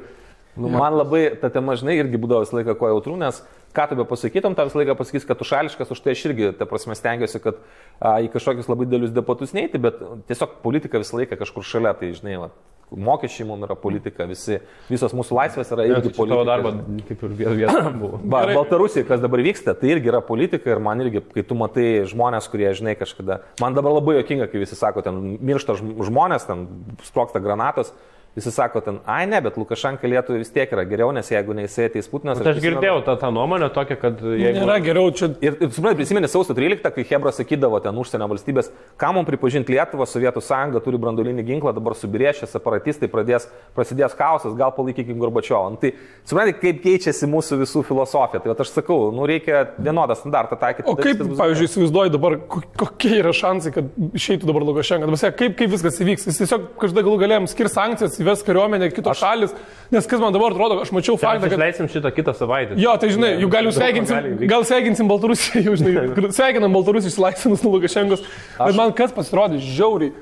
Nu, 0.59 0.69
man 0.73 0.97
labai 0.99 1.23
ta 1.41 1.49
tema, 1.53 1.75
žinai, 1.79 1.97
irgi 2.03 2.19
būdavo 2.21 2.43
visą 2.45 2.59
laiką 2.59 2.75
kuo 2.79 2.91
jautrų, 2.91 3.17
nes 3.21 3.41
ką 3.75 3.85
tu 3.91 3.99
be 3.99 4.05
pasakytum, 4.09 4.55
tą 4.57 4.65
visą 4.67 4.81
laiką 4.81 4.97
pasakys, 4.99 5.27
kad 5.29 5.39
tu 5.39 5.45
šališkas, 5.47 5.91
už 5.93 6.01
tai 6.05 6.15
aš 6.17 6.25
irgi, 6.29 6.49
ta 6.59 6.67
prasme, 6.69 6.97
stengiuosi, 6.97 7.39
kad 7.43 7.61
a, 8.01 8.17
į 8.25 8.31
kažkokius 8.33 8.67
labai 8.71 8.89
didelius 8.89 9.13
debatus 9.15 9.53
neiti, 9.55 9.79
bet 9.81 10.01
tiesiog 10.29 10.59
politika 10.65 10.99
visą 11.01 11.21
laiką 11.21 11.37
kažkur 11.39 11.63
šalia, 11.69 11.93
tai 11.99 12.09
žinai, 12.17 12.39
va, 12.41 12.49
mokesčiai 12.89 13.45
mums 13.45 13.67
yra 13.67 13.75
politika, 13.77 14.25
visi, 14.25 14.55
visos 14.89 15.13
mūsų 15.13 15.35
laisvės 15.37 15.69
yra 15.75 15.83
irgi 15.85 16.09
tavo 16.09 16.23
politika. 16.23 16.45
darbą 16.49 16.71
kaip 17.05 17.25
ir 17.27 17.35
vietą 17.59 17.91
buvo. 18.01 18.17
Ba. 18.25 18.39
Baltarusija, 18.49 19.05
kas 19.05 19.21
dabar 19.21 19.43
vyksta, 19.45 19.75
tai 19.77 19.91
irgi 19.93 20.09
yra 20.09 20.23
politika 20.25 20.73
ir 20.73 20.81
man 20.81 21.05
irgi, 21.05 21.21
kai 21.35 21.43
tu 21.45 21.57
matai 21.59 21.85
žmonės, 22.09 22.49
kurie, 22.49 22.71
žinai, 22.73 22.95
kažkada, 22.97 23.43
man 23.61 23.77
dabar 23.77 23.93
labai 23.99 24.17
jokinga, 24.17 24.49
kai 24.49 24.63
visi 24.65 24.73
sako, 24.79 25.05
ten 25.05 25.21
miršta 25.37 25.77
žm- 25.77 25.99
žmonės, 26.09 26.49
ten 26.49 26.65
sproksta 27.05 27.37
granatos, 27.45 27.93
visi 28.37 28.51
sako, 28.53 28.81
ten, 28.85 28.99
ai 29.09 29.25
ne, 29.27 29.39
bet 29.41 29.57
Lukašenka 29.57 30.07
Lietuvai 30.07 30.39
vis 30.43 30.51
tiek 30.53 30.71
yra 30.71 30.83
geriau, 30.87 31.09
nes 31.15 31.27
jeigu 31.31 31.55
ne 31.57 31.65
jisai 31.65 31.87
ateis 31.89 32.07
Putinas. 32.11 32.39
Bet 32.39 32.51
aš 32.53 32.61
girdėjau 32.63 33.01
tą, 33.07 33.15
tą 33.19 33.31
nuomonę 33.35 33.69
tokią, 33.75 33.97
kad 33.99 34.21
jeigu... 34.21 34.61
Nėra 34.61 34.77
geriau 34.85 35.09
čia. 35.15 35.31
Ir, 35.43 35.57
ir 35.57 35.71
suprantate, 35.73 35.97
prisimeni 35.99 36.29
sausio 36.31 36.55
13, 36.57 36.85
kai 36.95 37.05
Hebra 37.09 37.33
sakydavo 37.35 37.79
ten 37.83 37.97
užsienio 37.99 38.27
valstybės, 38.31 38.69
kam 39.01 39.17
mums 39.17 39.27
pripažinti 39.31 39.73
Lietuvą, 39.75 40.07
Sovietų 40.09 40.43
sąjunga 40.45 40.81
turi 40.85 41.01
brandolinį 41.01 41.45
ginklą, 41.49 41.73
dabar 41.75 41.97
subirėšė, 41.99 42.47
separatistai 42.53 43.09
pradės, 43.11 43.49
prasidės 43.75 44.15
chaosas, 44.19 44.55
gal 44.59 44.71
palaikykim 44.77 45.19
Gorbačiovą. 45.19 45.73
Nu, 45.73 45.81
tai 45.81 45.93
suprantate, 46.23 46.59
kaip 46.61 46.79
keičiasi 46.85 47.27
mūsų 47.29 47.59
visų 47.63 47.83
filosofija. 47.87 48.43
Tai 48.45 48.55
aš 48.55 48.73
sakau, 48.77 49.09
nu 49.15 49.27
reikia 49.29 49.65
vienodą 49.79 50.15
standartą 50.19 50.57
taikyti. 50.59 50.87
O 50.89 50.95
kaip, 50.99 51.19
bus 51.25 51.39
pavyzdžiui, 51.39 51.69
įsivaizduoji 51.71 52.13
dabar, 52.15 52.37
ko- 52.51 52.63
kokie 52.79 53.15
yra 53.19 53.33
šansai, 53.35 53.73
kad 53.75 53.89
išeitų 54.15 54.49
dabar 54.49 54.65
Lukašenka? 54.69 55.09
Kaip, 55.39 55.57
kaip 55.59 55.73
viskas 55.73 55.99
įvyks? 56.03 56.27
Jis 56.29 56.41
tiesiog 56.43 56.69
kažkada 56.81 57.03
galų 57.07 57.19
galėjom 57.23 57.47
skirti 57.51 57.73
sankcijas, 57.73 58.18
įves 58.21 58.43
kariuomenę, 58.47 58.89
kitos 58.93 59.15
aš... 59.15 59.21
šalis. 59.23 59.53
Nes 59.93 60.07
kas 60.09 60.21
man 60.21 60.35
dabar 60.35 60.53
atrodo, 60.53 60.79
aš 60.83 60.91
mačiau 60.95 61.15
Mes 61.17 61.23
faktą, 61.23 61.47
kad... 61.47 61.55
išleisim 61.57 61.89
šitą 61.89 62.11
kitą 62.13 62.33
savaitę. 62.37 62.77
Jo, 62.79 62.93
tai 63.01 63.11
žinai, 63.13 63.33
jau 63.41 63.49
gal 63.51 63.69
sveikinsim, 63.73 64.33
gal 64.49 64.65
sveikinsim 64.69 65.09
Baltarusiją, 65.09 65.63
jau 65.67 65.77
žinai, 65.81 66.07
sveikinam 66.37 66.75
Baltarusiją 66.77 67.13
išsilaisvinus 67.13 67.65
nuo 67.65 67.75
Lukašenkos. 67.77 68.25
Bet 68.59 68.77
man 68.77 68.93
kas 68.97 69.15
pasirodė 69.15 69.61
žiauriai 69.63 70.13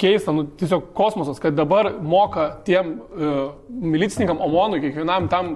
keista, 0.00 0.32
nu, 0.32 0.46
tiesiog 0.60 0.92
kosmosas, 0.96 1.40
kad 1.42 1.56
dabar 1.56 1.92
moka 2.00 2.46
tiem 2.64 2.96
uh, 2.96 3.52
milicininkam 3.68 4.40
Omonui, 4.40 4.80
kiekvienam 4.86 5.28
tam 5.28 5.54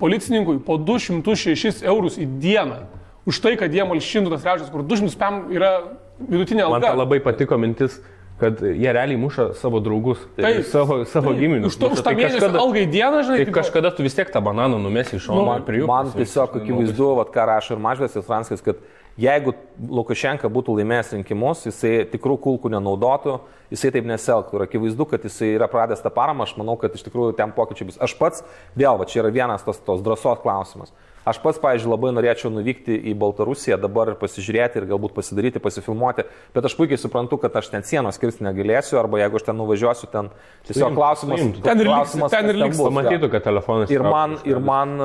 policininkui 0.00 0.62
po 0.64 0.78
206 0.80 1.84
eurus 1.84 2.16
į 2.20 2.28
dieną. 2.40 2.80
Už 3.28 3.40
tai, 3.40 3.54
kad 3.60 3.72
jie 3.72 3.84
malšintų 3.88 4.34
tas 4.34 4.44
reakcijas, 4.44 4.72
kur 4.72 4.84
200 4.84 5.20
pam 5.20 5.44
yra 5.54 5.76
vidutinė 6.18 6.64
Man 6.64 6.78
alga. 6.78 6.92
ta 6.92 6.98
labai 6.98 7.20
patiko 7.24 7.56
mintis, 7.60 7.96
kad 8.40 8.58
jie 8.60 8.90
realiai 8.92 9.16
muša 9.16 9.52
savo 9.54 9.78
draugus, 9.80 10.18
Taip. 10.36 10.64
savo, 10.66 11.04
savo 11.06 11.30
Taip, 11.30 11.38
giminius. 11.40 11.72
Už, 11.72 11.76
to, 11.78 11.86
už 11.94 12.00
tą 12.02 12.10
Tai 12.10 12.14
mėnesį 12.18 12.40
kažkada- 12.40 12.58
algai 12.60 12.86
dieną, 12.90 13.22
žinai, 13.22 13.36
Tai 13.38 13.46
tipo- 13.46 13.58
kažkada 13.60 13.90
tu 13.96 14.02
vis 14.02 14.14
tiek 14.14 14.30
tą 14.32 14.40
bananą 14.42 14.78
numesi 14.82 15.16
iš 15.16 15.22
šono 15.28 15.44
Nu, 15.44 15.54
ir 15.56 15.62
prie 15.62 15.78
jų. 15.80 15.86
Man 15.86 16.10
tiesiog 16.10 16.56
akivaizdu, 16.60 17.14
vat, 17.16 17.30
ką 17.30 17.46
rašo 17.46 17.72
ir 17.76 17.78
Mažvės 17.78 18.18
Franskis, 18.26 18.60
kad 18.60 18.76
jeigu 19.16 19.54
Lukašenka 19.88 20.48
būtų 20.50 20.74
laimėjęs 20.80 21.12
rinkimus, 21.14 21.62
jisai 21.70 22.04
tikrų 22.10 22.36
kulkų 22.42 22.70
nenaudotų, 22.74 23.38
jisai 23.70 23.92
taip 23.94 24.04
neselgtų. 24.04 24.54
Ir 24.58 24.66
akivaizdu, 24.66 25.06
kad 25.08 25.22
jisai 25.22 25.54
yra 25.54 25.68
pradęs 25.70 26.02
tą 26.02 26.10
paramą, 26.10 26.42
aš 26.42 26.56
manau, 26.58 26.74
kad 26.76 26.90
iš 26.92 27.04
tikrųjų 27.06 27.36
ten 27.36 27.52
pokyčiai 27.52 27.86
bus. 27.86 27.98
Aš 28.02 28.14
pats, 28.18 28.42
vėl, 28.76 28.98
va, 28.98 29.04
čia 29.06 29.22
yra 29.22 29.30
vienas 29.30 29.62
tos, 29.62 29.78
tos 29.78 30.02
drąsos 30.02 30.42
klausimas. 30.42 30.90
Aš 31.24 31.38
pats, 31.40 31.58
pavyzdžiui, 31.62 31.88
labai 31.88 32.10
norėčiau 32.12 32.50
nuvykti 32.52 32.96
į 33.10 33.14
Baltarusiją 33.16 33.78
dabar 33.80 34.12
ir 34.12 34.18
pasižiūrėti 34.20 34.80
ir 34.80 34.88
galbūt 34.90 35.14
pasidaryti, 35.16 35.62
pasifilmuoti, 35.64 36.26
bet 36.52 36.68
aš 36.68 36.76
puikiai 36.76 37.00
suprantu, 37.00 37.38
kad 37.40 37.56
aš 37.56 37.70
ten 37.72 37.86
sienos 37.86 38.20
kirsti 38.20 38.44
negalėsiu, 38.44 38.98
arba 39.00 39.22
jeigu 39.22 39.40
aš 39.40 39.46
ten 39.46 39.56
nuvažiuosiu, 39.56 40.10
ten 40.12 40.28
tiesiog 40.68 40.92
klausimas. 40.98 41.40
suimtų. 41.40 41.64
Ten 41.64 41.80
ir 41.80 41.88
klausimas, 41.88 42.34
ten 42.34 42.52
ir 42.52 42.60
liks. 42.60 42.82
Pamatytų, 42.84 43.32
kad 43.32 43.46
telefonas. 43.48 43.94
Ir 43.94 44.04
man, 44.04 44.36
ir 44.44 44.60
man, 44.60 44.96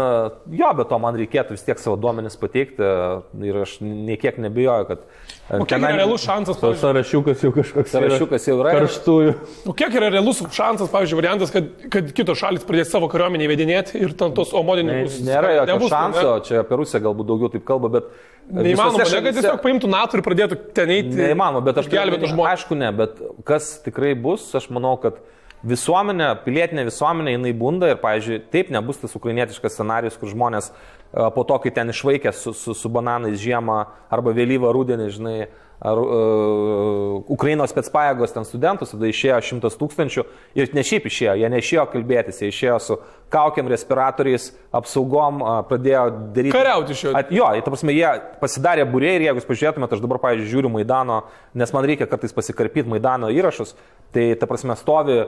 jo, 0.52 0.74
bet 0.82 0.92
to 0.92 1.00
man 1.00 1.20
reikėtų 1.24 1.56
vis 1.56 1.64
tiek 1.68 1.80
savo 1.80 1.96
duomenis 2.00 2.36
pateikti 2.42 2.92
ir 3.50 3.64
aš 3.64 3.80
nei 3.86 4.20
kiek 4.20 4.42
nebijoju, 4.44 4.92
kad... 4.92 5.08
O 5.50 5.66
kiek 5.66 5.82
yra 5.82 5.96
realus 5.98 6.22
šansas, 6.22 6.60
pavyzdžiui, 6.62 6.82
sąrašiukas 6.84 7.44
jau 7.44 7.50
kažkoks. 7.56 7.94
Sąrašiukas 7.96 8.44
jau 8.46 8.58
yra. 8.60 8.74
Karštųjų. 8.76 9.32
o 9.66 9.74
kiek 9.80 9.96
yra 9.98 10.12
realus 10.14 10.44
šansas, 10.54 10.92
pavyzdžiui, 10.94 11.18
variantas, 11.18 11.54
kad, 11.54 11.72
kad 11.90 12.12
kitos 12.14 12.38
šalis 12.38 12.68
pradės 12.68 12.92
savo 12.94 13.10
kariuomenį 13.10 13.48
įvedinėti 13.48 14.04
ir 14.04 14.14
ten 14.20 14.36
tos 14.38 14.54
omodininkus. 14.58 15.18
Nėra 15.26 15.56
jokio 15.58 15.90
šanso, 15.90 16.36
čia 16.46 16.62
apie 16.62 16.78
Rusiją 16.84 17.02
galbūt 17.08 17.32
daugiau 17.32 17.50
taip 17.56 17.66
kalba, 17.66 17.90
bet... 17.98 18.14
Neįmanoma, 18.50 18.98
ne, 18.98 19.04
kad 19.04 19.14
šalyse- 19.16 19.34
tiesiog 19.40 19.60
paimtų 19.66 19.90
NATO 19.90 20.18
ir 20.18 20.26
pradėtų 20.26 20.60
ten 20.78 20.94
eiti. 20.94 21.18
Neįmanoma, 21.18 21.66
bet 21.66 21.82
aš 21.82 21.90
gelbėtų 21.90 22.32
žmonės. 22.32 22.54
Aišku, 22.54 22.78
ne, 22.78 22.94
bet 23.02 23.20
kas 23.50 23.74
tikrai 23.86 24.14
bus, 24.18 24.46
aš 24.58 24.70
manau, 24.74 24.96
kad 25.02 25.18
visuomenė, 25.66 26.30
pilietinė 26.46 26.86
visuomenė, 26.88 27.36
jinai 27.36 27.52
bunda 27.58 27.90
ir, 27.92 28.00
pavyzdžiui, 28.02 28.40
taip 28.54 28.70
nebus 28.74 29.02
tas 29.02 29.16
ukrainietiškas 29.18 29.76
scenarius, 29.76 30.18
kur 30.20 30.32
žmonės 30.32 30.72
po 31.12 31.46
to, 31.48 31.58
kai 31.64 31.72
ten 31.74 31.90
išvaikė 31.90 32.34
su, 32.36 32.54
su, 32.54 32.76
su 32.78 32.92
bananais 32.94 33.40
žiemą 33.42 33.80
arba 34.14 34.36
vėlyvą 34.36 34.74
rudenį, 34.76 35.10
žinai, 35.16 35.40
ar 35.80 35.96
uh, 35.96 37.24
Ukrainos 37.32 37.72
spetspajėgos 37.72 38.34
ten 38.36 38.44
studentus, 38.48 38.92
tada 38.92 39.08
išėjo 39.08 39.38
šimtas 39.48 39.78
tūkstančių 39.80 40.26
ir 40.60 40.74
ne 40.76 40.84
šiaip 40.84 41.08
išėjo, 41.08 41.38
jie 41.40 41.52
neišėjo 41.54 41.86
kalbėtis, 41.94 42.42
jie 42.44 42.50
išėjo 42.52 42.80
su 42.84 42.98
kaukiam, 43.32 43.70
respiratoriais, 43.72 44.50
apsaugom, 44.76 45.40
uh, 45.40 45.60
pradėjo 45.70 46.04
daryti... 46.36 46.52
Kariauti 46.56 46.98
išėjo. 46.98 47.14
At, 47.16 47.32
jo, 47.32 47.48
ta 47.64 47.72
prasme, 47.72 47.96
jie 47.96 48.12
pasidarė 48.42 48.84
būrė 48.92 49.14
ir 49.16 49.28
jeigu 49.30 49.40
jūs 49.40 49.48
pažiūrėtumėte, 49.48 49.96
aš 49.96 50.04
dabar, 50.04 50.20
pavyzdžiui, 50.26 50.52
žiūriu 50.52 50.74
Maidano, 50.74 51.22
nes 51.56 51.72
man 51.76 51.88
reikia 51.88 52.10
kartais 52.12 52.36
pasikarpyti 52.36 52.92
Maidano 52.92 53.32
įrašus, 53.32 53.72
tai 54.16 54.34
ta 54.42 54.50
prasme 54.50 54.76
stovi, 54.80 55.22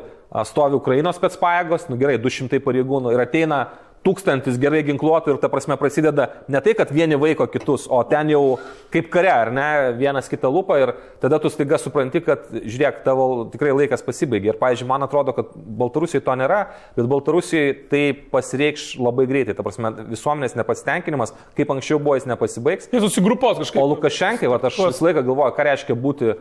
stovi 0.50 0.76
Ukrainos 0.82 1.22
spetspajėgos, 1.22 1.88
nu 1.88 2.00
gerai, 2.02 2.20
200 2.20 2.60
pareigūnų 2.66 3.16
ir 3.16 3.24
ateina 3.24 3.62
tūkstantis 4.06 4.58
gerai 4.62 4.82
ginkluotų 4.86 5.36
ir 5.36 5.40
ta 5.42 5.50
prasme 5.52 5.78
prasideda 5.78 6.28
ne 6.52 6.62
tai, 6.64 6.74
kad 6.78 6.90
vieni 6.94 7.18
vaiko 7.22 7.46
kitus, 7.52 7.86
o 7.86 8.02
ten 8.10 8.32
jau 8.34 8.58
kaip 8.94 9.12
kare, 9.14 9.30
ar 9.30 9.52
ne, 9.54 9.68
vienas 10.00 10.30
kitą 10.32 10.50
lūpą 10.52 10.78
ir 10.82 10.94
tada 11.22 11.38
tu 11.42 11.52
staiga 11.54 11.78
supranti, 11.82 12.24
kad 12.26 12.48
žiūrėk, 12.52 13.02
tavo 13.06 13.28
tikrai 13.54 13.76
laikas 13.78 14.04
pasibaigė. 14.06 14.52
Ir, 14.52 14.60
pavyzdžiui, 14.62 14.90
man 14.90 15.06
atrodo, 15.06 15.36
kad 15.38 15.52
Baltarusijai 15.54 16.24
to 16.26 16.38
nėra, 16.42 16.62
bet 16.98 17.10
Baltarusijai 17.12 17.76
tai 17.92 18.04
pasireikš 18.34 18.88
labai 19.02 19.28
greitai. 19.30 19.56
Ta 19.58 19.66
prasme, 19.66 19.94
visuomenės 20.10 20.58
nepasitenkinimas, 20.58 21.36
kaip 21.58 21.76
anksčiau 21.76 22.02
buvo, 22.02 22.18
jis 22.18 22.30
nepasibaigs. 22.32 22.90
Jie 22.92 23.04
susigrupuos 23.06 23.62
kažkaip. 23.62 23.84
O 23.84 23.92
Lukašenkai, 23.94 24.50
va, 24.50 24.58
aš 24.66 24.82
visą 24.82 25.08
laiką 25.08 25.26
galvoju, 25.30 25.56
ką 25.58 25.68
reiškia 25.70 25.98
būti 26.00 26.34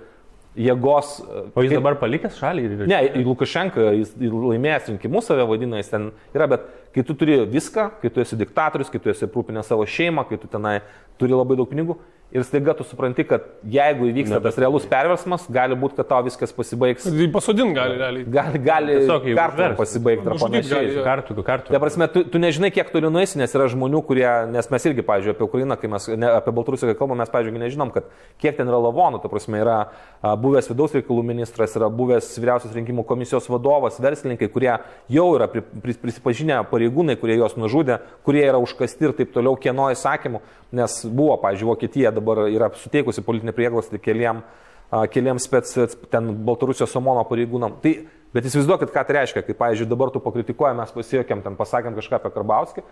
jėgos. 0.59 1.21
O 1.55 1.63
jis 1.63 1.71
kaip- 1.71 1.79
dabar 1.79 1.99
palikęs 2.01 2.39
šalį 2.41 2.65
ir... 2.67 2.87
Ne, 2.91 3.01
į 3.21 3.25
Lukašenką 3.27 3.91
jis 3.99 4.15
laimėjęs 4.19 4.89
rinkimus 4.95 5.29
save 5.31 5.47
vadina, 5.49 5.79
jis 5.81 5.93
ten 5.93 6.11
yra, 6.35 6.49
bet 6.51 6.67
kai 6.95 7.05
tu 7.07 7.15
turi 7.15 7.39
viską, 7.47 7.91
kai 8.03 8.11
tu 8.11 8.23
esi 8.25 8.39
diktatorius, 8.41 8.91
kai 8.91 8.99
tu 9.03 9.13
esi 9.13 9.27
aprūpinęs 9.29 9.71
savo 9.71 9.87
šeimą, 9.87 10.27
kai 10.29 10.41
tu 10.43 10.51
tenai 10.51 10.81
turi 11.21 11.37
labai 11.37 11.59
daug 11.61 11.71
pinigų 11.71 11.99
ir 12.33 12.45
staiga 12.47 12.75
tu 12.79 12.85
supranti, 12.87 13.25
kad 13.27 13.47
jeigu 13.67 14.07
įvyksta 14.11 14.39
tas 14.43 14.59
realus 14.61 14.85
perversmas, 14.91 15.47
gali 15.51 15.77
būti, 15.79 15.97
kad 15.99 16.09
tau 16.13 16.21
viskas 16.27 16.53
pasibaigs. 16.55 17.07
Tai 17.09 17.29
Pasodin 17.35 17.73
gali 17.75 17.99
realiai. 17.99 18.27
Gali, 18.31 18.61
gali 18.63 18.99
kartu 19.35 19.71
pasibaigti 19.79 20.37
panašiai. 20.39 20.93
jo. 20.95 21.05
Kartų, 21.07 21.37
kartų. 21.47 21.75
Ta 21.75 21.81
prasme, 21.83 22.09
tu, 22.13 22.23
tu 22.31 22.43
nežinai, 22.43 22.71
kiek 22.75 22.93
toli 22.95 23.11
nueisi, 23.11 23.39
nes 23.41 23.55
yra 23.57 23.67
žmonių, 23.73 24.03
kurie, 24.07 24.29
nes 24.55 24.71
mes 24.71 24.87
irgi, 24.91 25.05
pavyzdžiui, 25.07 25.35
apie 25.35 25.47
Ukrainą, 25.47 25.79
kai 25.81 25.91
mes 25.91 26.07
ne, 26.15 26.31
apie 26.39 26.55
Baltarusiją 26.55 26.95
kalbame, 26.99 27.19
mes, 27.25 27.33
pavyzdžiui, 27.35 27.63
nežinom, 27.65 27.91
kad 27.95 28.07
kiek 28.43 28.59
ten 28.59 28.71
yra 28.71 28.79
lavonų, 28.87 29.23
ta 29.23 29.33
prasme, 29.33 29.59
yra 29.65 29.79
a, 30.23 30.37
buvęs 30.41 30.71
vidaus 30.71 30.95
reikalų 30.97 31.27
ministras, 31.33 31.75
yra 31.79 31.91
buvęs 31.91 32.31
vyriausios 32.39 32.77
rinkimų 32.79 33.05
komisijos 33.09 33.51
vadovas, 33.51 33.99
verslininkai, 34.03 34.51
kurie 34.55 34.73
jau 35.11 35.27
yra 35.35 35.51
pri, 35.51 35.65
pri, 35.83 35.97
prisipažinę 36.07 36.63
pareigūnai, 36.71 37.19
kurie 37.21 37.39
juos 37.41 37.59
nužudė, 37.59 38.01
kurie 38.27 38.47
yra 38.47 38.63
užkasti 38.63 39.11
ir 39.11 39.17
taip 39.19 39.35
toliau, 39.35 39.59
kieno 39.61 39.91
įsakymų, 39.95 40.43
nes 40.77 41.01
buvo, 41.09 41.35
pavyzdžiui, 41.43 41.71
Vokietija 41.71 42.13
dabar 42.21 42.45
yra 42.47 42.71
suteikusi 42.79 43.25
politinį 43.27 43.57
prieglostį 43.57 44.01
keliam, 44.05 44.45
a, 44.91 45.05
keliems 45.11 45.49
spec, 45.49 45.73
ten 46.13 46.33
Baltarusijos 46.47 46.93
Somono 46.95 47.25
pareigūnam. 47.29 47.81
Tai, 47.83 47.97
bet 48.37 48.47
įsivaizduokit, 48.47 48.93
ką 48.95 49.07
tai 49.09 49.21
reiškia, 49.21 49.43
kai, 49.47 49.57
pavyzdžiui, 49.59 49.91
dabar 49.91 50.13
tu 50.15 50.23
pakritikuoji, 50.23 50.79
mes 50.79 50.95
pasijokėm, 50.95 51.43
ten 51.47 51.59
pasakėm 51.59 51.99
kažką 51.99 52.21
apie 52.21 52.33
Karbauskį 52.37 52.87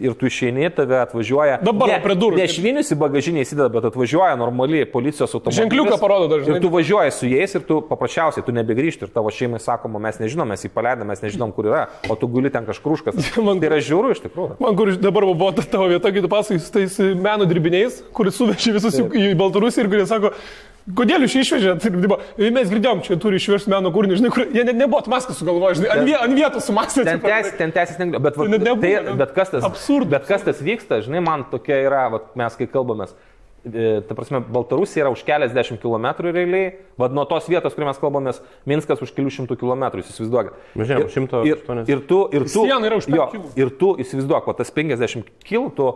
ir 0.00 0.14
tu 0.16 0.26
išeini, 0.26 0.70
tave 0.72 0.96
atvažiuoja. 1.02 1.58
Dabar 1.64 1.90
ne, 1.90 1.98
prie 2.04 2.16
durų. 2.16 2.38
Ne 2.40 2.46
švinius 2.48 2.92
į 2.94 2.96
bagažinę 3.00 3.42
įsideda, 3.44 3.68
bet 3.72 3.86
atvažiuoja 3.90 4.36
normaliai 4.40 4.86
policijos 4.88 5.34
automobilis. 5.34 5.60
Ženkliuką 5.60 5.98
parodo 6.00 6.30
dažnai. 6.32 6.56
Ir 6.56 6.64
tu 6.64 6.70
važiuoji 6.72 7.14
su 7.16 7.28
jais 7.28 7.56
ir 7.58 7.66
tu 7.68 7.80
paprasčiausiai 7.90 8.46
tu 8.46 8.54
nebegrįžti 8.56 9.06
ir 9.06 9.12
tavo 9.12 9.32
šeimai 9.34 9.60
sakoma, 9.62 10.00
mes 10.02 10.20
nežinom, 10.22 10.48
mes 10.48 10.64
jį 10.64 10.72
paleidome, 10.72 11.10
mes 11.12 11.24
nežinom, 11.24 11.52
kur 11.52 11.68
yra, 11.68 11.84
o 12.08 12.16
tu 12.16 12.30
guli 12.32 12.52
ten 12.52 12.66
kažkruškas. 12.68 13.20
Man- 13.46 13.60
tai 13.62 13.68
yra 13.72 13.80
žiūrų 13.84 14.16
iš 14.16 14.24
tikrųjų. 14.24 14.58
Man 14.62 14.78
kur 14.80 14.94
dabar 14.96 15.28
buvo 15.28 15.52
ta 15.56 15.66
tavo 15.76 15.90
vieta, 15.92 16.12
kai 16.14 16.24
tu 16.24 16.32
pasakai 16.32 16.60
su 16.62 16.72
tais 16.72 16.98
meno 16.98 17.48
dirbiniais, 17.48 18.00
kuris 18.16 18.38
suvežė 18.40 18.76
visus 18.78 18.96
į, 19.02 19.08
į 19.12 19.34
Baltarusiją 19.38 19.86
ir 19.86 19.92
kurie 19.92 20.08
sako, 20.08 20.32
kodėl 20.90 21.22
jūs 21.26 21.34
čia 21.48 21.58
"Ir 22.38 22.52
mes 22.52 22.70
girdėjom, 22.70 23.02
čia 23.06 23.16
turi 23.20 23.36
išvežti 23.38 23.70
meno 23.70 23.92
kūrinį, 23.94 24.18
žinai, 24.20 24.30
kur 24.34 24.46
jie 24.50 24.64
net 24.64 24.76
nebuvo 24.76 25.02
maskas 25.06 25.38
sugalvoję, 25.38 25.78
žinai, 25.80 25.90
ant, 25.94 26.14
ant 26.26 26.34
vietos 26.38 26.66
sumasė. 26.66 27.04
Ten 27.04 27.20
teisės, 27.72 27.96
ten 27.96 28.10
ne, 28.10 28.18
bet, 28.18 28.36
va, 28.36 28.44
nebuvo, 28.50 28.80
tai, 28.80 29.16
bet, 29.16 29.34
kas 29.36 29.50
tas, 29.50 29.64
absurdas. 29.64 30.10
bet 30.10 30.26
kas 30.26 30.42
tas 30.42 30.62
vyksta, 30.62 31.02
žinai, 31.06 31.22
man 31.22 31.44
tokia 31.50 31.82
yra, 31.86 32.08
va, 32.10 32.20
mes 32.34 32.56
kai 32.58 32.66
kalbamės, 32.66 33.14
e, 33.64 34.00
ta 34.08 34.14
prasme, 34.18 34.40
Baltarusija 34.42 35.04
yra 35.04 35.12
už 35.14 35.22
keliasdešimt 35.22 35.78
kilometrų 35.80 36.32
realiai, 36.34 36.72
vad 36.98 37.12
nuo 37.14 37.24
tos 37.30 37.46
vietos, 37.46 37.74
kur 37.74 37.84
mes 37.86 37.98
kalbamės, 38.02 38.40
Minskas 38.66 39.00
už 39.02 39.12
kelių 39.14 39.30
šimtų 39.30 39.56
kilometrų, 39.60 40.02
jūs 40.02 40.10
įsivaizduokit. 40.16 40.52
Mes 40.74 40.88
žinom, 40.88 41.06
Ir- 41.46 41.62
180. 41.62 41.88
ir, 41.88 41.96
ir 41.96 42.00
tu, 42.06 42.28
ir 42.32 42.42
tu, 42.50 42.66
jo, 42.66 43.30
ir 43.56 43.70
tu 43.78 43.94
įsivaizduok, 44.02 44.46
va, 44.50 44.52
tas 44.58 44.70
50 44.74 45.30
kilų, 45.46 45.70
tu 45.76 45.92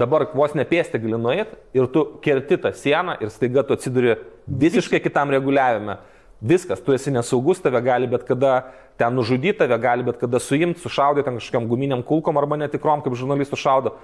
dabar 0.00 0.26
vos 0.34 0.54
nepėsti 0.56 1.00
gali 1.02 1.18
nuėti 1.20 1.58
ir 1.76 1.88
tu 1.92 2.04
kerti 2.24 2.58
tą 2.60 2.72
sieną 2.76 3.18
ir 3.20 3.32
staiga 3.34 3.64
tu 3.66 3.76
atsiduri 3.76 4.16
visiškai 4.46 5.02
kitam 5.04 5.32
reguliavime. 5.34 5.98
Viskas, 6.42 6.80
tu 6.82 6.90
esi 6.90 7.12
nesaugus, 7.14 7.60
tave 7.62 7.78
gali 7.86 8.08
bet 8.10 8.24
kada 8.26 8.72
ten 8.98 9.14
nužudyti, 9.14 9.60
tave 9.60 9.76
gali 9.78 10.02
bet 10.02 10.18
kada 10.18 10.40
suimti, 10.42 10.82
sušaudyti 10.82 11.28
ten 11.28 11.38
kažkokiam 11.38 11.68
guminiam 11.70 12.02
kulkom 12.02 12.40
arba 12.40 12.58
netikrom, 12.58 13.04
kaip 13.04 13.14
žurnalistų 13.14 13.58
šaudo. 13.62 13.94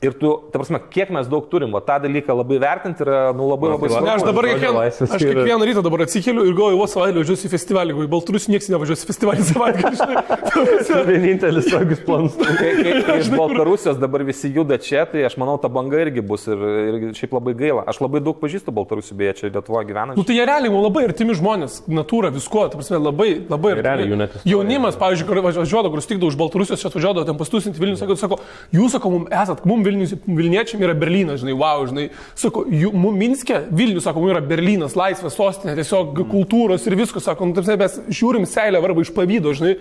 Ir 0.00 0.14
tu, 0.16 0.28
ta 0.48 0.56
prasme, 0.56 0.78
kiek 0.88 1.10
mes 1.12 1.26
daug 1.28 1.44
turim, 1.52 1.74
o 1.76 1.80
tą 1.84 1.98
dalyką 2.00 2.32
labai 2.32 2.56
vertinti 2.62 3.02
yra 3.04 3.34
nu, 3.36 3.44
labai 3.50 3.68
labai 3.74 3.88
tai 3.90 3.98
va- 3.98 4.04
Ne, 4.06 4.12
aš 4.14 4.22
svarbu. 4.22 4.30
dabar 4.32 4.44
laisvės 4.80 5.10
aš 5.12 5.20
kiekvieną 5.20 5.66
rytą 5.68 5.82
dabar 5.84 6.00
atsikeliu 6.06 6.46
ir 6.48 6.54
galvoju, 6.56 6.78
vos 6.80 6.94
savaitę 6.96 7.18
važiuosiu 7.20 7.44
į 7.44 7.52
festivalį, 7.52 7.92
galvoju, 7.92 8.08
Baltarusį 8.14 8.48
niekas 8.54 8.68
nevažiuos 8.72 9.02
į 9.04 9.08
festivalį 9.10 9.42
savaitgalį. 9.50 9.96
žinai. 10.00 11.04
Vienintelis 11.10 11.68
tokius 11.68 12.00
planus. 12.06 12.32
Kai, 12.40 12.70
kai, 12.80 12.94
kai 13.04 13.18
iš 13.20 13.28
Baltarusijos 13.34 14.00
dabar 14.00 14.24
visi 14.24 14.48
juda 14.54 14.78
čia, 14.80 15.04
tai 15.04 15.26
aš 15.28 15.36
manau, 15.36 15.58
ta 15.60 15.68
banga 15.68 16.00
irgi 16.00 16.24
bus 16.24 16.46
ir, 16.48 16.56
ir 16.56 17.12
šiaip 17.20 17.36
labai 17.36 17.52
gaila. 17.60 17.84
Aš 17.92 18.00
labai 18.00 18.22
daug 18.24 18.40
pažįstu 18.40 18.72
Baltarusių, 18.72 19.18
beje, 19.20 19.36
čia 19.42 19.52
Lietuvoje 19.52 19.84
gyvenančių. 19.90 20.16
Nu, 20.16 20.24
tai 20.24 20.38
jie 20.38 20.48
realiai 20.48 20.72
labai 20.80 21.04
artimi 21.10 21.36
žmonės, 21.36 21.82
natūra, 21.92 22.32
visko, 22.32 22.64
ta 22.72 22.80
prasme, 22.80 22.96
labai, 23.04 23.28
labai 23.52 23.76
Tai 23.82 23.84
istorija. 24.00 24.30
Jaunimas, 24.48 24.96
pavyzdžiui, 24.96 25.28
kur 25.28 25.42
važiuodavo, 25.44 25.92
kur 25.92 26.04
stikdavo 26.08 26.32
už 26.32 26.40
Baltarusijos, 26.40 26.80
čia 26.80 26.88
atvažiuodavo, 26.88 27.26
ten 27.28 27.36
pastusinti 27.40 27.76
Vilnius, 27.84 28.00
sako, 28.00 28.16
sako, 28.16 28.40
jūs, 28.72 28.96
sako, 28.96 29.12
mums 29.18 29.28
esat, 29.42 29.64
mums 29.68 29.84
Vilnius, 29.90 30.14
Vilniečiam 30.24 30.82
yra 30.86 30.94
Berlynas, 30.96 31.42
žinai, 31.42 31.56
wow, 31.58 31.82
žinai, 31.90 32.06
sako, 32.38 32.64
mums 32.94 33.18
Minske, 33.18 33.58
Vilnius, 33.74 34.06
sako, 34.06 34.22
mums 34.22 34.36
yra 34.36 34.44
Berlynas, 34.46 34.96
laisvė, 34.98 35.32
sostinė, 35.34 35.74
tiesiog 35.78 36.22
kultūros 36.30 36.86
ir 36.88 36.96
visko, 37.00 37.22
sako, 37.22 37.50
nu, 37.50 37.56
ta 37.56 37.64
prasme, 37.64 37.76
mes 37.82 38.16
žiūrim 38.20 38.48
seilę 38.48 38.80
arba 38.80 39.04
iš 39.04 39.12
pavydo, 39.16 39.52
žinai. 39.58 39.76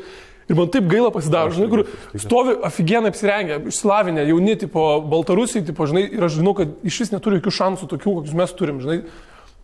Ir 0.49 0.57
man 0.57 0.69
taip 0.73 0.87
gaila 0.89 1.11
pasidaro, 1.13 1.53
žinai, 1.53 1.67
kur 1.69 1.83
stovi 2.17 2.55
aфиgenai 2.65 3.11
apsirengę, 3.13 3.59
išsilavinę, 3.69 4.23
jauni, 4.31 4.55
tipo 4.57 4.85
Baltarusiai, 5.05 5.61
tipo, 5.67 5.85
žinai, 5.85 6.07
ir 6.09 6.25
aš 6.25 6.39
žinau, 6.39 6.55
kad 6.57 6.71
iš 6.89 7.03
vis 7.03 7.13
neturi 7.13 7.37
jokių 7.37 7.53
šansų 7.59 7.89
tokių, 7.91 8.15
kokius 8.15 8.39
mes 8.39 8.55
turim, 8.57 8.79
žinai. 8.81 9.03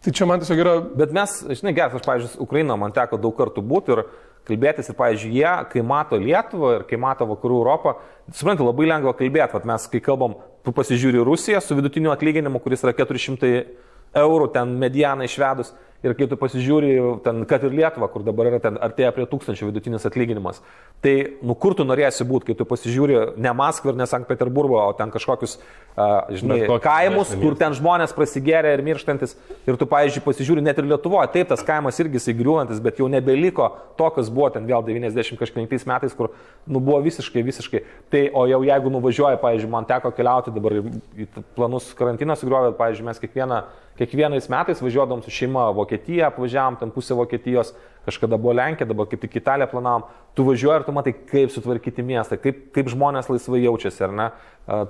Tai 0.05 0.13
čia 0.13 0.27
man 0.29 0.43
tiesiog 0.43 0.61
yra... 0.61 0.75
Bet 1.01 1.15
mes, 1.17 1.33
žinai, 1.57 1.73
geras, 1.73 1.97
aš, 1.97 2.05
pavyzdžiui, 2.05 2.37
Ukraina 2.45 2.77
man 2.77 2.93
teko 2.93 3.17
daug 3.17 3.33
kartų 3.33 3.65
būti 3.65 3.95
ir 3.95 4.03
kalbėtis 4.47 4.89
ir, 4.91 4.97
pavyzdžiui, 4.99 5.31
jie, 5.39 5.53
kai 5.71 5.83
mato 5.85 6.19
Lietuvą 6.21 6.75
ir 6.79 6.85
kai 6.89 6.99
mato 7.01 7.27
Vakarų 7.29 7.61
Europą, 7.63 7.95
suprantate, 8.31 8.67
labai 8.67 8.89
lengva 8.89 9.15
kalbėti, 9.17 9.57
vat 9.57 9.67
mes, 9.69 9.87
kai 9.91 10.01
kalbam, 10.03 10.37
tu 10.65 10.73
pasižiūri 10.75 11.23
Rusiją 11.25 11.61
su 11.61 11.77
vidutiniu 11.77 12.13
atlyginimu, 12.13 12.61
kuris 12.63 12.85
yra 12.85 12.93
400 12.97 13.51
eurų 14.21 14.49
ten 14.55 14.77
medianą 14.81 15.27
išvedus, 15.27 15.73
Ir 16.03 16.13
kai 16.13 16.27
tu 16.29 16.37
pasižiūri, 16.37 16.89
ten, 17.25 17.39
kad 17.49 17.63
ir 17.65 17.73
Lietuva, 17.73 18.09
kur 18.11 18.21
dabar 18.25 18.49
yra 18.51 18.59
ten 18.61 18.75
artėja 18.83 19.09
prie 19.15 19.23
tūkstančių 19.29 19.71
vidutinis 19.71 20.03
atlyginimas, 20.05 20.59
tai 21.01 21.13
nu 21.41 21.55
kur 21.57 21.73
tu 21.77 21.85
norėsi 21.87 22.27
būti, 22.27 22.51
kai 22.51 22.55
tu 22.59 22.67
pasižiūri 22.67 23.15
ne 23.41 23.53
Maskvą 23.57 23.93
ir 23.93 23.97
ne 23.97 24.05
Sankt 24.09 24.27
Peterburgo, 24.29 24.77
o 24.83 24.91
ten 24.97 25.09
kažkokius, 25.13 25.55
uh, 25.95 26.27
žinai, 26.35 26.59
kaimus, 26.83 27.31
kur 27.41 27.55
ten 27.57 27.73
žmonės 27.77 28.13
prasigėrė 28.13 28.75
ir 28.75 28.83
mirštantis. 28.85 29.33
Ir 29.65 29.79
tu, 29.81 29.87
pavyzdžiui, 29.89 30.21
pasižiūri 30.27 30.65
net 30.65 30.81
ir 30.81 30.89
Lietuvoje, 30.91 31.31
taip 31.33 31.49
tas 31.49 31.63
kaimas 31.65 31.97
irgi 32.03 32.21
įgriuvantis, 32.35 32.83
bet 32.83 33.01
jau 33.01 33.07
nebeliko 33.09 33.71
to, 33.97 34.09
kas 34.13 34.29
buvo 34.29 34.51
ten 34.53 34.67
vėl 34.69 34.85
90 34.85 35.39
kažkaip 35.41 35.73
metais, 35.89 36.13
kur 36.13 36.35
nu, 36.67 36.77
buvo 36.77 36.99
visiškai, 37.07 37.41
visiškai. 37.47 37.81
Tai, 38.13 38.21
o 38.35 38.45
jau 38.51 38.61
jeigu 38.67 38.93
nuvažiuoja, 38.93 39.41
pavyzdžiui, 39.41 39.71
man 39.73 39.89
teko 39.89 40.13
keliauti 40.13 40.53
dabar 40.53 40.77
į 40.83 41.29
planus 41.57 41.89
karantiną 41.97 42.37
sugriovė, 42.37 42.75
pavyzdžiui, 42.77 43.09
mes 43.09 43.23
kiekvieną 43.23 43.63
Kiekvienais 43.95 44.49
metais 44.51 44.81
važiuodom 44.83 45.21
su 45.23 45.31
šeima 45.31 45.69
Vokietiją, 45.85 46.27
apvažiavam 46.27 46.79
ten 46.81 46.91
pusę 46.91 47.15
Vokietijos, 47.15 47.71
kažkada 48.05 48.37
buvo 48.41 48.53
Lenkija, 48.57 48.87
dabar 48.89 49.07
kaip 49.09 49.21
tik 49.21 49.37
Italiją 49.39 49.69
planavom. 49.71 50.09
Tu 50.35 50.43
važiuoji 50.43 50.81
ir 50.81 50.85
tu 50.85 50.93
matai, 50.95 51.13
kaip 51.29 51.53
sutvarkyti 51.53 52.03
miestą, 52.03 52.37
kaip, 52.41 52.67
kaip 52.75 52.89
žmonės 52.91 53.29
laisvai 53.31 53.63
jaučiasi, 53.63 54.03
ar 54.09 54.15
ne? 54.17 54.27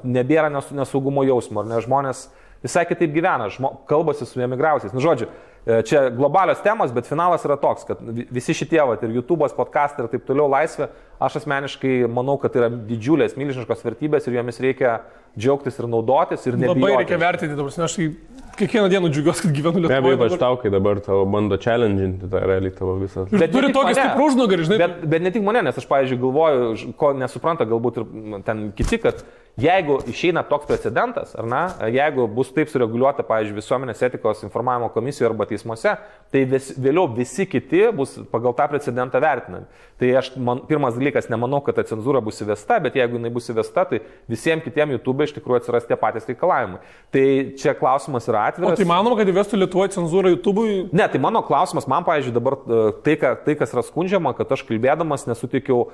Nebėra 0.08 0.50
nesaugumo 0.50 1.24
jausmo, 1.28 1.62
ar 1.62 1.70
ne? 1.70 1.82
Žmonės 1.86 2.26
visai 2.66 2.86
kitaip 2.90 3.14
gyvena, 3.14 3.50
žmo, 3.54 3.76
kalbasi 3.90 4.26
su 4.26 4.42
emigravusiais. 4.42 4.94
Nu, 4.96 5.04
žodžiu, 5.04 5.28
e, 5.30 5.55
čia 5.66 6.06
globalios 6.14 6.62
temos, 6.66 6.94
bet 6.94 7.10
finalas 7.10 7.46
yra 7.48 7.58
toks, 7.62 7.88
kad 7.90 8.02
visi 8.06 8.54
šitie, 8.58 8.82
va, 8.86 8.98
ir 9.02 9.18
YouTube'as, 9.18 9.56
podcastai 9.58 10.06
ir 10.06 10.12
taip 10.14 10.26
toliau 10.28 10.48
laisvė, 10.52 10.92
aš 11.26 11.40
asmeniškai 11.42 11.98
manau, 12.12 12.38
kad 12.42 12.54
tai 12.54 12.64
yra 12.64 12.72
didžiulės, 12.90 13.38
milžiniškos 13.40 13.86
vertybės 13.88 14.30
ir 14.30 14.38
jomis 14.38 14.62
reikia 14.62 15.00
džiaugtis 15.36 15.82
ir 15.82 15.90
naudotis 15.92 16.46
ir 16.46 16.60
nebijoti. 16.60 16.86
Labai 16.86 17.02
reikia 17.02 17.22
vertinti, 17.22 17.58
dabar, 17.58 17.74
aš 17.88 17.98
tai 17.98 18.10
kiekvieną 18.56 18.90
dieną 18.90 19.10
džiugiuosi, 19.12 19.42
kad 19.44 19.56
gyvenu 19.56 19.82
Lietuvoje. 19.84 20.02
Be 20.02 20.14
abejo, 20.14 20.20
ypač 20.20 20.40
tau, 20.40 20.58
kai 20.62 20.72
dabar 20.72 21.00
tavo 21.04 21.26
bando 21.28 21.58
challenginti 21.60 22.30
tą 22.32 22.44
realiai 22.46 22.72
tavo 22.76 22.96
visą. 23.02 23.26
Bet 23.34 23.52
turi 23.52 23.72
tokį 23.76 23.96
stiprų 23.98 24.28
užnugarį, 24.30 24.68
žinai. 24.70 24.78
Bet, 24.80 25.02
bet 25.12 25.26
ne 25.26 25.32
tik 25.36 25.44
mane, 25.44 25.66
nes 25.68 25.82
aš, 25.82 25.88
pavyzdžiui, 25.90 26.22
galvoju, 26.22 26.94
ko 27.00 27.12
nesupranta 27.20 27.68
galbūt 27.68 28.00
ir 28.00 28.08
ten 28.48 28.70
kiti, 28.78 29.02
kad 29.04 29.26
Jeigu 29.56 30.02
išeina 30.12 30.42
toks 30.44 30.68
precedentas, 30.68 31.30
ar 31.40 31.46
ne, 31.48 31.62
jeigu 31.96 32.26
bus 32.28 32.50
taip 32.52 32.68
sureguliuota, 32.68 33.24
pavyzdžiui, 33.24 33.56
visuomenės 33.56 34.02
etikos 34.04 34.42
informavimo 34.44 34.90
komisijoje 34.92 35.30
arba 35.30 35.46
teismuose, 35.48 35.94
tai 36.34 36.42
vis, 36.52 36.74
vėliau 36.76 37.08
visi 37.16 37.46
kiti 37.48 37.86
bus 37.96 38.18
pagal 38.34 38.52
tą 38.58 38.66
precedentą 38.74 39.22
vertinami. 39.24 39.70
Tai 39.96 40.10
aš, 40.20 40.34
man, 40.36 40.60
pirmas 40.68 40.98
dalykas, 41.00 41.30
nemanau, 41.32 41.62
kad 41.64 41.78
ta 41.80 41.86
cenzūra 41.88 42.20
bus 42.26 42.44
įvesta, 42.44 42.82
bet 42.84 42.98
jeigu 43.00 43.16
jinai 43.16 43.32
bus 43.32 43.48
įvesta, 43.54 43.86
tai 43.88 44.02
visiems 44.28 44.66
kitiems 44.66 44.98
YouTube 44.98 45.24
iš 45.24 45.38
tikrųjų 45.38 45.62
atsiras 45.62 45.88
tie 45.88 45.96
patys 46.02 46.28
reikalavimai. 46.28 46.82
Tai 47.16 47.24
čia 47.56 47.78
klausimas 47.80 48.28
yra 48.28 48.50
atviras. 48.50 48.76
O 48.76 48.82
tai 48.82 48.90
manoma, 48.92 49.16
kad 49.22 49.32
įvestų 49.32 49.62
Lietuvoje 49.62 49.94
cenzūrą 49.96 50.34
YouTube'ui? 50.36 50.76
Ne, 50.92 51.08
tai 51.08 51.24
mano 51.24 51.40
klausimas, 51.48 51.88
man, 51.88 52.04
pavyzdžiui, 52.04 52.36
dabar 52.36 52.60
e, 52.60 52.84
tai, 53.08 53.16
ka, 53.24 53.32
tai 53.48 53.56
kas 53.56 53.72
yra 53.72 53.86
skundžiama, 53.88 54.36
kad 54.36 54.52
aš 54.52 54.66
kalbėdamas 54.68 55.24
nesutikiau, 55.30 55.86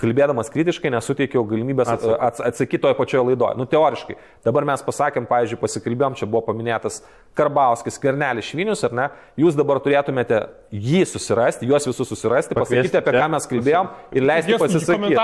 kalbėdamas 0.00 0.48
kritiškai 0.54 0.92
nesuteikiau 0.94 1.42
galimybės 1.50 1.90
atsakyti 1.92 2.61
toje 2.82 2.96
pačioje 2.98 3.24
laidoje. 3.30 3.58
Nu, 3.58 3.66
teoriškai. 3.68 4.16
Dabar 4.46 4.66
mes 4.68 4.84
pasakėm, 4.86 5.26
pavyzdžiui, 5.30 5.60
pasikalbėjom, 5.60 6.16
čia 6.20 6.28
buvo 6.30 6.44
paminėtas 6.48 7.00
Karbauskis, 7.38 7.98
Kernelis 8.02 8.50
Švinius, 8.50 8.84
ar 8.86 8.96
ne? 8.96 9.08
Jūs 9.40 9.58
dabar 9.58 9.80
turėtumėte 9.82 10.44
jį 10.72 11.02
susirasti, 11.04 11.66
juos 11.68 11.84
visus 11.86 12.08
susirasti, 12.08 12.56
Pakviesti, 12.56 12.88
pasakyti, 12.88 12.98
apie 13.02 13.12
ką 13.18 13.26
mes 13.34 13.46
kalbėjom 13.50 13.88
ir 14.16 14.24
leisti 14.24 14.56
pasisakyti. 14.60 15.16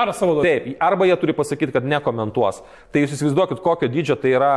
Taip, 0.45 0.67
arba 0.85 1.09
jie 1.09 1.17
turi 1.23 1.35
pasakyti, 1.37 1.73
kad 1.73 1.87
nekomentuos. 1.89 2.61
Tai 2.93 3.03
jūs 3.03 3.15
įsivaizduokit, 3.17 3.63
kokio 3.65 3.89
dydžio 3.93 4.19
tai 4.21 4.35
yra 4.37 4.53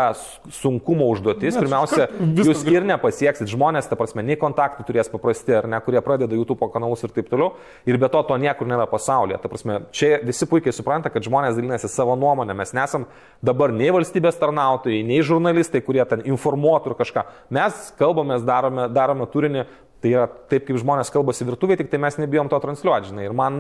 sunkumo 0.51 1.07
užduotis. 1.13 1.55
Pirmiausia, 1.61 2.09
jūs 2.19 2.65
ir 2.67 2.87
nepasieksit 2.89 3.47
žmonės, 3.51 3.87
ta 3.87 3.95
prasme, 3.99 4.25
nei 4.27 4.35
kontaktų 4.39 4.83
turės 4.89 5.11
paprasti, 5.11 5.55
ar 5.61 5.69
ne, 5.71 5.79
kurie 5.85 6.01
pradeda 6.03 6.35
YouTube 6.35 6.67
kanalus 6.73 7.05
ir 7.07 7.13
taip 7.15 7.31
toliau. 7.31 7.53
Ir 7.87 7.99
be 8.01 8.09
to 8.11 8.23
to 8.27 8.39
niekur 8.41 8.67
nėra 8.67 8.87
pasaulyje. 8.91 9.39
Ta 9.41 9.51
prasme, 9.51 9.79
čia 9.95 10.17
visi 10.27 10.47
puikiai 10.49 10.75
supranta, 10.75 11.11
kad 11.13 11.23
žmonės 11.23 11.55
dalinasi 11.55 11.87
savo 11.91 12.17
nuomonę. 12.19 12.55
Mes 12.57 12.75
nesam 12.75 13.07
dabar 13.45 13.71
nei 13.75 13.93
valstybės 13.95 14.39
tarnautojai, 14.41 15.05
nei 15.07 15.23
žurnalistai, 15.23 15.83
kurie 15.85 16.03
ten 16.09 16.25
informuotų 16.27 16.91
ir 16.91 16.99
kažką. 16.99 17.25
Mes 17.55 17.87
kalbamės, 17.99 18.43
darome, 18.47 18.89
darome 18.91 19.27
turinį, 19.31 19.65
tai 20.01 20.13
yra 20.15 20.27
taip, 20.49 20.65
kaip 20.67 20.79
žmonės 20.81 21.11
kalbasi 21.13 21.45
virtuvėje, 21.47 21.83
tik 21.83 21.91
tai 21.91 21.99
mes 22.01 22.17
nebijom 22.17 22.49
to 22.51 22.57
transliuoti, 22.63 23.11
žinai. 23.11 23.27
Ir 23.27 23.35
man, 23.37 23.59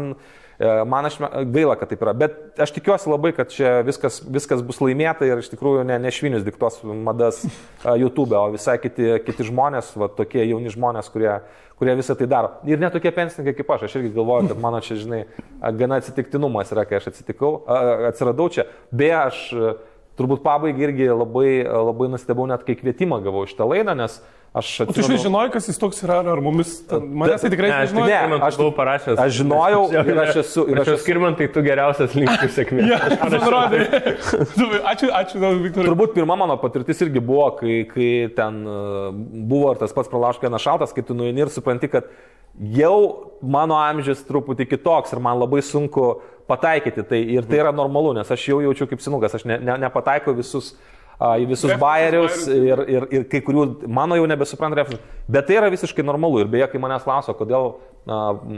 e, 0.57 0.69
man 0.89 1.07
aš 1.07 1.19
gaila, 1.53 1.75
kad 1.79 1.91
taip 1.91 2.01
yra. 2.01 2.15
Bet 2.17 2.61
aš 2.61 2.73
tikiuosi 2.75 3.11
labai, 3.11 3.33
kad 3.37 3.53
čia 3.53 3.77
viskas, 3.85 4.19
viskas 4.25 4.63
bus 4.65 4.81
laimėta 4.81 5.27
ir 5.27 5.43
iš 5.43 5.51
tikrųjų 5.53 5.85
ne, 5.87 5.99
ne 6.01 6.13
švinius 6.13 6.45
diktos 6.47 6.81
madas 6.83 7.43
e, 7.45 7.51
YouTube, 8.01 8.37
o 8.37 8.55
visai 8.55 8.79
kiti, 8.81 9.13
kiti 9.27 9.45
žmonės, 9.51 9.93
va, 10.01 10.09
tokie 10.17 10.41
jauni 10.47 10.73
žmonės, 10.73 11.11
kurie, 11.13 11.37
kurie 11.81 11.95
visą 11.99 12.17
tai 12.17 12.29
daro. 12.31 12.55
Ir 12.69 12.81
netokie 12.81 13.13
pensininkai 13.13 13.55
kaip 13.61 13.77
aš. 13.77 13.85
Aš 13.87 13.99
irgi 14.01 14.13
galvoju, 14.17 14.49
kad 14.51 14.65
mano 14.65 14.81
čia, 14.85 14.97
žinai, 15.01 15.23
gana 15.77 16.01
atsitiktinumas 16.01 16.73
yra, 16.73 16.89
kai 16.89 16.97
aš 16.97 17.11
atsitikau, 17.13 17.53
atsiradau 18.09 18.49
čia. 18.53 18.65
Beje, 18.89 19.17
aš 19.21 19.47
turbūt 20.19 20.43
pabaigai 20.45 20.89
irgi 20.89 21.09
labai, 21.13 21.49
labai 21.65 22.11
nustebau 22.13 22.45
net, 22.49 22.65
kai 22.67 22.75
kvietimą 22.77 23.21
gavau 23.25 23.45
iš 23.47 23.55
tą 23.57 23.65
laidą, 23.69 23.95
nes 23.97 24.19
Aš 24.51 24.81
atsimenu... 24.83 25.07
Tu 25.07 25.15
iš 25.15 25.21
žinojai, 25.23 25.49
kas 25.53 25.67
jis 25.69 25.77
toks 25.79 26.01
yra, 26.03 26.17
ar 26.27 26.41
mumis... 26.43 26.73
Manęs 26.91 27.39
tai 27.39 27.51
tikrai 27.53 27.69
ne, 27.71 27.75
nežinojai. 27.85 28.15
Ne, 28.33 28.39
aš 28.43 28.57
buvau 28.59 28.73
parašęs. 28.75 29.21
Aš 29.23 29.37
žinojau 29.37 29.85
ir 29.95 30.19
aš 30.25 30.39
esu... 30.41 30.65
Ir 30.67 30.81
aš 30.81 30.91
esu 30.91 31.03
skirmantai, 31.05 31.47
tu 31.55 31.63
geriausias 31.63 32.17
linkių 32.19 32.49
sėkmės. 32.57 32.89
ja, 32.91 32.99
ačiū, 34.91 35.07
ačiū, 35.07 35.39
Viktorai. 35.39 35.87
Turbūt 35.87 36.17
pirma 36.17 36.35
mano 36.43 36.59
patirtis 36.59 36.99
irgi 37.07 37.23
buvo, 37.23 37.47
kai, 37.61 37.77
kai 37.87 38.09
ten 38.35 38.59
e, 38.67 38.75
buvo 39.53 39.71
ir 39.71 39.79
tas 39.79 39.95
pats 39.95 40.11
pralaškėnas 40.11 40.67
šaltas, 40.67 40.91
kai 40.97 41.07
tu 41.07 41.15
nueini 41.15 41.45
ir 41.45 41.55
supranti, 41.55 41.87
kad 41.95 42.11
jau 42.75 43.31
mano 43.39 43.79
amžius 43.79 44.27
truputį 44.27 44.67
kitoks 44.73 45.15
ir 45.15 45.23
man 45.23 45.39
labai 45.39 45.63
sunku 45.63 46.17
pataikyti. 46.51 47.07
Tai, 47.07 47.23
ir 47.39 47.47
tai 47.47 47.63
yra 47.63 47.71
normalu, 47.71 48.17
nes 48.19 48.35
aš 48.35 48.51
jau 48.51 48.59
jaučiu 48.67 48.91
kaip 48.91 48.99
sinukas, 48.99 49.39
aš 49.39 49.47
ne, 49.47 49.63
ne, 49.63 49.79
nepataikau 49.87 50.35
visus 50.35 50.73
į 51.21 51.45
visus 51.51 51.73
bairius 51.81 52.47
ir, 52.49 52.81
ir, 52.89 53.07
ir 53.13 53.25
kai 53.29 53.43
kurių 53.45 53.65
mano 53.93 54.17
jau 54.17 54.25
nebesupranta 54.29 54.79
referencijų. 54.79 55.25
Bet 55.31 55.47
tai 55.47 55.59
yra 55.59 55.69
visiškai 55.73 56.05
normalu. 56.05 56.41
Ir 56.41 56.51
beje, 56.51 56.67
kai 56.71 56.81
manęs 56.81 57.05
klauso, 57.05 57.35
kodėl 57.37 57.75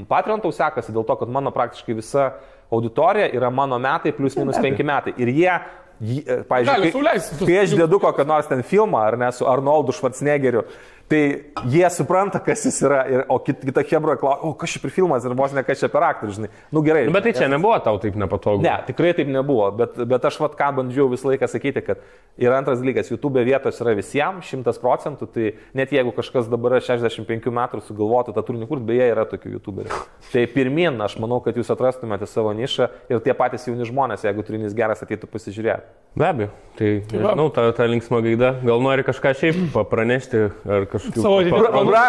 Patreon 0.08 0.44
tau 0.44 0.54
sekasi, 0.56 0.94
dėl 0.96 1.04
to, 1.08 1.18
kad 1.20 1.32
mano 1.32 1.52
praktiškai 1.52 1.98
visa 1.98 2.30
auditorija 2.74 3.28
yra 3.36 3.52
mano 3.52 3.80
metai 3.82 4.14
plus 4.16 4.38
minus 4.40 4.62
penki 4.64 4.86
metai. 4.88 5.14
Ir 5.20 5.32
jie 5.36 5.52
e, 5.52 6.40
Pavyzdžiui, 6.48 6.92
kai, 6.96 7.18
kai 7.44 7.58
aš 7.62 7.76
dedu 7.78 8.00
kokią 8.02 8.26
nors 8.28 8.48
ten 8.50 8.64
filmą, 8.66 9.04
ar 9.12 9.20
ne, 9.20 9.30
su 9.36 9.46
Arnoldu 9.48 9.94
Schwarzeneggeriu, 9.96 10.64
Tai 11.12 11.20
jie 11.68 11.90
supranta, 11.92 12.40
kas 12.40 12.64
jis 12.66 12.78
yra, 12.88 13.02
ir, 13.12 13.24
o 13.30 13.36
kit, 13.44 13.60
kita 13.68 13.84
Hebra 13.86 14.16
klausia, 14.18 14.48
o 14.48 14.54
kas 14.58 14.72
čia 14.74 14.80
per 14.82 14.94
filmas 14.96 15.26
ir 15.28 15.36
vos 15.38 15.52
ne 15.54 15.64
kas 15.68 15.82
čia 15.82 15.90
per 15.92 16.06
aktorius, 16.08 16.38
žinai. 16.40 16.50
Nu 16.74 16.82
gerai. 16.86 17.04
Nu, 17.10 17.14
bet 17.14 17.28
tai 17.28 17.34
čia 17.36 17.50
nebuvo 17.52 17.76
tau 17.84 18.00
taip 18.02 18.16
nepatogu. 18.18 18.64
Ne, 18.64 18.74
tikrai 18.88 19.12
taip 19.18 19.28
nebuvo, 19.30 19.68
bet, 19.78 20.00
bet 20.10 20.28
aš 20.30 20.40
vad 20.42 20.56
ką 20.58 20.70
bandžiau 20.80 21.10
visą 21.12 21.30
laiką 21.30 21.50
sakyti, 21.52 21.84
kad 21.86 22.02
ir 22.40 22.56
antras 22.56 22.80
dalykas, 22.82 23.12
YouTube 23.12 23.44
vietos 23.46 23.82
yra 23.84 23.94
visiems, 24.00 24.48
šimtas 24.48 24.80
procentų, 24.82 25.28
tai 25.36 25.52
net 25.78 25.92
jeigu 25.94 26.16
kažkas 26.16 26.48
dabar 26.52 26.80
65 26.80 27.52
metų 27.60 27.84
sugalvotų 27.84 28.34
tą 28.34 28.46
turinį 28.48 28.70
kurti, 28.72 28.88
beje, 28.94 29.10
yra 29.12 29.28
tokių 29.30 29.58
YouTuberių. 29.58 30.00
Tai 30.32 30.46
pirmin, 30.56 30.98
aš 31.04 31.20
manau, 31.22 31.42
kad 31.44 31.60
jūs 31.60 31.70
atrastumėte 31.76 32.30
savo 32.32 32.56
nišą 32.58 32.90
ir 33.12 33.22
tie 33.28 33.36
patys 33.38 33.68
jauni 33.68 33.86
žmonės, 33.90 34.24
jeigu 34.26 34.48
turinys 34.48 34.74
geras, 34.78 35.04
ateitų 35.04 35.30
pasižiūrėti. 35.30 35.94
Be 36.14 36.28
abejo, 36.30 36.50
tai 36.78 36.90
nežinau, 37.10 37.48
ta, 37.54 37.66
ta 37.74 37.88
linksma 37.90 38.20
gaida, 38.22 38.52
gal 38.62 38.82
nori 38.86 39.06
kažką 39.06 39.32
šiaip 39.40 39.78
pranešti 39.90 40.44
ar 40.70 40.86
kažkokiu 40.94 41.26
savo 41.26 41.42
pra, 41.90 42.06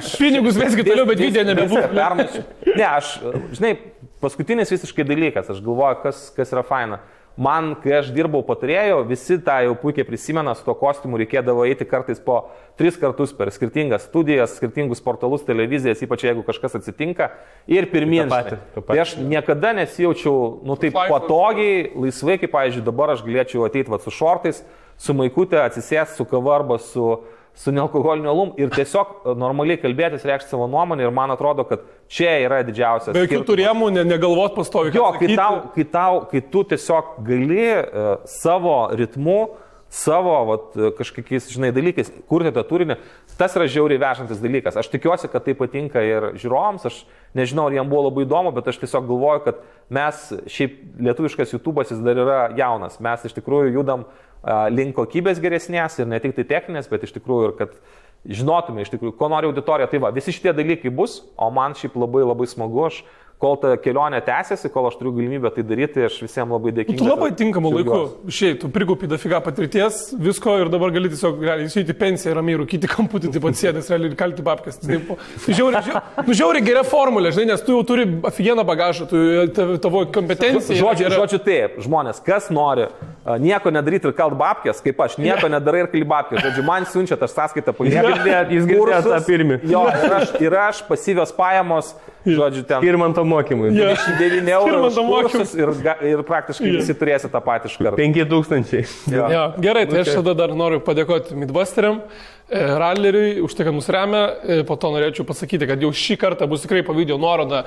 Aš 0.00 0.14
pinigus 0.20 0.58
vėskit 0.60 0.88
toliau, 0.88 1.06
bet 1.08 1.20
video 1.22 1.44
nebebūtų. 1.46 2.44
Ne, 2.74 2.86
aš, 2.88 3.16
žinai, 3.56 3.74
paskutinis 4.24 4.72
visiškai 4.72 5.06
dalykas, 5.08 5.50
aš 5.52 5.60
galvoju, 5.64 6.00
kas, 6.04 6.24
kas 6.36 6.54
yra 6.56 6.64
faina. 6.66 7.00
Man, 7.36 7.72
kai 7.82 7.96
aš 7.98 8.12
dirbau 8.14 8.44
patarėjo, 8.46 9.00
visi 9.08 9.40
tą 9.42 9.56
jau 9.66 9.72
puikiai 9.80 10.06
prisimena, 10.06 10.52
su 10.54 10.62
to 10.62 10.74
kostiumu 10.78 11.18
reikėdavo 11.18 11.64
eiti 11.66 11.82
kartais 11.90 12.20
po 12.22 12.36
tris 12.78 12.94
kartus 13.00 13.32
per 13.34 13.50
skirtingas 13.50 14.06
studijas, 14.06 14.54
skirtingus 14.60 15.02
portalus, 15.02 15.42
televizijas, 15.42 16.04
ypač 16.06 16.28
jeigu 16.28 16.44
kažkas 16.46 16.78
atsitinka. 16.78 17.32
Ir 17.66 17.88
pirmyn. 17.90 18.30
Tai 18.30 19.00
aš 19.02 19.16
niekada 19.18 19.74
nesijaučiau, 19.80 20.60
nu 20.62 20.78
taip 20.78 20.94
patogiai, 20.94 21.88
laisvai, 22.06 22.38
kaip, 22.38 22.54
pavyzdžiui, 22.54 22.86
dabar 22.86 23.16
aš 23.16 23.26
galėčiau 23.26 23.66
ateiti 23.66 23.90
va, 23.90 23.98
su 23.98 24.14
šortais, 24.14 24.62
su 24.94 25.18
maikutė, 25.18 25.58
atsisės 25.64 26.14
su 26.14 26.28
kava 26.30 26.54
arba 26.60 26.78
su 26.78 27.16
su 27.54 27.72
nealkoholiniu 27.72 28.30
alum 28.30 28.52
ir 28.58 28.70
tiesiog 28.74 29.10
e, 29.14 29.34
normaliai 29.38 29.78
kalbėtis, 29.82 30.26
reikšti 30.26 30.50
savo 30.50 30.66
nuomonę 30.70 31.06
ir 31.06 31.12
man 31.14 31.30
atrodo, 31.34 31.64
kad 31.68 31.84
čia 32.10 32.32
yra 32.42 32.62
didžiausias. 32.66 33.14
Be 33.14 33.24
jokių 33.24 33.44
turėjimų, 33.50 33.90
ne, 33.94 34.06
negalvot 34.08 34.56
pastovi. 34.58 34.94
Jo, 34.94 35.12
kai, 35.18 35.30
tau, 35.38 35.60
kai, 35.76 35.84
tau, 35.90 36.24
kai 36.30 36.42
tu 36.50 36.64
tiesiog 36.74 37.20
gali 37.26 37.68
uh, 37.70 38.16
savo 38.30 38.78
ritmu, 38.98 39.38
savo 39.94 40.32
vat, 40.48 40.72
kažkokiais, 40.98 41.46
žinai, 41.54 41.70
dalykais, 41.74 42.10
kurti 42.26 42.50
tą 42.56 42.64
turinį, 42.66 42.96
tas 43.38 43.54
yra 43.54 43.68
žiauriai 43.70 44.00
vežantis 44.02 44.40
dalykas. 44.42 44.74
Aš 44.80 44.90
tikiuosi, 44.90 45.30
kad 45.30 45.46
tai 45.46 45.54
patinka 45.54 46.02
ir 46.02 46.32
žiūrovams, 46.40 46.88
aš 46.90 47.04
nežinau, 47.38 47.68
ar 47.68 47.76
jiem 47.76 47.86
buvo 47.92 48.08
labai 48.08 48.24
įdomu, 48.26 48.50
bet 48.56 48.72
aš 48.72 48.80
tiesiog 48.82 49.06
galvoju, 49.06 49.44
kad 49.46 49.62
mes, 49.94 50.26
šiaip 50.50 50.80
lietuviškas 51.06 51.54
YouTube'as 51.54 51.94
jis 51.94 52.02
dar 52.02 52.18
yra 52.24 52.40
jaunas, 52.58 52.98
mes 52.98 53.28
iš 53.30 53.38
tikrųjų 53.38 53.76
judam 53.76 54.08
a, 54.08 54.23
link 54.72 54.96
kokybės 54.96 55.40
geresnės 55.42 55.98
ir 55.98 56.08
ne 56.10 56.20
tik 56.20 56.34
tai 56.36 56.44
techninės, 56.48 56.88
bet 56.90 57.06
iš 57.06 57.14
tikrųjų 57.16 57.50
ir 57.50 57.54
kad 57.58 57.76
žinotume 58.24 58.84
iš 58.84 58.92
tikrųjų, 58.94 59.16
ko 59.18 59.28
nori 59.32 59.48
auditorija. 59.50 59.88
Tai 59.90 60.00
va, 60.06 60.12
visi 60.14 60.32
šitie 60.34 60.54
dalykai 60.56 60.92
bus, 60.94 61.20
o 61.36 61.50
man 61.52 61.76
šiaip 61.76 61.96
labai 62.00 62.24
labai 62.24 62.48
smagu, 62.48 62.86
aš 62.88 63.02
kol 63.44 63.58
ta 63.60 63.74
kelionė 63.76 64.22
tęsiasi, 64.24 64.70
kol 64.72 64.86
aš 64.88 64.94
turiu 64.96 65.12
galimybę 65.18 65.50
tai 65.52 65.62
daryti, 65.68 66.00
aš 66.08 66.14
visiems 66.24 66.48
labai 66.56 66.72
dėkingas. 66.78 67.02
Tu 67.02 67.08
labai 67.10 67.28
tinkamu 67.36 67.72
laiku, 67.74 67.98
šiaip, 68.32 68.62
tu 68.62 68.70
prikaupi 68.72 69.10
dafiga 69.10 69.42
patirties, 69.44 69.98
visko 70.16 70.54
ir 70.62 70.70
dabar 70.72 70.94
gali 70.94 71.10
tiesiog 71.12 71.42
gali 71.44 71.66
išeiti 71.68 71.92
į 71.92 71.98
pensiją 72.00 72.32
ir 72.32 72.38
ramiai 72.40 72.56
rūkyti 72.62 72.88
kamputį, 72.88 73.34
taip 73.36 73.44
pat 73.44 73.58
sėdės 73.60 73.90
realiai 73.92 74.12
ir 74.14 74.16
kalti 74.22 74.44
babkės. 74.46 74.80
Taip, 74.80 75.12
žiauri, 75.44 75.82
žiauri, 75.84 76.02
nu, 76.30 76.36
žiauri 76.40 76.62
gera 76.64 76.84
formulė, 76.88 77.34
žinai, 77.36 77.50
nes 77.52 77.66
tu 77.66 77.76
jau 77.76 77.82
turi 77.92 78.06
aфиgeną 78.30 78.64
bagažą, 78.70 79.08
tu, 79.12 79.20
tav- 79.58 79.74
tavo 79.84 80.04
kompetencija. 80.14 80.72
yra 80.72 80.80
Žodžiu, 80.80 81.04
gera. 81.10 81.20
žodžiu 81.20 81.42
taip, 81.44 81.76
žmonės, 81.84 82.22
kas 82.24 82.48
nori 82.54 82.88
nieko 83.44 83.70
nedaryti 83.74 84.08
ir 84.08 84.16
kalt 84.16 84.38
babkės, 84.40 84.80
kaip 84.84 84.98
aš, 85.04 85.18
nieko 85.20 85.48
nedarai 85.52 85.84
ir 85.84 85.90
kali 85.92 86.08
babkės. 86.08 86.40
Žodžiu, 86.48 86.64
man 86.64 86.88
siunčia 86.88 87.20
tas 87.20 87.36
sąskaitą 87.36 87.76
palieku. 87.76 88.08
girdėjot- 88.14 88.56
jūs 88.56 88.66
girdėjot 88.72 89.10
tą 89.12 89.20
pirmį. 89.28 89.60
Jo, 89.68 89.84
ir 89.92 90.16
aš, 90.22 90.34
ir 90.40 90.58
aš 90.64 90.82
pasyvios 90.88 91.32
pajamos, 91.36 91.92
žodžiu, 92.26 92.62
ten 92.66 92.84
Irmanto 92.88 93.24
mokymui. 93.24 93.70
Jo. 93.76 93.90
29 93.92 94.48
eurų 94.48 94.78
už 94.86 94.92
Skirmanto 94.94 95.02
mokymus. 95.08 95.32
kursus 95.32 95.54
ir, 95.54 95.72
ir 96.08 96.22
praktiškai 96.24 96.68
Jo. 96.72 96.78
visi 96.80 96.94
turėsi 96.96 97.28
tą 97.32 97.40
patį 97.44 97.68
iš 97.72 97.76
karto. 97.80 97.96
5000. 98.00 98.94
Jo. 99.12 99.26
Ja, 99.30 99.42
gerai, 99.60 99.86
tai 99.90 100.00
aš 100.04 100.14
tada 100.20 100.34
dar 100.34 100.54
noriu 100.56 100.80
padėkoti 100.80 101.36
Midbusteriam, 101.36 102.00
e, 102.48 102.60
Ralleriui 102.80 103.40
už 103.44 103.54
tai, 103.54 103.64
kad 103.68 103.74
mus 103.76 103.88
remia. 103.92 104.24
E, 104.44 104.62
Po 104.64 104.76
to 104.76 104.88
norėčiau 104.94 105.26
pasakyti, 105.28 105.66
kad 105.68 105.80
jau 105.84 105.90
šį 105.92 106.16
kartą 106.18 106.48
bus 106.48 106.62
tikrai 106.64 106.80
video 106.96 107.18
nuoroda 107.18 107.64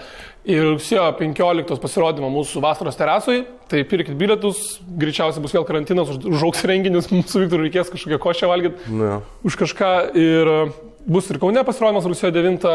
į 0.48 0.58
rugsėjo 0.74 1.06
15 1.20 1.78
pasirodymą 1.82 2.30
mūsų 2.34 2.62
vasaros 2.62 2.96
terasui. 2.98 3.46
Tai 3.68 3.84
pirkit 3.84 4.16
bilietus, 4.18 4.80
greičiausiai 4.88 5.42
bus 5.44 5.52
vėl 5.54 5.66
karantinas, 5.68 6.08
už- 6.10 6.26
užauks 6.34 6.64
renginius, 6.66 7.10
mūsų 7.14 7.46
Viktorui 7.46 7.70
reikės 7.70 7.92
kažkokią 7.94 8.18
košę 8.20 8.48
valgyti 8.50 8.90
Nu. 8.90 9.22
už 9.44 9.58
kažką. 9.60 10.16
Ir 10.16 10.72
bus 11.08 11.30
ir 11.32 11.40
Kaune 11.42 11.64
pasirodymas 11.68 12.08
rugsėjo 12.10 12.34
9, 12.36 12.68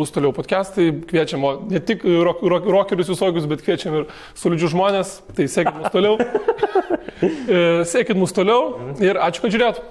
bus 0.00 0.12
toliau 0.14 0.34
podcastai, 0.36 0.90
kviečiam 1.10 1.46
ne 1.70 1.80
tik 1.82 2.04
rock, 2.06 2.44
rock, 2.54 2.68
rockerius 2.70 3.10
visokius, 3.10 3.48
bet 3.50 3.64
kviečiam 3.66 4.00
ir 4.00 4.06
solidžius 4.38 4.74
žmonės. 4.76 5.16
Tai 5.36 5.48
sekit 5.50 5.80
mus 5.80 5.96
toliau. 5.96 6.20
E, 7.20 7.84
sekit 7.84 8.16
mus 8.16 8.32
toliau 8.32 8.94
ir 9.04 9.18
ačiū, 9.20 9.42
kad 9.42 9.52
žiūrėt. 9.52 9.82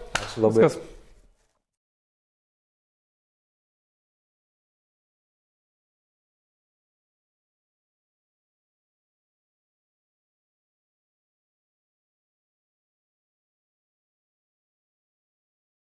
Labai. 0.42 0.64
Viskas. 0.64 0.99